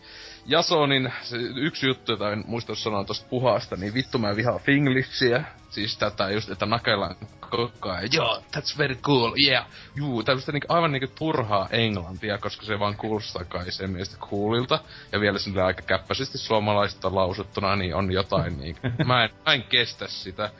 [0.46, 5.44] Jasonin, se yksi juttu, jota en muista sanoa tosta puhasta, niin vittu mä vihaan Finglishia.
[5.70, 7.16] Siis tätä just, että nakellaan
[7.50, 12.66] koko ajan, joo, that's very cool, yeah, juu, tällaista niinku, aivan niinku turhaa englantia, koska
[12.66, 14.78] se vaan kuulostaa kai sen mielestä coolilta.
[15.12, 19.62] Ja vielä sille aika käppäisesti suomalaista lausuttuna, niin on jotain niinku, mä en, mä en
[19.62, 20.50] kestä sitä.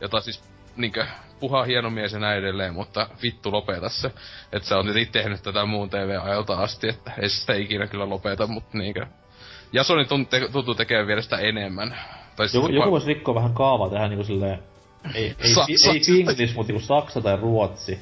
[0.00, 0.42] Jota siis
[0.76, 1.06] niinkö
[1.40, 4.12] puhaa hieno mies ja näin edelleen, mutta vittu lopeta se.
[4.52, 8.46] Että sä on tietenkin tehnyt tätä muun TV-ajalta asti, että ei sitä ikinä kyllä lopeta,
[8.46, 9.06] mutta niinkö...
[9.72, 11.96] Jasoni tuntuu, tuntuu tekemään vielä sitä enemmän.
[12.36, 14.58] Tai siis Joku, joku voisi rikkoa vähän kaavaa tähän niinku silleen,
[15.14, 15.34] ei, ei,
[15.68, 17.98] ei, ei Finglish, mutta niinku Saksa tai Ruotsi.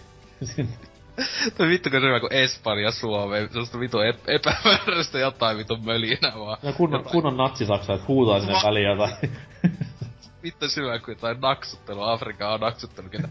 [1.59, 6.33] Tai vittu kun se on joku Espanja Suomeen, sellaista vitu ep- epämääräistä jotain vitu mölinä
[6.39, 6.59] vaan.
[6.63, 9.13] Ja kunnon, kunnon natsi-Saksa, että huutaa sinne väliin jotain.
[10.43, 13.29] Vittu syvä kuin jotain naksuttelu, Afrikan on naksuttelu, ketä...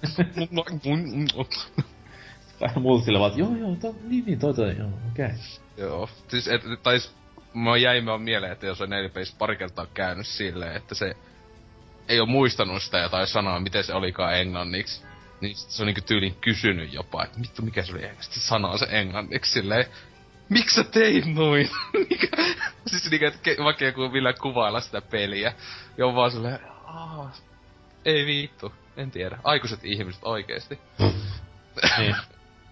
[2.79, 5.25] Mulla sille vaan, joo joo, to, niin niin, toi toi, joo, okei.
[5.25, 5.37] Okay.
[5.77, 6.09] Joo.
[6.27, 6.99] Siis, et, tai
[7.53, 11.15] mä jäin vaan mieleen, että jos on nelipelissä pari kertaa käynyt silleen, että se
[12.09, 15.01] ei oo muistanut sitä jotain sanaa, miten se olikaan englanniksi.
[15.41, 18.77] Niin sit se on niinku tyylin kysynyt jopa, että vittu mikä se oli englanniksi sanaa
[18.77, 19.85] se englanniksi silleen.
[20.49, 21.69] Miksi sä teit noin?
[22.87, 25.53] Siis niinku, että ke- vaikka joku millä kuvailla sitä peliä.
[25.97, 27.31] Ja on vaan silleen, "Aa,
[28.05, 29.39] ei vittu, en tiedä.
[29.43, 30.79] Aikuiset ihmiset oikeesti.
[31.97, 32.15] Niin.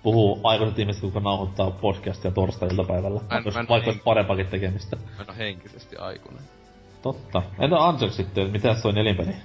[0.08, 3.22] Puhuu aikuiset ihmiset, kuka nauhoittaa podcastia torstai-iltapäivällä.
[3.30, 4.96] Mä en- Jos mä en- vaikka olisi parempakin tekemistä.
[4.96, 6.44] Mä en oo henkisesti aikuinen.
[7.02, 7.42] Totta.
[7.60, 9.36] Entä Anjak sitten, mitä se on nelinpeli?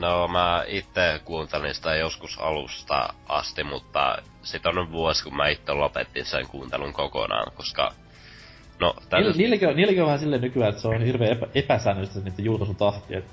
[0.00, 5.72] No mä itse kuuntelin sitä joskus alusta asti, mutta sit on vuosi kun mä itse
[5.72, 7.92] lopetin sen kuuntelun kokonaan, koska
[8.80, 9.32] No, täytyy...
[9.32, 12.44] niilläkin, on, niilläkin on vähän silleen nykyään, että se on hirveän epä, epäsäännöllistä se niiden
[12.44, 13.14] julkaisutahti.
[13.16, 13.24] Et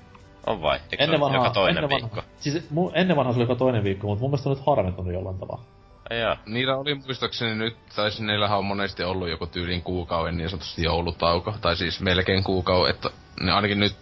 [0.47, 0.79] On vai?
[0.91, 2.15] Eikö ennen se ole vanhaa, joka toinen ennen viikko?
[2.15, 4.65] Vanha, siis mu, ennen vanhaa se oli joka toinen viikko, mutta mun mielestä on nyt
[4.65, 5.63] harventunut jollain tavalla.
[6.09, 6.37] Jaa.
[6.45, 10.83] Niillä oli muistaakseni nyt, tai siis niillähän on monesti ollut joku tyylin kuukauden niin sanotusti
[10.83, 13.09] joulutauko, tai siis melkein kuukauden, että
[13.41, 13.95] ne ainakin nyt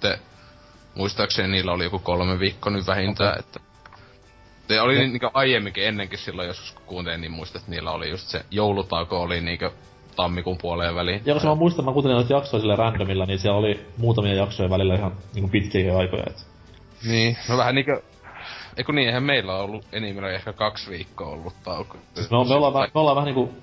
[0.96, 3.40] muistaakseni niillä oli joku kolme viikkoa nyt vähintään, okay.
[3.40, 3.60] että
[4.68, 8.10] se oli niin, niinku aiemminkin ennenkin silloin joskus kun kuuntelin, niin muistat, että niillä oli
[8.10, 9.70] just se joulutauko oli niinku
[10.16, 11.22] tammikuun puoleen väliin.
[11.26, 14.70] Ja koska mä muistan, mä kuuntelin noita jaksoja sille randomilla, niin siellä oli muutamia jaksoja
[14.70, 16.24] välillä ihan niinku pitkiä aikoja.
[16.28, 16.48] Et.
[17.08, 17.92] Niin, no vähän niinku...
[18.78, 21.98] Eiku niin, eihän meillä on ollut enimmillään ehkä kaksi viikkoa ollut tauko.
[22.16, 23.54] Siis me, me, ollaan, vähän- me ollaan vähän niinku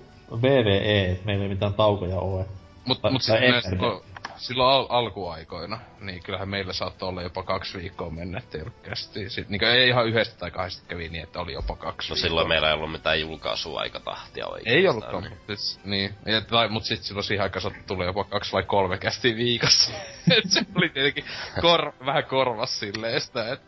[0.43, 2.47] VVE, et meillä ei mitään taukoja oo.
[2.85, 3.63] Mut, Tai- mut tai sitten ennen.
[3.63, 4.01] silloin,
[4.37, 9.31] silloin al- alkuaikoina, niin kyllähän meillä saattoi olla jopa kaksi viikkoa mennä, ettei ollut kästi.
[9.31, 12.29] Sit, niin ei ihan yhdestä tai kahdesta kävi niin, että oli jopa kaksi No viikkoa.
[12.29, 14.77] silloin meillä ei ollut mitään julkaisuaikatahtia oikeastaan.
[14.77, 15.33] Ei ollutkaan, Niin.
[15.33, 16.15] mutta siis, niin.
[16.27, 19.93] Ja, tai, mut sit silloin siihen aikaan saattoi tulla jopa kaksi vai kolme kästi viikossa.
[20.37, 21.25] et se oli tietenkin
[21.61, 23.61] kor, vähän korvas silleen sitä, et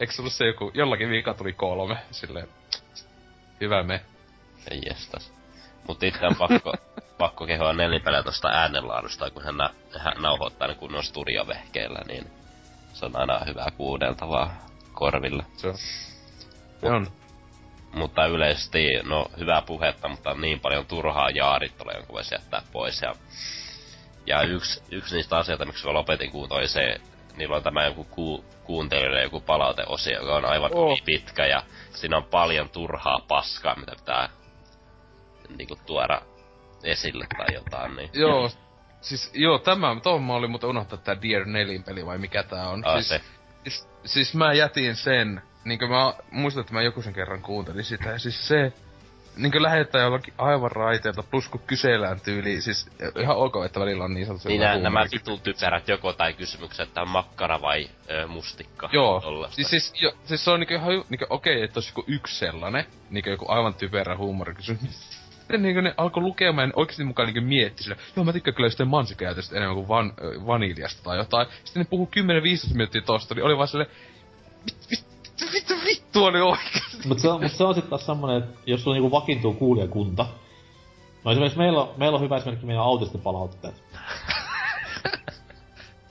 [0.00, 2.48] eikö se ollut se joku, jollakin viikolla tuli kolme, silleen,
[3.60, 4.00] hyvä me.
[4.70, 5.32] Ei jestas.
[5.88, 6.74] Mut itse on pakko,
[7.18, 12.30] pakko kehoa nelipelejä tosta äänenlaadusta, kun hän, nä, hän nauhoittaa ne kunnon studiovehkeillä, niin
[12.92, 15.44] se on aina hyvää kuunneltavaa korville.
[15.56, 15.76] Se on.
[16.80, 17.06] Se on.
[17.94, 23.02] Mutta yleisesti, no hyvää puhetta, mutta niin paljon turhaa jaarittelua, jonka voisi jättää pois.
[23.02, 23.14] Ja,
[24.26, 27.00] ja yksi, yksi niistä asioista, miksi mä lopetin oli se,
[27.36, 30.98] niillä on tämä joku ku, kuuntelijoiden joku palauteosio, joka on aivan Oh.
[31.04, 34.28] pitkä ja siinä on paljon turhaa paskaa, mitä pitää
[35.58, 36.22] niinku tuoda
[36.84, 38.10] esille tai jotain, niin...
[38.12, 38.50] Joo,
[39.00, 42.68] siis joo, tämä, tuohon mä olin muuten unohtaa tää Dear Nelin peli vai mikä tää
[42.68, 42.82] on.
[42.86, 43.20] Ah, siis, se.
[43.62, 48.10] Siis, siis mä jätin sen, niinkö mä muistan, että mä joku sen kerran kuuntelin sitä,
[48.10, 48.72] ja siis se,
[49.36, 52.90] niinkö lähettää jollakin aivan raiteelta, plus kun kysellään tyyli, siis
[53.20, 57.02] ihan ok, että välillä on niin sanotusti Niin nämä, vitun typerät joko tai kysymykset, että
[57.02, 58.88] on makkara vai ö, mustikka.
[58.92, 59.54] Joo, Tollasta.
[59.56, 62.84] siis, siis, jo, siis se on niinku ihan niinku okei, että olisi joku yksi sellainen,
[63.10, 64.80] niinku joku aivan typerä huumorikysymys.
[65.44, 68.66] Sitten niinku ne alkoi lukemaan ja oikeesti mukaan niinku mietti sille, joo mä tykkään kyllä
[68.66, 70.12] jostain mansikäytöstä enemmän kuin van,
[70.46, 71.46] vaniljasta tai jotain.
[71.64, 72.08] Sitten ne puhuu
[72.70, 73.86] 10-15 minuuttia tosta, niin oli vaan sille,
[74.90, 77.08] vittu, vittu, vittu, vittu oli oikeesti.
[77.08, 80.26] Mutta se, on- mut se on sitten taas semmonen, että jos sulla niinku vakiintuu kuulijakunta,
[81.24, 83.74] No esimerkiksi meillä on, meillä on hyvä esimerkki meidän autistipalautteet.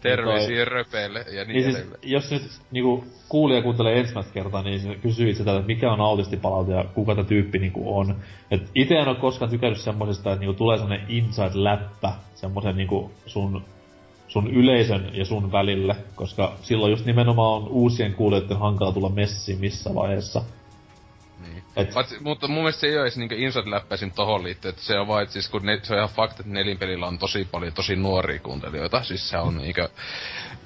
[0.01, 4.95] Terveisiä röpeille ja niin, Niin siis, jos nyt niinku kuulija kuuntelee ensimmäistä kertaa, niin se
[4.95, 8.15] kysyy itseltä, että mikä on autistipalaute ja kuka tämä tyyppi niinku on.
[8.51, 13.65] Et ite en ole koskaan tykännyt semmosesta, että niinku tulee semmonen inside-läppä semmosen niinku sun,
[14.33, 19.59] sun yleisön ja sun välille, koska silloin just nimenomaan on uusien kuulijoiden hankala tulla messiin
[19.59, 20.41] missä vaiheessa.
[21.47, 21.63] Niin.
[21.75, 24.99] Et, Paitsi, mutta mun mielestä se ei ole edes niinku inside-läppäisin tohon liittyen, että se
[24.99, 27.95] on vaan, siis kun ne, se on ihan fakta, että nelinpelillä on tosi paljon tosi
[27.95, 29.89] nuoria kuuntelijoita, siis se on niinkö,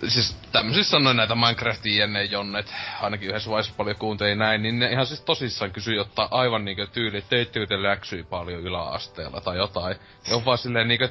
[0.07, 4.91] siis tämmöisissä sanoin näitä Minecraftin jenne jonnet, ainakin yhdessä vaiheessa paljon kuunteli näin, niin ne
[4.91, 9.97] ihan siis tosissaan kysyy jotain aivan niinkö tyyli, teittekö te läksyy paljon yläasteella tai jotain,
[10.29, 11.09] ja on vaan silleen niinkö,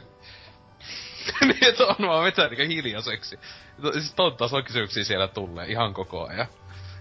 [1.40, 3.39] niin että on vaan vetää niinkö hiljaiseksi.
[3.93, 6.47] Siis ton tason kysymyksiä siellä tulee ihan koko ajan.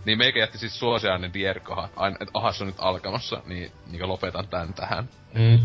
[0.05, 4.07] Niin meikä jätti siis suosiainen Dierkohan, aina, että aha, se on nyt alkamassa, niin, niin
[4.07, 5.09] lopetan tän tähän.
[5.33, 5.59] mm,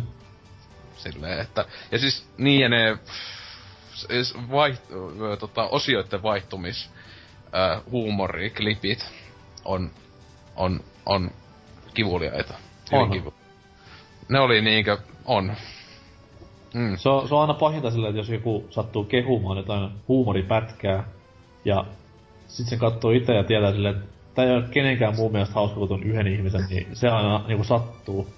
[0.97, 2.99] Silleen, että, ja siis niin ja ne
[3.95, 4.82] siis vaiht,
[5.39, 6.91] tota, osioiden vaihtumis
[7.55, 9.07] äh, huumori, klipit
[9.65, 9.91] on,
[10.57, 11.31] on, on
[11.95, 12.55] kivuliaita.
[12.93, 13.11] On.
[13.11, 13.35] kivu.
[14.28, 15.57] Ne oli niinkö, on.
[16.74, 16.97] Mm.
[16.97, 21.05] se, on, se on aina pahinta silleen, että jos joku sattuu kehumaan jotain huumoripätkää,
[21.64, 21.84] ja
[22.47, 25.86] sit se katsoo itse ja tietää silleen, että tää ei ole kenenkään muun mielestä hauska
[25.86, 28.28] kuin yhden ihmisen, niin se aina niinku sattuu.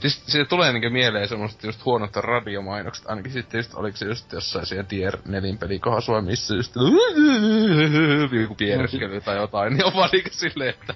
[0.00, 4.32] Siis siitä tulee niinku mieleen semmoset just huonot radiomainokset, ainakin sitten just, oliko se just
[4.32, 6.74] jossain siellä Tier 4 pelikohdassa missä just
[8.42, 10.94] joku piereskely tai jotain, niin on vaan niinku silleen, että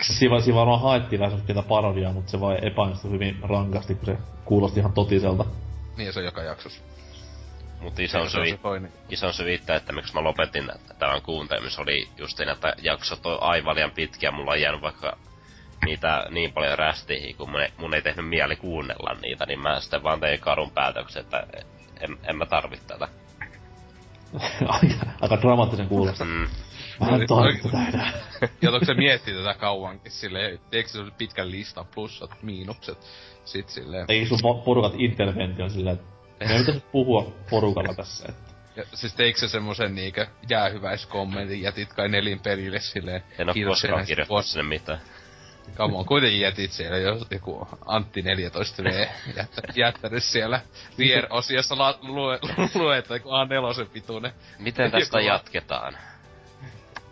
[0.00, 4.16] Siinä, siinä varmaan haettiin vähän pientä parodiaa, mutta se vaan epäonnistui hyvin rankasti, kun se
[4.44, 5.44] kuulosti ihan totiselta.
[5.96, 6.80] Niin, se on joka jaksossa.
[7.80, 8.58] Mut iso Se on se
[9.08, 13.74] iso itse, että miksi mä lopetin tämän kuuntelemisen, oli just siinä, että jaksot on aivan
[13.74, 14.30] liian pitkiä.
[14.30, 15.16] Mulla on jäänyt vaikka
[15.84, 19.80] niitä niin paljon rästiä, kun mun ei, mun ei tehnyt mieli kuunnella niitä, niin mä
[19.80, 21.46] sitten vaan tein karun päätöksen, että
[22.00, 23.08] en, en mä tarvitse tätä.
[24.68, 26.24] aika, aika dramaattisen kuulosta.
[26.24, 26.46] Mm.
[27.00, 28.12] Mä en Oli- tarvitse oli- tätä enää.
[28.62, 32.98] Jotenkin se miettii tätä kauankin silleen, teekö se pitkän listan, plussat, miinukset,
[33.44, 34.06] sit silleen.
[34.06, 36.06] Teki sun po- porukat intervention silleen, että
[36.40, 42.08] meidän pitäisi puhua porukalla tässä, että Ja, siis teikö se semmosen niinkö jäähyväiskommentin, jätit kai
[42.08, 43.22] nelin perille silleen.
[43.38, 45.00] En oo koskaan kirjoittanut sinne mitään.
[45.76, 50.60] Come on, kuitenkin jätit siellä jos joku Antti 14V jättä, jättänyt siellä
[50.98, 52.38] vier-osiossa la, lue,
[52.74, 54.32] lueta, kun A4 pituinen.
[54.58, 55.96] Miten tästä Joku- jatketaan?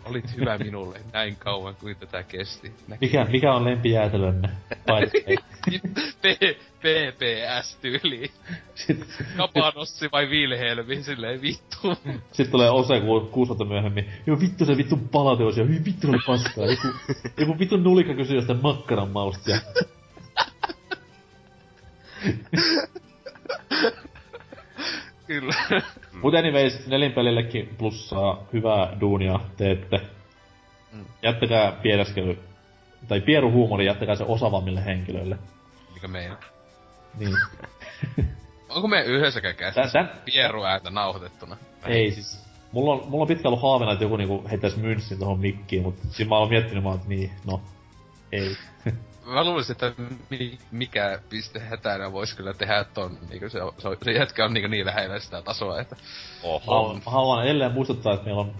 [0.05, 2.71] Olit hyvä minulle näin kauan kuin tätä kesti.
[3.01, 4.49] Mikä, mikä on lempijäätelönne?
[6.79, 8.31] PPS tyyli.
[8.75, 9.07] Sitten
[9.37, 11.77] Kapanossi vai Vilhelmi, silleen vittu.
[12.31, 14.09] sit tulee Ose ku, kuusi vuotta myöhemmin.
[14.27, 16.65] Joo vittu se vittu palateos ja vittu oli paskaa.
[16.65, 16.87] Joku,
[17.37, 19.51] joku vittu nulika kysyy jostain makkaran mausta.
[25.27, 25.53] Kyllä.
[26.21, 30.01] Mut anyways, nelinpelillekin plussaa, hyvää duunia teette.
[30.93, 31.05] Mm.
[31.21, 32.39] Jättäkää piereskely,
[33.07, 35.37] tai pieruhuumori, jättäkää se osavammille henkilöille.
[35.93, 36.37] Mikä meillä?
[37.19, 37.35] Niin.
[38.69, 41.57] Onko me yhdessäkään käsissä tän, pieruääntä nauhoitettuna?
[41.85, 42.43] ei siis.
[42.71, 45.95] Mulla on, mulla on pitkä ollut haaveena, että joku niinku heittäis mynssin tohon mikkiin, mut
[46.09, 47.61] siinä mä oon miettinyt vaan, että niin, no,
[48.31, 48.55] ei.
[49.25, 49.91] Mä luulisin, että
[50.29, 54.53] mi- mikä piste hätänä vois kyllä tehdä ton, niinku se, on- se, se jätkä on
[54.53, 55.95] niinku niin lähellä sitä tasoa, että
[56.43, 56.61] Oho.
[56.75, 58.55] Haluan, haluan edelleen muistuttaa, että meillä on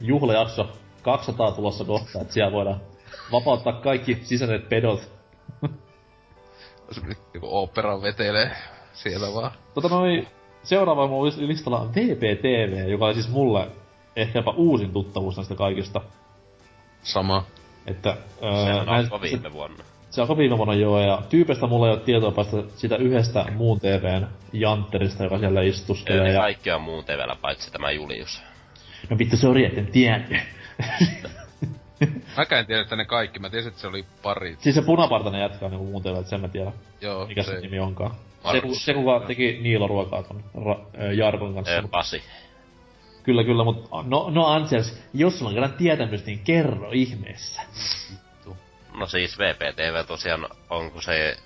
[0.00, 0.68] juhlajakso
[1.02, 2.80] 200 tulossa kohta, että siellä voidaan
[3.32, 5.10] vapauttaa kaikki sisäiset pedot.
[7.34, 8.50] joku opera vetelee
[8.92, 9.50] siellä vaan.
[9.74, 10.26] Tota noin,
[10.62, 13.68] seuraava mun lis- listalla on VPTV, joka on siis mulle
[14.16, 16.00] ehkä jopa uusin tuttavuus näistä kaikista.
[17.02, 17.44] Sama.
[17.86, 19.84] Että, Se öö, on näin- viime vuonna.
[20.10, 23.80] Se alkoi viime vuonna joo, ja tyypestä mulla ei ole tietoa päästä sitä yhdestä muun
[23.80, 26.24] TVn jantterista, joka siellä istuskelee.
[26.26, 26.40] Eli Ja...
[26.40, 28.42] kaikki on muun TVllä paitsi tämä Julius.
[29.10, 30.40] No vittu, sori, etten tiennyt.
[32.36, 33.38] Mäkään en tiedä, että ne kaikki.
[33.38, 34.56] Mä tiesin, että se oli pari.
[34.58, 36.72] siis se punapartainen jätkä on niinku muun TVllä, sen mä tiedän.
[37.00, 38.10] Joo, Mikä se, se, nimi onkaan?
[38.10, 38.84] Se, Markus.
[38.84, 41.82] se kuka teki Niilo ruokaa ton ra- äh, Jarkon kanssa.
[41.82, 42.22] Mut, Pasi.
[43.22, 47.62] kyllä, kyllä, mutta no, no Ansels, jos sulla on kerran tietämys, niin kerro ihmeessä.
[49.00, 51.36] No siis VPTV tosiaan, onko se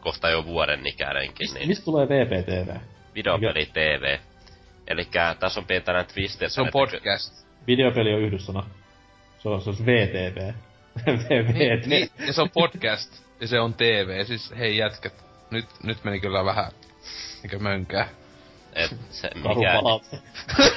[0.00, 2.76] kohta jo vuoden ikäinenkin, Mist, niin mistä tulee VPTV?
[3.14, 4.18] videopeli TV.
[4.86, 6.48] Elikkä tässä on pientä näitä twistejä.
[6.48, 7.46] se on että podcast.
[7.66, 8.66] Videopeli on yhdyssana.
[9.38, 10.52] Se on, se on VTV.
[11.06, 11.54] VVT.
[11.58, 13.22] Niin, niin, ja se on podcast.
[13.40, 14.24] ja se on TV.
[14.24, 15.14] Siis hei jätkät.
[15.50, 16.72] Nyt, nyt meni kyllä vähän
[17.42, 18.08] niinkö mönkää.
[18.72, 19.82] Et se, mikä.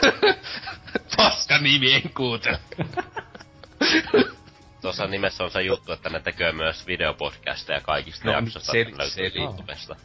[1.17, 2.59] Paska nimi en kuuntele.
[4.83, 8.97] tuossa nimessä on se juttu, että ne tekee myös videopodcasteja kaikista No, jaksoista, seli- että
[8.97, 9.43] löytyy seli.
[9.43, 9.95] YouTubesta.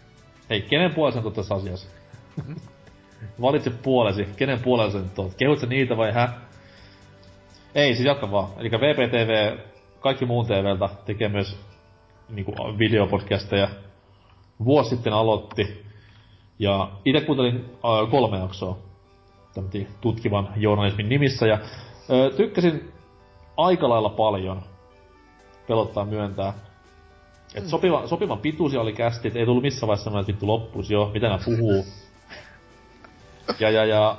[0.50, 1.88] Hei, kenen puolesta on tässä asiassa?
[3.40, 4.24] Valitse puolesi.
[4.36, 5.32] Kenen puolella sä nyt oot?
[5.68, 6.28] Niitä vai hä?
[7.74, 8.48] Ei, siis jatka vaan.
[8.56, 9.58] Eli VPTV,
[10.00, 11.58] kaikki muun TVltä tekee myös
[12.28, 13.68] niinku, videopodcasteja.
[14.64, 15.84] Vuosi sitten aloitti.
[16.58, 18.78] Ja itse kuuntelin äh, kolme jaksoa
[20.00, 21.46] tutkivan journalismin nimissä.
[21.46, 22.92] Ja äh, tykkäsin
[23.58, 24.62] aika lailla paljon.
[25.68, 26.54] Pelottaa myöntää.
[27.54, 30.94] Et sopiva, sopivan pituisia oli kästi, et ei tullut missään vaiheessa semmoinen, että vittu loppuisi
[30.94, 31.84] jo, mitä nää puhuu.
[33.60, 34.18] Ja, ja, ja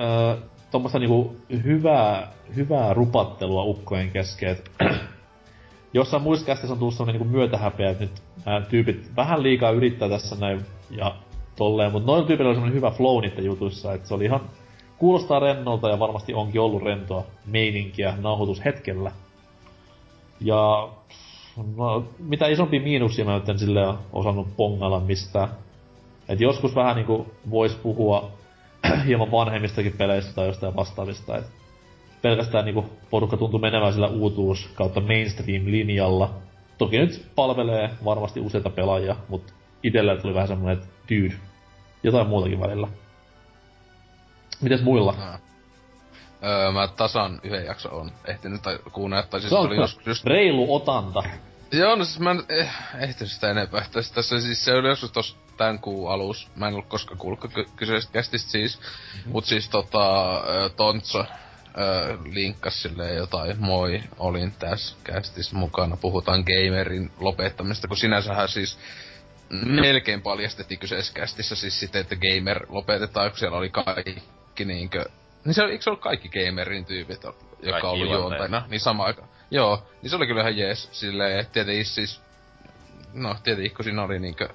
[0.00, 4.56] öö, niinku hyvää, hyvää rupattelua ukkojen kesken.
[5.94, 10.08] Jossain muissa kästissä on tullut semmonen niinku myötähäpeä, että nyt nämä tyypit vähän liikaa yrittää
[10.08, 11.14] tässä näin ja
[11.56, 14.40] tolleen, mutta noilla tyypillä oli semmonen hyvä flow niiden jutuissa, että se oli ihan
[14.98, 19.12] kuulostaa rennolta ja varmasti onkin ollut rentoa meininkiä nauhoitushetkellä.
[20.40, 20.88] Ja
[21.76, 25.48] no, mitä isompi miinuksia mä nyt en silleen osannut pongalla mistään.
[26.28, 28.30] Et joskus vähän niinku vois puhua
[29.06, 31.36] hieman vanhemmistakin peleistä tai jostain vastaavista.
[31.36, 31.44] Et
[32.22, 36.30] pelkästään niinku porukka tuntuu menevän sillä uutuus kautta mainstream-linjalla.
[36.78, 39.52] Toki nyt palvelee varmasti useita pelaajia, mutta
[39.82, 41.34] itellä tuli vähän semmonen, että dude,
[42.02, 42.88] jotain muutakin välillä.
[44.60, 45.14] Mites muilla?
[46.44, 50.24] Öö, mä tasan yhden jakson on ehtinyt tai kuunnella, tai siis Se oli joskus just...
[50.24, 51.22] reilu otanta.
[51.72, 53.86] Joo, no siis mä en eh, ehtinyt sitä enempää.
[53.92, 56.48] Tässä, tässä siis se oli joskus tossa tän kuun alus.
[56.56, 58.78] Mä en ollut koskaan kuullut ky- kyseisestä kästistä siis.
[58.78, 59.32] Mm-hmm.
[59.32, 60.42] Mut siis tota,
[60.76, 61.24] Tontso,
[61.78, 68.78] öö, linkkas silleen jotain, moi, olin tässä kästissä mukana, puhutaan gamerin lopettamista, kun sinänsähän siis
[69.66, 74.22] melkein paljastettiin kyseessä kästissä siis sitten, että gamer lopetetaan, kun siellä oli kaikki
[74.64, 75.04] niinkö...
[75.44, 77.22] Niin se, eikö se ollut kaikki gamerin tyypit,
[77.62, 79.26] jotka oli juontajana, niin sama aika.
[79.50, 82.20] Joo, niin se oli kyllä ihan jees, silleen, että tietenkin siis...
[83.12, 84.48] No, tietenkin kun siinä oli niinkö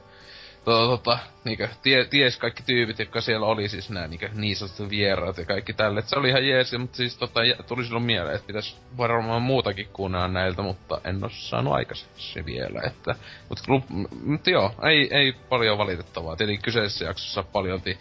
[0.64, 4.90] tota, tota, niinkö, tie, ties kaikki tyypit, jotka siellä oli, siis nää niinkö, niin sanotut
[4.90, 6.00] vieraat ja kaikki tälle.
[6.00, 9.88] Et se oli ihan jees, mutta siis tota, tuli silloin mieleen, että pitäis varmaan muutakin
[9.94, 13.16] kuunnella näiltä, mutta en oo saanut aikaiseksi vielä, että...
[13.50, 13.90] Mut,
[14.24, 16.36] mut joo, ei, ei paljon valitettavaa.
[16.36, 17.98] Tietenkin kyseisessä jaksossa paljolti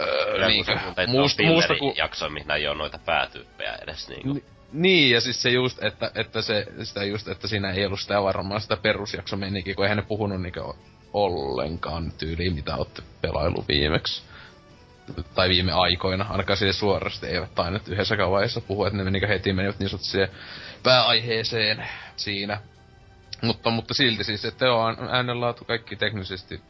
[0.00, 1.94] Öö, niinkö, muusta, muusta ku...
[1.96, 4.32] jakso, mihin ei oo noita päätyyppejä edes niinku.
[4.32, 8.00] Ni, niin, ja siis se just, että, että se, sitä just, että siinä ei ollut
[8.00, 10.62] sitä varmaan sitä perusjakso menikin, kun eihän ne puhunut niinkö
[11.12, 14.22] ollenkaan tyyliin, mitä olette pelailu viimeksi.
[15.34, 19.52] Tai viime aikoina, ainakaan sille suorasti eivät tainnut yhdessäkään vaiheessa puhua, että ne meni heti
[19.52, 20.28] menivät niin siihen
[20.82, 22.60] pääaiheeseen siinä.
[23.42, 26.60] Mutta, mutta silti siis, että joo, äänenlaatu kaikki teknisesti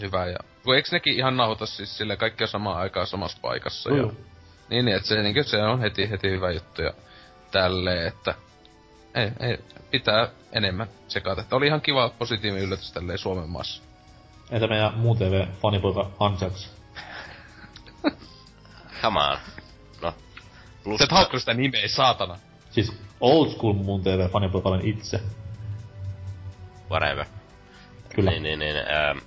[0.00, 0.38] hyvä ja...
[0.64, 3.96] Kun eikö nekin ihan nauhoita siis sille kaikkea samaan aikaan samassa paikassa mm.
[3.96, 4.06] ja...
[4.70, 6.92] Niin, niin että se, niin se on heti, heti hyvä juttu ja
[7.50, 8.34] tälleen, että
[9.14, 9.58] ei, ei,
[9.90, 11.40] pitää enemmän sekata.
[11.40, 13.82] Että oli ihan kiva positiivinen yllätys tälleen Suomen maassa.
[14.50, 16.70] Entä meidän muun TV-fanipoika Anjaks?
[19.02, 19.38] Come on.
[20.02, 20.14] No.
[20.84, 22.38] Plus Sä et sitä nimeä, saatana.
[22.70, 25.20] Siis old school muun TV-fanipoika olen itse.
[26.90, 27.26] Whatever.
[28.14, 28.30] Kyllä.
[28.30, 28.76] Niin, niin, niin.
[28.76, 29.18] Ähm,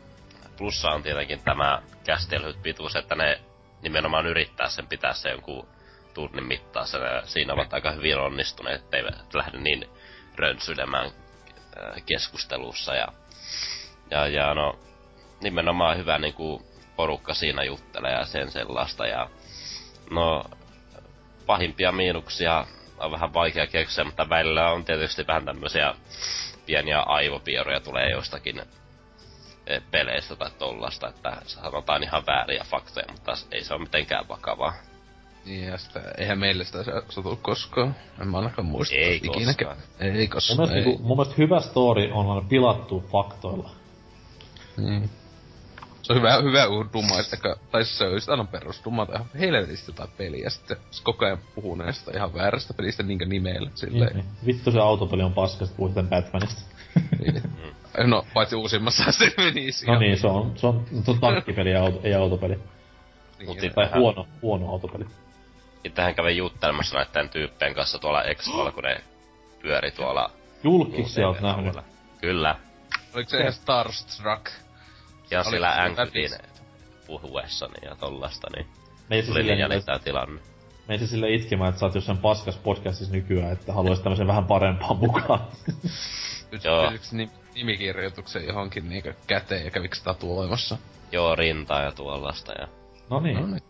[0.58, 3.42] plussa on tietenkin tämä kästelyt pituus, että ne
[3.82, 5.68] nimenomaan yrittää sen pitää se jonkun
[6.14, 7.02] tunnin mittaisen.
[7.02, 9.04] Ja siinä ovat aika hyvin onnistuneet, ettei
[9.34, 9.90] lähde niin
[10.36, 12.96] rönsyilemään äh, keskustelussa.
[12.96, 13.08] Ja,
[14.12, 14.80] ja, ja no
[15.42, 16.66] nimenomaan hyvä niinku
[16.96, 19.08] porukka siinä juttelee ja sen sellaista.
[19.08, 19.30] Ja
[20.12, 20.44] no
[21.46, 22.66] pahimpia miinuksia
[22.98, 25.96] on vähän vaikea keksiä, mutta välillä on tietysti vähän tämmöisiä
[26.66, 28.62] pieniä aivopieroja tulee jostakin
[29.92, 34.74] peleistä tai tollasta, että sanotaan ihan vääriä faktoja, mutta ei se ole mitenkään vakavaa.
[35.46, 37.96] Niin, ja sitä, eihän meille sitä satu koskaan.
[38.22, 38.96] En mä ainakaan muista.
[38.96, 39.46] Ei ikinä.
[39.46, 39.78] koskaan.
[40.00, 40.60] Ei koskaan.
[40.60, 40.86] Mun mielestä, ei.
[40.86, 43.70] Niinku, mun mielestä hyvä story on pilattu faktoilla.
[44.78, 45.10] Niin.
[46.06, 47.38] Se on hyvä, hyvä dummaista,
[47.72, 51.38] tai se on just aina perus dummata ihan helvetistä jotain peliä, sitten se koko ajan
[51.56, 54.16] puhuu näistä ihan väärästä pelistä niinkö nimellä, silleen.
[54.16, 54.46] Niin, niin.
[54.46, 56.62] Vittu se autopeli on paska, sit puhuu Batmanista.
[57.20, 57.44] niin.
[58.04, 61.70] No, paitsi uusimmassa se meni No niin, se on, se on, se on tankkipeli,
[62.04, 62.60] ei autopeli.
[63.40, 65.06] Niin, tai huono, huono autopeli
[65.84, 69.04] itsehän kävin juttelemassa näiden tyyppien kanssa tuolla Expoilla, kun ne
[69.62, 70.32] pyöri tuolla...
[70.64, 71.76] Julkiksi oot nähnyt.
[72.22, 72.56] Kyllä.
[73.14, 74.65] Oliko se ihan Starstruck?
[75.32, 76.32] Ja sillä Angrin
[77.08, 78.68] puhuessani ja tollasta, niin
[79.10, 80.42] Meitä tuli niin jännittää tilanne.
[80.88, 84.94] Meitä sille itkemään, että sä oot jossain paskas podcastissa nykyään, että haluaisit tämmösen vähän parempaa
[84.94, 85.40] mukaan.
[86.64, 86.92] Joo.
[86.92, 90.78] nim- nimikirjoituksen johonkin niinku käteen ja käviks tatuoimassa?
[91.12, 92.68] Joo, rintaa ja tuollaista ja...
[93.10, 93.38] No niin.
[93.38, 93.64] No niin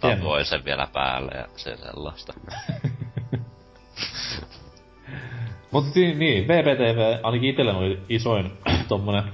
[0.00, 2.32] tapoin sen vielä päälle ja sen sellaista.
[5.70, 8.52] Mutta niin, VPTV ainakin itsellä oli isoin
[8.88, 9.24] tommonen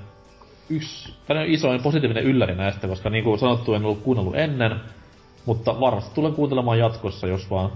[0.71, 1.15] yksi,
[1.47, 4.81] isoin positiivinen ylläri näistä, koska niin kuin sanottu en ollut kuunnellut ennen,
[5.47, 7.73] mutta varmasti tulen kuuntelemaan jatkossa, jos vaan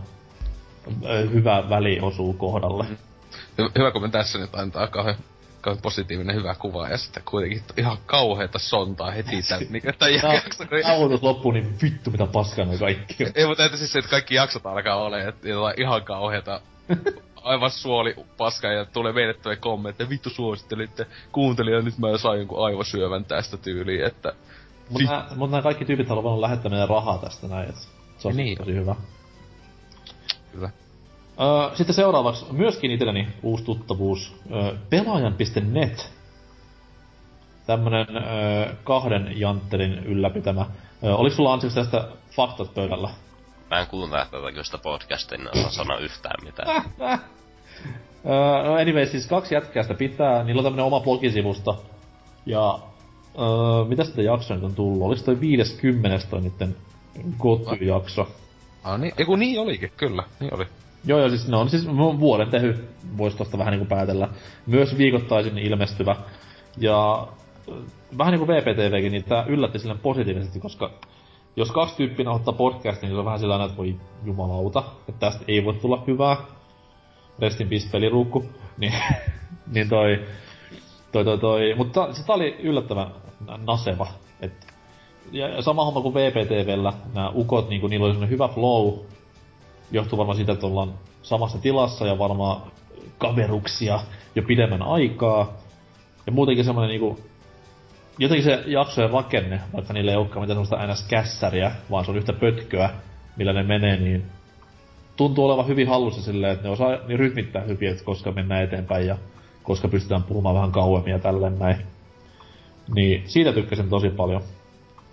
[1.33, 2.87] hyvä väli osuu kohdalle.
[3.79, 5.17] Hyvä, kun me tässä nyt antaa kauhean
[5.65, 10.65] kauhean positiivinen hyvä kuva ja sitten kuitenkin ihan kauheeta sontaa heti tän, niin, tämän jakso.
[10.67, 11.19] Kun...
[11.23, 14.97] loppuu, niin vittu mitä paskaa ne kaikki Ei, mutta että siis että kaikki jaksot alkaa
[14.97, 16.61] olemaan, että ihan kauheeta
[17.45, 23.25] aivan suoli paska ja tulee menettäviä kommentteja, vittu suosittelitte kuuntelija, nyt mä sain jonkun aivosyövän
[23.25, 24.33] tästä tyyliin, että...
[24.91, 27.81] Mutta mut nämä kaikki tyypit haluaa lähettää meidän rahaa tästä näin, että
[28.19, 28.59] se on niin.
[28.59, 28.95] tosi hyvä.
[30.53, 30.71] Kyllä.
[31.41, 34.35] Öö, sitten seuraavaksi myöskin itselleni uusi tuttavuus.
[34.53, 36.13] Öö, pelaajan.net.
[37.67, 40.67] Tämmönen öö, kahden jantterin ylläpitämä.
[41.05, 43.09] Öö, oliko sulla anteeksi tästä faktat pöydällä?
[43.71, 46.85] Mä en kuuntele tätä kyllä sitä podcastin, en sano yhtään mitään.
[48.27, 50.45] öö, no anyway, siis kaksi jätkästä pitää.
[50.45, 51.85] Niillä on tämmönen oma blogisivusto.
[52.47, 52.79] Ja
[53.39, 55.07] öö, mitä sitä jaksoa nyt on tullut?
[55.07, 56.77] Oliko toi 50 toi niitten
[57.39, 58.29] Gotu-jakso?
[58.85, 60.67] Ah, niin, eiku niin olikin, kyllä, niin oli.
[61.05, 61.87] Joo, joo, siis ne on siis
[62.21, 62.89] vuoden tehy,
[63.19, 64.29] voisi tosta vähän niinku päätellä.
[64.67, 66.17] Myös viikoittaisin ilmestyvä.
[66.79, 67.29] Ja
[67.69, 67.77] äh,
[68.19, 70.91] vähän niinku VPTVkin, niin tää yllätti silleen positiivisesti, koska
[71.57, 75.45] jos kaksi tyyppiä ottaa podcastin, niin se on vähän sillä että voi jumalauta, että tästä
[75.49, 76.37] ei voi tulla hyvää.
[77.39, 78.45] Restin peace peliruukku.
[78.79, 78.93] Niin,
[79.73, 80.25] niin toi,
[81.13, 81.75] toi, toi, toi.
[81.77, 83.11] Mutta se oli yllättävän
[83.67, 84.07] naseva.
[84.41, 84.53] Et,
[85.33, 88.99] ja, ja sama homma kuin VPTVllä, nämä ukot, niin niillä oli hyvä flow,
[89.91, 92.63] johtuu varmaan siitä, että ollaan samassa tilassa ja varmaan
[93.19, 94.01] kaveruksia
[94.35, 95.53] jo pidemmän aikaa.
[96.27, 97.19] Ja muutenkin semmoinen niinku,
[98.19, 102.17] jotenkin se jaksojen rakenne, vaikka niillä ei olekaan mitään semmoista ns kässäriä, vaan se on
[102.17, 102.91] yhtä pötköä,
[103.37, 104.25] millä ne menee, niin
[105.17, 109.07] tuntuu olevan hyvin hallussa silleen, että ne osaa niin rytmittää hyvin, että koska mennään eteenpäin
[109.07, 109.19] ja
[109.63, 111.77] koska pystytään puhumaan vähän kauemmin ja tälleen näin.
[112.95, 114.43] Niin siitä tykkäsin tosi paljon.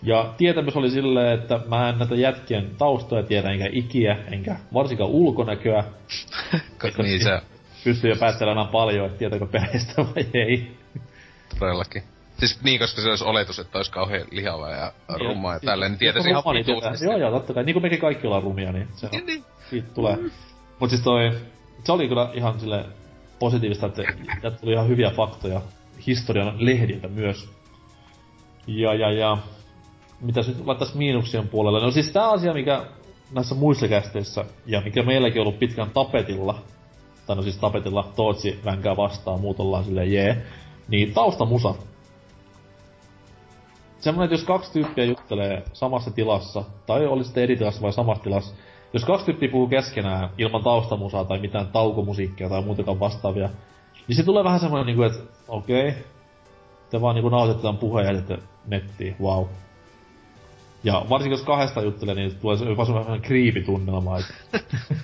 [0.03, 5.09] Ja tietämys oli silleen, että mä en näitä jätkien taustoja tiedä, enkä ikiä, enkä varsinkaan
[5.09, 5.83] ulkonäköä.
[7.03, 7.41] niin se
[7.83, 10.77] Pystyy jo päättelemään paljon, että tietääkö perheestä vai ei.
[11.59, 12.03] todellakin.
[12.41, 15.91] Siis niin, koska se olisi oletus, että olisi kauhean lihava ja rumma ja Siis- tälleen,
[15.91, 17.05] niin jos tietäisi ihan niin vituusti.
[17.05, 17.63] Joo, joo, totta kai.
[17.63, 19.43] Niin kuin mekin kaikki ollaan rumia, niin se on, Niin, niin.
[19.69, 20.17] siitä tulee.
[20.79, 21.31] Mut siis toi,
[21.83, 22.85] se oli kyllä ihan sille
[23.39, 24.03] positiivista, että
[24.41, 25.61] sieltä tuli ihan hyviä faktoja
[26.07, 27.49] historian lehdiltä myös.
[28.67, 29.37] Ja, ja, ja,
[30.21, 31.79] mitä nyt laittais miinuksien puolelle?
[31.81, 32.85] No siis tää asia, mikä
[33.31, 36.61] näissä muissa kästeissä, ja mikä meilläkin on ollut pitkän tapetilla,
[37.27, 40.43] tai no siis tapetilla Tootsi vänkää vastaan, muut ollaan silleen jee,
[40.87, 41.75] niin taustamusa.
[44.01, 48.23] Semmoinen, että jos kaksi tyyppiä juttelee samassa tilassa, tai oli sitten eri tilassa vai samassa
[48.23, 48.55] tilassa,
[48.93, 53.49] jos kaksi tyyppiä puhuu keskenään ilman taustamusaa tai mitään taukomusiikkia tai muutakaan vastaavia,
[54.07, 56.01] niin se tulee vähän semmoinen, niinku, että okei, okay,
[56.89, 58.37] te vaan niinku nautitte tämän puheen ja jätätte
[58.67, 59.45] nettiin, wow.
[60.83, 64.33] Ja varsinkin jos kahdesta juttelee, niin tulee jopa semmoinen kriipitunnelma, että...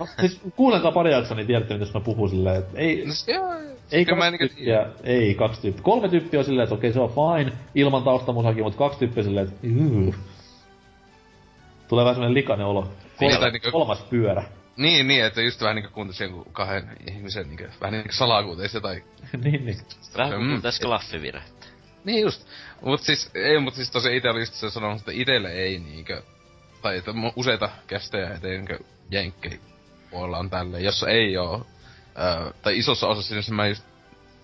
[0.00, 3.28] No, siis kuunnelkaa pari jaksoa, niin tiedätte, mitä mä puhun silleen, että ei, No, s-
[3.28, 3.54] joo,
[3.92, 5.82] ei kyllä mä kaksi niinku tyyppiä, ei kaksi tyyppiä.
[5.82, 9.46] Kolme tyyppiä on silleen, että okei se on fine, ilman taustamusakin, mutta kaksi tyyppiä silleen,
[9.48, 10.14] että yh.
[11.88, 12.92] Tulee vähän semmonen likainen olo.
[13.18, 14.44] Kolmas, tai niinku- kolmas pyörä.
[14.76, 19.02] Niin, niin, että just vähän niinku kuuntelisi jonkun kahden ihmisen niinku, vähän niinku salakuuteista tai...
[19.44, 19.78] niin, niin.
[20.16, 20.50] Vähän kuin Mm.
[20.50, 21.66] kuuntaisiko laffivirettä.
[22.04, 22.46] Niin just.
[22.82, 26.22] Mut siis, ei, mut siis tosiaan ite oli just se sanonut, että itelle ei niinkö...
[26.82, 28.78] Tai että useita kästejä etenkö
[29.10, 29.60] jenkkei
[30.10, 31.66] puolella on tälleen, jossa ei oo...
[32.14, 33.84] Ää, tai isossa osassa sinne mä just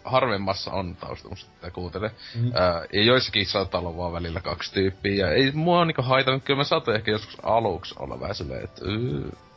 [0.05, 2.11] harvemmassa on taustamusta, että kuuntele.
[2.35, 2.45] Mm.
[2.45, 2.53] Mm.
[2.55, 5.27] Ää, ja joissakin saattaa olla vaan välillä kaksi tyyppiä.
[5.27, 8.83] Ja ei mua niinku haitannut, kyllä mä saatoin ehkä joskus aluksi olla vähän silleen, että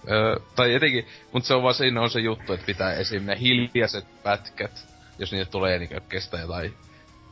[0.10, 3.26] ää, tai etenkin, mutta se on vaan siinä on se juttu, että pitää esim.
[3.26, 4.88] ne hiljaiset pätkät,
[5.20, 6.74] jos niitä tulee niinku kestä jotain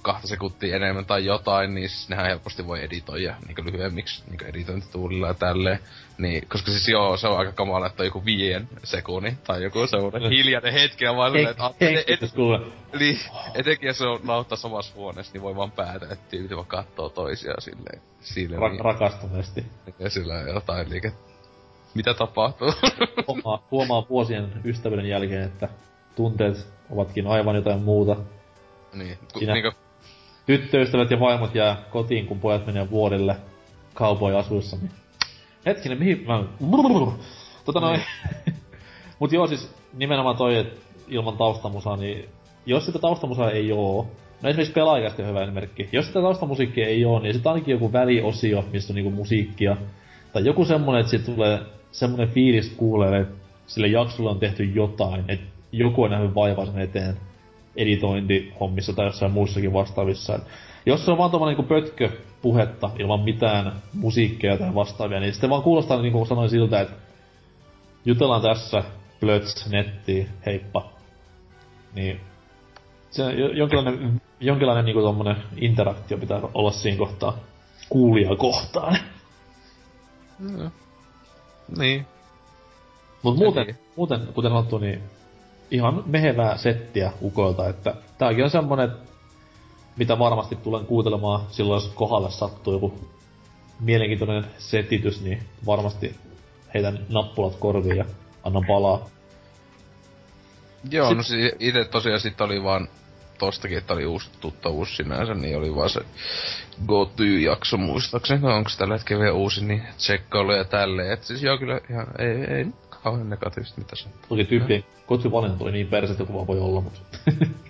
[0.02, 5.28] kahta sekuntia enemmän tai jotain, niin siis nehän helposti voi editoida niin lyhyemmiksi niin editointituulilla
[5.28, 5.80] ja tälleen.
[6.18, 9.88] Niin, koska siis joo, se on aika kamala, että on joku viien sekunnin tai joku
[9.88, 12.32] semmoinen hiljainen hetki ja vaan silleen, että et, et,
[13.00, 13.20] niin,
[13.56, 17.10] etenkin jos se on nauttaa samassa huoneessa, niin voi vaan päätä, että tyypit vaan kattoo
[17.10, 18.02] toisiaan silleen.
[18.22, 19.66] Silleen, Ra- niin, rakastuneesti.
[20.00, 21.12] ja sillä on jotain liike.
[21.94, 22.74] Mitä tapahtuu?
[23.28, 25.70] Huomaa, huomaa vuosien ystävyyden jälkeen, että
[26.16, 28.16] tunteet ovatkin aivan jotain muuta.
[28.94, 29.72] niin, ku, Siinä- niinku,
[30.46, 33.36] Tyttöystävät ja vaimot jää kotiin, kun pojat menee vuodelle
[33.96, 34.92] cowboy-asuissa, niin...
[35.66, 36.44] Hetkinen, mihin mä...
[37.66, 38.02] Tota noin...
[39.20, 42.30] Mut joo, siis nimenomaan toi, että ilman taustamusaa, niin
[42.66, 44.08] jos sitä taustamusaa ei oo,
[44.42, 45.90] no esimerkiksi pelaajakästi on hyvä esimerkki.
[45.92, 49.78] Jos sitä taustamusiikkia ei oo, niin sitten ainakin joku väliosio, missä on niinku musiikkia.
[50.34, 51.60] Tai joku semmonen, että siitä tulee
[51.92, 53.36] semmonen fiilis kuulee, että
[53.68, 57.18] sille jaksolle on tehty jotain, että joku on nähnyt vaivaa sen eteen
[57.76, 60.36] editointihommissa tai jossain muissakin vastaavissa.
[60.36, 60.42] Et
[60.86, 62.10] jos se on vaan tommonen niinku pötkö
[62.42, 66.94] puhetta ilman mitään musiikkia tai vastaavia, niin sitten vaan kuulostaa niin kuin sanoin siltä, että
[68.06, 68.84] jutellaan tässä,
[69.20, 70.90] plöts, nettiin, heippa.
[71.96, 72.20] Niin
[73.12, 77.38] se jo- jonkinlainen, jonkinlainen niinku tommonen interaktio pitää olla siinä kohtaa
[77.90, 78.98] kuulijaa kohtaan.
[81.78, 82.06] niin.
[83.24, 83.78] Mut muuten, Niin.
[83.96, 85.04] muuten, kuten sanottu, niin
[85.72, 88.92] ihan mehevää settiä ukoilta, että tääkin on semmonen,
[89.98, 92.94] mitä varmasti tulen kuuntelemaan silloin, jos kohdalle sattuu joku
[93.80, 96.16] mielenkiintoinen setitys, niin varmasti
[96.74, 98.06] heitän nappulat korviin ja
[98.44, 99.10] annan palaa.
[100.92, 102.88] Joo, Sit- no siis ite tosiaan sit oli vaan
[103.38, 106.02] tostakin, että oli uusi tuttavuus sinänsä, niin oli vaan se
[106.88, 107.12] Go
[107.42, 111.12] jakso muistaakseni, onko tällä hetkellä vielä uusi, niin tsekkailu ja tälleen.
[111.12, 112.66] Et siis joo kyllä ihan, ei, ei
[113.04, 117.00] kauhean negatiivista mitä se Toki tyyppien kotivalinta oli niin persettä kuin vaan voi olla, mutta...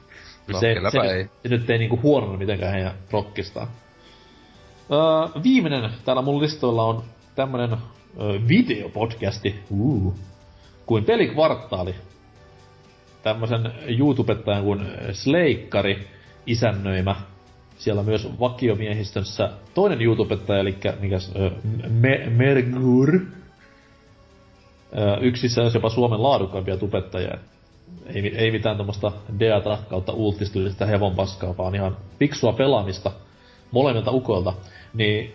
[0.48, 1.24] No, se, se, ei.
[1.24, 3.68] se, nyt ei niinku huononna mitenkään heidän rockistaan.
[4.92, 7.04] Öö, viimeinen täällä mun listoilla on
[7.36, 10.14] tämmönen öö, videopodcasti, uh,
[10.86, 11.96] kuin Pelikvartaali.
[13.24, 16.08] Tämmösen YouTubettajan kuin Sleikkari
[16.46, 17.16] isännöimä.
[17.78, 21.50] Siellä myös vakiomiehistössä toinen YouTubettaja, eli mikäs, öö,
[21.90, 23.20] Me- Mergur.
[24.98, 27.38] Öö, yksi itse asiassa jopa Suomen laadukkaimpia tubettajia.
[28.06, 33.12] Ei, ei mitään tämmöstä Deata kautta ultistyylistä hevon paskaa, vaan ihan fiksua pelaamista
[33.72, 34.54] molemmilta ukoilta.
[34.94, 35.34] Niin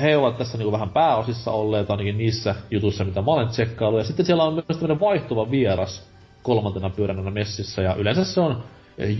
[0.00, 4.00] he ovat tässä niinku vähän pääosissa olleet ainakin niissä jutuissa, mitä mä olen tsekkaillut.
[4.00, 6.08] Ja sitten siellä on myös tämmöinen vaihtuva vieras
[6.42, 7.82] kolmantena pyöränä messissä.
[7.82, 8.62] Ja yleensä se on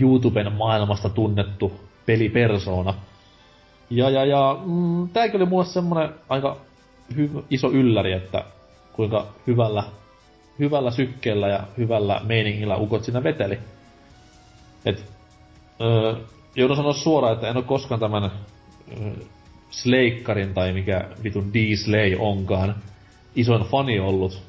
[0.01, 1.71] YouTuben maailmasta tunnettu
[2.05, 2.93] pelipersona.
[3.89, 6.57] Ja, ja, ja mm, tääkin oli mulle semmonen aika
[7.13, 8.45] hy- iso ylläri, että
[8.93, 9.83] kuinka hyvällä,
[10.59, 13.59] hyvällä sykkeellä ja hyvällä meiningillä ukot siinä veteli.
[14.85, 15.05] Et,
[15.81, 16.15] öö,
[16.55, 19.11] joudun sanoa suoraan, että en ole koskaan tämän öö,
[19.69, 22.75] Sleikkarin tai mikä vitun D-Slay onkaan
[23.35, 24.41] isoin fani ollut.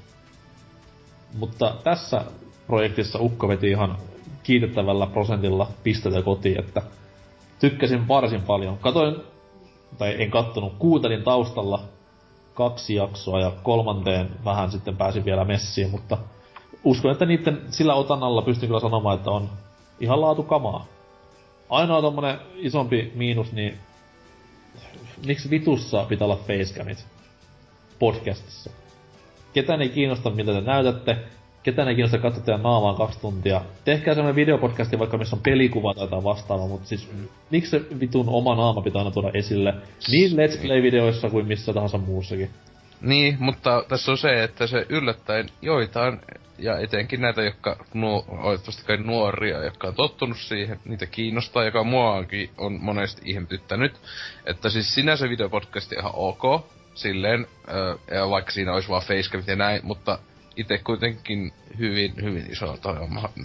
[1.39, 2.25] Mutta tässä
[2.67, 3.99] projektissa Ukko veti ihan
[4.43, 6.83] kiitettävällä prosentilla pisteitä kotiin, että
[7.59, 8.79] tykkäsin varsin paljon.
[8.79, 9.17] Katoin,
[9.99, 11.83] tai en kattonut, kuuntelin taustalla
[12.55, 16.19] kaksi jaksoa ja kolmanteen vähän sitten pääsin vielä messiin, mutta
[16.85, 19.51] uskon, että niiden sillä otannalla pystyn kyllä sanomaan, että on
[20.01, 20.87] ihan laatukamaa.
[21.69, 23.79] Ainoa tommonen isompi miinus, niin
[25.27, 27.07] miksi vitussa pitää olla facecamit
[27.99, 28.71] podcastissa?
[29.53, 31.19] Ketään ei kiinnosta, mitä te näytätte,
[31.65, 33.61] ketään ei kiinnosta katsoa teidän naamaan kaksi tuntia.
[33.85, 37.11] Tehkää semmonen videopodcasti vaikka missä on pelikuva tai jotain vastaavaa, mutta siis
[37.51, 39.75] miksi se vitun oma naama pitää aina tuoda esille?
[40.11, 42.51] Niin Let's Play-videoissa kuin missä tahansa muussakin.
[43.01, 46.21] Niin, mutta tässä on se, että se yllättäen joitain,
[46.59, 48.25] ja etenkin näitä, jotka nuo,
[48.87, 53.93] kai nuoria, jotka on tottunut siihen, niitä kiinnostaa, joka muakin on monesti ihmetyttänyt.
[54.47, 56.43] Että siis sinänsä videopodcasti ihan ok,
[56.95, 57.47] silleen,
[58.11, 60.19] ja vaikka siinä olisi vaan facecamit ja näin, mutta
[60.57, 62.77] itse kuitenkin hyvin, hyvin iso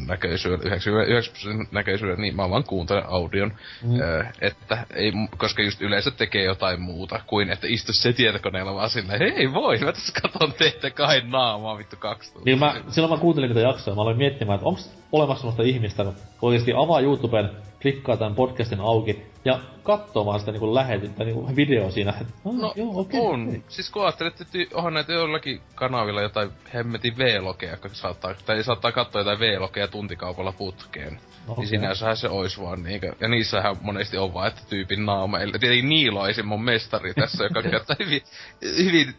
[0.07, 3.53] näköisyydellä, 99 prosentin näköisyydellä, niin mä vaan kuuntelen audion.
[3.83, 3.99] Mm.
[3.99, 8.89] Öö, että ei, koska just yleensä tekee jotain muuta kuin, että istu se tietokoneella vaan
[8.89, 12.51] silleen, hei voi, mä tässä katon teitä kahden naamaa vittu kaksi tuntia.
[12.51, 14.81] Niin mä, silloin mä kuuntelin niitä jaksoja, mä aloin miettimään, että onko
[15.11, 17.49] olemassa sellaista ihmistä, kun oikeesti avaa YouTuben,
[17.81, 22.13] klikkaa tämän podcastin auki ja katsoo vaan sitä niinku lähetystä, niinku videoa siinä.
[22.21, 23.63] Että, ah, no, joo, okay, on.
[23.67, 28.91] Siis kun ajattelet, että onhan näitä jollakin kanavilla jotain hemmetin V-logeja, jotka saattaa, tai saattaa
[28.91, 31.19] katsoa jotain V-logeja tuntikaupalla putkeen.
[31.47, 31.61] Okay.
[31.61, 33.13] Niin sinänsähän se ois vaan niinkö.
[33.19, 35.39] Ja niissähän monesti on vaan, että tyypin naama.
[35.39, 38.21] Eli tietenkin Niilo on mun mestari tässä, joka käyttää hyvin,
[38.61, 39.15] hyvin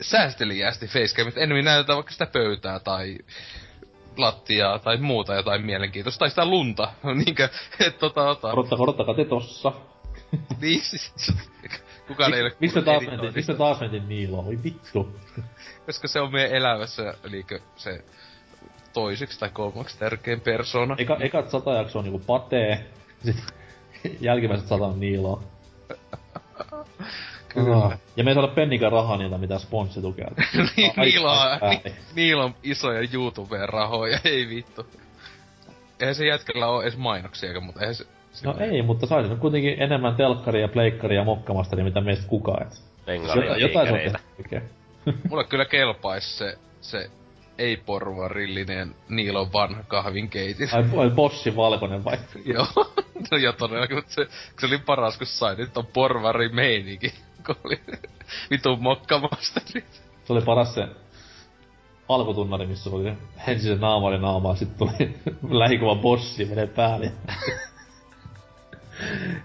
[0.00, 1.38] säästeliäästi facecamit.
[1.38, 3.18] Ennemmin näytetään vaikka sitä pöytää tai
[4.16, 6.18] lattiaa tai muuta jotain mielenkiintoista.
[6.18, 6.92] Tai sitä lunta.
[7.24, 7.48] Niinkö,
[7.80, 8.52] et tota ota.
[8.52, 9.72] Odottakaa, odottakaa te tossa.
[10.60, 11.12] niin siis...
[12.08, 14.46] Kukaan ei ole Mistä taas mentiin, mistä taas mentiin Niiloon?
[14.46, 15.20] Oi vittu.
[15.86, 17.46] Koska se on meidän elämässä, eli
[17.76, 18.04] se
[18.92, 20.94] toiseksi tai kolmaksi tärkein persona.
[20.98, 22.90] Eka, ekat sata jaksoa on niinku patee,
[23.24, 23.36] sit
[24.20, 25.42] jälkimmäiset sata on Niiloa.
[27.54, 27.98] Kyllä.
[28.16, 30.28] Ja me ei saada pennikään rahaa niiltä mitään sponssitukea.
[30.76, 34.86] niin, niillä on, ni, niillä on isoja YouTubeen rahoja, ei vittu.
[36.00, 38.04] Eihän se jätkällä ole edes mainoksia, mutta eihän se...
[38.44, 42.66] No ei, mutta saisin kuitenkin enemmän telkkaria, pleikkaria ja mokkamasta, niin mitä meistä kukaan.
[42.66, 42.82] Et.
[43.06, 44.12] Jotain, jotain se
[44.54, 47.10] on Mulle kyllä kelpaisi se, se
[47.58, 50.68] ei-porvarillinen Niilon vanha kahvinkeitin.
[50.72, 52.18] Ai, ai bossi valkoinen vai?
[52.44, 52.66] Joo,
[53.30, 54.26] no joo todellakin, mutta se,
[54.60, 57.14] se oli paras, kun sai nyt on porvari meininki
[57.54, 57.80] kun oli
[58.50, 59.84] vitun mokkamasteri.
[60.24, 60.88] Se oli paras se
[62.08, 63.12] alkutunnari, missä oli
[63.48, 65.20] ensin se naama oli naamaa, sit tuli
[65.60, 67.12] lähikuva bossi menee päälle.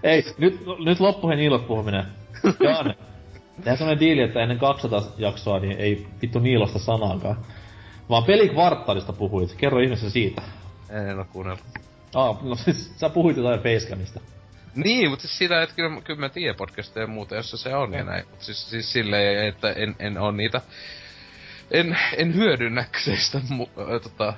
[0.02, 2.04] Ei, nyt, nyt loppuhen Niilot puhuminen.
[2.60, 2.94] Jaane,
[3.56, 7.36] tehdään semmonen diili, että ennen 200 jaksoa niin ei vittu Niilosta sanaakaan.
[8.10, 9.54] Vaan pelikvartaalista puhuit.
[9.54, 10.42] Kerro ihmeessä siitä.
[10.90, 11.64] En oo kuunnellut.
[12.14, 14.20] Ah, no siis sä puhuit jotain Facecamista.
[14.76, 17.92] Niin, mutta siis sitä, että kyllä, kyllä mä tiedän podcasteja ja muuta, jossa se on
[17.92, 18.26] ja näin.
[18.30, 20.60] Mutta siis, siis silleen, että en, en on niitä...
[21.70, 24.34] En, en hyödynnä kyseistä äh, tota,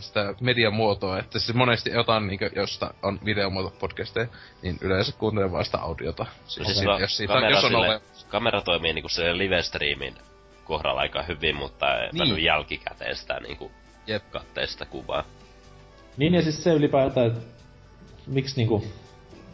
[0.00, 4.26] sitä mediamuotoa, että siis monesti jotain, niin, josta on videomuoto podcasteja,
[4.62, 6.26] niin yleensä kuuntelen vaan sitä audiota.
[6.46, 7.00] Siis, siis okay.
[7.00, 8.00] jos, siitä, kamera, jos on sille, ole...
[8.28, 10.14] kamera toimii niinku se live-streamin
[10.64, 12.44] kohdalla aika hyvin, mutta niin.
[12.44, 13.72] jälkikäteen sitä niinku
[14.06, 14.30] Jep.
[14.30, 15.24] katteesta kuvaa.
[16.16, 17.40] Niin ja siis se ylipäätään, että
[18.26, 18.84] miksi niinku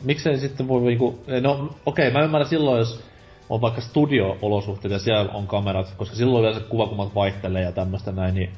[0.04, 3.04] miksei sitten voi niinku, no okei, okay, mä ymmärrän silloin, jos
[3.48, 8.34] on vaikka studio-olosuhteet ja siellä on kamerat, koska silloin yleensä kuvakumat vaihtelee ja tämmöstä näin,
[8.34, 8.50] niin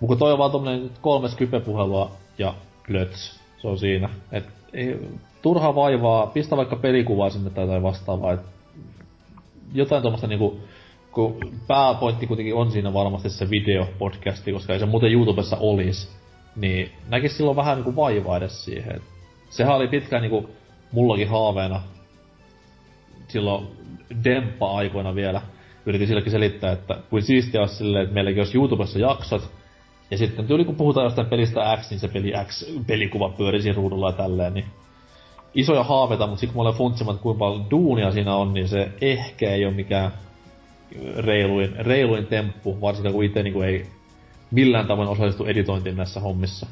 [0.00, 2.54] mutta toi on vaan tommonen kolme skype-puhelua ja
[2.86, 3.40] plöts.
[3.58, 4.08] Se on siinä.
[4.32, 4.98] Et ei,
[5.42, 8.32] turha vaivaa, pistä vaikka pelikuvaa sinne tai jotain vastaavaa.
[8.32, 8.40] Et
[9.72, 10.60] jotain tuommoista niinku,
[11.12, 16.08] kun pääpointti kuitenkin on siinä varmasti se videopodcasti, koska ei se muuten YouTubessa olisi,
[16.56, 18.96] niin näkis silloin vähän niinku vaivaa edes siihen.
[18.96, 19.02] Et
[19.50, 20.48] sehän oli pitkään niinku
[20.94, 21.80] mullakin haaveena
[23.28, 23.66] silloin
[24.24, 25.40] demppa-aikoina vielä
[25.86, 29.50] yritin silläkin selittää, että kuin siistiä olisi silleen, että meilläkin olisi YouTubessa jaksot,
[30.10, 34.08] ja sitten tuli kun puhutaan jostain pelistä X, niin se peli X pelikuva pyörisi ruudulla
[34.08, 34.66] ja tälleen, niin
[35.54, 38.92] isoja haaveita, mutta sitten kun mä olen funtsimaan, kuinka paljon duunia siinä on, niin se
[39.00, 40.12] ehkä ei ole mikään
[41.16, 43.86] reiluin, reiluin temppu, varsinkin kun itse niin ei
[44.50, 46.66] millään tavoin osallistu editointiin näissä hommissa.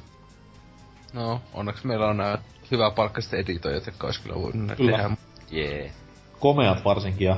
[1.12, 2.38] No, onneksi meillä on nämä
[2.72, 4.96] hyvää palkkaista editoijat, jotka olisi kyllä voinut Kyllä.
[4.96, 5.10] tehdä.
[5.50, 5.92] Jee.
[6.40, 7.36] Komeat varsinkin ja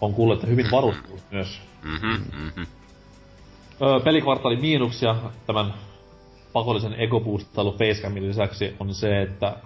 [0.00, 1.60] on kuullut, että hyvin varustunut myös.
[1.82, 2.62] Mhm, mhm.
[3.82, 5.74] Öö, miinuksia tämän
[6.52, 9.56] pakollisen egoboostailun facecamin lisäksi on se, että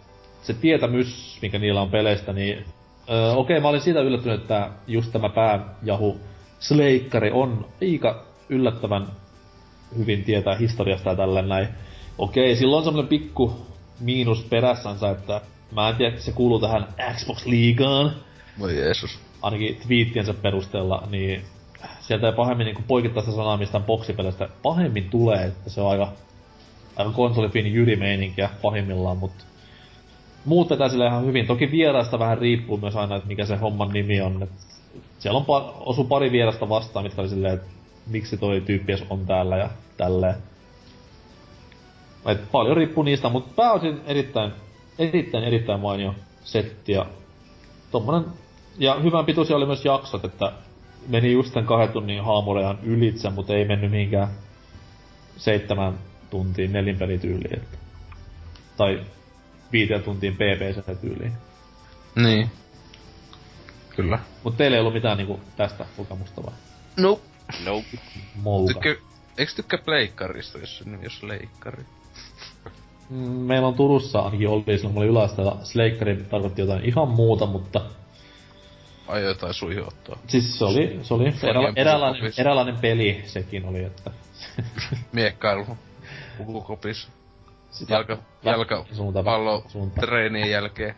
[0.42, 2.64] se tietämys, mikä niillä on peleistä, niin
[3.10, 6.20] öö, okei, mä olin siitä yllättynyt, että just tämä pääjahu
[6.58, 9.06] Sleikkari on aika yllättävän
[9.98, 11.68] hyvin tietää historiasta ja tälleen näin.
[12.18, 13.66] Okei, sillä on semmonen pikku
[14.00, 15.40] miinus perässänsä, että
[15.72, 18.12] mä en tiedä, että se kuuluu tähän Xbox-liigaan,
[18.58, 19.18] Voi Jeesus.
[19.42, 21.44] ainakin twiittiensä perusteella, niin
[22.00, 26.12] sieltä ei pahemmin niin poikittaista sanaa mistään boksipeleistä pahemmin tulee, että se on aika,
[26.96, 29.44] aika konsolifin jyrimeininkiä pahimmillaan, mutta
[30.44, 31.46] muut vetää sille ihan hyvin.
[31.46, 34.42] Toki vieraista vähän riippuu myös aina, että mikä se homman nimi on.
[34.42, 34.50] Et
[35.18, 37.66] siellä on pa- osu pari vierasta vastaan, mitkä oli silleen, että
[38.06, 40.34] miksi toi tyyppi on täällä ja tälleen.
[42.26, 44.52] Et paljon riippuu niistä, mutta pääosin erittäin,
[44.98, 47.06] erittäin, erittäin mainio setti ja
[47.90, 48.24] tommonen,
[48.78, 50.52] ja hyvän pituisia oli myös jaksot, että
[51.08, 54.28] meni just tämän kahden tunnin haamurejan ylitse, mutta ei mennyt mihinkään
[55.36, 55.98] seitsemän
[56.30, 57.58] tuntiin nelinpelityyliin.
[57.58, 57.78] Että.
[58.76, 59.00] Tai
[59.72, 61.32] viiteen tuntiin PPC tyyliin.
[62.16, 62.50] Niin.
[63.96, 64.18] Kyllä.
[64.44, 66.52] Mutta teillä ei ollut mitään niinku tästä kokemusta vai?
[66.96, 67.20] No.
[67.64, 67.98] Nope.
[68.34, 68.72] Mouka.
[68.72, 68.94] Tykkää,
[69.38, 71.84] eiks tykkää pleikkarista, jos, jos leikkari?
[73.10, 77.46] Meillä on Turussa ainakin oli silloin, kun mä olin yläasteella, Sleikkari tarkoitti jotain ihan muuta,
[77.46, 77.80] mutta
[79.08, 80.16] Ai jotain suihottaa.
[80.26, 84.10] siis se oli, se oli erä, eräänlainen, eräänlainen peli sekin oli, että
[85.12, 85.66] Miekkailu.
[86.38, 87.08] Pukukopis.
[87.70, 88.84] sitä Jalka, jalka,
[89.24, 89.64] pallo,
[90.00, 90.94] treenien jälkeen.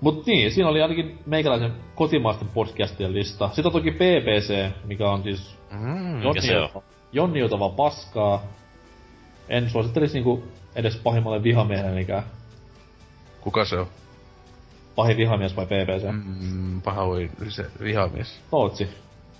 [0.00, 3.46] Mut niin, siinä oli ainakin meikäläisen kotimaisten podcastien lista.
[3.48, 6.26] Sitten on toki BBC, mikä on siis Mm.
[6.26, 6.82] On?
[7.12, 8.42] jonniutava paskaa.
[9.48, 10.42] En suosittelisi niinku
[10.76, 12.22] edes pahimmalle vihamiehellekään.
[13.40, 13.86] Kuka se on?
[14.96, 16.04] Pahin vihamies vai BBC?
[16.12, 16.22] Mm.
[16.40, 18.40] Mm, pahoin se vihamies.
[18.50, 18.88] Tootsi.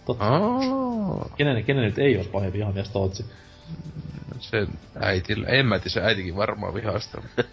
[0.07, 0.25] Totta.
[0.25, 3.25] Aa, Kenen, kenen nyt ei olisi pahin vihamies Tootsi?
[4.39, 4.67] se
[5.01, 5.47] äitillä.
[5.49, 7.23] En mä tiedä, se äitikin varmaan vihasta.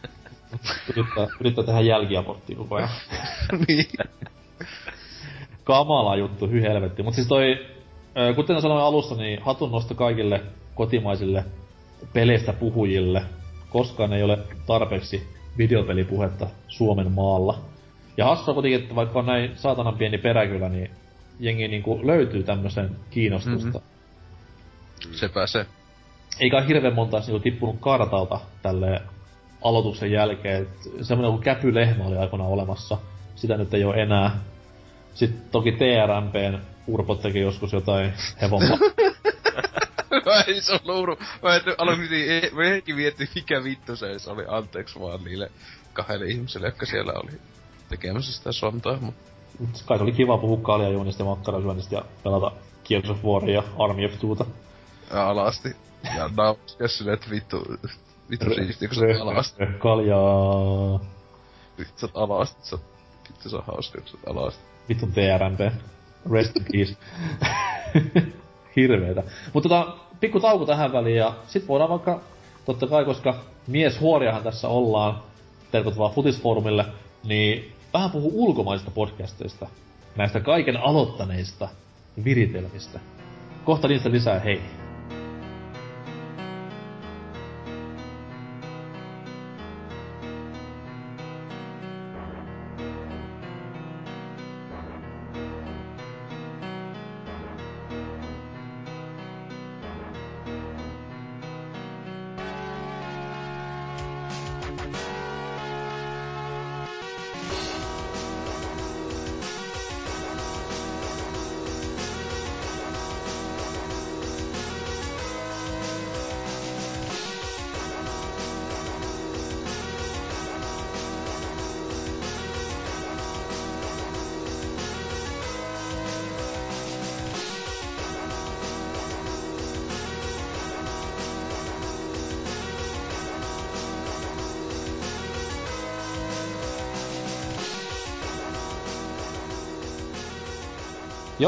[0.90, 2.90] Yrittää, yrittää tehdä jälkiaborttia koko ajan.
[3.68, 3.86] niin.
[5.64, 7.04] Kamala juttu, hy helvetti.
[7.04, 7.66] Mut siis toi,
[8.36, 10.42] kuten sanoin alussa, niin hatun nosto kaikille
[10.76, 11.46] kotimaisille
[12.14, 13.26] peleistä puhujille.
[13.72, 15.28] Koskaan ei ole tarpeeksi
[15.58, 17.60] videopelipuhetta Suomen maalla.
[18.18, 20.92] Ja hassua kuitenkin, että vaikka on näin saatanan pieni peräkylä, niin
[21.40, 23.80] jengi niinku löytyy tämmösen kiinnostusta.
[23.80, 25.14] Mm-hmm.
[25.14, 25.66] Sepä se.
[26.40, 29.02] Eikä hirveän monta olisi niinku tippunut kartalta tälle
[29.62, 30.62] aloituksen jälkeen.
[30.62, 30.70] Et
[31.02, 32.98] semmoinen kuin Käpylehmä oli aikoinaan olemassa.
[33.36, 34.40] Sitä nyt ei ole enää.
[35.14, 38.62] Sitten toki TRMPn Urpot teki joskus jotain hevon
[40.26, 41.18] Mä en se ollut uru.
[41.44, 44.44] Mä en aloin miettiä, mä heti miettiä, mikä vittu se edes oli.
[44.48, 45.52] Anteeksi vaan niille
[45.94, 47.32] kahdelle ihmiselle, jotka siellä oli
[47.90, 49.16] tekemässä sitä sontaa, mut
[49.60, 52.52] Mut kai se oli kiva puhua kaljajuonista ja makkarasyönnistä ja pelata
[52.88, 54.46] Gears of Waria ja Army of Twota.
[55.12, 55.76] alasti.
[56.16, 57.66] Ja nauskas silleen, että vittu,
[58.30, 59.64] vittu siistiä, kun sä oot alasti.
[59.80, 61.00] Kaljaa.
[61.80, 62.84] Vittu sä oot alasti, sä oot,
[63.30, 64.64] vittu se on hauska, kun sä oot alasti.
[64.90, 65.74] Vittun TRMP.
[66.32, 66.98] Rest in peace.
[68.76, 69.24] Hirveetä.
[69.54, 72.22] Mutta tota, pikku tauko tähän väliin ja sit voidaan vaikka,
[72.66, 73.36] totta kai koska
[73.68, 75.24] mies huoriahan tässä ollaan,
[75.72, 76.86] tervetuloa Futisfoorumille,
[77.24, 79.68] niin vähän puhu ulkomaisista podcasteista.
[80.16, 81.70] Näistä kaiken aloittaneista
[82.24, 83.00] viritelmistä.
[83.66, 84.62] Kohta niistä lisää, hei.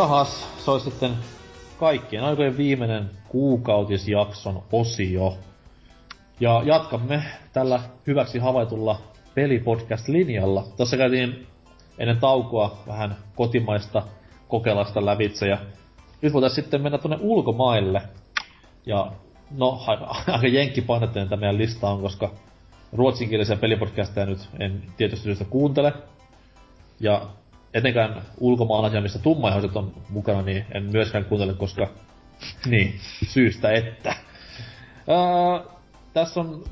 [0.04, 1.12] Jahas, se olisi sitten
[1.80, 5.38] kaikkien aikojen viimeinen kuukautisjakson osio.
[6.40, 7.24] Ja jatkamme
[7.54, 9.02] tällä hyväksi havaitulla
[9.36, 10.64] pelipodcast-linjalla.
[10.78, 11.48] Tuossa käytiin
[11.98, 14.04] ennen taukoa vähän kotimaista
[14.48, 15.58] kokelasta lävitse ja
[16.22, 18.02] nyt voitaisiin sitten mennä tuonne ulkomaille.
[18.86, 19.12] Ja
[19.58, 22.32] no, aika, aika jenkkipainotteinen tämä meidän lista on, koska
[22.94, 25.94] ruotsinkielisiä pelipodcasteja nyt en tietysti syystä kuuntele.
[27.00, 27.28] Ja
[27.74, 31.88] etenkään ulkomaalaisia, missä tummaihoiset on mukana, niin en myöskään kuuntele, koska
[32.70, 32.94] niin,
[33.28, 34.16] syystä että.
[35.08, 35.64] Ää,
[36.14, 36.64] tässä on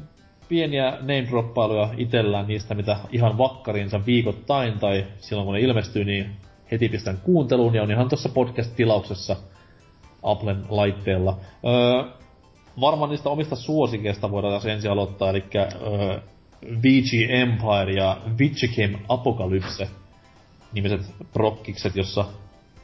[0.49, 6.31] pieniä name-droppailuja itellään niistä, mitä ihan vakkariinsa viikoittain tai silloin kun ne ilmestyy, niin
[6.71, 9.35] heti pistän kuunteluun ja on ihan tuossa podcast-tilauksessa
[10.23, 11.37] Applen laitteella.
[11.67, 12.11] Öö,
[12.81, 16.19] varmaan niistä omista suosikeista voidaan taas ensin aloittaa, eli öö,
[16.83, 19.87] VG Empire ja Vichikim Apocalypse
[20.73, 21.01] nimiset
[21.33, 22.25] prokkikset, jossa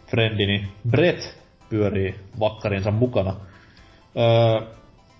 [0.07, 1.38] friendini Brett
[1.69, 3.35] pyörii vakkarinsa mukana.
[4.18, 4.68] Öö,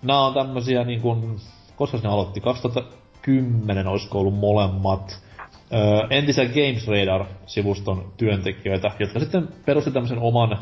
[0.02, 1.36] nää on tämmösiä niin kuin,
[1.76, 2.40] koska ne aloitti?
[2.40, 5.22] 2010 olisiko ollut molemmat
[5.72, 10.58] öö, entisen Games Radar-sivuston työntekijöitä, jotka sitten perusti tämmöisen oman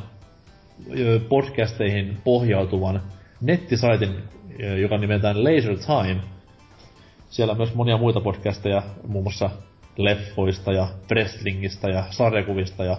[0.99, 3.03] öö, podcasteihin pohjautuvan
[3.41, 4.15] nettisaitin,
[4.63, 6.21] öö, joka nimetään Laser Time.
[7.31, 9.51] Siellä on myös monia muita podcasteja, muun muassa
[9.97, 12.97] leffoista ja wrestlingistä ja sarjakuvista ja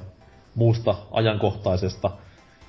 [0.55, 2.11] muusta ajankohtaisesta.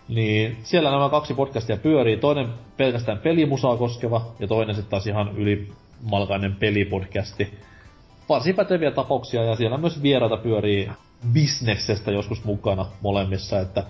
[0.08, 2.16] Niin siellä nämä kaksi podcastia pyörii.
[2.16, 7.58] Toinen pelkästään pelimusaa koskeva ja toinen sitten taas ihan ylimalkainen pelipodcasti.
[8.28, 10.90] Varsin päteviä tapauksia ja siellä myös vieraita pyörii
[11.32, 13.84] bisneksestä joskus mukana molemmissa, että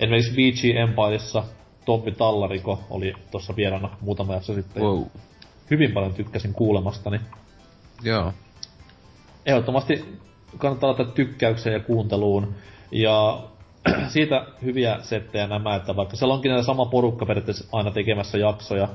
[0.00, 1.44] esimerkiksi VG Empiressa
[1.84, 4.82] Tommi Tallariko oli tuossa vieraana muutama jakso sitten.
[4.82, 5.02] Wow.
[5.70, 7.20] Hyvin paljon tykkäsin kuulemastani.
[8.02, 8.32] Joo.
[9.46, 10.04] Ehdottomasti
[10.58, 12.54] kannattaa laittaa tykkäykseen ja kuunteluun.
[12.92, 13.42] Ja
[14.08, 18.88] siitä hyviä settejä nämä, että vaikka siellä onkin sama porukka periaatteessa aina tekemässä jaksoja,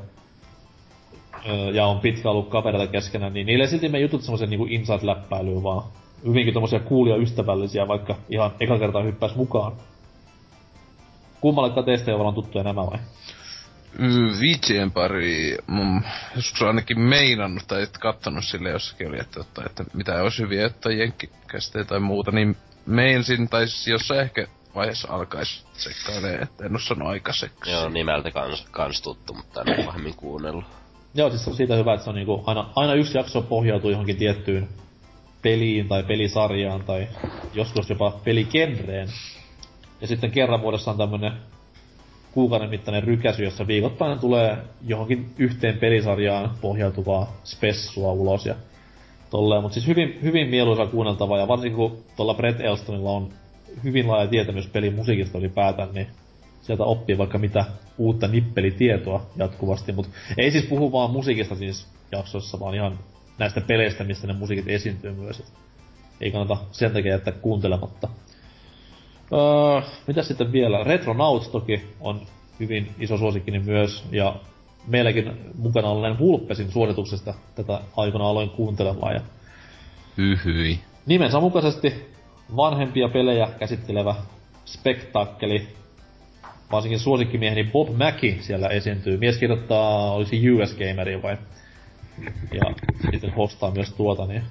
[1.73, 5.83] ja on pitkä ollut kavereita keskenään, niin niille silti me jutut semmoisen niinku inside-läppäilyyn, vaan
[6.25, 9.71] hyvinkin tommosia kuulia ystävällisiä, vaikka ihan eka kertaa hyppäis mukaan.
[11.41, 12.99] Kummallekaan teistä ei ole tuttuja nämä vai?
[14.41, 16.01] Viitsien pari, mm,
[16.35, 20.65] joskus ainakin meinannut tai et kattonut sille jossakin oli, että, että, että mitä olisi hyviä,
[20.65, 26.73] että jenkkikästejä tai muuta, niin meinsin, tai siis jos ehkä vaiheessa alkaisi tsekkailee, että en
[26.73, 27.71] oo sanonut aikaiseksi.
[27.71, 30.65] Joo, nimeltä kans, kans tuttu, mutta en oo pahemmin kuunnellut.
[31.13, 33.91] Joo, siis se on siitä hyvä, että se on niinku aina, aina yksi jakso pohjautuu
[33.91, 34.69] johonkin tiettyyn
[35.41, 37.07] peliin tai pelisarjaan tai
[37.53, 39.07] joskus jopa pelikenreen.
[40.01, 41.33] Ja sitten kerran vuodessa on tämmönen
[42.33, 44.57] kuukauden mittainen rykäsy, jossa viikoittain tulee
[44.87, 48.55] johonkin yhteen pelisarjaan pohjautuvaa spessua ulos ja
[49.29, 49.61] tolleen.
[49.61, 53.29] Mutta siis hyvin, hyvin mieluisa kuunneltava ja varsinkin kun tuolla Brett Elstonilla on
[53.83, 56.07] hyvin laaja tietämys pelin musiikista ylipäätään, niin
[56.61, 57.65] sieltä oppii vaikka mitä
[57.97, 62.99] uutta nippelitietoa jatkuvasti, mutta ei siis puhu vaan musiikista siis jaksossa, vaan ihan
[63.37, 65.39] näistä peleistä, mistä ne musiikit esiintyy myös.
[65.39, 65.53] Et
[66.21, 68.07] ei kannata sen takia jättää kuuntelematta.
[69.33, 70.83] Öö, mitä sitten vielä?
[70.83, 72.21] Retronauts toki on
[72.59, 74.35] hyvin iso suosikkini myös, ja
[74.87, 79.13] meilläkin mukana olleen Vulpesin suosituksesta tätä aikana aloin kuuntelemaan.
[79.13, 79.21] Ja
[80.17, 80.79] Hyhyi.
[81.05, 81.93] nimensä mukaisesti
[82.55, 84.15] vanhempia pelejä käsittelevä
[84.65, 85.67] spektaakkeli.
[86.71, 89.17] Varsinkin suosikkimieheni Bob Mackie siellä esiintyy.
[89.17, 91.37] Mies kirjoittaa, olisi US Gameri vai?
[92.53, 92.61] Ja
[93.11, 94.43] sitten hostaa myös tuota, niin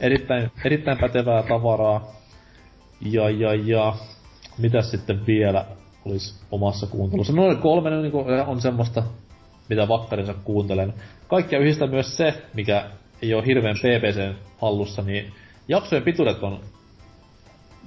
[0.00, 2.06] erittäin, erittäin pätevää tavaraa.
[3.00, 3.94] Ja, ja, ja,
[4.58, 5.64] mitäs sitten vielä
[6.04, 7.32] olisi omassa kuuntelussa?
[7.32, 9.02] Noin kolme niin kuin, on semmoista,
[9.68, 10.94] mitä vakkarinsa kuuntelen.
[11.28, 12.90] Kaikkia yhdistää myös se, mikä
[13.22, 15.32] ei ole hirveän PPCn hallussa, niin
[15.68, 16.60] jaksojen pituudet on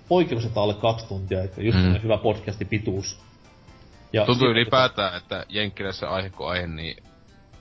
[0.08, 2.04] poikkeuksetta alle kaksi tuntia, että just Mm.
[2.04, 3.20] hyvä podcasti pituus.
[4.14, 7.04] Ja Tuntuu ylipäätään, että Jenkkilässä aihe kuin aihe, niin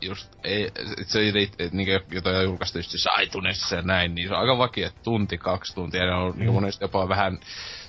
[0.00, 0.70] just ei,
[1.06, 1.32] se ei
[1.72, 5.38] niinku jotain julkaistu just siis iTunesissa ja näin, niin se on aika vakio, että tunti,
[5.38, 6.52] kaksi tuntia, ja on mm.
[6.52, 7.38] monesti jopa vähän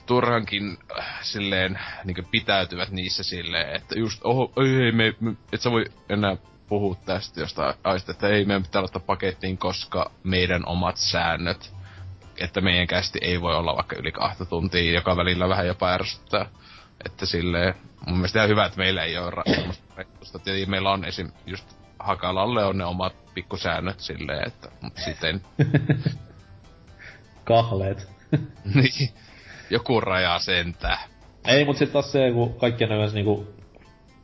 [0.08, 5.62] turhankin äh, silleen niinku pitäytyvät niissä silleen, että just, oho, ei, ei, me, me, et
[5.62, 6.38] sä voi enää
[6.70, 11.74] puhua tästä jostain aista, että ei meidän pitää ottaa pakettiin, koska meidän omat säännöt,
[12.38, 16.46] että meidän kästi ei voi olla vaikka yli kahta tuntia, joka välillä vähän jopa ärsyttää.
[17.06, 17.74] Että silleen,
[18.08, 20.40] mun mielestä ihan hyvä, että meillä ei ole rajoitusta.
[20.44, 21.32] Tietenkin meillä on esim.
[21.46, 25.42] just Hakalalle on ne omat pikkusäännöt silleen, että, mutta sitten,
[27.44, 28.08] Kahleet.
[28.76, 29.10] niin,
[29.70, 30.98] joku raja sentää.
[31.48, 33.48] Ei, mut sit taas se, kun kaikki ne myös niinku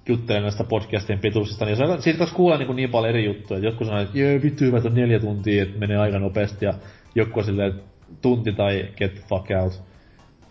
[0.10, 3.60] juttelee näistä podcastien pituuksista, niin on, siitä kanssa kuulee niinku niin paljon eri juttuja.
[3.60, 6.74] Jotkut sanoo, että jee, vittu hyvät on neljä tuntia, että menee aika nopeasti, ja
[7.16, 7.84] joku on silleen, että
[8.22, 9.84] tunti tai get the fuck out.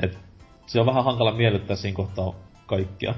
[0.03, 0.19] Et
[0.67, 2.35] se on vähän hankala miellyttää siinä kohtaa
[2.67, 3.15] kaikkia.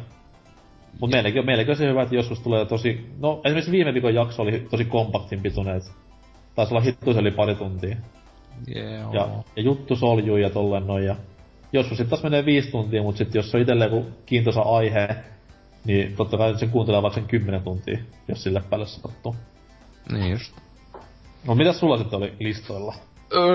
[1.00, 3.10] Mut meilläkin on, meilläkin on se hyvä, että joskus tulee tosi...
[3.18, 5.92] No, esimerkiksi viime viikon jakso oli tosi kompaktin pituinen, et
[6.54, 7.96] taisi olla hittuisen yli pari tuntia.
[8.76, 9.14] Yeah.
[9.14, 11.04] ja, ja juttu soljuu ja tolleen noin.
[11.04, 11.16] Ja
[11.74, 15.08] joskus sitten taas menee viisi tuntia, mutta sitten jos on itselleen joku kiintoisa aihe,
[15.84, 17.98] niin totta kai se kuuntelee vaikka sen kymmenen tuntia,
[18.28, 19.36] jos sille päälle sattuu.
[20.12, 20.56] Niin just.
[21.46, 22.94] No mitä sulla sitten oli listoilla?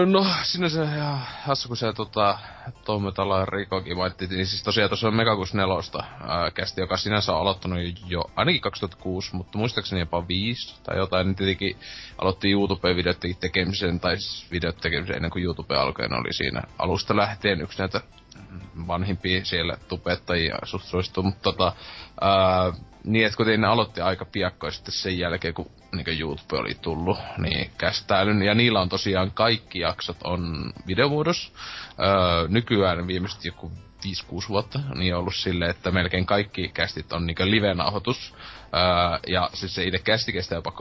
[0.05, 2.39] No, sinne se ihan hassu, kun se tota,
[2.85, 5.75] Tomme Tala Rikokin mainittiin, niin siis tosiaan tuossa on Megakus 4
[6.27, 11.27] ää, kästi, joka sinänsä on aloittanut jo ainakin 2006, mutta muistaakseni jopa 5 tai jotain,
[11.27, 11.77] niin tietenkin
[12.17, 17.61] aloitti YouTube-videoiden tekemisen, tai siis videot tekemisen ennen kuin YouTube alkoi, oli siinä alusta lähtien.
[17.61, 18.01] Yksi näitä
[18.87, 21.73] vanhimpia siellä tubettajia suht suosittu, mutta tota,
[22.21, 22.73] ää,
[23.03, 27.17] niin, että kuten ne aloitti aika piakkoin sitten sen jälkeen, kun niin YouTube oli tullut,
[27.37, 28.41] niin kästäilyn.
[28.41, 31.51] Ja niillä on tosiaan kaikki jaksot on videomuodossa.
[31.99, 33.71] Öö, nykyään viimeiset joku
[34.05, 38.33] 5-6 vuotta, niin on ollut silleen, että melkein kaikki kästit on niinku live-nauhoitus.
[38.73, 40.71] Öö, ja siis se itse kästi kestää jopa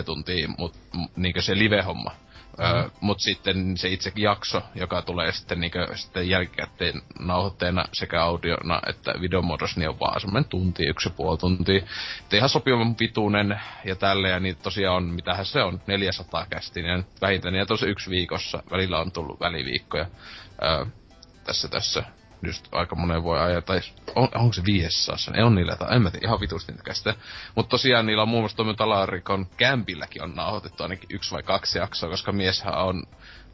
[0.00, 0.78] 3-4 tuntia, mutta
[1.16, 2.10] niinku se live-homma
[2.58, 2.76] Mm-hmm.
[2.76, 8.80] Öö, mut sitten se itse jakso, joka tulee sitten, niinkö, sitten jälkikäteen nauhoitteena sekä audiona
[8.86, 11.84] että videomuodossa, niin on vaan semmonen tunti, yksi ja puoli tuntia.
[12.24, 16.84] Et ihan sopivan pituinen ja tälle ja niin tosiaan on, mitähän se on, 400 kästin
[16.84, 20.06] ja vähintään ja tosi yksi viikossa, välillä on tullut väliviikkoja
[20.62, 20.86] öö,
[21.44, 22.04] tässä tässä
[22.46, 23.80] just aika monen voi ajaa, tai
[24.14, 27.14] on, onko se 500, ei on niillä, tai en mä tiedä, ihan vitusti niitä.
[27.54, 31.78] Mutta tosiaan niillä on muun muassa Tomi Talarikon kämpilläkin on nauhoitettu ainakin yksi vai kaksi
[31.78, 33.02] jaksoa, koska mieshän on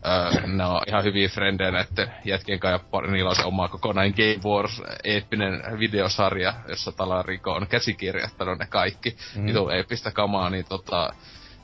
[0.07, 4.15] Öö, ne on ihan hyviä frendejä näitten jätkien kanssa, ja niillä on se oma kokonainen
[4.17, 9.17] Game Wars eeppinen videosarja, jossa Talariko on käsikirjoittanut ne kaikki.
[9.37, 9.45] Mm.
[9.45, 11.15] Niin eeppistä kamaa, niin tota,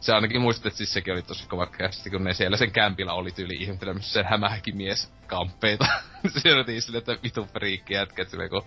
[0.00, 3.12] se ainakin muistat, että siis sekin oli tosi kova kästi, kun ne siellä sen kämpillä
[3.12, 5.86] oli tyyli ihmettelemässä sen hämähäkimies kamppeita.
[6.42, 8.62] se oli sille, että vitu friikki jätkät, kun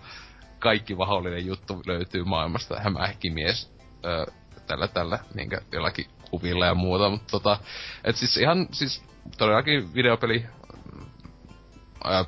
[0.58, 3.72] kaikki mahdollinen juttu löytyy maailmasta hämähäkimies
[4.04, 4.26] öö,
[4.66, 7.58] tällä tällä niinkö jollakin kuvilla ja muuta, mutta tota,
[8.04, 9.02] et siis ihan siis
[9.38, 10.46] todellakin videopeli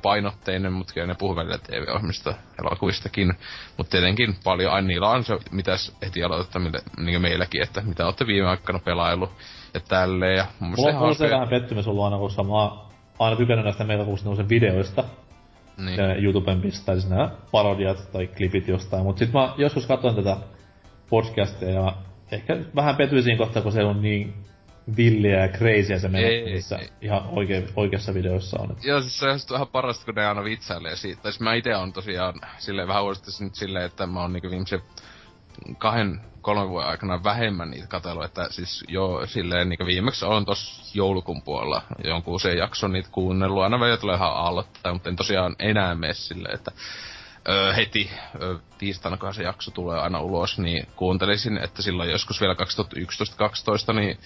[0.01, 3.33] painotteinen, mutta kyllä ne puhuu välillä TV-ohjelmista, elokuvistakin.
[3.77, 6.59] Mutta tietenkin paljon, aina niillä on se, mitäs heti aloitetta,
[6.97, 9.29] niin meilläkin, että mitä olette viime aikana pelaillut
[9.73, 10.37] ja tälleen.
[10.37, 12.79] Ja Mulla on se vähän pettymys ollut aina, koska mä oon
[13.19, 15.03] aina tykännyt näistä meilläkuvistakin videoista.
[15.77, 15.99] Niin.
[15.99, 19.03] Ja YouTuben pistää siis nämä parodiat tai klipit jostain.
[19.03, 20.37] Mutta sitten mä joskus katsoin tätä
[21.09, 21.93] podcastia ja
[22.31, 24.33] ehkä vähän pettyisin siinä kohtaa, kun se on niin
[24.97, 26.89] villiä ja crazyä se menee, missä ei.
[27.01, 28.75] ihan oike, oikeassa videossa on.
[28.83, 31.21] Joo, siis se on vähän parasta, kun ne aina vitsailee siitä.
[31.21, 34.49] Tai siis mä itse on tosiaan silleen vähän uudestaan nyt silleen, että mä oon niinku
[34.49, 34.81] viimeisen
[35.77, 40.97] kahden, kolmen vuoden aikana vähemmän niitä katsellut, että siis jo silleen niinku viimeksi on tossa
[40.97, 43.63] joulukuun puolella jonkun se jakson niitä kuunnellut.
[43.63, 46.71] Aina välillä tulee ihan aloittaa, mutta en tosiaan enää mene silleen, että
[47.49, 48.11] öö, heti
[48.41, 52.55] öö, tiistaina, kun se jakso tulee aina ulos, niin kuuntelisin, että silloin joskus vielä
[53.91, 54.17] 2011-2012, niin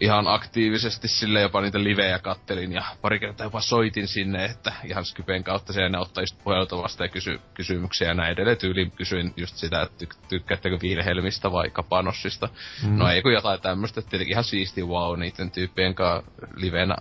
[0.00, 5.04] ihan aktiivisesti sille jopa niitä livejä kattelin ja pari kertaa jopa soitin sinne, että ihan
[5.04, 8.90] Skypen kautta se ne ottaa just puheluita vasta ja kysy, kysymyksiä ja näin edelleen tyyliin
[8.90, 12.48] kysyin just sitä, että tyk- tykkäättekö Vilhelmistä vai Kapanossista.
[12.86, 12.98] Mm.
[12.98, 16.96] No ei kun jotain tämmöistä, tietenkin ihan siisti wow niiden tyyppien kanssa livenä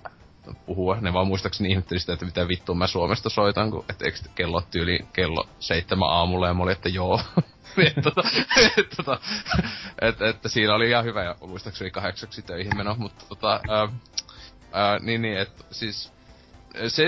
[0.65, 0.97] puhua.
[1.01, 4.61] Ne vaan muistaakseni ihmetteli sitä, että mitä vittua mä Suomesta soitan, kun et, eikö kello
[4.71, 7.21] tyyli kello seitsemän aamulla ja mä olin, että joo.
[7.87, 8.23] että, tota,
[8.77, 9.19] et, tota,
[10.01, 13.89] et, että siinä oli ihan hyvä ja muistaakseni kahdeksaksi töihin meno, mutta tota, ää,
[14.73, 16.11] ää, niin, niin, että siis
[16.87, 17.05] se,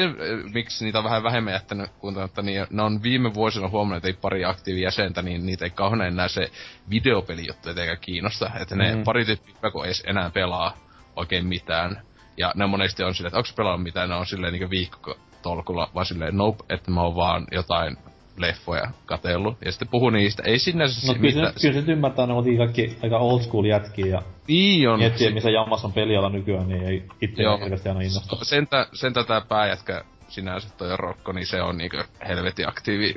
[0.53, 4.21] miksi niitä on vähän vähemmän jättänyt kuuntelematta, niin ne on viime vuosina huomannut, että ei
[4.21, 6.51] pari aktiivia jäsentä, niin niitä ei kauhean enää se
[6.89, 8.51] videopelijuttu etenkään kiinnosta.
[8.59, 9.03] Että ne mm.
[9.03, 10.77] pari tyyppiä, kun ei enää pelaa
[11.15, 12.01] oikein mitään.
[12.41, 15.89] Ja ne monesti on silleen, että onko pelannut mitään, ne on silleen niin viikko tolkulla,
[15.95, 17.97] vaan silleen, nope, että mä oon vaan jotain
[18.37, 19.57] leffoja katellut.
[19.65, 20.43] Ja sitten puhu niistä.
[20.45, 23.65] Ei sinne se no, kyllä, se, kyllä se ymmärtää, ne on kaikki aika old school
[23.65, 24.99] jätkiä ja niin on.
[24.99, 28.45] miettiä, missä jammas on peliala nykyään, niin ei itse hirveästi aina innosta.
[28.45, 33.15] Sentä, sentä tää pääjätkä sinänsä toi Rokko, niin se on niinkö helvetin aktiivi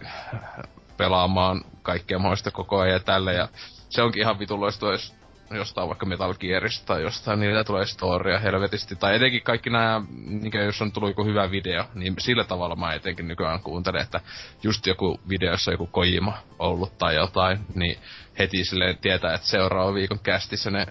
[0.96, 3.34] pelaamaan kaikkea mahdollista koko ajan ja tälle.
[3.34, 3.48] Ja
[3.88, 5.14] se onkin ihan vitulloista, jos
[5.56, 8.96] jostain vaikka Metal Gearista tai jostain, niitä tulee storia helvetisti.
[8.96, 12.94] Tai etenkin kaikki nämä, niin jos on tullut joku hyvä video, niin sillä tavalla mä
[12.94, 14.20] etenkin nykyään kuuntelen, että
[14.62, 17.98] just joku videossa joku Kojima ollut tai jotain, niin
[18.38, 20.86] heti silleen tietää, että seuraava viikon kästissä ne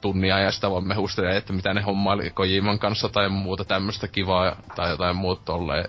[0.00, 4.56] tunnia ja sitä vaan mehustelee, että mitä ne hommaili Kojiman kanssa tai muuta tämmöistä kivaa
[4.76, 5.88] tai jotain muuta tolleen.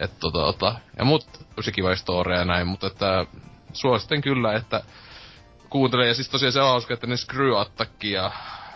[0.00, 1.26] Että tota, tota, ja muut
[1.56, 1.90] tosi kiva
[2.38, 3.26] ja näin, mutta että
[3.72, 4.82] suosittelen kyllä, että
[5.72, 6.08] kuuntelee.
[6.08, 8.30] Ja siis tosiaan se on hauska, että ne Screw Attack ja,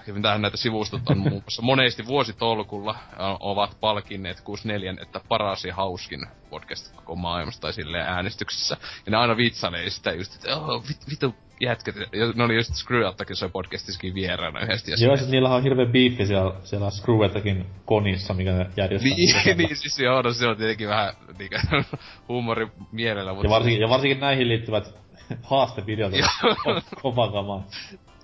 [0.07, 2.99] ja mitähän näitä sivustot on muun muassa monesti vuositolkulla
[3.41, 8.77] ovat palkinneet 64, että paras ja hauskin podcast koko maailmasta tai silleen äänestyksessä.
[9.07, 12.71] Ja ne aina vitsailee sitä just, että oh, vit, vitu jätket, ja ne oli just
[12.71, 14.91] Screw-Attakin se podcastissakin vieraana yhdesti.
[14.91, 19.15] Ja Joo, siis niillä on hirveä biifi siellä, siellä Screw-Attakin konissa, mikä ne järjestää.
[19.17, 21.59] Niin, niin siis joo, no se on tietenkin vähän niinkö
[22.29, 23.47] huumori mielellä, mutta...
[23.47, 25.06] Ja varsinkin, ja varsinkin näihin liittyvät
[25.51, 26.13] haastevideot
[26.67, 27.65] on kova kama.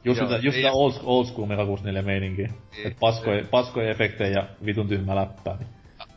[0.05, 2.53] Just Joo, sitä, just ei- sitä old, old school Mega 64 meininkiä.
[2.77, 5.57] Ei- Et paskoja, paskoja efektejä ja vitun tyhmä läppää.
[5.57, 5.69] Niin.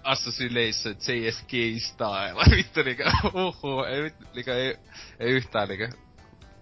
[0.03, 2.55] Assassination JSK style.
[2.55, 3.03] Vittu niinkö,
[3.33, 4.75] uhu, ei, niinkö, ei,
[5.19, 5.89] ei yhtään niinkö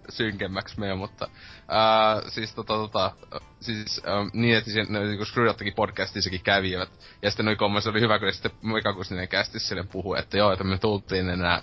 [0.08, 1.28] synkemmäksi mene, mutta
[1.68, 3.12] ää, siis tota, tota,
[3.60, 6.88] siis ää, niin, että siinä, ne niinku Screwjottakin podcastissakin kävivät,
[7.22, 10.52] ja sitten noin kommentti oli hyvä, kun ne sitten Mekakustinen kästissä sille puhui, että joo,
[10.52, 11.62] että me tultiin enää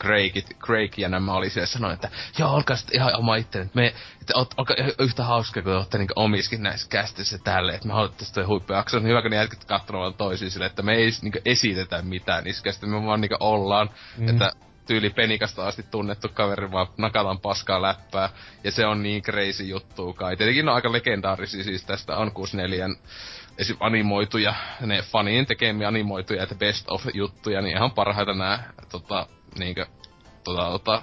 [0.00, 2.08] Craigit, Craig ja nämä oli siellä sanoi, että
[2.38, 3.86] joo, olkaa sitten ihan oma itteni, että me,
[4.20, 8.34] että oot, olkaa yhtä hauskaa, kun olette niinku omiskin näissä kästissä tälle, että me haluttaisiin
[8.34, 8.96] toi huippujakso.
[8.96, 12.44] On hyvä, kun ne jätkät katsonut vaan toisiin silleen, että me ei niinku esitetä mitään
[12.44, 14.28] niissä kästissä, me vaan niinku ollaan, Mm.
[14.28, 14.52] että
[14.86, 18.28] tyyli penikasta asti tunnettu kaveri vaan nakataan paskaa läppää,
[18.64, 20.36] ja se on niin crazy juttu kai.
[20.36, 22.88] Tietenkin ne on aika legendaarisia siis tästä on 64
[23.58, 23.76] esim.
[23.80, 29.26] animoituja, ne fanien tekemiä animoituja, että best of juttuja, niin ihan parhaita nää tota,
[29.58, 29.86] niinkö,
[30.44, 31.02] tota, tota,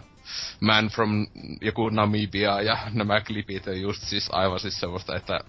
[0.61, 1.28] Man from
[1.61, 5.40] joku Namibia ja nämä klipit on just siis aivan siis semmoista, että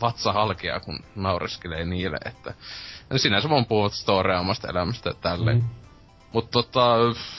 [0.00, 2.54] vatsa halkeaa, kun naureskelee niille, että
[3.10, 5.56] no sinänsä vaan puhut storea omasta elämästä ja tälleen.
[5.56, 5.68] Mm.
[6.32, 6.96] Mutta tota,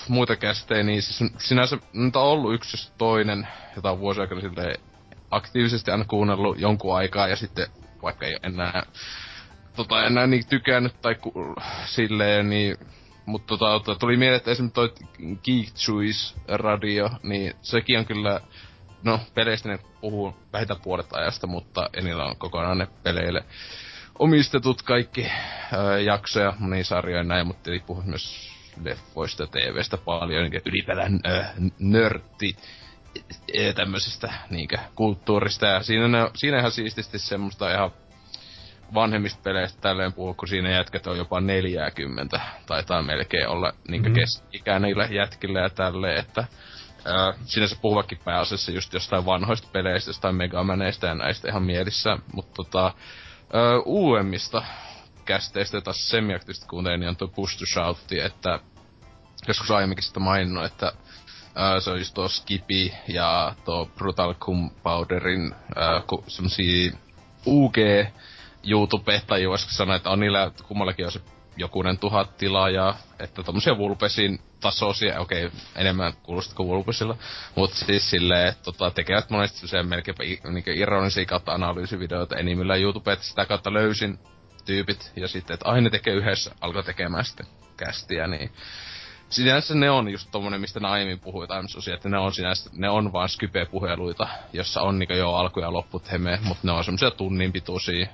[0.07, 4.41] muita kästejä, niin siis sinänsä nyt on ollut yksi jos toinen, jota on vuosia aikana
[4.41, 4.77] silleen
[5.31, 7.67] aktiivisesti aina kuunnellut jonkun aikaa ja sitten
[8.01, 8.83] vaikka ei enää,
[9.75, 11.55] tota, enää niin tykännyt tai ku,
[11.85, 12.77] silleen, niin
[13.25, 14.93] mutta tota, tuli mieleen, että esimerkiksi toi
[15.43, 18.41] Geek Juice radio, niin sekin on kyllä,
[19.03, 23.43] no peleistä ne puhuu vähintään puolet ajasta, mutta ei niillä on kokonaan ne peleille
[24.19, 25.25] omistetut kaikki
[25.71, 28.51] ää, jaksoja, niin sarjoja näin, mutta ei puhu myös
[28.83, 32.55] leffoista ja TVstä paljon, niin ylipäätään ää, nörtti
[33.57, 37.91] ää, tämmöisestä niinkö kulttuurista, ja siinä, ne, ihan siististi semmoista ihan
[38.93, 44.17] vanhemmista peleistä tälleen puhua, kun siinä jätkät on jopa 40, taitaa melkein olla niinkö Mhm.
[44.17, 44.59] mm-hmm.
[44.59, 46.45] keski niillä jätkillä ja tälleen, että
[47.05, 52.53] Ää, sinänsä puhuvakin pääasiassa just jostain vanhoista peleistä, jostain Megamaneista ja näistä ihan mielissä, mutta
[52.55, 54.63] tota, ää, uudemmista
[55.25, 58.59] kästeistä, jota semiaktiivisesti kuuntelin, niin on tuo Push to Shout, että
[59.47, 60.93] joskus aiemminkin sitä maininnut, että
[61.55, 64.33] ää, se on just tuo Skippy ja tuo Brutal
[66.07, 66.91] ku, semmosia
[67.45, 67.77] UG
[68.63, 71.21] YouTube-tehtajia, voisiko sanoa, että on niillä kummallakin on se
[71.57, 77.17] jokunen tuhat tilaajaa, että tommosia Vulpesin tasoisia, okei, okay, enemmän kuulostaa kuin Vulpesilla,
[77.55, 82.81] mutta siis silleen, että tota, tekevät monesti semmosia melkeinpä i- niinku ironisia kautta analyysivideoita enimmillään
[82.81, 84.19] YouTube, että sitä kautta löysin
[84.65, 87.45] tyypit, ja sitten, että aina tekee yhdessä, alkoi tekemään sitten
[87.77, 88.51] kästiä, niin
[89.29, 92.89] sinänsä ne on just tommonen, mistä ne aiemmin puhui Timesosia, että ne on sinänsä, ne
[92.89, 97.11] on vaan Skype-puheluita, jossa on niinku jo alku ja lopput heme, mutta ne on semmosia
[97.11, 98.07] tunnin pituisia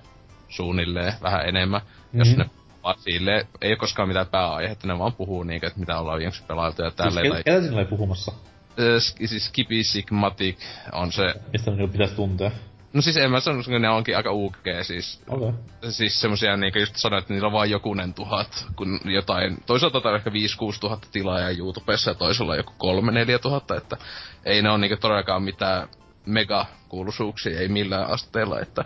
[0.49, 2.19] suunnilleen, vähän enemmän, mm-hmm.
[2.19, 2.45] jos ne
[2.83, 6.43] vaan silleen, ei ole koskaan mitään pääaihetta, ne vaan puhuu niinkö, että mitä ollaan viimeksi
[6.47, 7.31] pelailtu ja Siis tälleen.
[7.31, 8.31] tai, ketä oli puhumassa?
[8.79, 10.57] Sk- siis Skippy Sigmatic
[10.91, 12.51] on se, Mistä ne pitäisi tuntea?
[12.93, 15.49] no siis en mä sano, koska ne onkin aika UG, siis Okei.
[15.49, 15.91] Okay.
[15.91, 20.15] siis semmosia niinku just sanoin, että niillä on vaan jokunen tuhat, kun jotain, toisaalta tai
[20.15, 20.33] ehkä 5-6
[20.79, 22.73] tuhatta tilaajaa YouTubessa ja toisella joku
[23.35, 23.97] 3-4 tuhatta, että
[24.45, 25.87] ei ne on niinku todellakaan mitään
[26.25, 28.85] megakuuluisuuksia, ei millään asteella, että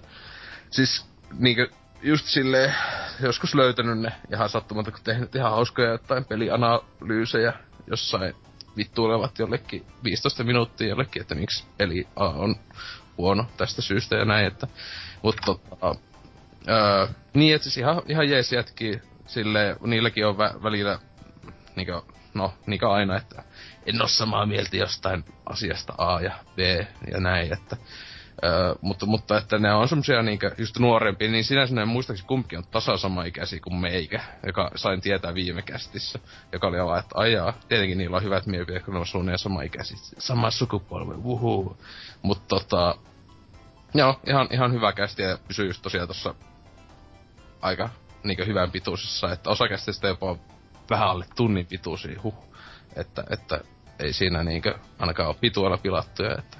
[0.69, 2.75] siis niinku just silleen
[3.21, 7.53] joskus löytänyt ne ihan sattumalta, kun tehnyt ihan hauskoja jotain pelianalyysejä
[7.87, 8.35] jossain
[8.77, 12.55] vittuilevat jollekin 15 minuuttia jollekin, että miksi peli A on
[13.17, 14.67] huono tästä syystä ja näin, että
[15.21, 15.95] mutta tota,
[16.69, 20.99] öö, niin, että siis ihan, ihan jees jätki, sille niilläkin on vä- välillä,
[21.75, 22.01] niinkö,
[22.33, 23.43] no, niinkö aina, että
[23.85, 26.59] en oo samaa mieltä jostain asiasta A ja B
[27.11, 27.77] ja näin, että
[28.43, 32.57] Öö, mutta, mutta että ne on semmosia niinkö just nuorempia, niin sinänsä ne muistaakseni kumpikin
[32.57, 36.19] on tasa sama ikäisiä kuin meikä, joka sain tietää viime kästissä,
[36.51, 39.61] joka oli vaan, että ajaa, tietenkin niillä on hyvät mielipiteet, kun ne on suunnilleen sama
[39.61, 41.77] ikäisiä, sama sukupolvi, wuhuu.
[42.21, 42.95] Mutta tota,
[43.93, 46.35] joo, ihan, ihan hyvä kästi ja pysyy just tosiaan tossa
[47.61, 47.89] aika
[48.23, 50.35] niinkö hyvän pituisessa, että osa kästistä jopa
[50.89, 52.35] vähän alle tunnin pituisia, huh.
[52.95, 53.61] Että, että
[53.99, 56.57] ei siinä niinkö ainakaan ole pituilla pilattuja, että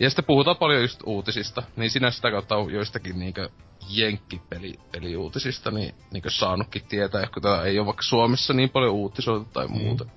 [0.00, 3.48] ja sitten puhutaan paljon just uutisista, niin sinä sitä kautta on joistakin niinkö
[3.88, 9.46] jenkkipeli peliuutisista niin, niinkö saanutkin tietää, kun täällä ei ole vaikka Suomessa niin paljon uutisoita
[9.52, 10.04] tai muuta.
[10.04, 10.10] Mm.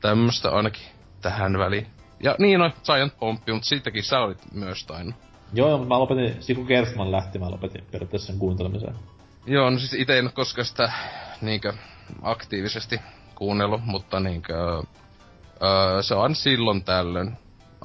[0.00, 0.86] Tämmöstä ainakin
[1.22, 1.86] tähän väliin.
[2.22, 5.14] Ja niin no, Giant Pompi, mutta siitäkin sä olit myös tainnut.
[5.52, 8.94] Joo, mutta mä lopetin, sit kun Gerstman lähti, mä lopetin periaatteessa sen kuuntelemisen.
[9.46, 10.92] Joo, no siis ite en koskaan sitä
[11.40, 11.72] niinkö
[12.22, 13.00] aktiivisesti
[13.34, 14.82] kuunnellut, mutta niinkö...
[15.62, 17.36] Öö, se on silloin tällöin.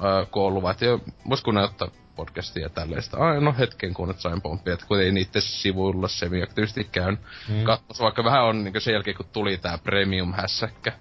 [0.04, 3.02] Öö, kun on ollut, että jo, vois kuunnella podcastia ja.
[3.02, 7.18] Sitä, ai, no hetken kun nyt sain pomppia, että kun ei niitte sivuilla semi-aktiivisesti käyn.
[7.48, 7.64] Mm.
[7.64, 10.92] Katsos, vaikka vähän on niin sen jälkeen, kun tuli tää premium-hässäkkä,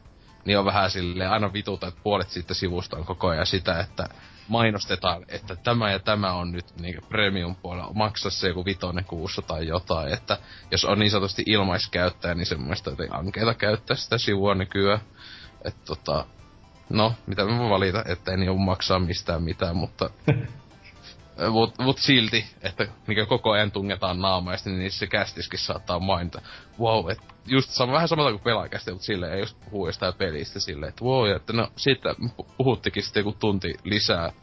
[0.45, 4.09] niin on vähän sille aina vituta, että puolet siitä sivusta on koko ajan sitä, että
[4.47, 9.41] mainostetaan, että tämä ja tämä on nyt niin premium puolella, maksaa se joku vitonen kuussa
[9.41, 10.37] tai jotain, että
[10.71, 14.99] jos on niin sanotusti ilmaiskäyttäjä, niin semmoista jotenkin ankeita käyttää sitä sivua nykyään.
[15.65, 16.25] Että tota,
[16.91, 20.09] no, mitä mä valita, että en joudu maksaa mistään mitään, mutta
[21.51, 26.41] Mut, mut silti, että mikä koko ajan tungetaan naamaista, niin niissä kästiskin saattaa mainita.
[26.79, 30.59] Wow, et just sama, vähän samalla kuin pelaajakästi, mutta silleen, ei just puhuu jostain pelistä
[30.59, 32.15] silleen, että wow, että no siitä
[32.57, 34.33] puhuttikin sitten joku tunti lisää,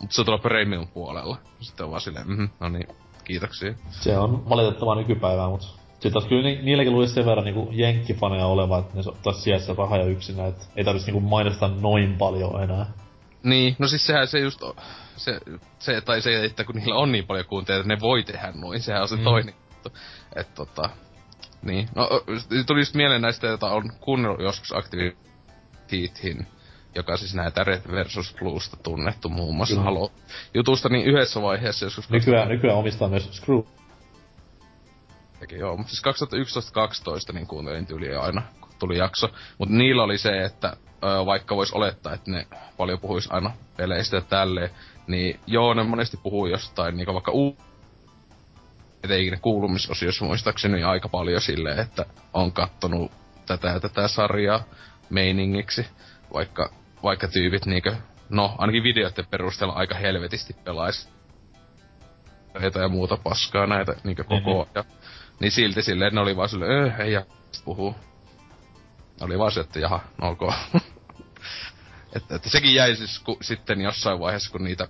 [0.00, 1.36] mutta se on tuolla premium puolella.
[1.60, 2.88] Sitten on vaan silleen, mm, no niin,
[3.24, 3.74] kiitoksia.
[3.90, 8.46] Se on valitettavaa nykypäivää, mutta sitten taas kyllä ni- niilläkin luisi sen verran niinku jenkkifaneja
[8.46, 12.62] oleva, että ne ottais sijassa rahaa ja yksinä, että ei tarvitsisi niinku mainostaa noin paljon
[12.62, 12.86] enää.
[13.42, 14.62] Niin, no siis sehän se just,
[15.16, 15.40] se,
[15.78, 19.02] se, tai se, että kun niillä on niin paljon kuuntelijoita, ne voi tehdä noin, sehän
[19.02, 19.24] on se mm.
[19.24, 19.98] toinen juttu.
[20.36, 20.90] Että tota,
[21.62, 21.88] niin.
[21.94, 22.08] No,
[22.66, 26.46] tuli just mieleen näistä, joita on kuunnellut joskus Activitiin,
[26.94, 29.84] joka siis näitä Red versus Bluesta tunnettu muun muassa mm.
[29.84, 30.12] Halo
[30.54, 32.10] jutusta, niin yhdessä vaiheessa joskus...
[32.10, 33.60] Nykyään, nykyään omistaa myös Screw.
[35.42, 36.02] Eikä joo, mutta siis
[37.30, 39.30] 2011-2012 niin kuuntelin tyyliä aina, kun tuli jakso.
[39.58, 42.46] Mutta niillä oli se, että ö, vaikka vois olettaa, että ne
[42.76, 44.70] paljon puhuis aina peleistä ja tälleen,
[45.06, 47.56] niin joo, ne monesti puhuu jostain, niin vaikka uu...
[49.04, 53.12] Etenkin kuulumisosiossa muistaakseni aika paljon silleen, että on kattonut
[53.46, 54.64] tätä ja tätä sarjaa
[55.10, 55.86] meiningiksi,
[56.34, 56.72] vaikka,
[57.02, 57.96] vaikka tyypit niinkö,
[58.28, 61.08] no ainakin videoiden perusteella aika helvetisti pelais
[62.60, 64.70] näitä ja muuta paskaa näitä niinkö koko mm-hmm.
[64.74, 65.01] ajan.
[65.42, 67.24] Niin silti silleen, ne oli vaan silleen, öö, ei ja
[67.64, 67.94] puhuu.
[69.20, 70.40] Oli vaan se, että jaha, no ok.
[72.16, 74.88] että, että sekin jäi siis ku, sitten jossain vaiheessa, kun niitä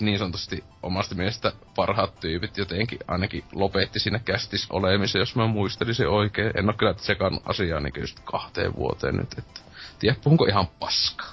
[0.00, 6.08] niin sanotusti omasta mielestä parhaat tyypit jotenkin ainakin lopetti sinne kästis olemisen, jos mä muistelisin
[6.08, 6.52] oikein.
[6.58, 9.60] En oo kyllä sekaan asiaa niin just kahteen vuoteen nyt, että
[9.98, 11.32] tiedä puhunko ihan paskaa.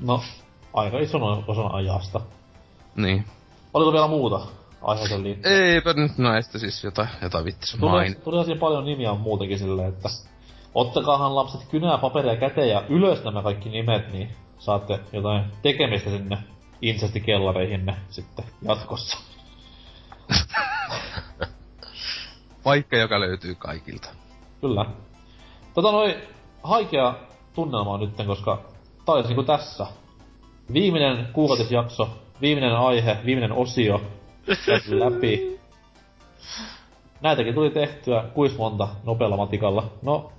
[0.00, 0.22] No,
[0.72, 2.20] aika ison osan ajasta.
[2.96, 3.24] Niin.
[3.74, 5.64] Oliko vielä muuta aiheeseen liittyen?
[5.64, 8.16] Eipä nyt näistä siis jotain, jotain vittis main.
[8.16, 10.08] Tuli, tuli paljon nimiä muutenkin silleen, että
[10.74, 14.28] ottakaahan lapset kynää paperia käteen ja ylös nämä kaikki nimet, niin
[14.58, 16.38] saatte jotain tekemistä sinne
[16.82, 19.18] incestikellareihinne sitten jatkossa.
[22.64, 24.08] Paikka, joka löytyy kaikilta.
[24.60, 24.86] Kyllä.
[25.74, 26.14] Tota noin,
[26.62, 27.14] haikea
[27.54, 28.62] tunnelma on nyt, koska
[29.04, 29.86] tää olisi niinku tässä.
[30.72, 32.08] Viimeinen kuukautisjakso,
[32.40, 34.00] viimeinen aihe, viimeinen osio
[34.88, 35.60] läpi.
[37.20, 39.92] Näitäkin tuli tehtyä kuis monta nopealla matikalla.
[40.02, 40.32] No,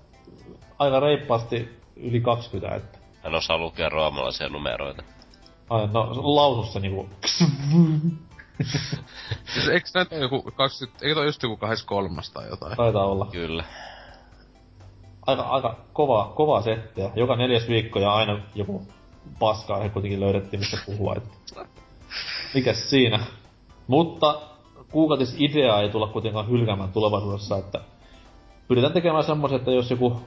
[0.80, 3.00] aika reippaasti yli 20, että.
[3.24, 5.04] En osaa lukea roomalaisia numeroita.
[5.70, 7.10] Ai, no lausu se niinku...
[9.54, 12.78] siis eikö näitä joku 20, eikö toi just joku 23 tai jotain?
[12.78, 13.28] Taitaa olla.
[13.32, 13.64] Kyllä.
[15.28, 17.12] Aika, aika kova, kova settiä.
[17.16, 18.88] Joka neljäs viikko ja aina joku
[19.40, 21.16] paska aihe kuitenkin löydettiin, mistä puhua.
[21.18, 21.66] Että...
[22.54, 23.20] Mikäs siinä?
[23.88, 24.42] Mutta
[24.92, 27.80] kuukautisidea ei tulla kuitenkaan hylkäämään tulevaisuudessa, että
[28.68, 30.22] pyritään tekemään semmoisen, että jos joku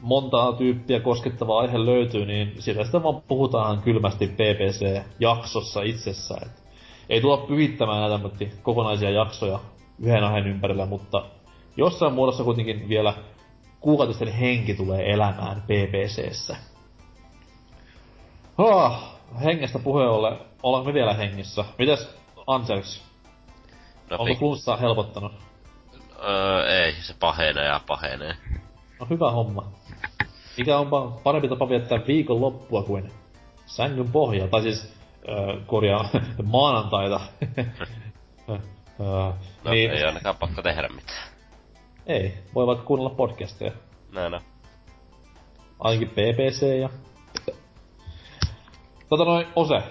[0.00, 6.42] montaa tyyppiä koskettava aihe löytyy, niin siitä sitten vaan puhutaan kylmästi PPC-jaksossa itsessään.
[6.42, 6.62] Et
[7.08, 9.60] ei tulla pyhittämään näitä kokonaisia jaksoja
[9.98, 11.24] yhden aiheen ympärillä, mutta
[11.76, 13.14] jossain muodossa kuitenkin vielä
[13.80, 16.56] kuukautisten henki tulee elämään PPCssä.
[18.58, 18.92] Oh,
[19.44, 21.64] hengestä puheen ollen, ollaanko me vielä hengissä?
[21.78, 22.16] Mites
[22.46, 23.02] Anselks?
[24.10, 25.32] No, Onko flunssa helpottanut?
[26.24, 28.36] Öö, ei, se pahenee ja pahenee.
[29.00, 29.72] No hyvä homma.
[30.58, 33.12] Mikä onpa parempi tapa viettää viikon loppua kuin
[33.66, 34.94] sängyn pohja, tai siis
[35.28, 36.08] äh, korjaa
[36.42, 37.20] maanantaita.
[38.50, 38.60] äh,
[39.64, 41.28] no, niin, ei ainakaan pakko tehdä mitään.
[42.06, 43.72] Ei, voi vaikka kuunnella podcasteja.
[44.12, 44.40] Näin no.
[45.78, 46.88] Ainakin BBC ja...
[49.08, 49.82] Tota noin, Ose.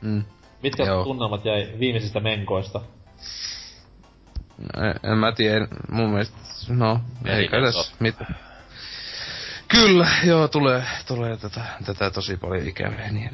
[0.00, 0.24] Mm.
[0.62, 1.04] Mitkä Joo.
[1.04, 2.80] tunnelmat jäi viimeisistä menkoista?
[4.58, 6.36] No, en, en mä tiedä, mun mielestä,
[6.68, 8.36] no, ei tässä mitään.
[9.68, 13.30] Kyllä, joo, tulee, tulee tätä, tätä tosi paljon ikävää niin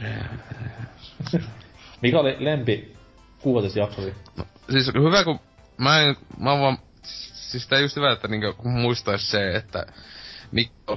[2.01, 2.97] Mikä oli lempi
[3.43, 4.15] kuukatisjaksosi?
[4.37, 5.41] No, siis hyvä kun
[5.79, 9.87] mä en, mä vaan, siis tää just hyvä, että niinku muistais se, että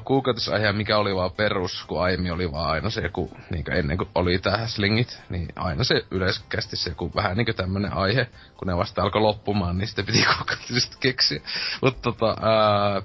[0.05, 4.09] kuukautisaihe mikä oli vaan perus, kun aiemmin oli vaan aina se joku, niin ennen kuin
[4.15, 8.27] oli tää slingit, niin aina se yleiskästi se joku vähän niinku tämmönen aihe,
[8.57, 11.39] kun ne vasta alkoi loppumaan, niin sitten piti kuukautisesti keksiä.
[11.81, 13.01] Mutta tota, ää,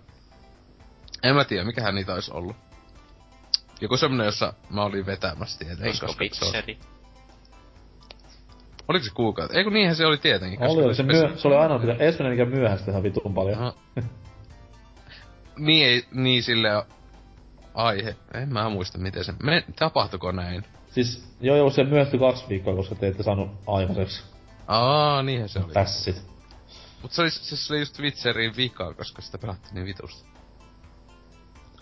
[1.23, 2.57] en mä tiedä, mikähän niitä olisi ollut.
[3.81, 5.87] joku semmonen, jossa mä olin vetämässä tietenkin.
[5.87, 6.79] Olisiko koska se on- Witcheri?
[8.89, 9.57] Oliko se kuukausi?
[9.57, 10.63] Ei kun niinhän se oli tietenkin.
[10.63, 13.59] Oli, oli se, myö, se oli aina mitä, ensimmäinen mikä myöhästi ihan vitun paljon.
[13.59, 13.75] Aha.
[15.61, 16.69] niin ei, niin sille
[17.75, 18.17] aihe.
[18.35, 20.65] En mä muista miten se, me, tapahtuko näin?
[20.91, 24.23] Siis joo joo, se myöhästyi kaksi viikkoa, koska te ette saanut aikaiseksi
[24.67, 25.73] Aa, niinhän se oli.
[25.73, 26.23] pässit.
[27.03, 30.29] Mut se oli, siis se oli just Witcherin vikaa, koska sitä pelattiin niin vitusta.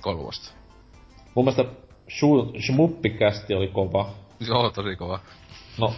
[0.00, 0.52] Kolmosta.
[1.34, 1.64] Mun mielestä
[2.66, 4.14] Shmuppikästi oli kova.
[4.40, 5.20] Joo, tosi kova.
[5.78, 5.94] No,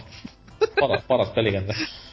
[0.79, 1.73] paras, paras pelikenttä.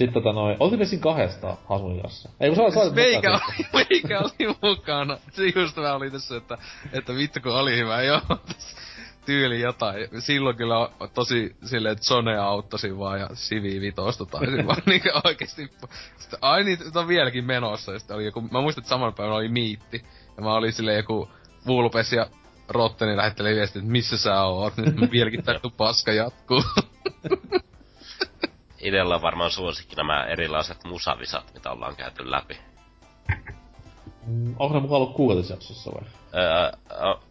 [0.00, 2.28] Sitten tota noin, oltiin me siinä kahdesta Hasun kanssa.
[2.40, 5.18] Ei kun sä olet Meikä oli, meikä oli mukana.
[5.32, 6.58] Se just mä oli tässä, että,
[6.92, 8.20] että vittu kun oli hyvä, joo.
[9.26, 10.08] Tyyli jotain.
[10.18, 15.70] Silloin kyllä tosi silleen, että Sone auttasi vaan ja Sivi vitosta taisin vaan niinku oikeesti.
[16.16, 17.92] Sitten, ai niin, on vieläkin menossa.
[17.92, 20.04] Ja sitten oli joku, mä muistan, että samana päivänä oli miitti.
[20.36, 21.28] Ja mä olin silleen joku
[21.66, 22.26] Vulpes ja
[22.68, 24.76] Rotteni lähetteli viestiä, että missä sä oot.
[24.76, 26.62] Nyt mä vieläkin tää paska jatkuu.
[28.80, 32.58] Itellä on varmaan suosikki nämä erilaiset musavisat, mitä ollaan käyty läpi.
[34.26, 36.02] Mm, Onko ne mukaan ollut kuukautisjaksossa vai?
[36.34, 36.72] Öö,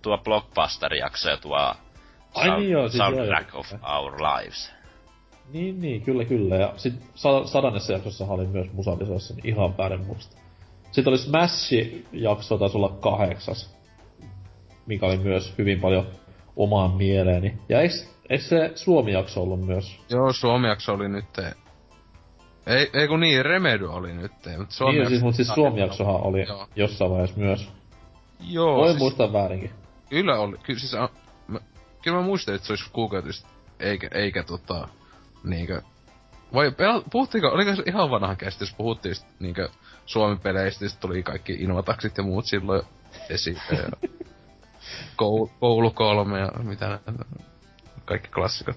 [0.02, 1.76] tuo Blockbuster-jakso ja tuo
[2.36, 3.74] Ai niin joo, siis Soundtrack joo, of.
[3.74, 4.72] Our Lives.
[5.54, 6.56] Niin, niin, kyllä, kyllä.
[6.56, 10.38] Ja sit sa- sadannessa jaksossa oli myös musavisoissa, niin ihan väärin muista.
[10.92, 13.76] Sitten oli Smash-jakso, taisi olla kahdeksas,
[14.86, 16.08] mikä oli myös hyvin paljon
[16.56, 17.58] omaan mieleeni.
[17.70, 20.00] Ja eiks, eiks se Suomi-jakso ollut myös?
[20.10, 21.26] joo, Suomi-jakso oli nyt
[22.70, 26.48] ei, ei kun niin, Remedy oli nyt, mutta Suomi niin, siis, mutta siis Suomi-jaksohan oli
[26.48, 26.68] Joo.
[26.76, 27.70] jossain vaiheessa myös.
[28.40, 29.72] Joo, Voi siis, muistaa väärinkin.
[30.10, 31.10] Kyllä oli, kyllä siis, a,
[31.48, 31.60] mä,
[32.04, 33.50] kyllä mä muistan, että se olisi kuukautista,
[33.80, 34.88] eikä, eikä tota,
[35.44, 35.82] niinkö,
[36.54, 36.72] vai
[37.12, 39.70] puhuttiinko, oliko se ihan vanha käsitys, jos puhuttiin sit, niinkö
[40.06, 42.82] Suomi-peleistä, sit tuli kaikki Invataksit ja muut silloin
[43.30, 44.10] esiin, ja
[45.16, 47.12] koulu, koulu kolme ja mitä näitä,
[48.10, 48.76] kaikki klassikot.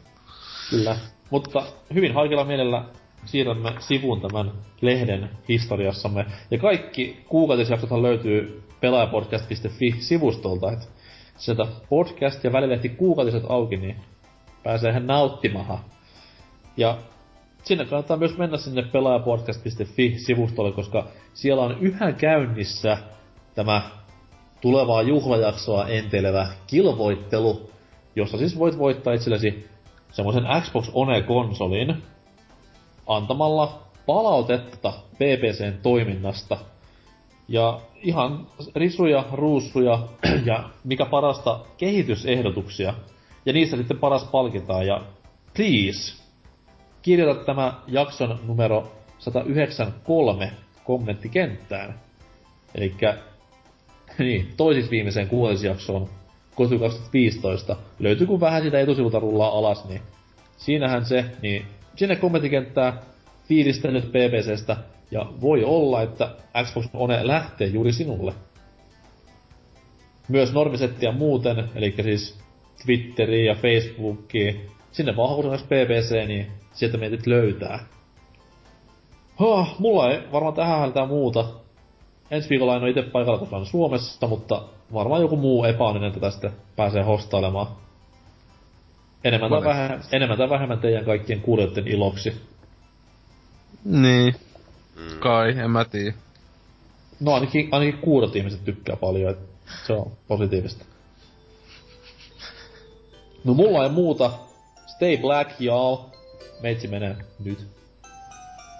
[0.70, 0.96] Kyllä.
[1.30, 1.62] Mutta
[1.94, 2.84] hyvin haikella mielellä
[3.24, 6.26] siirrämme sivuun tämän lehden historiassamme.
[6.50, 10.72] Ja kaikki kuukautisjaksothan löytyy pelaajapodcast.fi-sivustolta.
[10.72, 10.90] Et
[11.36, 13.96] sieltä podcast ja välilehti kuukautiset auki, niin
[14.62, 15.78] pääsee hän nauttimahan.
[16.76, 16.98] Ja
[17.64, 22.98] sinne kannattaa myös mennä sinne pelaajapodcast.fi-sivustolle, koska siellä on yhä käynnissä
[23.54, 23.82] tämä
[24.60, 27.70] tulevaa juhlajaksoa enteilevä kilvoittelu,
[28.16, 29.68] jossa siis voit voittaa itsellesi
[30.12, 32.02] semmoisen Xbox One-konsolin
[33.06, 36.58] antamalla palautetta BBCn toiminnasta.
[37.48, 39.98] Ja ihan risuja, ruusuja
[40.44, 42.94] ja mikä parasta kehitysehdotuksia.
[43.46, 44.86] Ja niistä sitten paras palkitaan.
[44.86, 45.00] Ja
[45.54, 46.22] please,
[47.02, 50.52] kirjoita tämä jakson numero 193
[50.84, 52.00] kommenttikenttään.
[52.74, 52.94] Eli
[54.18, 56.08] niin, toisiksi viimeiseen kuulisjaksoon
[56.54, 57.76] kotu 2015.
[57.98, 60.00] Löytyy kun vähän sitä etusivulta rullaa alas, niin
[60.56, 61.66] siinähän se, niin
[61.96, 63.02] sinne kommenttikenttää
[63.48, 64.76] fiilistellyt BBCstä,
[65.12, 66.30] ja voi olla, että
[66.64, 68.34] Xbox One lähtee juuri sinulle.
[70.28, 72.38] Myös normisettiä muuten, eli siis
[72.84, 74.70] Twitteriin ja Facebookiin.
[74.92, 77.78] Sinne vaan hakusanas BBC, niin sieltä mietit löytää.
[79.38, 81.44] Huh, mulla ei varmaan tähän häältää muuta.
[82.30, 84.62] Ensi viikolla en ole itse paikalla, koska Suomessa, mutta
[84.94, 87.66] varmaan joku muu epäoninen tätä sitten pääsee hostailemaan.
[89.24, 92.42] Enemmän tai, vähemmän, enemmän tai vähemmän teidän kaikkien kuulijoiden iloksi.
[93.84, 94.34] Niin,
[94.96, 95.18] Mm.
[95.20, 96.14] kai, en mä tiedä.
[97.20, 99.38] No ainakin, ainakin kuudot ihmiset tykkää paljon, et
[99.86, 100.84] se on positiivista.
[103.44, 104.30] No mulla ei muuta.
[104.86, 105.96] Stay black, y'all.
[106.62, 107.58] Meitsi menee nyt.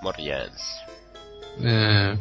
[0.03, 0.81] Morjens.
[1.65, 2.19] Ee,